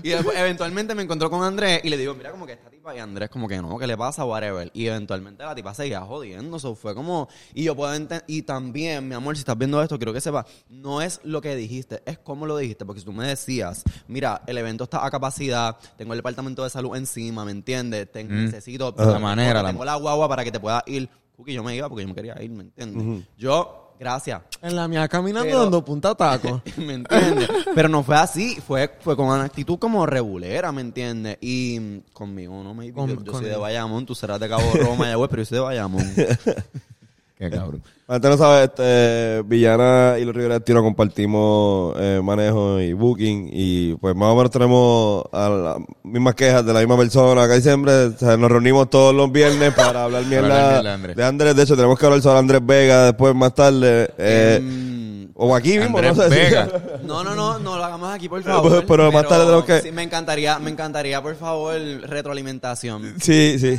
Y 0.02 0.10
después, 0.10 0.36
eventualmente 0.38 0.94
me 0.94 1.02
encontró 1.02 1.30
con 1.30 1.42
Andrés 1.42 1.80
y 1.84 1.90
le 1.90 1.96
digo, 1.96 2.14
mira, 2.14 2.30
como 2.30 2.46
que 2.46 2.52
esta 2.52 2.70
tipa. 2.70 2.75
Y 2.94 2.98
Andrés, 2.98 3.28
como 3.30 3.48
que 3.48 3.60
no, 3.60 3.76
¿qué 3.78 3.86
le 3.86 3.96
pasa? 3.96 4.24
Whatever. 4.24 4.70
Y 4.72 4.86
eventualmente 4.86 5.42
la 5.42 5.54
tipa 5.54 5.74
seguía 5.74 6.00
jodiendo. 6.02 6.58
So 6.58 6.74
fue 6.74 6.94
como. 6.94 7.28
Y 7.54 7.64
yo 7.64 7.74
puedo 7.74 7.92
entender. 7.92 8.24
Y 8.28 8.42
también, 8.42 9.08
mi 9.08 9.14
amor, 9.14 9.34
si 9.36 9.40
estás 9.40 9.58
viendo 9.58 9.82
esto, 9.82 9.98
quiero 9.98 10.12
que 10.12 10.20
sepas, 10.20 10.46
no 10.68 11.02
es 11.02 11.20
lo 11.24 11.40
que 11.40 11.56
dijiste, 11.56 12.02
es 12.06 12.18
cómo 12.18 12.46
lo 12.46 12.56
dijiste. 12.56 12.84
Porque 12.84 13.00
si 13.00 13.06
tú 13.06 13.12
me 13.12 13.26
decías, 13.26 13.82
mira, 14.08 14.42
el 14.46 14.56
evento 14.58 14.84
está 14.84 15.04
a 15.04 15.10
capacidad, 15.10 15.76
tengo 15.96 16.12
el 16.12 16.18
departamento 16.18 16.62
de 16.62 16.70
salud 16.70 16.94
encima, 16.96 17.44
¿me 17.44 17.50
entiendes? 17.52 18.10
Te- 18.12 18.22
Necesito. 18.24 18.94
La 19.12 19.18
manera, 19.18 19.60
Tengo 19.72 19.84
la 19.84 19.96
guagua 19.96 20.28
para 20.28 20.44
que 20.44 20.52
te 20.52 20.60
puedas 20.60 20.82
ir. 20.86 21.08
Cookie, 21.36 21.52
yo 21.52 21.62
me 21.62 21.74
iba 21.76 21.88
porque 21.88 22.02
yo 22.02 22.08
me 22.08 22.14
quería 22.14 22.40
ir, 22.42 22.50
¿me 22.50 22.62
entiendes? 22.62 23.24
Yo, 23.36 23.85
gracias. 23.98 24.42
en 24.62 24.74
la 24.76 24.88
mía 24.88 25.06
caminando 25.08 25.46
Pero- 25.48 25.60
dando 25.62 25.84
punta 25.84 26.10
a 26.10 26.14
taco. 26.14 26.62
¿Me 26.76 26.94
entiendes? 26.94 27.48
Pero 27.74 27.88
no 27.88 28.02
fue 28.02 28.16
así, 28.16 28.56
fue, 28.66 28.90
fue 29.00 29.16
con 29.16 29.26
una 29.26 29.44
actitud 29.44 29.78
como 29.78 30.06
regulera, 30.06 30.72
¿me 30.72 30.80
entiendes? 30.80 31.38
Y 31.40 31.78
mm, 31.80 31.98
conmigo, 32.12 32.62
no 32.62 32.74
me 32.74 32.92
Con- 32.92 33.08
yo, 33.08 33.14
yo 33.16 33.20
soy 33.24 33.32
conmigo. 33.32 33.50
de 33.54 33.56
Bayamón, 33.60 34.06
tú 34.06 34.14
serás 34.14 34.40
de 34.40 34.48
Cabo 34.48 34.62
Rojo, 34.74 34.96
Mayagüez, 34.96 35.30
pero 35.30 35.42
yo 35.42 35.46
soy 35.46 35.58
de 35.58 35.64
Bayamón. 35.64 36.04
Qué 37.38 37.50
cabrón. 37.50 37.82
Antes 38.08 38.30
no 38.30 38.36
sabes, 38.38 38.70
este, 38.70 39.42
Villana 39.46 40.14
y 40.18 40.24
los 40.24 40.34
Rivera 40.34 40.60
Tiro 40.60 40.82
compartimos 40.82 41.94
eh, 41.98 42.20
manejo 42.22 42.80
y 42.80 42.92
booking 42.94 43.50
y 43.52 43.94
pues 43.96 44.14
más 44.14 44.28
o 44.30 44.36
menos 44.36 44.50
tenemos 44.50 45.24
a 45.32 45.48
las 45.50 45.76
mismas 46.04 46.34
quejas 46.34 46.64
de 46.64 46.72
la 46.72 46.78
misma 46.80 46.96
persona. 46.96 47.46
Casi 47.46 47.62
siempre 47.62 47.92
o 48.06 48.12
sea, 48.16 48.36
nos 48.38 48.50
reunimos 48.50 48.88
todos 48.88 49.14
los 49.14 49.30
viernes 49.30 49.74
para 49.74 50.04
hablar 50.04 50.24
mierda 50.28 50.80
de 50.82 50.88
Andrés. 50.90 51.16
de 51.16 51.24
Andrés. 51.24 51.56
De 51.56 51.62
hecho, 51.64 51.76
tenemos 51.76 51.98
que 51.98 52.06
hablar 52.06 52.22
sobre 52.22 52.38
Andrés 52.38 52.60
Vega 52.64 53.04
después 53.06 53.34
más 53.34 53.54
tarde. 53.54 54.08
eh, 54.16 54.60
Mm, 54.62 55.06
o 55.38 55.54
aquí 55.54 55.76
mismo, 55.78 55.98
Andrés 55.98 56.16
no 56.16 56.22
sé. 56.22 56.28
si- 56.30 56.36
Vega. 56.36 56.68
no, 57.04 57.22
no, 57.22 57.34
no, 57.34 57.58
no 57.58 57.76
lo 57.76 57.84
hagamos 57.84 58.14
aquí, 58.14 58.26
por 58.28 58.42
Pero- 58.42 58.54
favor. 58.62 58.84
pero 58.88 59.12
más 59.12 59.28
tarde 59.28 59.44
tenemos 59.44 59.64
que- 59.66 59.80
sí, 59.82 59.92
me 59.92 60.02
encantaría, 60.04 60.58
me 60.58 60.70
encantaría, 60.70 61.20
por 61.20 61.34
favor, 61.36 61.74
retroalimentación. 62.04 63.16
Sí, 63.20 63.58
sí. 63.58 63.78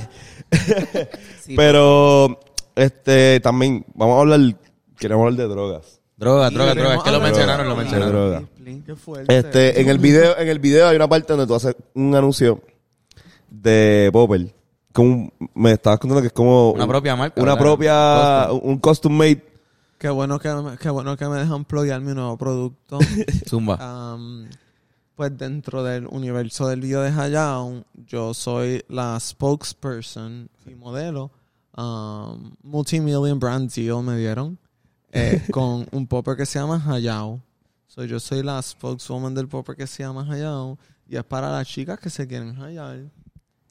Sí, 1.42 1.56
Pero, 1.56 2.40
este, 2.78 3.40
también, 3.42 3.86
vamos 3.94 4.18
a 4.18 4.22
hablar, 4.22 4.40
queremos 4.98 5.26
hablar 5.26 5.38
de 5.40 5.48
drogas. 5.54 6.00
Droga, 6.16 6.50
droga, 6.50 6.74
droga. 6.74 6.96
Es 6.96 7.04
que 7.04 7.12
lo 7.12 7.20
mencionaron, 7.22 7.68
lo 7.70 7.76
mencionaron. 7.76 8.12
droga. 8.12 8.44
Qué 8.86 8.96
fuerte. 8.96 9.38
Este, 9.38 9.82
en 9.82 9.90
el 9.90 9.98
video, 10.00 10.38
en 10.38 10.48
el 10.48 10.60
video 10.60 10.88
hay 10.88 10.96
una 10.96 11.08
parte 11.08 11.34
donde 11.34 11.46
tú 11.46 11.54
haces 11.56 11.76
un 11.94 12.16
anuncio 12.16 12.62
de 13.50 14.10
Popper. 14.12 14.54
Como, 14.94 15.32
me 15.54 15.74
estabas 15.74 16.00
contando 16.00 16.22
que 16.22 16.28
es 16.28 16.34
como 16.34 16.72
Una 16.72 16.86
un- 16.86 16.90
propia 16.90 17.16
marca, 17.16 17.40
una 17.40 17.52
¿verdad? 17.54 17.64
propia, 17.66 18.48
Custom. 18.50 18.70
un 18.70 18.78
custom 18.80 19.14
made. 19.14 19.44
Qué 20.00 20.10
bueno 20.10 20.40
que, 20.40 20.50
me- 20.50 20.78
qué 20.78 20.90
bueno 20.90 21.16
que 21.18 21.28
me 21.28 21.38
dejan 21.38 21.66
ployar 21.66 22.02
mi 22.02 22.14
nuevo 22.14 22.36
producto. 22.38 22.98
Zumba. 23.48 24.16
Um, 24.16 24.48
pues 25.16 25.38
dentro 25.38 25.84
del 25.84 26.08
universo 26.08 26.68
del 26.68 26.82
video 26.82 27.02
de 27.02 27.10
Hayao, 27.12 27.84
yo 28.08 28.34
soy 28.34 28.84
la 28.90 29.20
spokesperson 29.20 30.50
y 30.66 30.76
modelo. 30.76 31.32
Um, 31.78 32.56
multimillion 32.64 33.40
brand 33.40 33.72
deal 33.72 34.02
me 34.02 34.18
dieron 34.18 34.58
eh, 35.12 35.44
con 35.52 35.88
un 35.92 36.08
popper 36.08 36.36
que 36.36 36.46
se 36.46 36.60
llama 36.60 36.84
Hayao. 36.86 37.42
So, 37.86 38.04
yo 38.04 38.20
soy 38.20 38.44
la 38.44 38.62
spokeswoman 38.62 39.34
del 39.34 39.48
popper 39.48 39.76
que 39.76 39.88
se 39.88 40.04
llama 40.04 40.26
Hayao 40.28 40.78
y 41.08 41.16
es 41.16 41.24
para 41.24 41.52
las 41.52 41.68
chicas 41.68 42.00
que 42.00 42.10
se 42.10 42.28
quieren 42.28 42.56
hallar. 42.56 43.00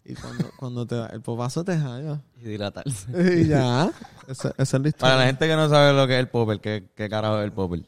Y 0.05 0.15
cuando, 0.15 0.51
cuando 0.57 0.87
te 0.87 0.95
da 0.95 1.07
el 1.09 1.21
popazo 1.21 1.65
te 1.65 1.77
halla. 1.77 2.23
Y 2.41 2.45
dilatarse. 2.45 3.41
Y 3.41 3.49
ya. 3.49 3.93
Esa, 4.29 4.53
esa 4.59 4.77
es 4.77 4.83
la 4.83 4.89
historia. 4.89 5.13
Para 5.13 5.17
la 5.17 5.27
gente 5.27 5.47
que 5.47 5.55
no 5.55 5.69
sabe 5.69 5.93
lo 5.93 6.07
que 6.07 6.15
es 6.15 6.21
el 6.21 6.29
popper, 6.29 6.61
¿qué, 6.61 6.89
qué 6.97 7.09
carajo 7.09 7.39
es 7.39 7.45
el 7.45 7.53
popper? 7.53 7.85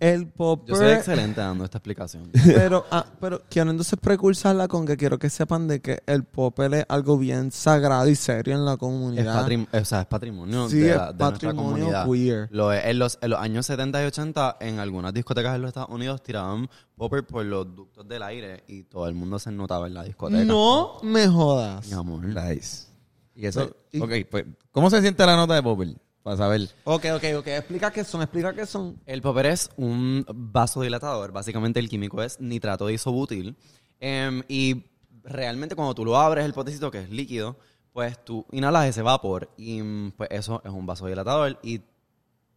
El 0.00 0.26
popper. 0.28 0.74
Yo 0.74 0.76
soy 0.76 0.92
excelente 0.92 1.40
dando 1.42 1.62
esta 1.64 1.76
explicación. 1.78 2.30
Pero, 2.44 2.86
ah, 2.90 3.04
pero 3.20 3.42
quiero 3.50 3.70
entonces 3.70 3.98
precursarla 4.00 4.66
con 4.66 4.86
que 4.86 4.96
quiero 4.96 5.18
que 5.18 5.28
sepan 5.28 5.68
de 5.68 5.80
que 5.80 6.02
el 6.06 6.24
popel 6.24 6.72
es 6.74 6.86
algo 6.88 7.18
bien 7.18 7.52
sagrado 7.52 8.08
y 8.08 8.14
serio 8.16 8.54
en 8.54 8.64
la 8.64 8.72
Es, 8.72 8.78
comunidad. 8.78 9.34
patrim- 9.44 9.66
o 9.70 9.84
sea, 9.84 10.00
es 10.00 10.06
patrimonio 10.06 10.68
Sí, 10.70 10.78
de, 10.78 10.90
es 10.90 10.96
la- 10.96 11.12
de 11.12 11.18
nuestra 11.24 11.48
patrimonio 11.50 11.84
comunidad. 11.92 12.06
queer. 12.06 12.48
Lo 12.50 12.72
es- 12.72 12.84
en, 12.86 12.98
los, 12.98 13.18
en 13.20 13.30
los 13.30 13.40
años 13.40 13.66
70 13.66 14.02
y 14.02 14.06
80, 14.06 14.56
en 14.60 14.78
algunas 14.78 15.12
discotecas 15.12 15.54
en 15.54 15.60
los 15.62 15.68
Estados 15.68 15.90
Unidos 15.90 16.22
tiraban 16.22 16.68
popper 16.96 17.26
por 17.26 17.44
los 17.44 17.74
ductos 17.76 18.08
del 18.08 18.22
aire 18.22 18.64
y 18.68 18.84
todo 18.84 19.06
el 19.06 19.14
mundo 19.14 19.38
se 19.38 19.50
notaba 19.52 19.86
en 19.86 19.92
la 19.94 20.02
discoteca. 20.02 20.44
No 20.44 20.98
me 21.02 21.28
jodas. 21.28 21.86
Mi 21.88 21.92
amor. 21.92 22.24
Nice. 22.24 22.86
Y 23.34 23.44
eso, 23.46 23.64
So, 23.64 23.76
y- 23.92 24.00
ok, 24.00 24.10
pues, 24.30 24.44
¿cómo 24.72 24.88
se 24.88 25.00
siente 25.02 25.24
la 25.26 25.36
nota 25.36 25.54
de 25.54 25.62
popper? 25.62 25.88
Para 26.22 26.36
saber. 26.36 26.68
Ok, 26.84 27.06
ok, 27.16 27.24
ok. 27.38 27.46
Explica 27.46 27.90
qué 27.90 28.04
son, 28.04 28.20
explica 28.22 28.52
qué 28.54 28.66
son. 28.66 29.00
El 29.06 29.22
popper 29.22 29.46
es 29.46 29.70
un 29.76 30.24
vasodilatador. 30.34 31.32
Básicamente 31.32 31.80
el 31.80 31.88
químico 31.88 32.22
es 32.22 32.38
nitrato 32.40 32.86
de 32.86 32.94
isobutil. 32.94 33.56
Em, 34.00 34.42
y 34.48 34.84
realmente 35.22 35.74
cuando 35.74 35.94
tú 35.94 36.04
lo 36.04 36.16
abres, 36.18 36.44
el 36.44 36.52
potecito 36.52 36.90
que 36.90 37.00
es 37.02 37.10
líquido, 37.10 37.56
pues 37.92 38.22
tú 38.24 38.46
inhalas 38.52 38.86
ese 38.86 39.02
vapor 39.02 39.50
y 39.56 39.82
mm, 39.82 40.12
pues 40.12 40.28
eso 40.32 40.60
es 40.64 40.70
un 40.70 40.86
vasodilatador 40.86 41.58
y 41.62 41.80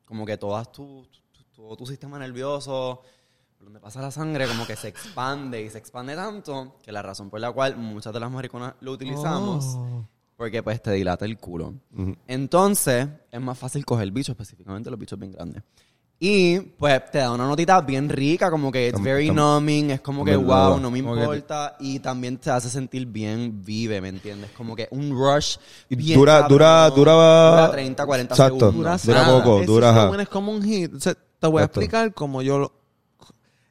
como 0.05 0.25
que 0.25 0.37
todas 0.37 0.71
tu, 0.71 1.07
tu- 1.31 1.43
todo 1.55 1.75
tu 1.77 1.85
sistema 1.85 2.19
nervioso, 2.19 3.01
por 3.57 3.65
donde 3.65 3.79
pasa 3.79 4.01
la 4.01 4.11
sangre, 4.11 4.47
como 4.47 4.65
que 4.67 4.75
se 4.75 4.89
expande 4.89 5.61
y 5.61 5.69
se 5.69 5.77
expande 5.77 6.15
tanto 6.15 6.75
que 6.83 6.91
la 6.91 7.01
razón 7.01 7.29
por 7.29 7.39
la 7.39 7.51
cual 7.51 7.77
muchas 7.77 8.13
de 8.13 8.19
las 8.19 8.29
mariconas 8.31 8.73
lo 8.81 8.91
utilizamos 8.91 9.65
Oh. 9.77 10.05
Porque 10.43 10.61
pues 10.61 10.81
te 10.81 10.91
dilata 10.91 11.23
el 11.23 11.37
culo. 11.37 11.73
Entonces, 12.27 13.07
es 13.31 13.39
más 13.39 13.57
fácil 13.57 13.85
coger 13.85 14.11
bichos, 14.11 14.33
específicamente 14.33 14.89
los 14.89 14.99
bichos 14.99 15.17
bien 15.17 15.31
grandes. 15.31 15.63
Y 16.19 16.59
pues 16.59 17.01
te 17.11 17.19
da 17.19 17.31
una 17.31 17.47
notita 17.47 17.79
bien 17.79 18.09
rica, 18.09 18.51
como 18.51 18.69
que 18.69 18.89
it's 18.89 19.01
very 19.01 19.31
numbing, 19.31 19.91
es 19.91 20.01
como 20.01 20.25
que 20.25 20.35
wow, 20.35 20.81
no 20.81 20.91
me 20.91 20.99
importa. 20.99 21.77
Y 21.79 21.99
también 21.99 22.37
te 22.37 22.49
hace 22.49 22.69
sentir 22.69 23.05
bien 23.05 23.63
vive, 23.63 24.01
¿me 24.01 24.09
entiendes? 24.09 24.51
Como 24.51 24.75
que 24.75 24.89
un 24.91 25.11
rush. 25.11 25.55
Bien 25.89 26.19
dura- 26.19 26.33
cabrón. 26.41 26.49
dura- 26.49 26.89
dura- 26.89 27.51
Dura 27.51 27.71
30, 27.71 28.05
40 28.05 28.33
Exacto. 28.33 28.59
segundos. 28.71 29.03
Dura, 29.05 29.23
Dura 29.23 29.37
poco, 29.37 29.63
dura, 29.65 30.21
es 30.21 30.29
como 30.29 30.51
un 30.51 30.61
hit. 30.61 30.93
O 30.93 30.99
sea, 30.99 31.13
te 31.13 31.47
voy 31.47 31.61
a 31.61 31.65
Exacto. 31.65 31.79
explicar 31.79 32.13
como 32.13 32.41
yo 32.41 32.57
lo... 32.59 32.73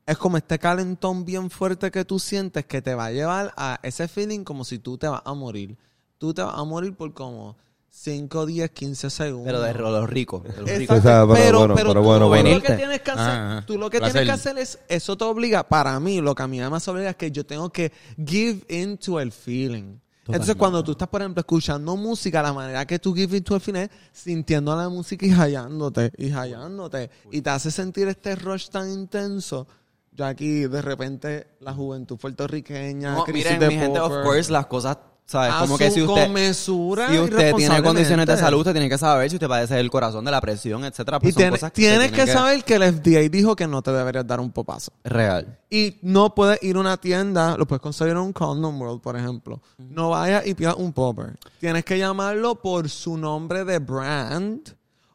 Es 0.07 0.17
como 0.17 0.37
este 0.39 0.59
calentón 0.59 1.25
bien 1.27 1.49
fuerte 1.51 1.91
que 1.91 2.05
tú 2.07 2.19
sientes 2.19 2.65
que 2.65 2.81
te 2.81 2.95
va 2.95 3.07
a 3.07 3.13
llevar 3.13 3.53
a 3.59 3.79
ese 3.83 4.09
feeling 4.09 4.43
como 4.43 4.65
si 4.65 4.79
tú 4.79 4.97
te 4.99 5.07
vas 5.07 5.21
a 5.25 5.35
morir. 5.35 5.77
Tú 6.23 6.33
te 6.33 6.41
vas 6.41 6.55
a 6.57 6.63
morir 6.63 6.95
por 6.95 7.13
como 7.13 7.57
5, 7.89 8.47
10, 8.47 8.71
15 8.71 9.11
segundos. 9.11 9.45
Pero 9.45 9.61
de 9.61 9.75
los 9.75 10.09
ricos. 10.09 10.45
de 10.45 10.51
los 10.51 10.59
Exacto. 10.71 10.79
ricos. 10.79 10.99
O 10.99 11.03
sea, 11.03 11.27
pero 11.27 11.35
pero, 11.35 11.59
bueno, 11.59 11.75
pero 11.75 11.89
pero 11.89 12.01
tú, 12.01 12.07
bueno, 12.07 12.25
tú 12.27 12.29
bueno. 12.29 12.51
lo 12.55 12.63
que 12.63 12.73
tienes 12.75 13.01
que 13.01 13.11
hacer, 13.11 13.27
Ah, 13.29 13.65
tú 13.67 13.77
lo 13.77 13.91
que 13.91 13.99
Placer. 13.99 14.13
tienes 14.23 14.29
que 14.29 14.49
hacer 14.49 14.59
es, 14.63 14.79
eso 14.89 15.17
te 15.17 15.25
obliga, 15.25 15.65
para 15.65 15.99
mí, 15.99 16.21
lo 16.21 16.33
que 16.37 16.45
a 16.45 16.47
mí 16.47 16.61
más 16.61 16.87
obliga 16.87 17.11
es 17.11 17.17
que 17.17 17.33
yo 17.33 17.45
tengo 17.45 17.71
que 17.71 17.91
give 18.25 18.65
into 18.69 19.19
el 19.19 19.33
feeling. 19.33 19.99
Entonces, 20.29 20.55
cuando 20.55 20.85
tú 20.85 20.93
estás, 20.93 21.09
por 21.09 21.23
ejemplo, 21.23 21.41
escuchando 21.41 21.97
música, 21.97 22.41
la 22.41 22.53
manera 22.53 22.87
que 22.87 23.01
tú 23.01 23.13
give 23.13 23.37
into 23.37 23.57
el 23.57 23.61
feeling 23.61 23.81
es 23.81 23.91
sintiendo 24.13 24.77
la 24.77 24.89
música 24.89 25.27
y 25.27 25.31
hallándote, 25.31 26.13
y 26.19 26.31
hallándote. 26.31 27.11
Y 27.33 27.43
te 27.43 27.51
hace 27.51 27.73
sentir 27.73 28.07
este 28.07 28.37
rush 28.37 28.69
tan 28.69 28.89
intenso. 28.89 29.67
Yo 30.13 30.25
aquí, 30.27 30.61
de 30.67 30.83
repente, 30.83 31.49
la 31.61 31.73
juventud 31.75 32.17
puertorriqueña, 32.17 33.15
No, 33.15 33.25
miren, 33.27 33.59
de 33.59 33.69
mi 33.69 33.75
gente, 33.75 33.99
of 33.99 34.23
course, 34.23 34.53
las 34.53 34.67
cosas, 34.67 34.99
¿sabes? 35.33 35.53
a 35.55 35.59
Como 35.61 35.77
que 35.79 35.91
si 35.91 36.03
usted, 36.03 36.25
comesura 36.25 37.09
si 37.09 37.15
y 37.15 37.19
usted 37.19 37.55
tiene 37.57 37.83
condiciones 37.83 38.27
de 38.27 38.37
salud, 38.37 38.59
usted 38.61 38.73
tiene 38.73 38.89
que 38.89 38.99
saber 38.99 39.29
si 39.31 39.37
usted 39.37 39.49
padece 39.49 39.75
del 39.75 39.91
corazón, 39.91 40.25
de 40.25 40.31
la 40.31 40.41
presión, 40.41 40.85
etcétera. 40.85 41.19
Pues 41.19 41.31
Y 41.31 41.33
son 41.33 41.39
tiene- 41.41 41.51
cosas 41.53 41.73
que 41.73 41.81
tienes 41.83 42.13
que, 42.13 42.27
saber 42.27 42.63
que 42.65 42.75
el 42.75 42.83
FDA 42.83 43.29
dijo 43.29 43.57
que 43.57 43.67
no 43.67 43.83
te 43.83 43.91
deberías 43.93 44.27
dar 44.27 44.39
un 44.41 44.53
popazo. 44.53 44.93
Real. 45.05 45.59
Y 45.71 45.97
no 46.03 46.35
puedes 46.35 46.63
ir 46.63 46.77
a 46.77 46.81
una 46.81 46.97
tienda, 46.99 47.57
lo 47.57 47.67
puedes 47.67 47.81
conseguir 47.83 48.13
en 48.13 48.19
un 48.19 48.33
Condom 48.33 48.81
World, 48.81 49.01
por 49.01 49.17
ejemplo. 49.17 49.61
No 49.79 50.11
vayas 50.11 50.47
y 50.47 50.55
pidas 50.55 50.75
un 50.77 50.93
popper. 50.93 51.37
Tienes 51.59 51.85
que 51.85 51.99
llamarlo 51.99 52.57
por 52.57 52.89
su 52.89 53.17
nombre 53.17 53.65
de 53.65 53.79
brand 53.79 54.61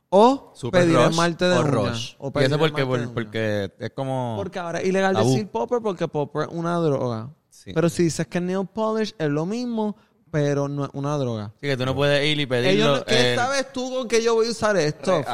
o 0.09 0.53
Super 0.55 0.81
pedir 0.83 0.95
Rush 0.95 1.09
esmalte 1.09 1.45
de 1.45 1.57
o 1.57 1.61
uña. 1.61 1.69
Rush. 1.71 2.13
O 2.17 2.31
¿Y 2.39 2.43
eso 2.43 2.57
porque, 2.57 2.85
por- 2.85 3.13
porque 3.13 3.71
es 3.77 3.91
como... 3.91 4.35
Porque 4.37 4.57
ahora 4.57 4.79
es 4.79 4.87
ilegal 4.87 5.13
Tabú. 5.13 5.29
decir 5.31 5.47
popper 5.49 5.81
porque 5.81 6.07
popper 6.07 6.43
es 6.43 6.47
una 6.51 6.75
droga. 6.77 7.29
Sí. 7.49 7.71
Pero 7.73 7.89
si 7.89 8.03
dices 8.03 8.25
que 8.27 8.37
es 8.37 8.43
nail 8.43 8.65
polish 8.73 9.13
es 9.17 9.27
lo 9.29 9.45
mismo, 9.45 9.97
pero 10.31 10.67
no 10.67 10.85
es 10.85 10.89
una 10.93 11.17
droga. 11.17 11.51
Sí, 11.61 11.67
que 11.67 11.77
tú 11.77 11.85
no 11.85 11.95
puedes 11.95 12.25
ir 12.25 12.39
y 12.39 12.45
pedirlo. 12.45 12.97
No- 12.97 13.05
¿Qué 13.05 13.33
eh, 13.33 13.35
sabes 13.35 13.71
tú 13.73 13.89
con 13.93 14.07
que 14.07 14.21
yo 14.23 14.35
voy 14.35 14.47
a 14.47 14.51
usar 14.51 14.75
esto? 14.77 15.19
Es 15.19 15.25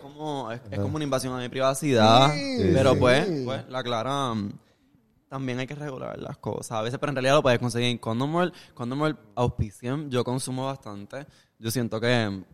como, 0.00 0.50
es, 0.52 0.60
es 0.70 0.78
como 0.78 0.96
una 0.96 1.04
invasión 1.04 1.34
a 1.34 1.38
mi 1.38 1.48
privacidad. 1.48 2.32
Sí, 2.32 2.70
pero 2.74 2.92
sí. 2.94 2.98
pues, 3.00 3.26
pues, 3.44 3.68
la 3.68 3.82
clara. 3.82 4.34
mm, 4.34 4.52
También 5.28 5.58
hay 5.58 5.66
que 5.66 5.74
regular 5.74 6.18
las 6.18 6.36
cosas. 6.38 6.72
A 6.72 6.82
veces, 6.82 6.98
pero 6.98 7.10
en 7.10 7.16
realidad 7.16 7.34
lo 7.34 7.42
puedes 7.42 7.58
conseguir 7.58 7.88
en 7.88 7.98
Condom 7.98 8.34
World. 8.34 8.52
Condom 8.74 9.00
World 9.00 9.16
auspician. 9.34 10.10
Yo 10.10 10.22
consumo 10.24 10.66
bastante. 10.66 11.26
Yo 11.58 11.70
siento 11.70 12.00
que 12.00 12.28
mm, 12.30 12.44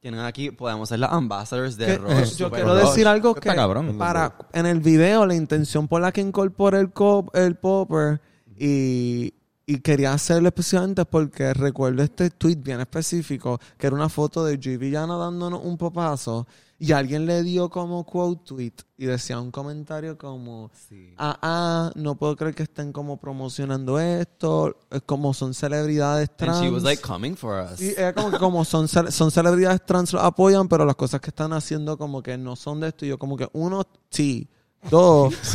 tienen 0.00 0.20
aquí, 0.20 0.50
podemos 0.50 0.88
ser 0.88 0.98
las 1.00 1.12
ambassadors 1.12 1.76
de 1.76 1.86
Que- 1.86 1.98
Rush. 1.98 2.36
yo 2.36 2.50
quiero 2.50 2.74
Rush. 2.74 2.88
decir 2.88 3.06
algo 3.08 3.30
Está 3.36 3.40
que 3.50 3.56
cabrón. 3.56 3.96
para 3.98 4.36
en 4.52 4.66
el 4.66 4.80
video 4.80 5.26
la 5.26 5.34
intención 5.34 5.88
por 5.88 6.00
la 6.00 6.12
que 6.12 6.20
incorporé 6.20 6.78
el 6.80 6.92
cop, 6.92 7.34
el 7.34 7.56
popper 7.56 8.20
y, 8.56 9.34
y 9.70 9.80
quería 9.80 10.14
hacerlo 10.14 10.48
especialmente 10.48 11.04
porque 11.04 11.52
recuerdo 11.52 12.02
este 12.02 12.30
tweet 12.30 12.56
bien 12.56 12.80
específico 12.80 13.60
que 13.76 13.86
era 13.86 13.94
una 13.94 14.08
foto 14.08 14.42
de 14.42 14.58
Joey 14.62 14.78
Villano 14.78 15.18
dándonos 15.18 15.60
un 15.62 15.76
popazo 15.76 16.46
y 16.78 16.92
alguien 16.92 17.26
le 17.26 17.42
dio 17.42 17.68
como 17.68 18.04
quote 18.06 18.40
tweet 18.46 18.72
y 18.96 19.04
decía 19.04 19.38
un 19.38 19.50
comentario 19.50 20.16
como 20.16 20.70
Sí. 20.88 21.12
ah 21.18 21.38
ah 21.42 21.92
no 21.96 22.14
puedo 22.14 22.34
creer 22.34 22.54
que 22.54 22.62
estén 22.62 22.92
como 22.94 23.18
promocionando 23.20 23.98
esto 24.00 24.74
es 24.90 25.02
como 25.02 25.34
son 25.34 25.52
celebridades 25.52 26.34
trans 26.34 26.58
And 26.58 26.66
she 26.68 26.72
was 26.72 26.82
like 26.82 27.02
coming 27.02 27.36
for 27.36 27.62
us. 27.70 27.78
Sí, 27.78 27.92
era 27.94 28.14
como 28.14 28.30
que 28.30 28.38
como 28.38 28.64
son, 28.64 28.86
cele- 28.88 29.10
son 29.10 29.30
celebridades 29.30 29.84
trans 29.84 30.14
los 30.14 30.22
apoyan, 30.22 30.66
pero 30.66 30.86
las 30.86 30.96
cosas 30.96 31.20
que 31.20 31.28
están 31.28 31.52
haciendo 31.52 31.98
como 31.98 32.22
que 32.22 32.38
no 32.38 32.56
son 32.56 32.80
de 32.80 32.88
esto. 32.88 33.04
Y 33.04 33.08
yo 33.10 33.18
como 33.18 33.36
que 33.36 33.46
uno, 33.52 33.86
sí. 34.08 34.48
Dos. 34.90 35.34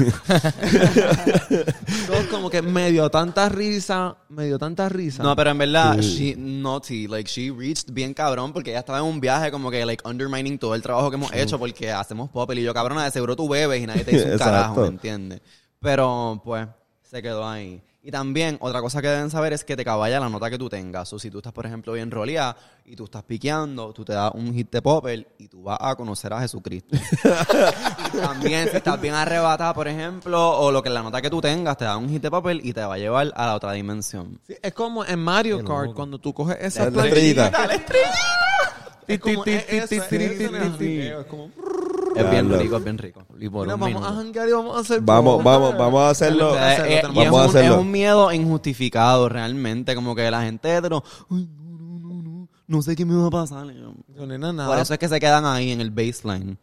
dos 2.07 2.26
como 2.30 2.49
que 2.49 2.61
me 2.61 2.91
dio 2.91 3.09
tanta 3.09 3.47
risa, 3.49 4.17
me 4.30 4.45
dio 4.45 4.59
tanta 4.59 4.89
risa. 4.89 5.24
No, 5.24 5.36
pero 5.36 5.51
en 5.51 5.57
verdad, 5.57 5.97
she, 5.99 6.36
no, 6.38 6.82
sí, 6.84 7.07
like, 7.07 7.30
she 7.30 7.49
reached 7.49 7.93
bien 7.93 8.13
cabrón 8.13 8.51
porque 8.53 8.71
ella 8.71 8.80
estaba 8.80 8.99
en 8.99 9.05
un 9.05 9.19
viaje 9.19 9.49
como 9.49 9.71
que, 9.71 9.86
like, 9.86 10.07
undermining 10.07 10.59
todo 10.59 10.76
el 10.76 10.82
trabajo 10.82 11.09
que 11.09 11.15
hemos 11.15 11.34
hecho 11.34 11.57
porque 11.57 11.91
hacemos 11.91 12.30
pop 12.30 12.51
y 12.53 12.63
yo, 12.63 12.74
cabrona, 12.74 13.05
de 13.05 13.11
seguro 13.11 13.36
tú 13.36 13.47
bebes 13.47 13.82
y 13.82 13.88
nadie 13.88 14.03
te 14.03 14.11
dice 14.11 14.32
un 14.34 14.38
carajo, 14.39 14.82
¿me 14.82 14.88
entiendes? 14.88 15.41
Pero, 15.80 16.41
pues, 16.43 16.67
se 17.01 17.21
quedó 17.21 17.47
ahí. 17.47 17.82
Y 18.06 18.12
también, 18.12 18.58
otra 18.60 18.82
cosa 18.82 19.01
que 19.01 19.08
deben 19.08 19.30
saber 19.30 19.54
es 19.54 19.64
que 19.64 19.78
te 19.78 19.86
caballa 19.86 20.20
la 20.20 20.28
nota 20.28 20.49
que 20.49 20.58
tú 20.58 20.68
tengas. 20.68 21.14
O 21.14 21.20
si 21.20 21.32
tú 21.32 21.38
estás, 21.38 21.54
por 21.54 21.66
ejemplo, 21.66 21.93
bien 21.93 22.12
roleada 22.12 22.58
y 22.84 22.97
tú 22.97 23.06
estás 23.06 23.24
piqueando, 23.24 23.93
tú 23.93 24.04
te 24.04 24.12
das 24.12 24.30
un 24.34 24.54
hit 24.54 24.70
de 24.70 24.82
popper 24.82 25.26
y 25.38 25.47
tú 25.47 25.64
vas 25.64 25.78
a 25.80 25.95
conocer 25.95 26.34
a 26.34 26.41
Jesucristo. 26.41 26.97
y 28.14 28.18
también, 28.18 28.68
si 28.70 28.76
estás 28.76 28.99
bien 28.99 29.14
arrebatada, 29.14 29.74
por 29.74 29.88
ejemplo, 29.88 30.60
o 30.60 30.70
lo 30.70 30.84
que 30.84 30.89
la 30.89 31.01
nota 31.01 31.22
que 31.22 31.30
tú 31.30 31.39
tengas, 31.39 31.78
te 31.78 31.86
da 31.86 31.95
un 31.95 32.10
hit 32.10 32.22
de 32.22 32.30
popper 32.30 32.58
y 32.62 32.74
te 32.74 32.84
va 32.84 32.95
a 32.95 32.97
llevar 32.97 33.32
a 33.38 33.45
la 33.45 33.56
otra 33.56 33.72
dimensión. 33.72 34.38
Sí, 34.45 34.56
es 34.62 34.74
como 34.74 35.06
en 35.06 35.20
Mario 35.20 35.64
Kart, 35.64 35.93
cuando 35.93 36.20
tú 36.20 36.34
coges 36.34 36.58
esa 36.60 36.89
La 36.89 37.06
estrellita. 37.06 37.51
Es 39.08 39.20
como, 39.20 39.45
es 39.45 39.66
eso, 39.70 39.95
es 39.95 40.12
eso, 40.12 40.56
es 40.82 41.26
como, 41.28 41.51
Es 42.16 42.30
bien 42.32 42.59
rico, 42.59 42.78
es 42.78 42.84
bien 42.84 42.97
rico. 42.97 43.24
Y 43.39 43.49
por 43.49 43.64
mira, 43.66 43.76
un 43.76 43.82
vamos 43.82 43.95
a 43.95 43.99
minuto. 44.09 44.16
janguear 44.24 44.49
y 44.49 44.51
vamos 44.51 44.78
a 44.78 44.80
hacer 44.80 45.01
Vamos, 45.01 45.43
vamos, 45.43 45.78
vamos 45.78 46.01
a 46.01 46.09
hacerlo. 46.09 46.53
A 46.53 46.72
hacerlo, 46.72 46.91
Eh, 46.91 46.97
es 46.99 47.03
Vamos 47.14 47.28
a 47.28 47.32
un, 47.43 47.49
hacerlo. 47.49 47.74
es 47.76 47.80
un 47.82 47.91
miedo 47.91 48.32
injustificado 48.32 49.30
realmente, 49.30 49.95
como 49.95 50.16
que 50.16 50.30
la 50.32 50.43
gente 50.43 50.76
hetero, 50.78 51.03
ay, 51.32 51.47
no, 51.57 51.78
no, 51.80 51.99
no, 51.99 52.22
no, 52.24 52.47
no 52.68 52.82
sé 52.82 52.95
qué 52.95 53.05
me 53.05 53.16
va 53.16 53.28
a 53.28 53.32
pasar. 53.32 53.66
Yo, 53.68 53.93
Yo, 54.16 54.26
nena, 54.26 54.53
nada. 54.53 54.70
Por 54.70 54.80
eso 54.80 54.93
es 54.93 54.99
que 54.99 55.07
se 55.09 55.20
quedan 55.20 55.45
ahí 55.45 55.72
en 55.72 55.82
el 55.82 55.91
baseline. 55.91 56.57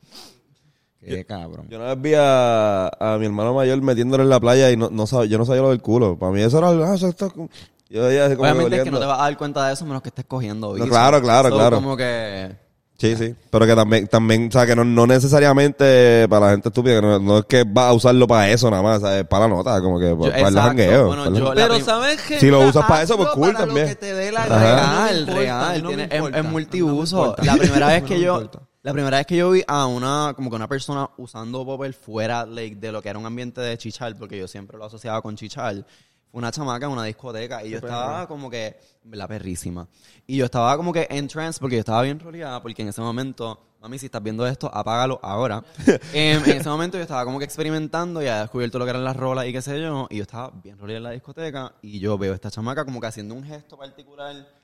Qué 1.02 1.24
cabrón. 1.24 1.66
Yo 1.70 1.78
una 1.78 1.94
vez 1.94 2.02
vi 2.02 2.12
a, 2.14 2.88
a 2.88 3.16
mi 3.18 3.24
hermano 3.26 3.54
mayor 3.54 3.80
metiéndolo 3.80 4.22
en 4.22 4.28
la 4.28 4.38
playa 4.38 4.70
y 4.70 4.76
no, 4.76 4.90
no 4.90 5.04
sab- 5.06 5.24
yo 5.26 5.38
no 5.38 5.46
sabía 5.46 5.62
lo 5.62 5.70
del 5.70 5.80
culo. 5.80 6.18
Para 6.18 6.30
mí 6.32 6.42
eso 6.42 6.58
era 6.58 6.68
ah, 6.68 6.94
eso 6.94 7.08
está 7.08 7.30
como- 7.30 7.48
Yo 7.88 8.02
como 8.02 8.42
Obviamente 8.42 8.76
es 8.76 8.84
que 8.84 8.90
no 8.90 8.98
te 9.00 9.06
vas 9.06 9.18
a 9.18 9.22
dar 9.22 9.36
cuenta 9.38 9.66
de 9.66 9.72
eso 9.72 9.86
menos 9.86 10.02
que 10.02 10.10
estés 10.10 10.26
cogiendo 10.26 10.74
vicio. 10.74 10.88
claro, 10.90 11.20
claro, 11.22 11.48
So, 11.48 11.54
claro. 11.56 11.76
como 11.76 11.96
que... 11.96 12.54
Sí, 13.00 13.16
sí. 13.16 13.34
Pero 13.50 13.66
que 13.66 13.74
también, 13.74 14.06
también, 14.08 14.48
o 14.48 14.52
sea, 14.52 14.66
que 14.66 14.76
no, 14.76 14.84
no 14.84 15.06
necesariamente 15.06 16.26
para 16.28 16.46
la 16.46 16.52
gente 16.52 16.68
estúpida, 16.68 16.96
que 16.96 17.02
no, 17.02 17.18
no 17.18 17.38
es 17.38 17.44
que 17.46 17.64
va 17.64 17.88
a 17.88 17.92
usarlo 17.94 18.26
para 18.26 18.50
eso 18.50 18.70
nada 18.70 18.82
más, 18.82 18.98
o 18.98 19.06
sea, 19.06 19.20
es 19.20 19.26
para 19.26 19.48
la 19.48 19.54
nota, 19.54 19.80
como 19.80 19.98
que 19.98 20.14
para, 20.14 20.32
para 20.32 20.48
el 20.48 20.54
jangueo. 20.54 21.06
Bueno, 21.06 21.34
yo- 21.34 21.54
la 21.54 21.62
Pero 21.68 21.80
sabes 21.80 22.20
que 22.22 22.38
Si 22.38 22.50
lo 22.50 22.60
usas 22.60 22.84
para 22.86 23.02
eso, 23.02 23.16
pues 23.16 23.30
cool 23.30 23.52
para 23.52 23.64
también. 23.66 23.86
Lo 23.86 23.88
que 23.88 23.96
te 23.96 24.14
dé 24.14 24.30
la. 24.30 24.46
No 24.46 24.58
Real, 24.58 25.18
importa, 25.20 25.40
real. 25.40 25.82
tiene- 25.86 26.04
es- 26.10 26.14
importa, 26.14 26.42
multiuso. 26.42 27.36
La 27.42 27.54
primera 27.56 27.86
vez 27.88 28.02
que 28.04 28.20
yo... 28.20 28.50
La 28.82 28.94
primera 28.94 29.18
vez 29.18 29.26
que 29.26 29.36
yo 29.36 29.50
vi 29.50 29.62
a 29.68 29.84
una, 29.84 30.32
como 30.34 30.48
que 30.48 30.56
una 30.56 30.66
persona 30.66 31.06
usando 31.18 31.66
popper 31.66 31.92
fuera 31.92 32.46
like, 32.46 32.76
de 32.76 32.90
lo 32.90 33.02
que 33.02 33.10
era 33.10 33.18
un 33.18 33.26
ambiente 33.26 33.60
de 33.60 33.76
chichar, 33.76 34.16
porque 34.16 34.38
yo 34.38 34.48
siempre 34.48 34.78
lo 34.78 34.86
asociaba 34.86 35.20
con 35.20 35.36
chichar, 35.36 35.84
fue 36.30 36.38
una 36.38 36.50
chamaca 36.50 36.86
en 36.86 36.92
una 36.92 37.04
discoteca 37.04 37.64
y 37.64 37.70
yo 37.70 37.78
estaba 37.78 38.26
como 38.28 38.48
que, 38.48 38.76
la 39.04 39.26
perrísima. 39.26 39.88
Y 40.26 40.36
yo 40.36 40.44
estaba 40.44 40.76
como 40.76 40.92
que 40.92 41.06
en 41.10 41.26
trance 41.26 41.58
porque 41.58 41.76
yo 41.76 41.80
estaba 41.80 42.02
bien 42.02 42.20
roleada, 42.20 42.62
porque 42.62 42.82
en 42.82 42.88
ese 42.88 43.00
momento, 43.00 43.58
mami, 43.80 43.98
si 43.98 44.06
estás 44.06 44.22
viendo 44.22 44.46
esto, 44.46 44.70
apágalo 44.72 45.18
ahora. 45.22 45.64
Em, 46.12 46.42
en 46.44 46.58
ese 46.58 46.68
momento 46.68 46.96
yo 46.96 47.02
estaba 47.02 47.24
como 47.24 47.38
que 47.38 47.44
experimentando 47.44 48.22
y 48.22 48.26
había 48.28 48.42
descubierto 48.42 48.78
lo 48.78 48.84
que 48.84 48.90
eran 48.90 49.04
las 49.04 49.16
rolas 49.16 49.46
y 49.46 49.52
qué 49.52 49.62
sé 49.62 49.80
yo, 49.80 50.06
y 50.10 50.18
yo 50.18 50.22
estaba 50.22 50.50
bien 50.50 50.78
roleada 50.78 50.98
en 50.98 51.04
la 51.04 51.10
discoteca 51.10 51.74
y 51.82 51.98
yo 51.98 52.16
veo 52.16 52.32
a 52.32 52.36
esta 52.36 52.50
chamaca 52.50 52.84
como 52.84 53.00
que 53.00 53.06
haciendo 53.08 53.34
un 53.34 53.42
gesto 53.42 53.76
particular 53.76 54.59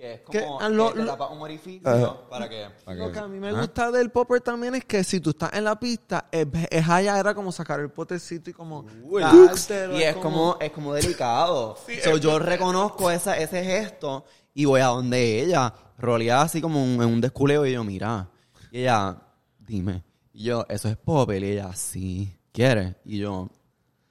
que 0.00 0.14
es 0.14 0.20
como 0.22 0.58
ah, 0.60 0.68
lo- 0.70 0.88
que 0.88 0.94
te 1.00 1.04
lo- 1.04 1.10
tapa 1.10 1.28
un 1.28 1.42
orificio 1.42 2.26
para 2.30 2.48
que... 2.48 2.66
Lo 2.94 3.12
que 3.12 3.18
a 3.18 3.28
mí 3.28 3.38
me 3.38 3.52
gusta 3.52 3.90
del 3.90 4.10
popper 4.10 4.40
también 4.40 4.74
es 4.74 4.84
que 4.86 5.04
si 5.04 5.20
tú 5.20 5.30
estás 5.30 5.52
en 5.52 5.64
la 5.64 5.78
pista, 5.78 6.26
es, 6.32 6.46
es 6.70 6.88
allá 6.88 7.18
era 7.18 7.34
como 7.34 7.52
sacar 7.52 7.80
el 7.80 7.90
potecito 7.90 8.48
y 8.48 8.52
como 8.54 8.84
dártelo, 9.20 9.98
Y 9.98 10.02
es 10.02 10.16
como, 10.16 10.56
es 10.58 10.70
como 10.70 10.94
delicado. 10.94 11.76
So, 12.02 12.16
yo 12.16 12.38
reconozco 12.38 13.10
esa, 13.10 13.36
ese 13.36 13.62
gesto 13.62 14.24
y 14.54 14.64
voy 14.64 14.80
a 14.80 14.86
donde 14.86 15.42
ella, 15.42 15.72
roleada 15.98 16.42
así 16.42 16.60
como 16.62 16.82
un- 16.82 16.94
en 17.02 17.08
un 17.08 17.20
desculeo 17.20 17.66
y 17.66 17.72
yo, 17.72 17.84
mira. 17.84 18.28
Y 18.72 18.80
ella, 18.80 19.16
dime. 19.58 20.02
Y 20.32 20.44
yo, 20.44 20.64
eso 20.68 20.88
es 20.88 20.96
popper. 20.96 21.42
Y 21.42 21.50
ella, 21.52 21.74
sí, 21.74 22.34
¿quieres? 22.52 22.94
Y 23.04 23.18
yo, 23.18 23.40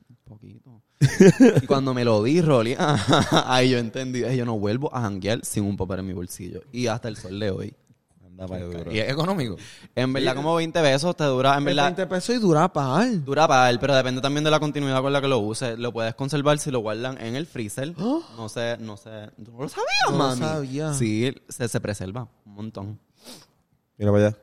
un 0.08 0.18
poquito. 0.24 0.69
Y 1.62 1.66
cuando 1.66 1.94
me 1.94 2.04
lo 2.04 2.22
di, 2.24 2.42
roleada, 2.42 2.98
ahí 3.48 3.70
yo 3.72 3.78
entendí, 3.78 4.24
"Ay, 4.24 4.38
yo 4.38 4.46
no 4.46 4.58
vuelvo 4.60 4.94
a 4.94 5.02
janguear 5.02 5.44
sin 5.46 5.64
un 5.64 5.78
popper 5.78 6.00
en 6.00 6.08
mi 6.08 6.14
bolsillo. 6.14 6.62
Y 6.72 6.88
hasta 6.88 7.08
el 7.08 7.16
sol 7.18 7.40
de 7.40 7.52
hoy. 7.52 7.74
Anda 8.26 8.48
pa'l 8.48 8.70
carajo. 8.72 8.92
Y 8.92 9.00
es 9.00 9.10
económico. 9.10 9.56
En 9.96 10.14
verdad, 10.14 10.36
como 10.36 10.56
20 10.56 10.82
pesos 10.82 11.16
te 11.16 11.24
dura, 11.26 11.54
en 11.54 11.60
Es 11.60 11.66
verdad, 11.66 11.84
20 11.96 12.08
pesos 12.08 12.36
y 12.36 12.40
dura 12.40 12.72
par. 12.72 13.24
dura 13.24 13.48
para 13.48 13.70
él, 13.70 13.80
pero 13.80 13.96
depende 13.96 14.22
también 14.22 14.44
de 14.44 14.52
la 14.52 14.60
continuidad 14.60 15.02
con 15.02 15.12
la 15.14 15.22
que 15.22 15.28
lo 15.28 15.40
uses. 15.40 15.78
Lo 15.80 15.92
puedes 15.94 16.16
conservar 16.16 16.58
si 16.60 16.70
lo 16.72 16.80
guardan 16.80 17.18
en 17.22 17.36
el 17.36 17.46
freezer. 17.48 17.94
No 17.98 18.50
sé, 18.50 18.78
no 18.80 18.96
sé. 18.98 19.30
¿Tú 19.44 19.52
no 19.52 19.64
lo 19.64 19.70
sabías, 19.70 19.88
No 20.06 20.12
lo 20.12 20.18
mami? 20.18 20.40
sabía. 20.42 20.94
Sí, 20.94 21.34
se, 21.50 21.68
se 21.68 21.80
preserva 21.82 22.28
un 22.46 22.54
montón. 22.54 23.00
Mira 23.98 24.12
para 24.12 24.28
allá. 24.28 24.38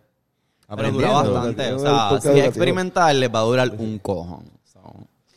Pero 0.76 0.90
dura 0.90 1.10
bastante. 1.12 1.72
O 1.72 1.78
sea, 1.78 2.20
si 2.20 2.28
es 2.40 2.46
experimental, 2.46 3.18
les 3.20 3.32
va 3.32 3.38
a 3.38 3.42
durar 3.42 3.70
un 3.78 3.98
cojón. 3.98 4.44
So, 4.64 4.80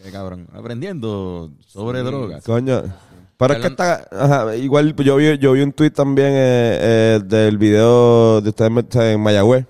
Qué 0.04 0.12
cabrón. 0.12 0.48
Aprendiendo 0.54 1.52
sobre 1.68 2.04
drogas. 2.04 2.44
Coño. 2.44 2.84
Pero 3.38 3.54
es 3.54 3.60
que 3.62 3.68
está, 3.68 4.06
ajá, 4.12 4.56
igual 4.58 4.94
yo 4.96 5.16
vi, 5.16 5.38
yo 5.38 5.54
vi 5.54 5.62
un 5.62 5.72
tweet 5.72 5.92
también 5.92 6.30
eh, 6.34 6.78
eh, 6.82 7.20
del 7.24 7.58
video 7.58 8.42
de 8.42 8.50
ustedes 8.50 8.70
met- 8.72 9.14
en 9.14 9.22
Mayagüez, 9.22 9.66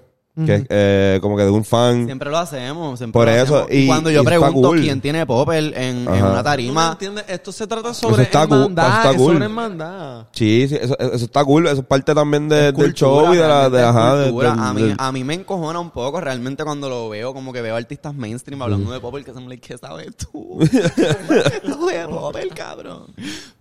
que 0.46 0.56
es 0.56 0.64
eh, 0.70 1.20
como 1.22 1.36
que 1.38 1.44
de 1.44 1.50
un 1.52 1.64
fan. 1.66 2.06
Siempre 2.06 2.30
lo 2.30 2.38
hacemos. 2.38 2.98
Siempre 3.00 3.14
Por 3.20 3.28
lo 3.28 3.32
eso, 3.34 3.56
hacemos. 3.64 3.72
y- 3.74 3.88
cuando 3.88 4.10
y 4.10 4.14
yo 4.14 4.20
está 4.20 4.30
pregunto 4.32 4.68
cool. 4.70 4.82
quién 4.82 5.02
tiene 5.02 5.26
popper 5.26 5.64
en, 5.64 5.74
en 5.78 6.08
Ajá. 6.08 6.18
una 6.18 6.30
¿Tú 6.30 6.36
me 6.38 6.44
tarima, 6.44 6.90
entiendes? 6.94 7.26
Esto 7.28 7.52
se 7.52 7.68
trata 7.68 7.94
sobre 7.94 8.24
está 8.24 8.44
hermandad. 8.44 8.88
está 8.98 9.12
es 9.12 9.18
cool. 9.18 9.34
sobre 9.34 9.46
hermandad. 9.46 10.26
Sí, 10.32 10.66
sí, 10.70 10.78
eso, 10.82 10.98
eso 11.00 11.26
está 11.26 11.44
cool, 11.46 11.68
eso 11.68 11.82
es 11.82 11.86
parte 11.88 12.14
también 12.16 12.50
de- 12.50 12.70
Es 12.70 12.76
del 12.76 12.94
show 12.94 13.34
y 13.34 13.38
de 13.38 13.48
la, 13.48 13.70
de, 13.70 13.78
realmente 13.78 13.80
es 13.80 13.86
ajá, 13.86 14.16
de- 14.18 14.32
cultura. 14.32 14.52
del- 14.52 14.60
a, 14.60 14.74
mí, 14.74 14.82
del- 14.84 14.96
a 14.98 15.12
mí 15.12 15.24
me 15.24 15.34
encojona 15.36 15.80
un 15.80 15.92
poco 15.92 16.20
realmente 16.22 16.64
cuando 16.64 16.90
lo 16.90 17.10
veo, 17.10 17.34
como 17.34 17.54
que 17.54 17.62
veo 17.62 17.76
artistas 17.76 18.14
mainstream 18.14 18.62
hablando 18.62 18.92
de 18.92 19.00
Popper, 19.00 19.24
que 19.24 19.34
son 19.34 19.48
like, 19.50 19.68
¿qué 19.68 19.78
sabes 19.78 20.16
tú? 20.18 20.60
Lo 21.64 21.86
de 21.88 22.08
Popper, 22.08 22.48
cabrón. 22.50 23.06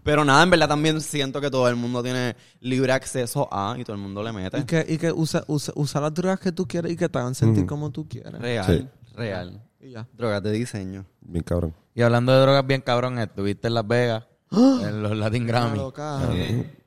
Pero 0.08 0.24
nada, 0.24 0.42
en 0.42 0.48
verdad 0.48 0.68
también 0.68 1.02
siento 1.02 1.38
que 1.38 1.50
todo 1.50 1.68
el 1.68 1.76
mundo 1.76 2.02
tiene 2.02 2.34
libre 2.60 2.92
acceso 2.94 3.46
a 3.52 3.76
y 3.78 3.84
todo 3.84 3.94
el 3.94 4.00
mundo 4.00 4.22
le 4.22 4.32
mete. 4.32 4.58
Y 4.58 4.64
que, 4.64 4.86
y 4.88 4.96
que 4.96 5.12
usa, 5.12 5.44
usa, 5.48 5.74
usa 5.76 6.00
las 6.00 6.14
drogas 6.14 6.40
que 6.40 6.50
tú 6.50 6.66
quieres 6.66 6.90
y 6.92 6.96
que 6.96 7.10
te 7.10 7.18
hagan 7.18 7.34
sentir 7.34 7.66
como 7.66 7.90
tú 7.90 8.08
quieres. 8.08 8.32
Real, 8.40 8.64
Sí. 8.64 8.88
real. 9.14 9.62
Y 9.78 9.90
ya. 9.90 10.08
Drogas 10.14 10.42
de 10.42 10.52
diseño. 10.52 11.04
Bien 11.20 11.44
cabrón. 11.44 11.74
Y 11.94 12.00
hablando 12.00 12.32
de 12.32 12.40
drogas 12.40 12.66
bien 12.66 12.80
cabrón, 12.80 13.18
estuviste 13.18 13.68
en 13.68 13.74
Las 13.74 13.86
Vegas, 13.86 14.24
en 14.50 15.02
los 15.02 15.14
Latin 15.14 15.46
Grammy. 15.46 15.76
loca. 15.76 16.20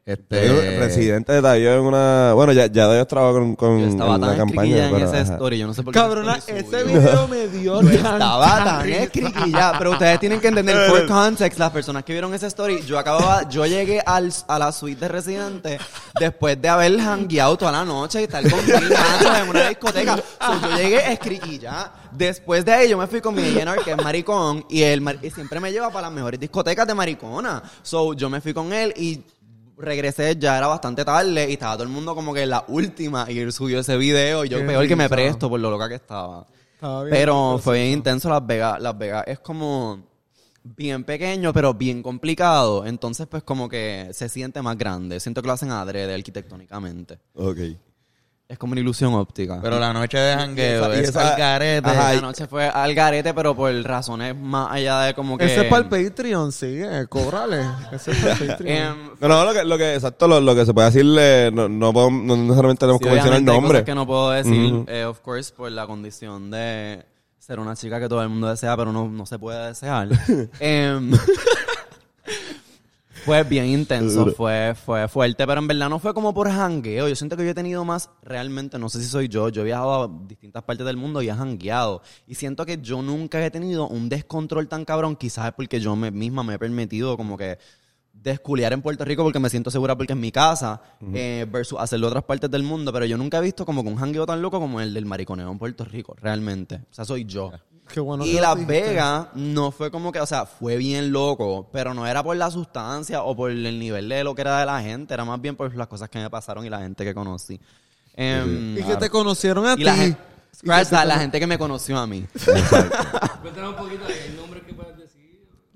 Este, 0.03 0.47
El 0.47 0.79
presidente 0.79 1.31
de 1.31 1.41
Dayo 1.41 1.73
en 1.73 1.81
una... 1.81 2.33
Bueno, 2.33 2.53
ya, 2.53 2.65
ya 2.65 2.87
Dayo 2.87 3.05
trabajó 3.05 3.33
con, 3.33 3.55
con 3.55 3.79
Yo 3.79 3.87
estaba 3.87 4.15
en 4.15 4.21
la 4.21 4.27
tan 4.29 4.37
campaña. 4.37 4.87
en 4.87 4.93
pero, 4.95 5.05
esa 5.05 5.21
ajá. 5.21 5.33
story, 5.33 5.59
yo 5.59 5.67
no 5.67 5.75
sé 5.75 5.83
por 5.83 5.93
qué. 5.93 5.99
Cabrona, 5.99 6.37
ese 6.37 6.83
video 6.83 7.27
me 7.27 7.47
dio 7.47 7.81
Yo 7.83 7.89
estaba 7.91 8.63
tan 8.63 8.89
escriquilla, 8.89 9.73
pero 9.77 9.91
ustedes 9.91 10.19
tienen 10.19 10.39
que 10.39 10.47
entender 10.47 10.75
por 10.89 11.05
context, 11.05 11.59
las 11.59 11.69
personas 11.69 12.03
que 12.03 12.13
vieron 12.13 12.33
esa 12.33 12.47
story, 12.47 12.81
yo 12.81 12.97
acababa, 12.97 13.47
yo 13.47 13.63
llegué 13.67 14.01
al, 14.03 14.33
a 14.47 14.57
la 14.57 14.71
suite 14.71 15.01
de 15.01 15.07
residente 15.07 15.77
después 16.19 16.59
de 16.59 16.67
haber 16.67 16.99
hangueado 16.99 17.55
toda 17.57 17.71
la 17.71 17.85
noche 17.85 18.21
y 18.21 18.23
estar 18.23 18.41
con 18.41 18.59
machos 18.59 19.37
en 19.39 19.49
una 19.49 19.69
discoteca. 19.69 20.15
So, 20.17 20.61
yo 20.61 20.77
llegué 20.77 21.13
escriquilla. 21.13 21.91
Después 22.11 22.65
de 22.65 22.73
ahí 22.73 22.89
yo 22.89 22.97
me 22.97 23.05
fui 23.05 23.21
con 23.21 23.35
mi 23.35 23.43
A&R, 23.43 23.83
que 23.85 23.91
es 23.91 23.97
maricón, 23.97 24.65
y 24.67 24.81
él 24.81 25.01
y 25.21 25.29
siempre 25.29 25.59
me 25.59 25.71
lleva 25.71 25.89
para 25.91 26.07
las 26.07 26.11
mejores 26.11 26.39
discotecas 26.39 26.87
de 26.87 26.95
maricona. 26.95 27.61
So, 27.83 28.13
yo 28.13 28.31
me 28.31 28.41
fui 28.41 28.51
con 28.53 28.73
él 28.73 28.93
y 28.97 29.21
regresé, 29.81 30.35
ya 30.37 30.57
era 30.57 30.67
bastante 30.67 31.03
tarde 31.03 31.49
y 31.49 31.53
estaba 31.53 31.73
todo 31.73 31.83
el 31.83 31.89
mundo 31.89 32.15
como 32.15 32.33
que 32.33 32.43
en 32.43 32.49
la 32.51 32.63
última 32.67 33.29
y 33.29 33.39
él 33.39 33.51
subió 33.51 33.79
ese 33.79 33.97
video 33.97 34.45
y 34.45 34.49
yo 34.49 34.59
Qué 34.59 34.65
peor 34.65 34.87
que 34.87 34.95
me 34.95 35.05
risa. 35.05 35.15
presto 35.15 35.49
por 35.49 35.59
lo 35.59 35.69
loca 35.69 35.89
que 35.89 35.95
estaba. 35.95 36.45
Estaba 36.73 37.03
bien 37.03 37.15
Pero 37.15 37.59
fue 37.59 37.79
bien 37.79 37.93
intenso 37.93 38.29
Las 38.29 38.45
Vegas. 38.45 38.81
Las 38.81 38.97
Vegas 38.97 39.23
es 39.27 39.39
como 39.39 40.03
bien 40.63 41.03
pequeño, 41.03 41.53
pero 41.53 41.73
bien 41.73 42.01
complicado. 42.01 42.85
Entonces, 42.85 43.27
pues 43.27 43.43
como 43.43 43.67
que 43.69 44.09
se 44.13 44.29
siente 44.29 44.61
más 44.61 44.77
grande. 44.77 45.19
Siento 45.19 45.41
que 45.41 45.47
lo 45.47 45.53
hacen 45.53 45.71
adrede 45.71 46.13
arquitectónicamente. 46.13 47.19
Ok. 47.35 47.57
Es 48.51 48.57
como 48.57 48.73
una 48.73 48.81
ilusión 48.81 49.13
óptica. 49.13 49.59
Pero 49.61 49.79
la 49.79 49.93
noche 49.93 50.17
de 50.17 50.35
jangueo 50.35 50.83
esa- 50.91 50.95
y 50.95 50.99
es 51.03 51.09
esa- 51.09 51.31
al 51.33 51.39
garete. 51.39 51.89
Ajá, 51.89 52.13
la 52.15 52.19
noche 52.21 52.47
fue 52.47 52.67
al 52.67 52.93
garete, 52.93 53.33
pero 53.33 53.55
por 53.55 53.73
razones 53.83 54.35
más 54.35 54.69
allá 54.73 54.99
de 55.03 55.13
como 55.13 55.37
que... 55.37 55.45
Ese 55.45 55.61
es 55.61 55.67
para 55.69 55.83
el 55.83 55.87
Patreon, 55.89 56.51
sí, 56.51 56.65
eh, 56.83 57.05
cóbrale. 57.07 57.61
Ese 57.93 58.11
es 58.11 58.17
para 58.17 58.33
el 58.41 58.47
Patreon. 58.47 58.77
Em, 58.77 59.09
No, 59.21 59.27
no, 59.29 59.45
lo 59.45 59.53
que, 59.53 59.63
lo 59.63 59.77
que, 59.77 59.93
exacto, 59.95 60.27
lo, 60.27 60.41
lo 60.41 60.53
que 60.53 60.65
se 60.65 60.73
puede 60.73 60.87
decirle, 60.87 61.49
no, 61.53 61.69
no, 61.69 61.93
podemos- 61.93 62.23
no 62.25 62.35
necesariamente 62.35 62.79
tenemos 62.81 62.99
sí, 62.99 63.05
que 63.05 63.09
mencionar 63.11 63.39
el 63.41 63.47
hay 63.49 63.55
nombre. 63.55 63.71
cosas 63.71 63.85
que 63.85 63.95
no 63.95 64.05
puedo 64.05 64.31
decir, 64.31 64.83
eh, 64.87 65.05
of 65.05 65.19
course, 65.21 65.53
por 65.55 65.71
la 65.71 65.87
condición 65.87 66.51
de 66.51 67.05
ser 67.39 67.57
una 67.59 67.75
chica 67.75 67.99
que 68.01 68.09
todo 68.09 68.21
el 68.21 68.27
mundo 68.29 68.49
desea, 68.49 68.75
pero 68.75 68.91
no, 68.91 69.07
no 69.07 69.25
se 69.25 69.39
puede 69.39 69.65
desear. 69.67 70.09
Em, 70.59 71.11
fue 73.25 73.43
bien 73.43 73.65
intenso, 73.67 74.33
fue, 74.33 74.73
fue 74.75 75.07
fuerte, 75.07 75.45
pero 75.45 75.59
en 75.59 75.67
verdad 75.67 75.89
no 75.89 75.99
fue 75.99 76.13
como 76.13 76.33
por 76.33 76.49
jangueo. 76.49 77.07
Yo 77.07 77.15
siento 77.15 77.37
que 77.37 77.43
yo 77.43 77.51
he 77.51 77.53
tenido 77.53 77.85
más, 77.85 78.09
realmente, 78.23 78.79
no 78.79 78.89
sé 78.89 78.99
si 78.99 79.07
soy 79.07 79.27
yo, 79.27 79.49
yo 79.49 79.61
he 79.61 79.65
viajado 79.65 80.03
a 80.03 80.27
distintas 80.27 80.63
partes 80.63 80.85
del 80.85 80.97
mundo 80.97 81.21
y 81.21 81.29
he 81.29 81.33
jangueado. 81.33 82.01
Y 82.27 82.35
siento 82.35 82.65
que 82.65 82.79
yo 82.81 83.01
nunca 83.01 83.43
he 83.45 83.51
tenido 83.51 83.87
un 83.87 84.09
descontrol 84.09 84.67
tan 84.67 84.85
cabrón, 84.85 85.15
quizás 85.15 85.47
es 85.47 85.53
porque 85.53 85.79
yo 85.79 85.95
me, 85.95 86.11
misma 86.11 86.43
me 86.43 86.55
he 86.55 86.59
permitido 86.59 87.15
como 87.17 87.37
que 87.37 87.59
desculiar 88.13 88.71
en 88.73 88.81
Puerto 88.81 89.03
Rico 89.03 89.23
porque 89.23 89.39
me 89.39 89.49
siento 89.49 89.71
segura 89.71 89.95
porque 89.95 90.13
es 90.13 90.19
mi 90.19 90.31
casa, 90.31 90.81
eh, 91.13 91.45
versus 91.49 91.79
hacerlo 91.79 92.07
en 92.07 92.11
otras 92.11 92.23
partes 92.25 92.49
del 92.51 92.63
mundo. 92.63 92.93
Pero 92.93 93.05
yo 93.05 93.17
nunca 93.17 93.39
he 93.39 93.41
visto 93.41 93.65
como 93.65 93.83
que 93.83 93.89
un 93.89 93.95
jangueo 93.97 94.25
tan 94.25 94.41
loco 94.41 94.59
como 94.59 94.79
el 94.81 94.93
del 94.93 95.05
mariconeo 95.05 95.51
en 95.51 95.57
Puerto 95.57 95.83
Rico, 95.85 96.15
realmente. 96.21 96.75
O 96.91 96.93
sea, 96.93 97.05
soy 97.05 97.25
yo. 97.25 97.51
Qué 97.91 97.99
bueno 97.99 98.25
y 98.25 98.33
Las. 98.39 98.65
Vegas 98.65 99.27
no 99.33 99.71
fue 99.71 99.91
como 99.91 100.11
que, 100.13 100.19
o 100.21 100.25
sea, 100.25 100.45
fue 100.45 100.77
bien 100.77 101.11
loco, 101.11 101.67
pero 101.73 101.93
no 101.93 102.07
era 102.07 102.23
por 102.23 102.37
la 102.37 102.49
sustancia 102.49 103.23
o 103.23 103.35
por 103.35 103.51
el 103.51 103.77
nivel 103.79 104.07
de 104.07 104.23
lo 104.23 104.33
que 104.33 104.41
era 104.43 104.59
de 104.61 104.65
la 104.65 104.81
gente, 104.81 105.13
era 105.13 105.25
más 105.25 105.41
bien 105.41 105.55
por 105.57 105.75
las 105.75 105.87
cosas 105.87 106.07
que 106.09 106.19
me 106.19 106.29
pasaron 106.29 106.65
y 106.65 106.69
la 106.69 106.79
gente 106.79 107.03
que 107.03 107.13
conocí. 107.13 107.59
Em, 108.13 108.77
Y 108.77 108.83
que 108.83 108.95
te 108.97 109.09
conocieron 109.09 109.65
a 109.65 109.73
y 109.73 109.77
ti. 109.77 109.83
la, 109.83 109.95
gen- 109.95 110.17
Y 110.53 110.57
Scratch 110.57 110.79
que 110.83 110.85
te 110.85 110.95
that, 110.95 111.05
la 111.07 111.19
gente 111.19 111.39
que 111.39 111.47
me 111.47 111.57
conoció 111.57 111.97
a 111.97 112.05
mí. 112.07 112.25
Cuéntanos 113.41 113.71
un 113.71 113.75
poquito 113.75 114.05
del 114.05 114.35
nombre 114.37 114.61
que. 114.61 114.71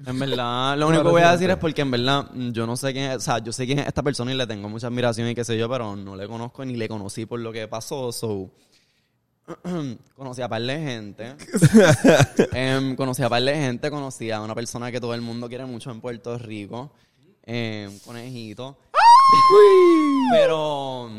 En 0.08 0.20
verdad, 0.20 0.78
lo 0.78 0.88
único 0.88 1.04
que 1.04 1.10
voy 1.10 1.22
a 1.22 1.32
decir 1.32 1.50
es 1.50 1.58
porque 1.58 1.82
en 1.82 1.92
verdad 1.92 2.30
yo 2.52 2.68
no 2.68 2.78
sé 2.78 2.94
quién 2.94 3.12
es, 3.12 3.18
o 3.18 3.20
sea, 3.20 3.40
yo 3.40 3.52
sé 3.52 3.66
quién 3.66 3.80
es 3.80 3.88
esta 3.88 4.04
persona 4.04 4.32
y 4.32 4.36
le 4.36 4.46
tengo 4.46 4.70
mucha 4.70 4.88
admiración 4.88 5.28
y 5.30 5.36
qué 5.36 5.44
sé 5.44 5.58
yo, 5.58 5.70
pero 5.70 5.96
no 5.96 6.16
le 6.16 6.28
conozco 6.28 6.64
ni 6.64 6.76
le 6.76 6.88
conocí 6.88 7.26
por 7.26 7.40
lo 7.40 7.52
que 7.52 7.68
pasó, 7.68 8.12
so 8.12 8.50
conocí 10.16 10.42
a 10.42 10.50
par 10.50 10.62
de 10.62 10.78
gente. 10.78 11.36
Em, 12.54 12.96
conocí 12.96 13.24
a 13.24 13.30
par 13.30 13.44
de 13.44 13.56
gente, 13.56 13.90
conocí 13.90 14.32
a 14.32 14.42
una 14.42 14.56
persona 14.56 14.92
que 14.92 15.00
todo 15.00 15.14
el 15.14 15.22
mundo 15.22 15.48
quiere 15.48 15.66
mucho 15.66 15.92
en 15.92 16.02
Puerto 16.02 16.38
Rico, 16.38 16.92
em, 17.44 17.92
un 17.92 18.00
conejito. 18.00 18.78
Pero 20.32 21.10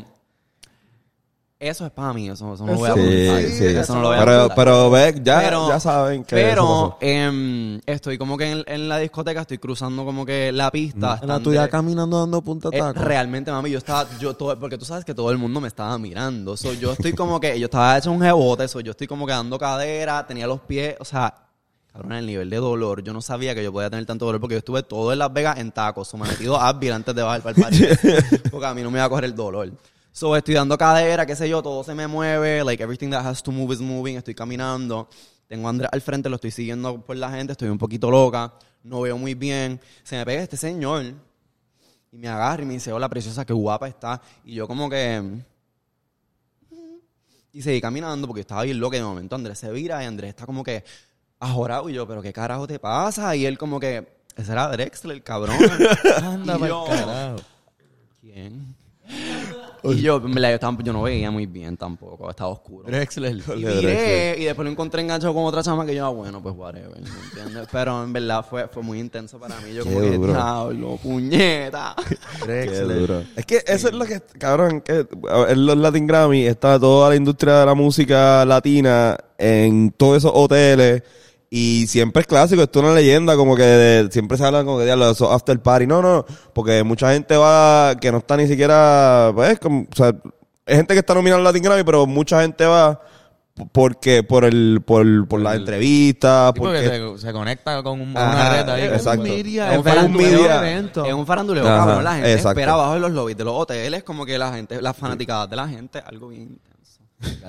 eso 1.59 1.85
es 1.87 1.91
para 1.91 2.13
mí, 2.13 2.29
eso, 2.29 2.53
eso 2.53 2.63
no 2.65 2.73
lo 2.73 2.77
voy 2.77 2.89
a 2.89 2.93
Sí. 2.93 3.65
Eso 3.65 3.95
no 3.95 4.01
lo 4.01 4.07
voy 4.09 4.17
a 4.17 4.19
pero, 4.19 4.49
pero 4.55 4.91
ve, 4.91 5.19
ya, 5.23 5.39
Pero- 5.41 5.67
ya 5.67 5.79
saben 5.79 6.23
que 6.23 6.35
Pero 6.35 6.97
em, 7.01 7.79
estoy 7.85 8.17
como 8.19 8.37
que 8.37 8.51
en, 8.51 8.63
en 8.67 8.87
la 8.87 8.99
discoteca, 8.99 9.41
estoy 9.41 9.57
cruzando 9.57 10.05
como 10.05 10.23
que 10.25 10.51
la 10.51 10.69
pista. 10.69 11.15
Están 11.21 11.41
tuya 11.41 11.63
de- 11.63 11.69
caminando 11.69 12.19
dando 12.19 12.41
punta 12.43 12.69
eh, 12.71 12.77
taco. 12.79 12.99
realmente, 13.01 13.51
mami, 13.51 13.71
yo 13.71 13.79
estaba, 13.79 14.07
yo 14.19 14.35
todo, 14.35 14.59
porque 14.59 14.77
tú 14.77 14.85
sabes 14.85 15.03
que 15.03 15.15
todo 15.15 15.31
el 15.31 15.37
mundo 15.39 15.59
me 15.59 15.67
estaba 15.67 15.97
mirando. 15.97 16.55
So, 16.55 16.73
yo 16.73 16.91
estoy 16.91 17.13
como 17.13 17.39
que, 17.39 17.59
yo 17.59 17.65
estaba 17.65 17.97
hecho 17.97 18.11
un 18.11 18.21
rebote, 18.21 18.67
so, 18.67 18.79
yo 18.79 18.91
estoy 18.91 19.07
como 19.07 19.25
que 19.25 19.31
dando 19.33 19.57
cadera, 19.57 20.27
tenía 20.27 20.45
los 20.45 20.59
pies, 20.61 20.95
o 20.99 21.05
sea, 21.05 21.33
cabrón, 21.91 22.11
el 22.13 22.27
nivel 22.27 22.51
de 22.51 22.57
dolor, 22.57 23.01
yo 23.01 23.13
no 23.13 23.21
sabía 23.23 23.55
que 23.55 23.63
yo 23.63 23.71
podía 23.73 23.89
tener 23.89 24.05
tanto 24.05 24.25
dolor 24.25 24.39
porque 24.39 24.53
yo 24.53 24.59
estuve 24.59 24.83
todo 24.83 25.11
en 25.11 25.17
Las 25.17 25.33
Vegas 25.33 25.57
en 25.57 25.71
tacos, 25.71 26.07
so, 26.07 26.17
me 26.17 26.27
he 26.27 26.31
metido 26.31 26.61
Advil 26.61 26.91
antes 26.91 27.15
de 27.15 27.23
bajar 27.23 27.41
para 27.41 27.55
el 27.57 27.63
parque, 27.63 28.39
porque 28.51 28.65
a 28.67 28.75
mí 28.75 28.83
no 28.83 28.91
me 28.91 28.99
iba 28.99 29.05
a 29.05 29.09
coger 29.09 29.25
el 29.25 29.35
dolor. 29.35 29.71
So, 30.17 30.35
estoy 30.35 30.55
dando 30.55 30.75
cadera, 30.79 31.27
qué 31.27 31.35
sé 31.35 31.47
yo, 31.47 31.61
todo 31.61 31.83
se 31.83 31.93
me 31.93 32.07
mueve, 32.07 32.63
like 32.63 32.81
everything 32.81 33.11
that 33.11 33.23
has 33.23 33.43
to 33.43 33.51
move 33.51 33.71
is 33.71 33.79
moving, 33.79 34.17
estoy 34.17 34.33
caminando. 34.33 35.07
Tengo 35.45 35.67
a 35.67 35.69
Andrés 35.69 35.89
al 35.93 36.01
frente, 36.01 36.27
lo 36.27 36.37
estoy 36.37 36.49
siguiendo 36.49 37.05
por 37.05 37.15
la 37.17 37.29
gente, 37.29 37.51
estoy 37.51 37.69
un 37.69 37.77
poquito 37.77 38.09
loca, 38.09 38.51
no 38.81 39.01
veo 39.01 39.15
muy 39.15 39.35
bien. 39.35 39.79
Se 40.01 40.17
me 40.17 40.25
pega 40.25 40.41
este 40.41 40.57
señor 40.57 41.13
y 42.11 42.17
me 42.17 42.27
agarra 42.27 42.63
y 42.63 42.65
me 42.65 42.73
dice, 42.73 42.91
hola 42.91 43.07
preciosa, 43.07 43.45
qué 43.45 43.53
guapa 43.53 43.87
está. 43.87 44.19
Y 44.43 44.55
yo 44.55 44.67
como 44.67 44.89
que... 44.89 45.43
Y 47.53 47.61
seguí 47.61 47.79
caminando 47.79 48.25
porque 48.25 48.41
estaba 48.41 48.63
bien 48.63 48.79
loco. 48.79 48.95
Y 48.95 48.97
de 48.97 49.05
momento 49.05 49.35
Andrés 49.35 49.59
se 49.59 49.71
vira 49.71 50.01
y 50.01 50.07
Andrés 50.07 50.29
está 50.29 50.47
como 50.47 50.63
que 50.63 50.83
ajorado. 51.39 51.91
Y 51.91 51.93
yo, 51.93 52.07
pero 52.07 52.23
qué 52.23 52.33
carajo 52.33 52.65
te 52.65 52.79
pasa? 52.79 53.35
Y 53.35 53.45
él 53.45 53.59
como 53.59 53.79
que, 53.79 54.17
ese 54.35 54.51
era 54.51 54.67
Drexler, 54.67 55.15
el 55.15 55.21
cabrón. 55.21 55.57
Anda 56.23 56.57
Y 56.57 56.67
yo, 56.67 56.85
carajo. 56.87 57.35
¿Quién? 58.19 58.75
Y 59.83 60.01
yo, 60.01 60.17
en 60.17 60.33
verdad, 60.33 60.49
yo, 60.49 60.55
estaba- 60.55 60.77
yo 60.83 60.93
no 60.93 61.01
veía 61.03 61.31
muy 61.31 61.45
bien 61.45 61.77
tampoco, 61.77 62.29
estaba 62.29 62.49
oscuro. 62.49 62.87
Drexler. 62.87 63.35
Y 63.55 63.61
de 63.63 63.73
viré, 63.75 64.35
y 64.39 64.45
después 64.45 64.65
lo 64.65 64.71
encontré 64.71 65.01
enganchado 65.01 65.33
con 65.33 65.45
otra 65.45 65.61
chama 65.63 65.85
que 65.85 65.95
yo, 65.95 66.05
ah, 66.05 66.09
bueno, 66.09 66.41
pues 66.41 66.55
whatever, 66.55 66.89
¿me 66.99 67.07
entiendes? 67.07 67.67
Pero 67.71 68.03
en 68.03 68.13
verdad 68.13 68.45
fue, 68.47 68.67
fue 68.67 68.83
muy 68.83 68.99
intenso 68.99 69.39
para 69.39 69.55
mí. 69.61 69.73
Yo 69.73 69.83
Qué 69.83 69.89
como 69.89 70.01
que, 70.01 70.11
duro. 70.17 70.33
diablo, 70.33 70.99
puñeta. 71.01 71.95
Qué 72.45 72.65
duro. 72.81 73.23
Es 73.35 73.45
que 73.45 73.63
eso 73.65 73.87
es 73.87 73.93
lo 73.93 74.05
que, 74.05 74.21
cabrón, 74.39 74.81
que 74.81 75.05
en 75.49 75.65
los 75.65 75.77
Latin 75.77 76.07
Grammy 76.07 76.45
está 76.45 76.79
toda 76.79 77.09
la 77.09 77.15
industria 77.15 77.59
de 77.59 77.65
la 77.65 77.73
música 77.75 78.45
latina 78.45 79.17
en 79.37 79.91
todos 79.91 80.17
esos 80.17 80.31
hoteles 80.33 81.03
y 81.49 81.87
siempre 81.87 82.21
es 82.21 82.27
clásico, 82.27 82.61
esto 82.61 82.79
es 82.79 82.85
una 82.85 82.93
leyenda 82.95 83.35
como 83.35 83.55
que 83.55 83.63
de- 83.63 84.11
siempre 84.11 84.37
se 84.37 84.45
habla 84.45 84.63
como 84.65 84.79
que 84.79 84.85
diablo, 84.85 85.09
esos 85.09 85.31
after 85.31 85.59
party. 85.61 85.87
No, 85.87 86.01
no, 86.01 86.25
porque 86.53 86.83
mucha 86.83 87.13
gente 87.13 87.37
va 87.37 87.95
que 87.99 88.11
no 88.11 88.17
está 88.19 88.35
ni 88.37 88.47
siquiera, 88.47 89.31
pues, 89.33 89.59
como, 89.59 89.81
o 89.91 89.95
sea, 89.95 90.13
hay 90.65 90.75
gente 90.75 90.93
que 90.93 90.99
está 90.99 91.13
nominada 91.13 91.37
al 91.39 91.43
Latin 91.45 91.63
Grammy, 91.63 91.83
pero 91.83 92.05
mucha 92.05 92.41
gente 92.41 92.65
va 92.65 93.01
porque 93.71 94.21
por 94.21 94.45
el 94.45 94.81
por, 94.85 95.27
por 95.27 95.39
las 95.41 95.55
entrevistas, 95.55 96.51
Sí, 96.53 96.59
porque 96.59 96.83
porque 96.83 97.17
se, 97.19 97.25
se 97.27 97.33
conecta 97.33 97.81
con 97.81 98.01
un- 98.01 98.15
Ajá, 98.15 98.31
una 98.35 98.49
red 98.63 98.69
ahí. 98.69 98.81
eh, 98.83 99.17
media, 99.17 99.71
Es 99.71 99.77
un 99.79 99.83
faranduleo, 99.83 100.29
media. 100.41 100.57
evento. 100.71 101.05
Es 101.05 101.13
un 101.13 101.25
faranduleo, 101.25 101.65
Ajá, 101.67 101.77
cabrón. 101.85 102.03
La 102.03 102.13
gente 102.15 102.33
exacto. 102.33 102.49
espera 102.59 102.73
abajo 102.73 102.95
en 102.97 103.01
los 103.01 103.11
lobbies 103.11 103.37
de 103.37 103.43
los 103.45 103.53
hoteles, 103.55 104.03
como 104.03 104.25
que 104.27 104.37
la 104.37 104.53
gente, 104.53 104.79
las 104.81 104.95
fanaticadas 104.95 105.49
de 105.49 105.55
la 105.55 105.67
gente, 105.67 106.03
algo 106.05 106.27
bien 106.27 106.43
intenso. 106.43 107.01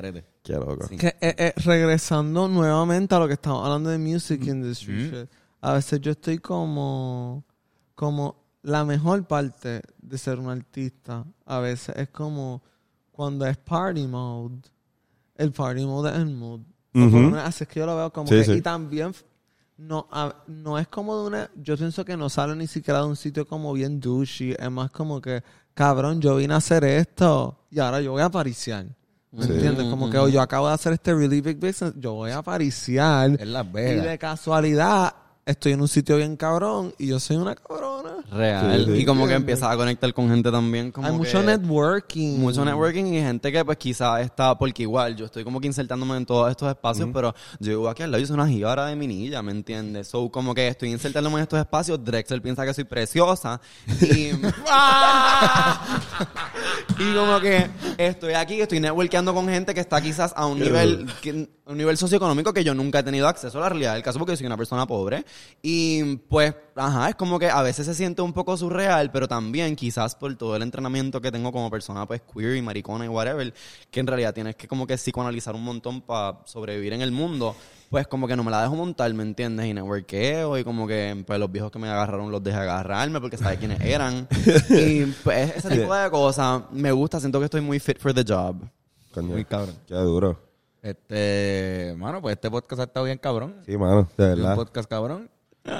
Qué 0.48 0.54
loco. 0.54 0.86
Sí. 0.88 0.96
Que, 0.96 1.08
eh, 1.20 1.34
eh, 1.38 1.52
regresando 1.64 2.48
nuevamente 2.48 3.14
a 3.14 3.18
lo 3.18 3.26
que 3.26 3.34
estamos 3.34 3.64
hablando 3.64 3.90
de 3.90 3.98
music 3.98 4.44
industry, 4.46 5.10
shit, 5.10 5.28
a 5.60 5.72
veces 5.74 6.00
yo 6.00 6.12
estoy 6.12 6.38
como, 6.38 7.44
como 7.94 8.36
la 8.62 8.84
mejor 8.84 9.26
parte 9.26 9.82
de 10.00 10.18
ser 10.18 10.38
un 10.38 10.48
artista. 10.48 11.24
A 11.44 11.58
veces 11.58 11.94
es 11.96 12.08
como 12.08 12.62
cuando 13.12 13.46
es 13.46 13.56
party 13.58 14.06
mode, 14.06 14.60
el 15.36 15.52
party 15.52 15.84
mode 15.84 16.10
es 16.10 16.16
el 16.16 16.30
mood. 16.34 16.60
Así 17.44 17.64
es 17.64 17.68
que 17.68 17.80
yo 17.80 17.86
lo 17.86 17.96
veo 17.96 18.12
como 18.12 18.28
Sí, 18.28 18.36
que, 18.36 18.44
sí. 18.44 18.52
y 18.54 18.60
también 18.62 19.12
no, 19.76 20.08
a- 20.10 20.34
no 20.48 20.78
es 20.78 20.88
como 20.88 21.20
de 21.20 21.26
una, 21.28 21.50
yo 21.56 21.76
pienso 21.76 22.04
que 22.04 22.16
no 22.16 22.28
sale 22.28 22.56
ni 22.56 22.66
siquiera 22.66 23.00
de 23.00 23.06
un 23.06 23.16
sitio 23.16 23.46
como 23.46 23.72
bien 23.74 24.00
douchey, 24.00 24.56
es 24.58 24.70
más 24.70 24.90
como 24.90 25.20
que, 25.20 25.42
cabrón, 25.74 26.20
yo 26.20 26.36
vine 26.36 26.54
a 26.54 26.56
hacer 26.56 26.84
esto 26.84 27.66
y 27.70 27.78
ahora 27.80 28.00
yo 28.00 28.12
voy 28.12 28.22
a 28.22 28.26
apariciar. 28.26 28.86
¿Me 29.32 29.44
Sí. 29.44 29.52
entiendes? 29.52 29.86
Como 29.88 30.08
que 30.10 30.18
oh, 30.18 30.28
yo 30.28 30.40
acabo 30.40 30.68
de 30.68 30.74
hacer 30.74 30.92
este 30.94 31.14
really 31.14 31.40
big 31.40 31.58
business, 31.58 31.92
yo 31.96 32.14
voy 32.14 32.30
a 32.30 32.38
apariciar. 32.38 33.30
Es 33.38 33.46
Las 33.46 33.66
Y 33.66 33.70
Vegas. 33.72 34.04
de 34.06 34.18
casualidad, 34.18 35.14
estoy 35.48 35.72
en 35.72 35.80
un 35.80 35.88
sitio 35.88 36.16
bien 36.16 36.36
cabrón 36.36 36.94
y 36.98 37.06
yo 37.08 37.18
soy 37.18 37.36
una 37.36 37.54
cabrona. 37.54 38.10
Real. 38.30 38.84
Sí, 38.84 38.92
sí. 38.92 38.98
Y 39.00 39.04
como 39.06 39.26
que 39.26 39.34
empiezas 39.34 39.70
a 39.72 39.76
conectar 39.76 40.12
con 40.12 40.28
gente 40.28 40.50
también. 40.50 40.92
Como 40.92 41.06
Hay 41.06 41.12
que- 41.12 41.18
mucho 41.18 41.42
networking. 41.42 42.38
Mucho 42.38 42.64
networking 42.64 43.04
y 43.06 43.20
gente 43.20 43.50
que 43.50 43.64
pues 43.64 43.78
quizás 43.78 44.20
está, 44.20 44.56
porque 44.58 44.82
igual 44.82 45.16
yo 45.16 45.24
estoy 45.24 45.44
como 45.44 45.60
que 45.60 45.66
insertándome 45.66 46.16
en 46.16 46.26
todos 46.26 46.50
estos 46.50 46.68
espacios, 46.68 47.08
pero 47.12 47.34
yo 47.58 47.70
vivo 47.70 47.88
aquí 47.88 48.02
al 48.02 48.10
lado 48.10 48.22
y 48.22 48.26
soy 48.26 48.34
una 48.34 48.46
jíbara 48.46 48.86
de 48.86 48.96
minilla, 48.96 49.42
¿me 49.42 49.52
entiendes? 49.52 50.08
So 50.08 50.30
como 50.30 50.54
que 50.54 50.68
estoy 50.68 50.90
insertándome 50.90 51.36
en 51.36 51.42
estos 51.42 51.58
espacios, 51.58 52.04
Drexel 52.04 52.42
piensa 52.42 52.64
que 52.66 52.74
soy 52.74 52.84
preciosa 52.84 53.60
y... 54.02 54.30
y 56.98 57.14
como 57.14 57.40
que 57.40 57.70
estoy 57.96 58.34
aquí, 58.34 58.60
estoy 58.60 58.80
networkeando 58.80 59.32
con 59.34 59.48
gente 59.48 59.72
que 59.74 59.80
está 59.80 60.00
quizás 60.00 60.32
a 60.36 60.46
un 60.46 60.58
nivel, 60.60 61.06
que- 61.22 61.48
un 61.66 61.76
nivel 61.76 61.96
socioeconómico 61.96 62.52
que 62.52 62.64
yo 62.64 62.74
nunca 62.74 63.00
he 63.00 63.02
tenido 63.02 63.28
acceso 63.28 63.58
a 63.58 63.62
la 63.62 63.68
realidad 63.68 63.94
del 63.94 64.02
caso 64.02 64.18
porque 64.18 64.36
soy 64.36 64.46
una 64.46 64.56
persona 64.56 64.86
pobre 64.86 65.24
y 65.60 66.16
pues, 66.28 66.54
ajá, 66.76 67.08
es 67.08 67.14
como 67.16 67.38
que 67.38 67.50
a 67.50 67.62
veces 67.62 67.86
se 67.86 67.94
siente 67.94 68.22
un 68.22 68.32
poco 68.32 68.56
surreal, 68.56 69.10
pero 69.10 69.26
también 69.26 69.74
quizás 69.74 70.14
por 70.14 70.34
todo 70.36 70.54
el 70.54 70.62
entrenamiento 70.62 71.20
que 71.20 71.32
tengo 71.32 71.50
como 71.50 71.70
persona 71.70 72.06
pues 72.06 72.22
queer 72.22 72.56
y 72.56 72.62
maricona 72.62 73.04
y 73.04 73.08
whatever, 73.08 73.52
que 73.90 74.00
en 74.00 74.06
realidad 74.06 74.32
tienes 74.32 74.54
que 74.56 74.68
como 74.68 74.86
que 74.86 74.96
psicoanalizar 74.96 75.54
un 75.54 75.64
montón 75.64 76.00
para 76.00 76.38
sobrevivir 76.44 76.92
en 76.92 77.02
el 77.02 77.10
mundo, 77.10 77.56
pues 77.90 78.06
como 78.06 78.28
que 78.28 78.36
no 78.36 78.44
me 78.44 78.50
la 78.50 78.62
dejo 78.62 78.76
montar, 78.76 79.12
¿me 79.14 79.24
entiendes? 79.24 79.66
Y 79.66 79.74
networkeo 79.74 80.58
y 80.58 80.64
como 80.64 80.86
que 80.86 81.24
pues 81.26 81.40
los 81.40 81.50
viejos 81.50 81.72
que 81.72 81.78
me 81.78 81.88
agarraron 81.88 82.30
los 82.30 82.42
dejé 82.42 82.58
agarrarme 82.58 83.20
porque 83.20 83.36
sabía 83.36 83.58
quiénes 83.58 83.80
eran. 83.80 84.28
y 84.70 85.06
pues 85.24 85.56
ese 85.56 85.70
tipo 85.70 85.94
de 85.94 86.10
cosas 86.10 86.62
me 86.70 86.92
gusta, 86.92 87.18
siento 87.18 87.40
que 87.40 87.46
estoy 87.46 87.62
muy 87.62 87.80
fit 87.80 87.98
for 87.98 88.14
the 88.14 88.24
job. 88.26 88.56
Coño, 89.12 89.28
Muy 89.28 89.44
cabrón. 89.44 89.74
Qué 89.86 89.94
duro. 89.94 90.47
Este, 90.82 91.94
mano, 91.98 92.20
pues 92.22 92.34
este 92.34 92.50
podcast 92.50 92.80
ha 92.80 92.84
estado 92.84 93.06
bien 93.06 93.18
cabrón. 93.18 93.56
Sí, 93.66 93.76
mano, 93.76 94.08
de 94.16 94.24
Un 94.24 94.36
verdad. 94.36 94.54
podcast 94.56 94.88
cabrón. 94.88 95.30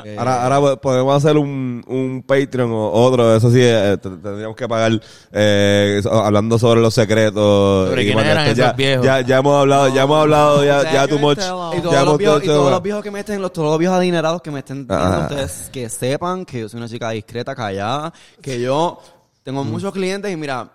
Eh, 0.04 0.16
Ahora, 0.18 0.42
ahora 0.58 0.76
podemos 0.76 1.16
hacer 1.16 1.38
un, 1.38 1.82
un 1.86 2.22
Patreon 2.26 2.70
o 2.70 2.90
otro, 2.90 3.34
eso 3.34 3.50
sí, 3.50 3.60
eh, 3.62 3.96
t- 3.96 4.10
tendríamos 4.10 4.54
que 4.54 4.68
pagar 4.68 5.00
eh, 5.32 6.02
hablando 6.10 6.58
sobre 6.58 6.82
los 6.82 6.92
secretos. 6.92 7.88
Sobre 7.88 8.02
y 8.02 8.06
quiénes 8.06 8.24
eran 8.26 8.44
esos 8.46 8.58
ya, 8.58 8.72
viejos. 8.72 9.06
Ya, 9.06 9.20
ya 9.22 9.38
hemos 9.38 9.58
hablado, 9.58 9.88
ya 9.88 10.02
hemos 10.02 10.20
hablado, 10.20 10.62
ya, 10.62 10.82
No, 10.82 10.92
ya 10.92 11.08
too 11.08 11.18
much. 11.18 11.38
Y. 11.38 11.40
Ya 11.40 11.82
todos, 11.82 12.04
los 12.04 12.18
viejos, 12.18 12.42
y 12.42 12.46
todo- 12.46 12.56
todos 12.58 12.70
los 12.72 12.82
viejos 12.82 13.02
que 13.02 13.10
me 13.10 13.20
estén, 13.20 13.40
los, 13.40 13.50
todos 13.52 13.70
los 13.70 13.78
viejos 13.78 13.96
adinerados 13.96 14.42
que 14.42 14.50
me 14.50 14.58
estén 14.58 14.86
viendo 14.86 14.94
Ajá. 15.06 15.20
ustedes, 15.22 15.70
que 15.72 15.88
sepan 15.88 16.44
que 16.44 16.60
yo 16.60 16.68
soy 16.68 16.78
una 16.78 16.88
chica 16.88 17.08
discreta, 17.10 17.54
callada, 17.54 18.12
que 18.42 18.60
yo 18.60 19.00
tengo 19.42 19.64
muchos 19.64 19.90
clientes 19.94 20.30
y 20.30 20.36
mira, 20.36 20.70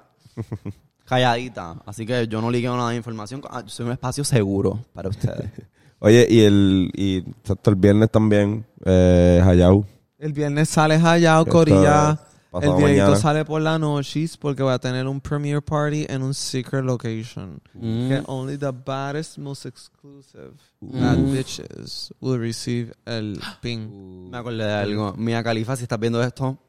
calladita. 1.14 1.76
Así 1.86 2.06
que 2.06 2.28
yo 2.28 2.42
no 2.42 2.52
ligueo 2.52 2.76
nada 2.76 2.90
de 2.90 2.98
información. 2.98 3.42
Ah, 3.50 3.62
yo 3.62 3.70
soy 3.70 3.86
un 3.86 3.92
espacio 3.94 4.24
seguro 4.24 4.80
para 4.94 5.10
ustedes. 5.10 5.50
Oye, 6.00 6.28
y 6.30 6.42
el, 6.42 6.92
y 6.94 7.24
el 7.66 7.76
viernes 7.76 8.12
también, 8.12 8.66
eh, 8.84 9.42
Hayao. 9.44 9.86
El 10.18 10.34
viernes 10.34 10.70
sale 10.70 10.96
Hayao, 10.96 11.46
Corilla. 11.46 12.20
El 12.62 12.76
videito 12.76 13.04
mañana. 13.04 13.16
sale 13.16 13.46
por 13.46 13.62
la 13.62 13.80
noche 13.80 14.26
porque 14.40 14.62
voy 14.62 14.74
a 14.74 14.78
tener 14.78 15.08
un 15.08 15.20
premiere 15.20 15.62
party 15.62 16.06
en 16.08 16.22
un 16.22 16.34
secret 16.36 16.84
location. 16.84 17.60
Mm. 17.74 18.10
Que 18.10 18.24
only 18.28 18.58
the 18.58 18.72
baddest, 18.72 19.40
most 19.40 19.66
exclusive 19.66 20.54
bad 20.80 21.18
bitches 21.18 22.14
will 22.20 22.38
receive 22.38 22.94
el 23.06 23.40
ping. 23.62 24.30
Me 24.30 24.38
acordé 24.38 24.66
de 24.66 24.74
algo. 24.74 25.16
Mia 25.18 25.42
Califa, 25.42 25.76
si 25.76 25.84
estás 25.84 26.00
viendo 26.00 26.22
esto, 26.22 26.60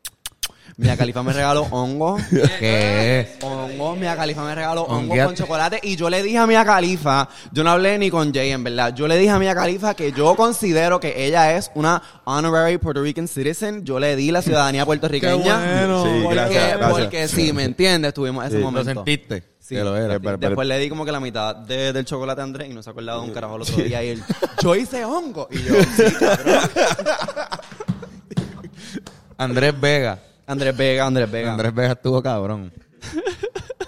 Mia 0.76 0.96
Califa 0.96 1.22
me 1.22 1.32
regaló 1.32 1.62
hongo. 1.70 2.16
¿Qué? 2.58 3.36
Hongo, 3.42 3.94
Mia 3.94 4.16
Califa 4.16 4.42
me 4.42 4.54
regaló 4.54 4.82
hongo 4.82 5.14
con 5.24 5.34
chocolate 5.36 5.78
y 5.82 5.94
yo 5.96 6.10
le 6.10 6.22
dije 6.22 6.38
a 6.38 6.46
Mia 6.46 6.64
Califa, 6.64 7.28
yo 7.52 7.62
no 7.62 7.70
hablé 7.70 7.96
ni 7.98 8.10
con 8.10 8.32
Jay 8.34 8.50
en 8.50 8.64
verdad, 8.64 8.92
yo 8.94 9.06
le 9.06 9.16
dije 9.16 9.30
a 9.30 9.38
Mia 9.38 9.54
Califa 9.54 9.94
que 9.94 10.10
yo 10.12 10.34
considero 10.34 10.98
que 10.98 11.26
ella 11.26 11.56
es 11.56 11.70
una 11.74 12.02
honorary 12.24 12.78
Puerto 12.78 13.02
Rican 13.02 13.28
citizen, 13.28 13.84
yo 13.84 14.00
le 14.00 14.16
di 14.16 14.30
la 14.32 14.42
ciudadanía 14.42 14.84
puertorriqueña. 14.86 15.58
bueno. 15.58 16.04
Sí, 16.04 16.20
porque, 16.24 16.34
gracias, 16.34 16.64
gracias. 16.78 16.90
porque 16.90 17.28
sí, 17.28 17.52
¿me 17.52 17.64
entiendes? 17.64 18.12
Tuvimos 18.14 18.44
ese 18.44 18.54
Sí. 18.56 18.60
¿Lo 18.60 18.64
momento. 18.70 19.04
sentiste? 19.04 19.44
Sí. 19.60 19.76
Que 19.76 19.84
lo 19.84 19.96
era. 19.96 20.18
Pero- 20.20 20.36
Después 20.38 20.68
le 20.68 20.78
di 20.78 20.88
como 20.90 21.04
que 21.06 21.12
la 21.12 21.20
mitad 21.20 21.54
de- 21.56 21.92
del 21.92 22.04
chocolate 22.04 22.40
a 22.40 22.44
Andrés 22.44 22.68
y 22.70 22.74
no 22.74 22.82
se 22.82 22.90
acordaba 22.90 23.20
de 23.22 23.28
un 23.28 23.32
carajo 23.32 23.56
el 23.56 23.62
otro 23.62 23.76
día 23.82 24.02
y 24.02 24.08
él, 24.10 24.22
yo 24.62 24.74
hice 24.74 25.04
hongo. 25.04 25.48
Y 25.50 25.62
yo, 25.62 25.74
sí, 25.96 26.02
cabrón. 26.18 26.58
Andrés 29.38 29.80
Vega. 29.80 30.18
Andrés 30.47 30.76
Vega, 30.76 31.07
Andrés 31.07 31.30
Vega. 31.30 31.53
Andrés 31.53 31.74
Vega 31.74 31.92
estuvo 31.92 32.22
cabrón. 32.22 32.72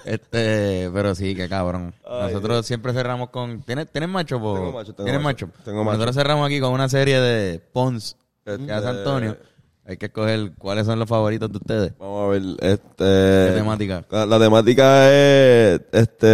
Este, 0.04 0.88
pero 0.94 1.16
sí, 1.16 1.34
qué 1.34 1.48
cabrón. 1.48 1.92
Nosotros 2.08 2.64
siempre 2.64 2.92
cerramos 2.92 3.30
con. 3.30 3.62
¿Tienes, 3.62 3.90
¿tienes 3.90 4.08
macho, 4.08 4.38
po? 4.38 4.54
Tengo 4.54 4.72
macho, 4.72 4.92
tengo 4.94 5.04
¿Tienes 5.04 5.20
macho. 5.22 5.46
macho? 5.48 5.58
Tengo 5.64 5.82
macho. 5.82 5.94
Nosotros 5.96 6.14
cerramos 6.14 6.46
aquí 6.46 6.60
con 6.60 6.72
una 6.72 6.88
serie 6.88 7.18
de 7.20 7.58
Pons 7.72 8.16
que 8.44 8.54
Este- 8.54 8.72
hace 8.72 8.86
Antonio. 8.86 9.36
Hay 9.84 9.96
que 9.96 10.06
escoger 10.06 10.52
cuáles 10.58 10.86
son 10.86 11.00
los 11.00 11.08
favoritos 11.08 11.50
de 11.50 11.58
ustedes. 11.58 11.92
Vamos 11.98 12.24
a 12.24 12.28
ver, 12.30 12.42
este... 12.60 12.94
¿Qué 12.98 13.52
temática? 13.56 14.04
La, 14.10 14.26
la 14.26 14.38
temática 14.38 15.12
es, 15.12 15.80
este, 15.92 16.26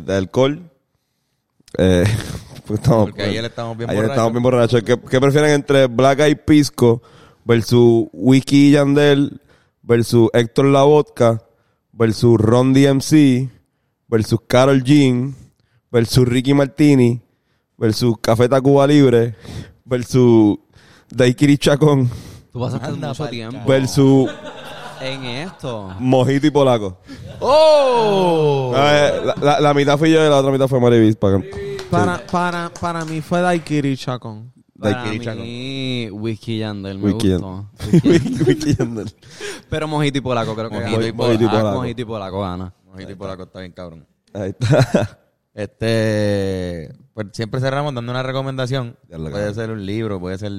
de 0.00 0.14
alcohol. 0.16 0.60
Eh, 1.78 2.04
pues 2.66 2.80
estamos- 2.80 3.06
Porque 3.10 3.22
ayer 3.22 3.44
estamos 3.44 3.76
bien 3.76 3.90
ayer 3.90 3.96
borrachos. 4.02 4.16
estamos 4.16 4.32
bien 4.32 4.42
borrachos. 4.42 4.82
¿Qué, 4.82 4.96
qué 5.08 5.20
prefieren 5.20 5.50
entre 5.52 5.86
Black 5.86 6.18
Eyed 6.20 6.38
Pisco 6.44 7.00
versus 7.44 8.06
Wiki 8.12 8.72
Yandel 8.72 9.40
versus 9.86 10.28
Héctor 10.32 10.66
La 10.66 10.82
Vodka 10.84 11.42
versus 11.92 12.36
Ron 12.40 12.72
DMC 12.72 13.48
versus 14.08 14.38
Carol 14.46 14.82
Jean 14.82 15.34
versus 15.90 16.26
Ricky 16.26 16.54
Martini 16.54 17.20
versus 17.76 18.14
Café 18.20 18.48
Tacuba 18.48 18.86
Libre 18.86 19.34
versus 19.84 20.56
Daiquiri 21.10 21.58
Chacón 21.58 22.08
Tú 22.52 22.60
pasaste 22.60 22.86
Anda 22.86 23.08
mucho 23.08 23.26
tiempo 23.28 23.58
versus 23.66 24.30
en 25.00 25.24
esto. 25.24 25.90
Mojito 25.98 26.46
y 26.46 26.50
Polaco. 26.50 26.96
¡Oh! 27.40 28.72
Ah, 28.74 28.92
eh, 28.96 29.20
la, 29.26 29.34
la- 29.42 29.60
la 29.60 29.74
mitad 29.74 29.98
fui 29.98 30.10
yo 30.10 30.24
y 30.24 30.28
la 30.30 30.36
otra 30.38 30.50
mitad 30.50 30.66
fue 30.66 30.80
Marivis. 30.80 31.16
Para 31.16 31.42
Para, 31.90 32.26
para, 32.26 32.70
para 32.80 33.04
mí 33.04 33.20
fue 33.20 33.42
Daiquiri 33.42 33.98
Chacón. 33.98 34.50
Para 34.92 35.34
mí, 35.34 36.08
Whisky 36.10 36.58
Yandel 36.58 36.98
me 36.98 37.12
gustó. 37.12 37.68
Wiki- 38.02 38.44
Wiki 38.46 38.74
Yandel. 38.78 39.12
Pero 39.70 39.88
Mojito 39.88 40.18
y 40.18 40.20
Polaco 40.20 40.54
creo 40.54 40.68
que 40.70 40.76
Mojito 40.78 40.96
gana. 40.98 41.08
y 41.08 41.12
Mojito 41.12 41.42
y 41.42 41.46
Ah, 41.46 41.50
Polaco. 41.50 41.76
Mojito 41.76 42.02
y 42.02 42.04
Polaco 42.04 42.40
gana. 42.40 42.74
Mojito 42.86 43.12
y 43.12 43.14
Polaco 43.14 43.42
está 43.44 43.60
bien 43.60 43.72
cabrón. 43.72 44.06
Ahí 44.32 44.50
está. 44.50 45.18
Este, 45.56 46.92
pues 47.12 47.28
siempre 47.32 47.60
cerramos 47.60 47.94
dando 47.94 48.10
una 48.10 48.24
recomendación. 48.24 48.96
Puede 49.08 49.54
ser 49.54 49.70
un 49.70 49.86
libro, 49.86 50.18
puede 50.18 50.36
ser 50.36 50.50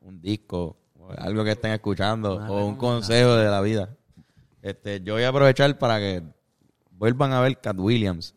un 0.00 0.20
disco, 0.20 0.76
o 0.96 1.10
algo 1.18 1.42
que 1.42 1.50
estén 1.50 1.72
escuchando, 1.72 2.36
o 2.48 2.64
un 2.64 2.76
consejo 2.76 3.34
de 3.34 3.48
la 3.50 3.60
vida. 3.60 3.96
Este, 4.62 5.00
yo 5.02 5.14
voy 5.14 5.24
a 5.24 5.30
aprovechar 5.30 5.76
para 5.78 5.98
que 5.98 6.22
vuelvan 6.92 7.32
a 7.32 7.40
ver 7.40 7.60
Cat 7.60 7.76
Williams. 7.78 8.34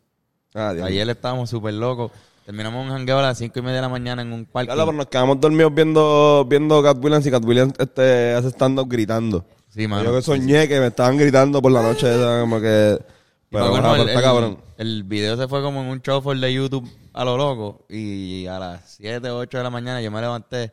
Ah. 0.54 0.70
Ayer 0.82 1.08
estábamos 1.08 1.50
súper 1.50 1.74
locos. 1.74 2.10
Terminamos 2.52 2.84
un 2.84 2.92
jangueo 2.92 3.18
a 3.18 3.22
las 3.22 3.38
cinco 3.38 3.60
y 3.60 3.62
media 3.62 3.76
de 3.76 3.80
la 3.80 3.88
mañana 3.88 4.20
en 4.20 4.30
un 4.30 4.44
parque. 4.44 4.68
Carlos, 4.68 4.84
pero 4.84 4.98
nos 4.98 5.06
quedamos 5.06 5.40
dormidos 5.40 5.74
viendo, 5.74 6.44
viendo 6.46 6.82
Cat 6.82 7.02
Williams 7.02 7.24
y 7.24 7.30
Cat 7.30 7.42
Williams 7.46 7.72
este, 7.78 8.34
hace 8.34 8.48
stand-up 8.48 8.90
gritando. 8.90 9.46
Sí, 9.70 9.88
mano. 9.88 10.04
Yo 10.04 10.14
que 10.14 10.20
soñé 10.20 10.68
que 10.68 10.78
me 10.78 10.88
estaban 10.88 11.16
gritando 11.16 11.62
por 11.62 11.72
la 11.72 11.80
noche, 11.80 12.12
como 12.42 12.60
que... 12.60 12.98
Pero, 13.48 13.70
colmo, 13.70 13.88
ajá, 13.88 14.02
el, 14.02 14.20
cabrón. 14.20 14.58
el 14.76 15.02
video 15.04 15.38
se 15.38 15.48
fue 15.48 15.62
como 15.62 15.80
en 15.80 15.86
un 15.86 16.00
shuffle 16.00 16.46
de 16.46 16.52
YouTube 16.52 16.86
a 17.14 17.24
lo 17.24 17.38
loco. 17.38 17.86
Y 17.88 18.44
a 18.44 18.58
las 18.58 18.96
7 18.98 19.30
o 19.30 19.38
8 19.38 19.56
de 19.56 19.64
la 19.64 19.70
mañana 19.70 20.02
yo 20.02 20.10
me 20.10 20.20
levanté 20.20 20.72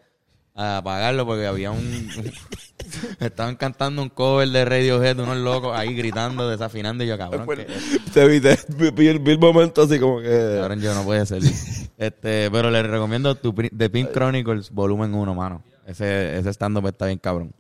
a 0.60 0.78
apagarlo 0.78 1.26
porque 1.26 1.46
había 1.48 1.72
un, 1.72 2.10
Estaban 3.20 3.56
cantando 3.56 4.02
un 4.02 4.10
cover 4.10 4.50
de 4.50 4.66
Radiohead, 4.66 5.20
unos 5.20 5.38
locos 5.38 5.78
ahí 5.78 5.94
gritando, 5.94 6.50
desafinando. 6.50 7.04
Y 7.04 7.08
yo, 7.08 7.18
cabrón, 7.18 7.48
Te 8.14 8.28
vi, 8.28 8.40
te- 8.42 8.58
vi- 8.78 8.92
vi 8.92 9.08
el, 9.08 9.20
vi 9.20 9.32
el 9.32 9.40
momento 9.40 9.84
así 9.84 10.00
como 10.00 10.20
que... 10.22 10.58
cabrón, 10.60 10.82
yo 10.82 10.94
no 10.94 11.04
puede 11.04 11.26
ser. 11.26 11.42
Este, 12.00 12.50
pero 12.50 12.72
les 12.72 12.86
recomiendo 12.88 13.36
tu, 13.36 13.54
The 13.54 13.90
Pink 13.90 14.12
Chronicles, 14.14 14.72
volumen 14.72 15.14
1, 15.14 15.36
mano. 15.36 15.62
Ese, 15.86 16.38
ese 16.38 16.50
stand-up 16.54 16.88
está 16.88 17.08
bien 17.08 17.18
cabrón. 17.20 17.52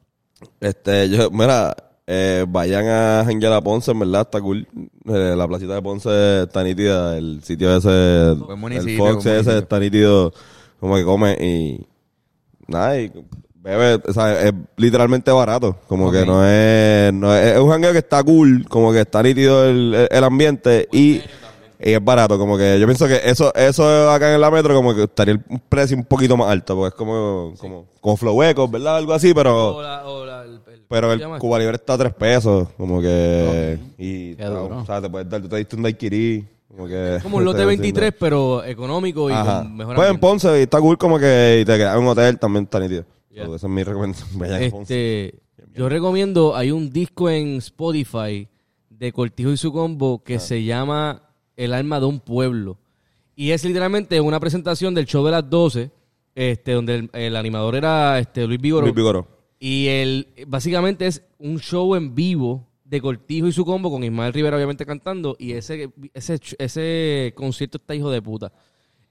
Este, 0.61 1.09
yo, 1.09 1.29
mira, 1.29 1.75
eh, 2.07 2.45
vayan 2.47 2.87
a 2.87 3.23
janguear 3.25 3.51
a 3.51 3.59
Ponce, 3.61 3.91
en 3.91 3.99
verdad, 3.99 4.21
está 4.21 4.39
cool. 4.39 4.65
Eh, 5.05 5.33
la 5.35 5.45
placita 5.45 5.73
de 5.75 5.81
Ponce 5.81 6.43
está 6.43 6.63
nítida, 6.63 7.17
el 7.17 7.43
sitio 7.43 7.75
ese, 7.75 7.89
el 8.31 8.97
Fox 8.97 9.25
ese 9.25 9.57
está 9.57 9.77
nítido, 9.77 10.33
como 10.79 10.95
que 10.95 11.03
come 11.03 11.33
y 11.33 11.85
nada, 12.69 12.99
y 12.99 13.11
bebe, 13.55 14.01
o 14.07 14.13
sea, 14.13 14.41
es 14.47 14.53
literalmente 14.77 15.31
barato, 15.31 15.75
como 15.87 16.11
que 16.11 16.25
no 16.25 16.45
es, 16.47 17.13
no 17.13 17.35
es, 17.35 17.53
es 17.55 17.59
un 17.59 17.69
jangueo 17.69 17.91
que 17.91 17.97
está 17.99 18.23
cool, 18.23 18.65
como 18.69 18.91
que 18.91 19.01
está 19.01 19.21
nítido 19.21 19.65
el, 19.67 20.07
el- 20.09 20.23
ambiente 20.23 20.87
y, 20.93 21.15
y 21.17 21.91
es 21.93 22.03
barato, 22.03 22.37
como 22.37 22.57
que 22.57 22.79
yo 22.79 22.85
pienso 22.87 23.05
que 23.07 23.19
eso, 23.23 23.53
eso 23.53 24.09
acá 24.11 24.33
en 24.33 24.39
la 24.41 24.49
metro 24.49 24.73
como 24.73 24.95
que 24.95 25.03
estaría 25.03 25.33
el- 25.33 25.59
precio 25.67 25.97
un 25.97 26.05
poquito 26.05 26.37
más 26.37 26.49
alto, 26.49 26.75
porque 26.75 26.89
es 26.89 26.95
como, 26.95 27.53
como, 27.59 27.85
como 27.99 28.17
flowecos, 28.17 28.71
¿verdad? 28.71 28.95
Algo 28.97 29.13
así, 29.13 29.33
pero... 29.33 29.75
O 29.75 29.81
la- 29.81 30.07
o 30.07 30.25
la- 30.25 30.43
el- 30.45 30.61
el- 30.73 30.83
Pero 30.87 31.19
¿cómo 31.19 31.35
el? 31.35 31.39
Cuba 31.41 31.59
Libre 31.59 31.75
está 31.75 31.93
a 31.93 31.97
tres 31.97 32.13
pesos, 32.13 32.69
como 32.77 33.01
que... 33.01 33.77
Y, 33.97 34.35
Qué 34.35 34.45
duro. 34.45 34.77
o 34.79 34.85
sea, 34.85 35.01
te 35.01 35.09
puedes 35.09 35.29
dar, 35.29 35.41
tú 35.41 35.49
te 35.49 35.57
diste 35.57 35.75
un 35.75 35.83
daiquiri, 35.83 36.47
como 36.69 36.87
que... 36.87 37.19
Como 37.23 37.37
un 37.37 37.45
lote 37.45 37.59
te- 37.59 37.65
23, 37.65 38.13
pero 38.19 38.63
económico 38.63 39.29
y 39.29 39.33
Ajá. 39.33 39.63
con 39.63 39.75
mejor 39.75 39.95
Pues 39.95 40.05
en 40.07 40.15
ambiente. 40.15 40.27
Ponce 40.27 40.59
y 40.59 40.63
está 40.63 40.79
cool 40.79 40.97
como 40.97 41.19
que 41.19 41.59
y 41.61 41.65
te 41.65 41.77
quedas 41.77 41.95
en 41.95 42.01
un 42.01 42.07
hotel 42.07 42.39
también 42.39 42.63
está 42.65 42.79
nítido. 42.79 43.05
So, 43.35 43.55
esa 43.55 43.67
es 43.67 43.71
mi 43.73 43.83
recomendación. 43.83 44.27
Vayan 44.39 44.63
a 44.63 44.69
Ponce. 44.69 45.25
Este, 45.27 45.39
yo 45.73 45.87
recomiendo, 45.89 46.55
hay 46.55 46.71
un 46.71 46.89
disco 46.89 47.29
en 47.29 47.57
Spotify 47.57 48.47
de 48.89 49.11
Cortijo 49.13 49.51
y 49.51 49.57
su 49.57 49.71
combo 49.71 50.19
Ah. 50.19 50.23
que 50.25 50.39
se 50.39 50.63
llama 50.63 51.23
El 51.55 51.73
alma 51.73 51.99
de 51.99 52.05
un 52.05 52.19
pueblo. 52.19 52.77
Y 53.35 53.51
es 53.51 53.63
literalmente 53.63 54.19
una 54.19 54.39
presentación 54.39 54.93
del 54.93 55.05
show 55.05 55.23
de 55.25 55.31
las 55.31 55.49
12, 55.49 55.91
este, 56.35 56.73
donde 56.73 56.95
el, 56.95 57.09
el 57.13 57.35
animador 57.37 57.75
era 57.75 58.19
este, 58.19 58.45
Luis 58.45 58.59
Vigoro. 58.59 58.85
Luis 58.85 58.95
Vigoro. 58.95 59.27
Y 59.61 59.87
el, 59.87 60.27
básicamente 60.47 61.07
es 61.07 61.21
un 61.37 61.59
show 61.59 61.95
en 61.95 62.13
vivo 62.15 62.65
de 62.89 63.01
Cortijo 63.01 63.47
y 63.47 63.51
su 63.51 63.63
combo 63.63 63.91
con 63.91 64.03
Ismael 64.03 64.33
Rivera 64.33 64.57
obviamente 64.57 64.85
cantando 64.85 65.35
y 65.37 65.53
ese, 65.53 65.91
ese, 66.13 66.39
ese 66.57 67.33
concierto 67.35 67.77
está 67.77 67.93
hijo 67.93 68.09
de 68.09 68.21
puta. 68.21 68.51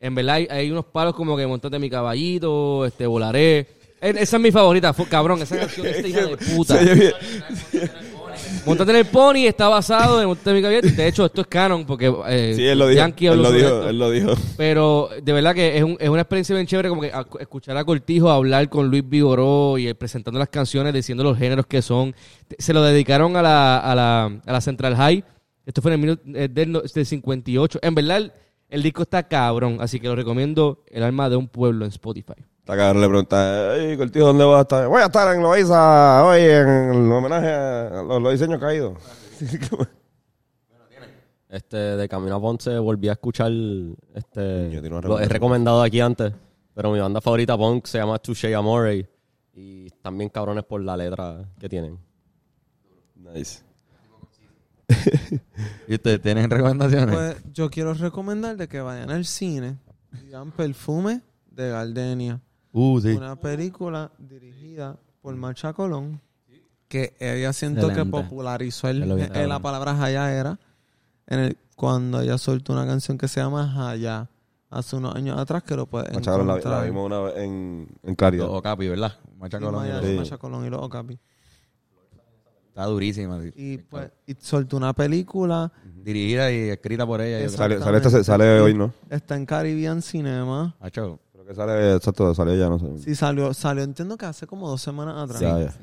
En 0.01 0.14
verdad 0.14 0.37
hay, 0.37 0.49
hay 0.51 0.70
unos 0.70 0.87
palos 0.87 1.14
como 1.14 1.37
que 1.37 1.47
montate 1.47 1.79
mi 1.79 1.89
caballito, 1.89 2.85
este 2.87 3.07
volaré. 3.07 3.59
Eh, 4.01 4.14
Esa 4.16 4.37
es 4.37 4.43
mi 4.43 4.51
favorita, 4.51 4.95
cabrón, 5.09 5.43
esa 5.43 5.59
canción 5.59 5.87
está 5.89 6.09
hija 6.09 6.26
de 6.26 6.37
puta. 6.37 6.81
Montate 8.66 8.90
en 8.90 8.96
el 8.99 9.07
Pony 9.07 9.46
está 9.46 9.68
basado 9.68 10.20
en 10.20 10.28
Montate 10.28 10.51
en 10.51 10.57
mi 10.57 10.62
caballito. 10.62 10.88
De 10.94 11.07
hecho, 11.09 11.24
esto 11.26 11.40
es 11.40 11.46
canon 11.46 11.84
porque 11.86 12.12
eh, 12.28 12.53
Sí, 12.57 12.66
él 12.66 12.78
lo 12.78 12.86
dijo. 12.88 12.99
Yankee 12.99 13.26
Él 13.26 13.38
lo 13.38 13.44
sobre 13.44 13.59
dijo, 13.59 13.68
esto. 13.74 13.88
él 13.88 13.99
lo 13.99 14.11
dijo. 14.11 14.32
Pero 14.57 15.09
de 15.22 15.32
verdad 15.32 15.55
que 15.55 15.78
es, 15.78 15.82
un- 15.84 15.96
es 15.99 16.09
una 16.09 16.20
experiencia 16.22 16.55
bien 16.55 16.66
chévere 16.66 16.88
como 16.88 17.01
que 17.03 17.12
a- 17.12 17.26
escuchar 17.40 17.76
a 17.76 17.84
Cortijo 17.84 18.30
hablar 18.30 18.68
con 18.68 18.88
Luis 18.88 19.03
Vigoró 19.09 19.78
y 19.78 19.92
presentando 19.94 20.38
las 20.38 20.49
canciones, 20.49 20.92
diciendo 20.92 21.24
los 21.24 21.38
géneros 21.38 21.66
que 21.66 21.80
son. 21.82 22.14
Se 22.59 22.72
lo 22.72 22.82
dedicaron 22.82 23.36
a 23.36 23.42
la, 23.42 23.78
a 23.78 23.94
la, 23.94 24.24
a 24.44 24.53
la 24.53 24.61
Central 24.61 24.96
High. 24.96 25.24
Esto 25.64 25.82
fue 25.82 25.90
en 25.92 25.94
el 25.94 26.01
minuto 26.01 26.22
eh, 26.34 26.49
del, 26.51 26.72
no- 26.72 26.80
del 26.82 27.07
58. 27.07 27.78
En 27.82 27.94
verdad, 27.94 28.16
el, 28.18 28.32
el 28.70 28.82
disco 28.82 29.03
está 29.03 29.22
cabrón, 29.28 29.78
así 29.80 29.99
que 30.01 30.09
lo 30.09 30.16
recomiendo. 30.16 30.82
El 30.88 31.03
alma 31.03 31.28
de 31.30 31.36
un 31.36 31.49
pueblo 31.49 31.84
en 31.84 31.90
Spotify. 31.90 32.34
Está 32.69 32.77
cabrón, 32.77 33.01
le 33.01 33.09
pregunta, 33.09 33.77
hey, 33.77 33.97
Cortijo, 33.97 34.27
¿dónde 34.27 34.45
vas 34.45 34.59
a 34.59 34.61
estar? 34.61 34.89
Voy 34.89 35.01
a 35.01 35.07
estar 35.07 35.35
en 35.35 35.43
Loaiza 35.43 36.23
hoy 36.23 36.43
en 36.43 36.69
el 36.69 37.12
homenaje 37.12 37.49
a 37.49 38.03
los, 38.03 38.21
los 38.21 38.33
diseños 38.33 38.61
caídos. 38.61 38.99
Este, 41.49 41.79
de 41.79 42.09
Camino 42.11 42.37
a 42.37 42.41
Ponce 42.43 42.79
volví 42.79 43.09
a 43.09 43.12
escuchar, 43.12 43.51
este, 44.14 44.71
Yo 44.71 44.83
tengo 44.83 44.99
una 44.99 45.09
lo 45.09 45.19
he 45.19 45.27
recomendado 45.27 45.81
aquí 45.81 45.99
antes, 45.99 46.35
pero 46.75 46.93
mi 46.93 47.01
banda 47.01 47.23
favorita 47.23 47.57
punk 47.57 47.87
se 47.87 47.97
llama 47.97 48.19
Touché 48.19 48.55
Amore 48.55 49.09
y 49.55 49.87
están 49.87 50.19
bien 50.19 50.29
cabrones 50.29 50.64
por 50.64 50.83
la 50.83 50.95
letra 50.95 51.49
que 51.59 51.71
tienen. 51.71 51.99
Nice. 53.14 53.62
¿Y 55.89 55.95
ustedes 55.95 56.21
tienen 56.21 56.51
recomendaciones? 56.51 57.16
Pues 57.16 57.55
yo 57.55 57.71
quiero 57.71 57.95
recomendar 57.95 58.59
de 58.59 58.69
que 58.69 58.83
vayan 58.83 59.11
al 59.11 59.25
cine 59.25 59.79
y 60.23 60.27
vean 60.29 60.51
Perfume 60.51 61.23
de 61.51 61.71
Gardenia. 61.71 62.43
Uh, 62.73 63.01
sí. 63.01 63.09
Una 63.11 63.37
película 63.37 64.11
dirigida 64.19 64.97
por 65.23 65.35
Marcha 65.37 65.73
Colón 65.73 66.21
que 66.89 67.14
ella 67.21 67.53
siento 67.53 67.89
que 67.89 68.05
popularizó 68.05 68.89
el- 68.89 69.03
eh, 69.35 69.47
la 69.47 69.59
palabra 69.61 70.03
Haya 70.03 70.33
era 70.33 70.59
en 71.27 71.39
el, 71.41 71.57
cuando 71.77 72.21
ella 72.23 72.39
soltó 72.39 72.73
una 72.73 72.87
canción 72.87 73.19
que 73.19 73.29
se 73.29 73.41
llama 73.41 73.91
Haya 73.91 74.29
hace 74.71 74.97
unos 74.97 75.14
años 75.14 75.39
atrás 75.39 75.62
que 75.62 75.77
lo 75.77 75.87
puedes 75.87 76.12
Machado 76.14 76.39
la, 76.39 76.45
encontrar 76.55 76.79
la 76.81 76.85
vimos 76.85 77.05
una 77.07 77.21
vez 77.21 77.37
en, 77.39 77.89
en. 78.03 78.16
Los 78.39 78.49
Okapi, 78.49 78.89
¿verdad? 78.89 79.12
y 79.35 79.39
Macha 79.39 79.59
Colón. 79.61 79.83
Maya- 79.87 80.01
Sí. 80.03 80.16
Marcha 80.16 80.39
Colón 80.39 80.66
y 80.66 80.71
los 80.71 80.81
Okapi. 80.83 81.19
Está 82.69 82.85
durísima. 82.87 83.41
Y 83.57 83.79
pues 83.79 84.11
y 84.27 84.35
soltó 84.39 84.77
una 84.77 84.93
película 84.93 85.71
Dirigida 85.85 86.51
y 86.51 86.71
escrita 86.71 87.05
por 87.07 87.21
ella. 87.21 87.47
Sale, 87.51 87.79
sale, 87.81 87.99
esta- 87.99 88.25
sale 88.25 88.61
hoy, 88.61 88.73
¿no? 88.73 88.95
está 89.11 89.37
en 89.37 89.45
Caribbean 89.45 90.01
Cinema. 90.01 90.75
Macho, 90.81 91.19
que 91.49 91.55
sale, 91.55 91.94
exacto, 91.96 92.34
salió 92.34 92.55
ya, 92.55 92.68
no 92.68 92.78
sé. 92.78 92.99
Sí, 93.03 93.14
salió, 93.14 93.53
salió 93.55 93.82
entiendo 93.82 94.16
que 94.16 94.26
hace 94.26 94.46
como 94.46 94.68
dos 94.68 94.80
semanas 94.82 95.16
atrás. 95.16 95.40
Ya, 95.40 95.59
ya. 95.59 95.74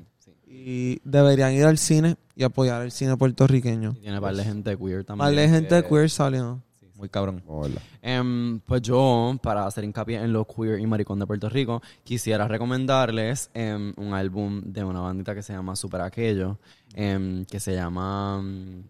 Y 0.47 0.99
deberían 1.03 1.51
ir 1.53 1.65
al 1.65 1.77
cine 1.77 2.15
y 2.35 2.43
apoyar 2.43 2.81
el 2.83 2.91
cine 2.91 3.17
puertorriqueño. 3.17 3.95
Y 3.97 4.01
tiene 4.01 4.21
par 4.21 4.35
de 4.35 4.43
gente 4.43 4.77
queer 4.77 5.03
también. 5.03 5.25
Vale, 5.25 5.49
gente 5.49 5.81
que- 5.83 5.89
queer 5.89 6.09
salió. 6.09 6.61
muy 6.97 7.09
cabrón. 7.09 7.43
Vamos 7.45 7.65
a 7.65 7.67
verla. 7.67 7.81
Em, 8.01 8.59
pues 8.61 8.81
yo, 8.81 9.37
para 9.43 9.65
hacer 9.65 9.83
hincapié 9.83 10.21
en 10.23 10.31
lo 10.31 10.45
queer 10.45 10.79
y 10.79 10.87
maricón 10.87 11.19
de 11.19 11.27
Puerto 11.27 11.49
Rico, 11.49 11.81
quisiera 12.05 12.47
recomendarles 12.47 13.49
em, 13.53 13.93
un 13.97 14.13
álbum 14.13 14.61
de 14.63 14.83
una 14.83 15.01
bandita 15.01 15.35
que 15.35 15.43
se 15.43 15.51
llama 15.51 15.75
Super 15.75 15.99
Aquello, 16.01 16.57
em, 16.93 17.43
que 17.45 17.59
se 17.59 17.73
llama, 17.73 18.41
mm, 18.41 18.83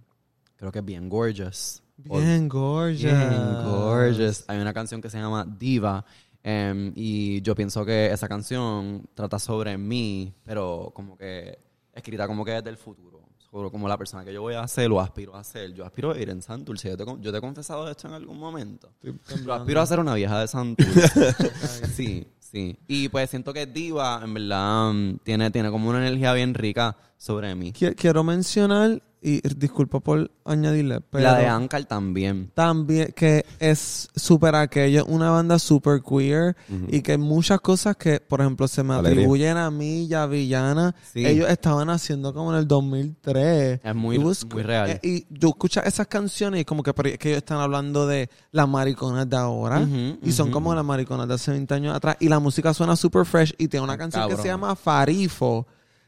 creo 0.58 0.72
que 0.72 0.80
es 0.80 0.86
Bien 0.86 1.10
Gorgeous. 1.10 1.82
O- 2.10 2.20
Bien 2.20 2.48
gorgeous. 2.50 3.02
Bien 3.30 3.64
gorgeous. 3.64 4.44
Hay 4.50 4.60
una 4.60 4.74
canción 4.74 5.02
que 5.02 5.10
se 5.10 5.18
llama 5.18 5.46
Diva. 5.46 6.06
Em, 6.48 6.94
y 6.96 7.42
yo 7.42 7.56
pienso 7.56 7.84
que 7.84 8.06
esa 8.06 8.28
canción 8.28 9.04
trata 9.16 9.40
sobre 9.40 9.78
mí, 9.78 10.32
pero 10.46 10.92
como 10.94 11.18
que 11.18 11.58
escrita 11.92 12.28
como 12.28 12.46
que 12.46 12.52
desde 12.52 12.70
el 12.70 12.78
futuro. 12.78 13.22
Sobre 13.50 13.72
como 13.72 13.88
la 13.88 13.98
persona 13.98 14.24
que 14.24 14.34
yo 14.34 14.42
voy 14.42 14.54
a 14.54 14.68
ser, 14.68 14.90
lo 14.90 15.00
aspiro 15.00 15.36
a 15.36 15.44
ser. 15.44 15.74
Yo 15.74 15.86
aspiro 15.86 16.12
a 16.12 16.20
ir 16.20 16.30
en 16.30 16.42
Santurce. 16.42 16.90
Yo 16.90 16.98
te, 16.98 17.06
yo 17.22 17.32
te 17.32 17.38
he 17.38 17.42
confesado 17.42 17.90
esto 17.90 18.08
en 18.08 18.14
algún 18.14 18.38
momento. 18.38 18.92
Yo 19.02 19.14
aspiro 19.54 19.82
a 19.82 19.86
ser 19.86 20.00
una 20.00 20.14
vieja 20.14 20.40
de 20.40 20.48
Santurce. 20.48 21.34
sí, 21.96 22.28
sí. 22.40 22.78
Y 22.88 23.10
pues 23.10 23.30
siento 23.30 23.54
que 23.54 23.66
Diva, 23.66 24.22
en 24.24 24.34
verdad, 24.34 24.92
mm, 24.94 25.18
tiene, 25.24 25.50
tiene 25.52 25.72
como 25.72 25.90
una 25.90 26.06
energía 26.06 26.34
bien 26.34 26.54
rica 26.54 26.96
sobre 27.18 27.54
mí. 27.56 27.72
Qui- 27.74 27.96
Quiero 27.96 28.24
mencionar, 28.24 29.02
y 29.28 29.42
disculpa 29.58 30.00
por 30.02 30.30
añadirle, 30.44 31.02
pero 31.02 31.24
la 31.24 31.40
de 31.40 31.48
Ankar 31.48 31.84
también. 31.86 32.52
también 32.54 33.12
que 33.16 33.44
es 33.58 34.08
súper 34.16 34.54
aquello, 34.54 35.04
una 35.06 35.32
banda 35.32 35.58
super 35.58 36.04
queer 36.04 36.56
y 36.90 37.02
que 37.02 37.18
muchas 37.18 37.60
cosas 37.60 37.96
que, 37.96 38.20
por 38.20 38.42
ejemplo, 38.42 38.68
se 38.68 38.84
me 38.84 38.94
atribuyen 38.94 39.58
a 39.58 39.72
mí 39.72 40.04
y 40.06 40.14
a 40.14 40.28
Villana, 40.28 40.94
Sí. 41.12 41.26
ellos 41.26 41.50
estaban 41.50 41.90
haciendo 41.90 42.36
como 42.36 42.54
en 42.54 42.60
el 42.60 42.68
2003. 42.68 43.80
Es 43.84 43.96
muy- 43.96 44.18
It 44.18 44.22
was- 44.24 44.46
muy 44.46 44.62
real. 44.62 44.92
eh, 44.92 45.00
y 45.02 45.26
yo 45.32 45.50
escucho 45.50 45.82
esas 45.84 46.06
canciones 46.06 46.62
y 46.62 46.66
como 46.66 46.84
que, 46.84 46.94
que 47.18 47.30
ellos 47.30 47.38
están 47.40 47.58
hablando 47.60 48.06
de 48.06 48.30
las 48.52 48.68
mariconas 48.70 49.28
de 49.28 49.38
ahora 49.38 49.88
y 50.22 50.32
son 50.34 50.52
como 50.52 50.76
las 50.76 50.86
mariconas 50.86 51.28
de 51.28 51.34
hace 51.34 51.50
20 51.50 51.74
años 51.74 51.96
atrás 51.96 52.18
y 52.20 52.30
la 52.30 52.38
música 52.38 52.76
suena 52.76 52.96
super 52.96 53.26
fresh 53.26 53.56
y 53.58 53.68
tiene 53.70 53.84
una 53.86 53.98
canción 53.98 54.30
que 54.30 54.36
se 54.38 54.50
llama 54.50 54.76
Farifo. 54.76 55.66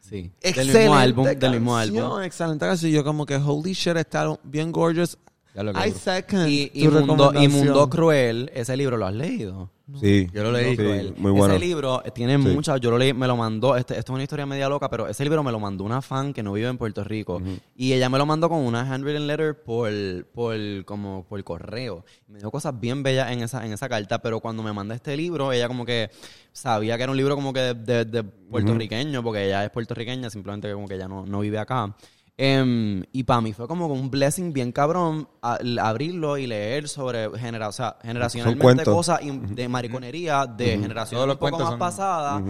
Sí. 0.10 0.32
Excelente 0.42 0.72
Del 0.74 0.82
mismo 0.82 0.96
álbum. 0.96 1.26
Del 1.26 1.52
mismo 1.52 1.76
canción, 1.76 2.06
álbum. 2.06 2.22
Excelente 2.22 2.66
canción. 2.66 2.92
Yo 2.92 3.04
como 3.04 3.26
que 3.26 3.36
holy 3.36 3.74
shit, 3.74 3.98
está 3.98 4.40
bien 4.44 4.72
gorgeous. 4.72 5.18
Ya 5.58 5.64
lo 5.64 5.74
que 5.74 5.88
I 5.88 5.92
second 5.92 6.48
Y, 6.48 6.72
y 6.72 6.86
tu 6.86 6.92
Mundo, 6.92 7.32
y 7.34 7.48
recomendación. 7.48 7.52
Mundo 7.66 7.90
Cruel, 7.90 8.52
ese 8.54 8.78
libro 8.78 8.96
lo 8.96 9.08
has 9.08 9.14
leído. 9.16 9.72
Sí. 10.00 10.28
Yo 10.34 10.44
lo 10.44 10.52
leí. 10.52 10.72
Sí, 10.72 10.76
Cruel. 10.78 11.14
muy 11.18 11.32
bueno. 11.32 11.56
Ese 11.56 11.66
libro 11.66 12.04
eh, 12.06 12.12
tiene 12.12 12.34
Sí. 12.38 12.48
muchas, 12.50 12.80
yo 12.80 12.92
lo 12.92 12.98
leí, 13.00 13.14
me 13.14 13.26
lo 13.26 13.36
mandó, 13.38 13.76
este, 13.76 13.98
esto 13.98 14.12
es 14.12 14.14
una 14.16 14.22
historia 14.24 14.46
media 14.46 14.68
loca, 14.70 14.88
pero 14.90 15.08
ese 15.08 15.24
libro 15.24 15.42
me 15.44 15.52
lo 15.52 15.60
mandó 15.60 15.84
una 15.86 16.02
fan 16.04 16.32
que 16.34 16.44
no 16.44 16.54
vive 16.54 16.68
en 16.68 16.78
Puerto 16.78 17.04
Rico. 17.04 17.42
Y 17.76 17.94
ella 17.94 18.08
me 18.10 18.18
lo 18.20 18.26
mandó 18.28 18.50
con 18.50 18.60
una 18.60 18.82
handwritten 18.82 19.26
letter 19.26 19.64
por, 19.64 19.90
por, 20.34 20.56
como, 20.86 21.26
por 21.28 21.44
correo. 21.44 22.06
Me 22.28 22.38
dijo 22.38 22.52
cosas 22.52 22.80
bien 22.80 23.02
bellas 23.02 23.32
en 23.32 23.42
esa, 23.42 23.66
en 23.66 23.72
esa 23.74 23.90
carta, 23.90 24.22
pero 24.22 24.40
cuando 24.42 24.62
me 24.62 24.74
manda 24.74 24.94
este 24.94 25.18
libro, 25.18 25.52
ella 25.54 25.68
como 25.70 25.86
que 25.86 26.12
sabía 26.52 26.98
que 26.98 27.04
era 27.04 27.12
un 27.12 27.18
libro 27.18 27.34
como 27.36 27.52
que 27.54 27.62
de, 27.62 27.74
de- 27.74 28.06
de 28.06 28.24
puertorriqueño, 28.24 29.24
porque 29.24 29.46
ella 29.46 29.64
es 29.64 29.72
puertorriqueña, 29.72 30.30
simplemente 30.30 30.72
como 30.74 30.88
que 30.88 30.96
ella 30.96 31.08
no, 31.08 31.26
no 31.26 31.40
vive 31.40 31.58
acá. 31.60 31.96
Em, 32.40 33.04
y 33.12 33.24
para 33.24 33.42
mí 33.42 33.52
fue 33.54 33.68
como 33.68 33.88
un 33.88 34.12
blessing 34.12 34.54
bien 34.54 34.72
cabrón 34.72 35.28
a- 35.42 35.58
abrirlo 35.82 36.38
y 36.38 36.46
leer 36.46 36.88
sobre 36.88 37.30
genera, 37.40 37.68
o 37.68 37.72
sea, 37.72 37.98
generacionalmente 38.04 38.84
cosas 38.84 39.22
y- 39.24 39.32
de 39.32 39.68
mariconería 39.68 40.46
de 40.46 40.78
generaciones 40.78 41.10
Todos 41.18 41.28
los 41.28 41.36
un 41.36 41.40
poco 41.40 41.58
más 41.60 41.70
son- 41.70 41.80
pasadas, 41.80 42.44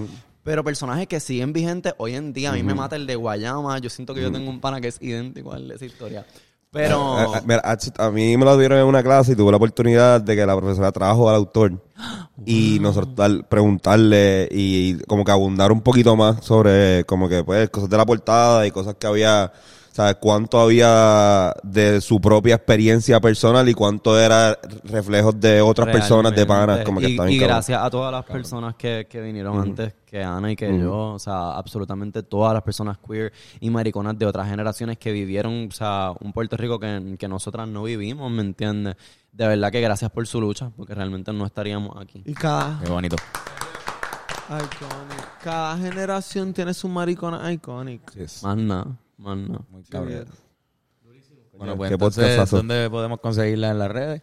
Pero 0.44 0.64
personajes 0.64 1.08
que 1.08 1.20
siguen 1.20 1.52
vigentes 1.52 1.94
hoy 1.98 2.16
en 2.16 2.32
día. 2.32 2.52
A 2.52 2.54
mí 2.54 2.64
me 2.64 2.74
mata 2.74 2.96
el 2.96 3.06
de 3.06 3.16
Guayama. 3.18 3.80
Yo 3.80 3.90
siento 3.90 4.14
que 4.14 4.22
yo 4.22 4.32
tengo 4.32 4.50
un 4.50 4.62
pana 4.62 4.80
que 4.80 4.88
es 4.90 4.98
idénco 5.02 5.52
al 5.52 5.68
de 5.68 5.76
esa 5.76 5.86
historia. 5.86 6.26
Pero... 6.72 7.18
A, 7.18 7.38
a- 7.38 7.42
mira, 7.42 7.62
a, 7.66 8.06
a 8.06 8.12
mí 8.12 8.38
me 8.38 8.46
lo 8.46 8.58
dieron 8.58 8.78
en 8.80 8.86
una 8.86 9.04
clase 9.04 9.34
y 9.34 9.36
tuve 9.36 9.52
la 9.52 9.58
oportunidad 9.58 10.22
de 10.22 10.36
que 10.38 10.46
la 10.46 10.56
profesora 10.56 10.92
trajo 10.94 11.30
al 11.30 11.36
autor 11.36 11.82
y 12.46 12.78
nosotros 12.80 13.44
preguntarle 13.50 14.48
y 14.52 14.96
como 15.06 15.26
que 15.26 15.32
abundar 15.32 15.72
un 15.72 15.82
poquito 15.82 16.16
más 16.16 16.46
sobre 16.46 17.04
como 17.06 17.28
que 17.28 17.44
pues 17.44 17.70
cosas 17.70 17.90
de 17.90 17.98
la 17.98 18.06
portada 18.06 18.66
y 18.66 18.72
cosas 18.72 18.96
que 18.96 19.06
había, 19.08 19.52
¿sabes? 19.98 20.18
Cuánto 20.20 20.60
había 20.60 21.56
de 21.64 22.02
su 22.02 22.22
propia 22.22 22.54
experiencia 22.54 23.20
personal 23.20 23.68
y 23.68 23.74
cuánto 23.74 24.20
era 24.20 24.56
reflejos 24.84 25.40
de 25.40 25.60
otras 25.60 25.88
personas 25.88 26.36
de 26.36 26.46
panas, 26.46 26.86
como 26.86 27.00
que 27.00 27.10
y, 27.10 27.20
y 27.34 27.40
gracias 27.40 27.82
a 27.82 27.90
todas 27.90 28.12
las 28.12 28.24
personas 28.24 28.76
que, 28.76 29.08
que 29.10 29.20
vinieron 29.22 29.60
antes 29.60 29.96
que 30.06 30.24
Ana 30.24 30.52
y 30.52 30.56
que 30.56 30.78
yo, 30.78 31.14
o 31.14 31.20
sea, 31.20 31.54
absolutamente 31.54 32.22
todas 32.22 32.54
las 32.54 32.62
personas 32.62 33.00
queer 33.00 33.34
y 33.60 33.72
mariconas 33.72 34.16
de 34.20 34.28
otras 34.28 34.48
generaciones 34.48 35.00
que 35.00 35.12
vivieron, 35.12 35.68
o 35.68 35.72
sea, 35.72 36.12
un 36.20 36.32
Puerto 36.32 36.58
Rico 36.58 36.80
que, 36.80 37.16
que 37.18 37.28
nosotras 37.28 37.68
no 37.68 37.82
vivimos, 37.82 38.30
¿me 38.30 38.44
entiendes? 38.44 38.98
De 39.32 39.48
verdad 39.48 39.72
que 39.72 39.82
gracias 39.82 40.12
por 40.12 40.28
su 40.28 40.40
lucha, 40.40 40.70
porque 40.78 40.94
realmente 40.94 41.34
no 41.34 41.44
estaríamos 41.44 41.98
aquí. 42.00 42.22
Y 42.24 42.36
cada, 42.36 42.80
Qué 42.84 42.92
bonito. 42.92 43.16
iconic. 44.48 45.40
cada 45.42 45.76
generación 45.76 46.54
tiene 46.54 46.76
su 46.76 46.88
maricona 46.88 47.52
iconic. 47.52 48.14
Yes. 48.14 48.44
Más 48.44 48.58
nada, 48.58 48.96
Muy 49.18 49.84
cabrón. 49.90 50.28
Bueno, 51.58 51.74
Qué 51.74 51.98
pues 51.98 52.18
entonces. 52.18 52.50
¿dónde 52.52 52.90
podemos 52.90 53.20
conseguirla 53.20 53.72
en 53.72 53.80
las 53.80 53.92
redes? 53.92 54.22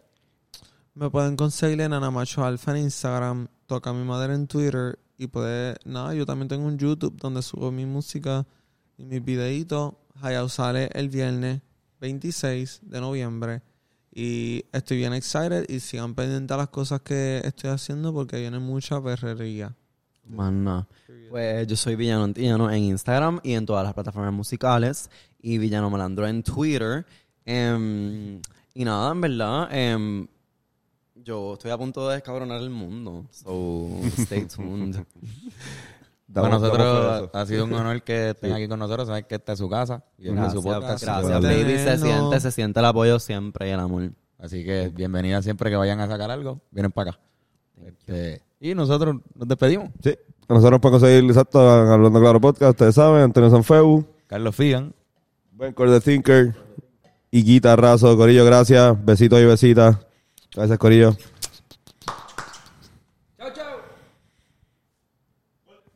Me 0.93 1.09
pueden 1.09 1.35
conseguir 1.35 1.81
en 1.81 1.91
Ana 1.91 2.09
Macho 2.09 2.45
Alfa 2.45 2.71
en 2.71 2.83
Instagram, 2.83 3.47
Toca 3.65 3.91
mi 3.91 4.05
madre 4.05 4.33
en 4.35 4.47
Twitter 4.47 4.97
y 5.17 5.27
puede, 5.27 5.75
nada, 5.85 6.13
yo 6.13 6.25
también 6.25 6.47
tengo 6.47 6.65
un 6.65 6.77
YouTube 6.77 7.17
donde 7.17 7.41
subo 7.41 7.71
mi 7.71 7.85
música 7.85 8.45
y 8.97 9.03
mis 9.03 9.23
videitos. 9.23 9.93
Hayao 10.21 10.47
sale 10.47 10.89
el 10.93 11.09
viernes 11.09 11.61
26 11.99 12.81
de 12.83 13.01
noviembre 13.01 13.61
y 14.13 14.63
estoy 14.71 14.97
bien 14.97 15.13
excited 15.13 15.65
y 15.67 15.81
sigan 15.81 16.15
pendientes 16.15 16.53
a 16.53 16.57
las 16.57 16.69
cosas 16.69 17.01
que 17.01 17.41
estoy 17.43 17.71
haciendo 17.71 18.13
porque 18.13 18.39
viene 18.39 18.59
mucha 18.59 19.01
perrería. 19.03 19.75
Más 20.27 20.51
nada. 20.51 20.87
Pues 21.29 21.67
yo 21.67 21.75
soy 21.75 21.95
Villano 21.95 22.23
Antillano 22.23 22.71
en 22.71 22.83
Instagram 22.83 23.39
y 23.43 23.53
en 23.53 23.65
todas 23.65 23.83
las 23.83 23.93
plataformas 23.93 24.33
musicales. 24.33 25.09
Y 25.41 25.57
Villano 25.57 25.89
Malandro 25.89 26.27
en 26.27 26.41
Twitter. 26.43 27.05
Em, 27.45 28.41
y 28.73 28.83
nada, 28.85 29.11
en 29.11 29.21
verdad, 29.21 29.67
em, 29.71 30.27
yo 31.15 31.53
estoy 31.53 31.71
a 31.71 31.77
punto 31.77 32.07
de 32.09 32.15
descabronar 32.15 32.59
el 32.61 32.69
mundo. 32.69 33.25
So, 33.31 33.89
stay 34.17 34.45
tuned. 34.55 34.95
Para 36.33 36.49
Damos- 36.49 36.61
damos 36.61 36.69
por 36.69 36.79
nosotros 36.79 37.29
ha 37.33 37.45
sido 37.45 37.65
un 37.65 37.73
honor 37.73 38.01
que 38.01 38.31
estén 38.31 38.51
aquí 38.53 38.67
con 38.67 38.79
nosotros. 38.79 39.07
Saben 39.07 39.25
que 39.29 39.35
esta 39.35 39.53
es 39.53 39.59
su 39.59 39.69
casa 39.69 40.03
y 40.17 40.27
este 40.29 40.45
es 40.45 40.53
su 40.53 40.61
Gracias, 40.63 40.81
podcast. 40.81 41.03
gracias, 41.03 41.41
baby. 41.41 41.77
Se 41.77 41.97
Bueno. 41.97 42.05
siente, 42.29 42.39
se 42.39 42.51
siente 42.51 42.79
el 42.79 42.85
apoyo 42.85 43.19
siempre 43.19 43.67
y 43.69 43.71
el 43.71 43.79
amor. 43.79 44.11
Así 44.39 44.65
que 44.65 44.89
bienvenida 44.89 45.41
siempre 45.43 45.69
que 45.69 45.75
vayan 45.75 45.99
a 45.99 46.07
sacar 46.07 46.31
algo. 46.31 46.59
Vienen 46.71 46.91
para 46.91 47.11
acá. 47.11 47.19
Este, 47.85 48.41
y 48.59 48.75
nosotros 48.75 49.15
nos 49.35 49.47
despedimos. 49.47 49.89
Sí. 50.03 50.15
Nosotros 50.47 50.71
nos 50.71 50.81
pueden 50.81 50.99
conseguir, 50.99 51.29
exacto, 51.29 51.59
hablando 51.59 52.19
claro 52.19 52.39
podcast, 52.39 52.71
ustedes 52.71 52.95
saben, 52.95 53.23
Antonio 53.23 53.49
Sanfeu, 53.49 54.05
Carlos 54.27 54.55
Figan. 54.55 54.93
Ben 55.51 55.73
Core 55.73 55.99
the 55.99 56.01
Thinker, 56.01 56.55
y 57.31 57.43
Guita 57.43 57.75
Razo, 57.75 58.15
Corillo, 58.15 58.45
gracias, 58.45 58.95
besitos 59.03 59.39
y 59.41 59.45
besitas. 59.45 59.97
Gracias, 60.55 60.77
Corillo. 60.77 61.17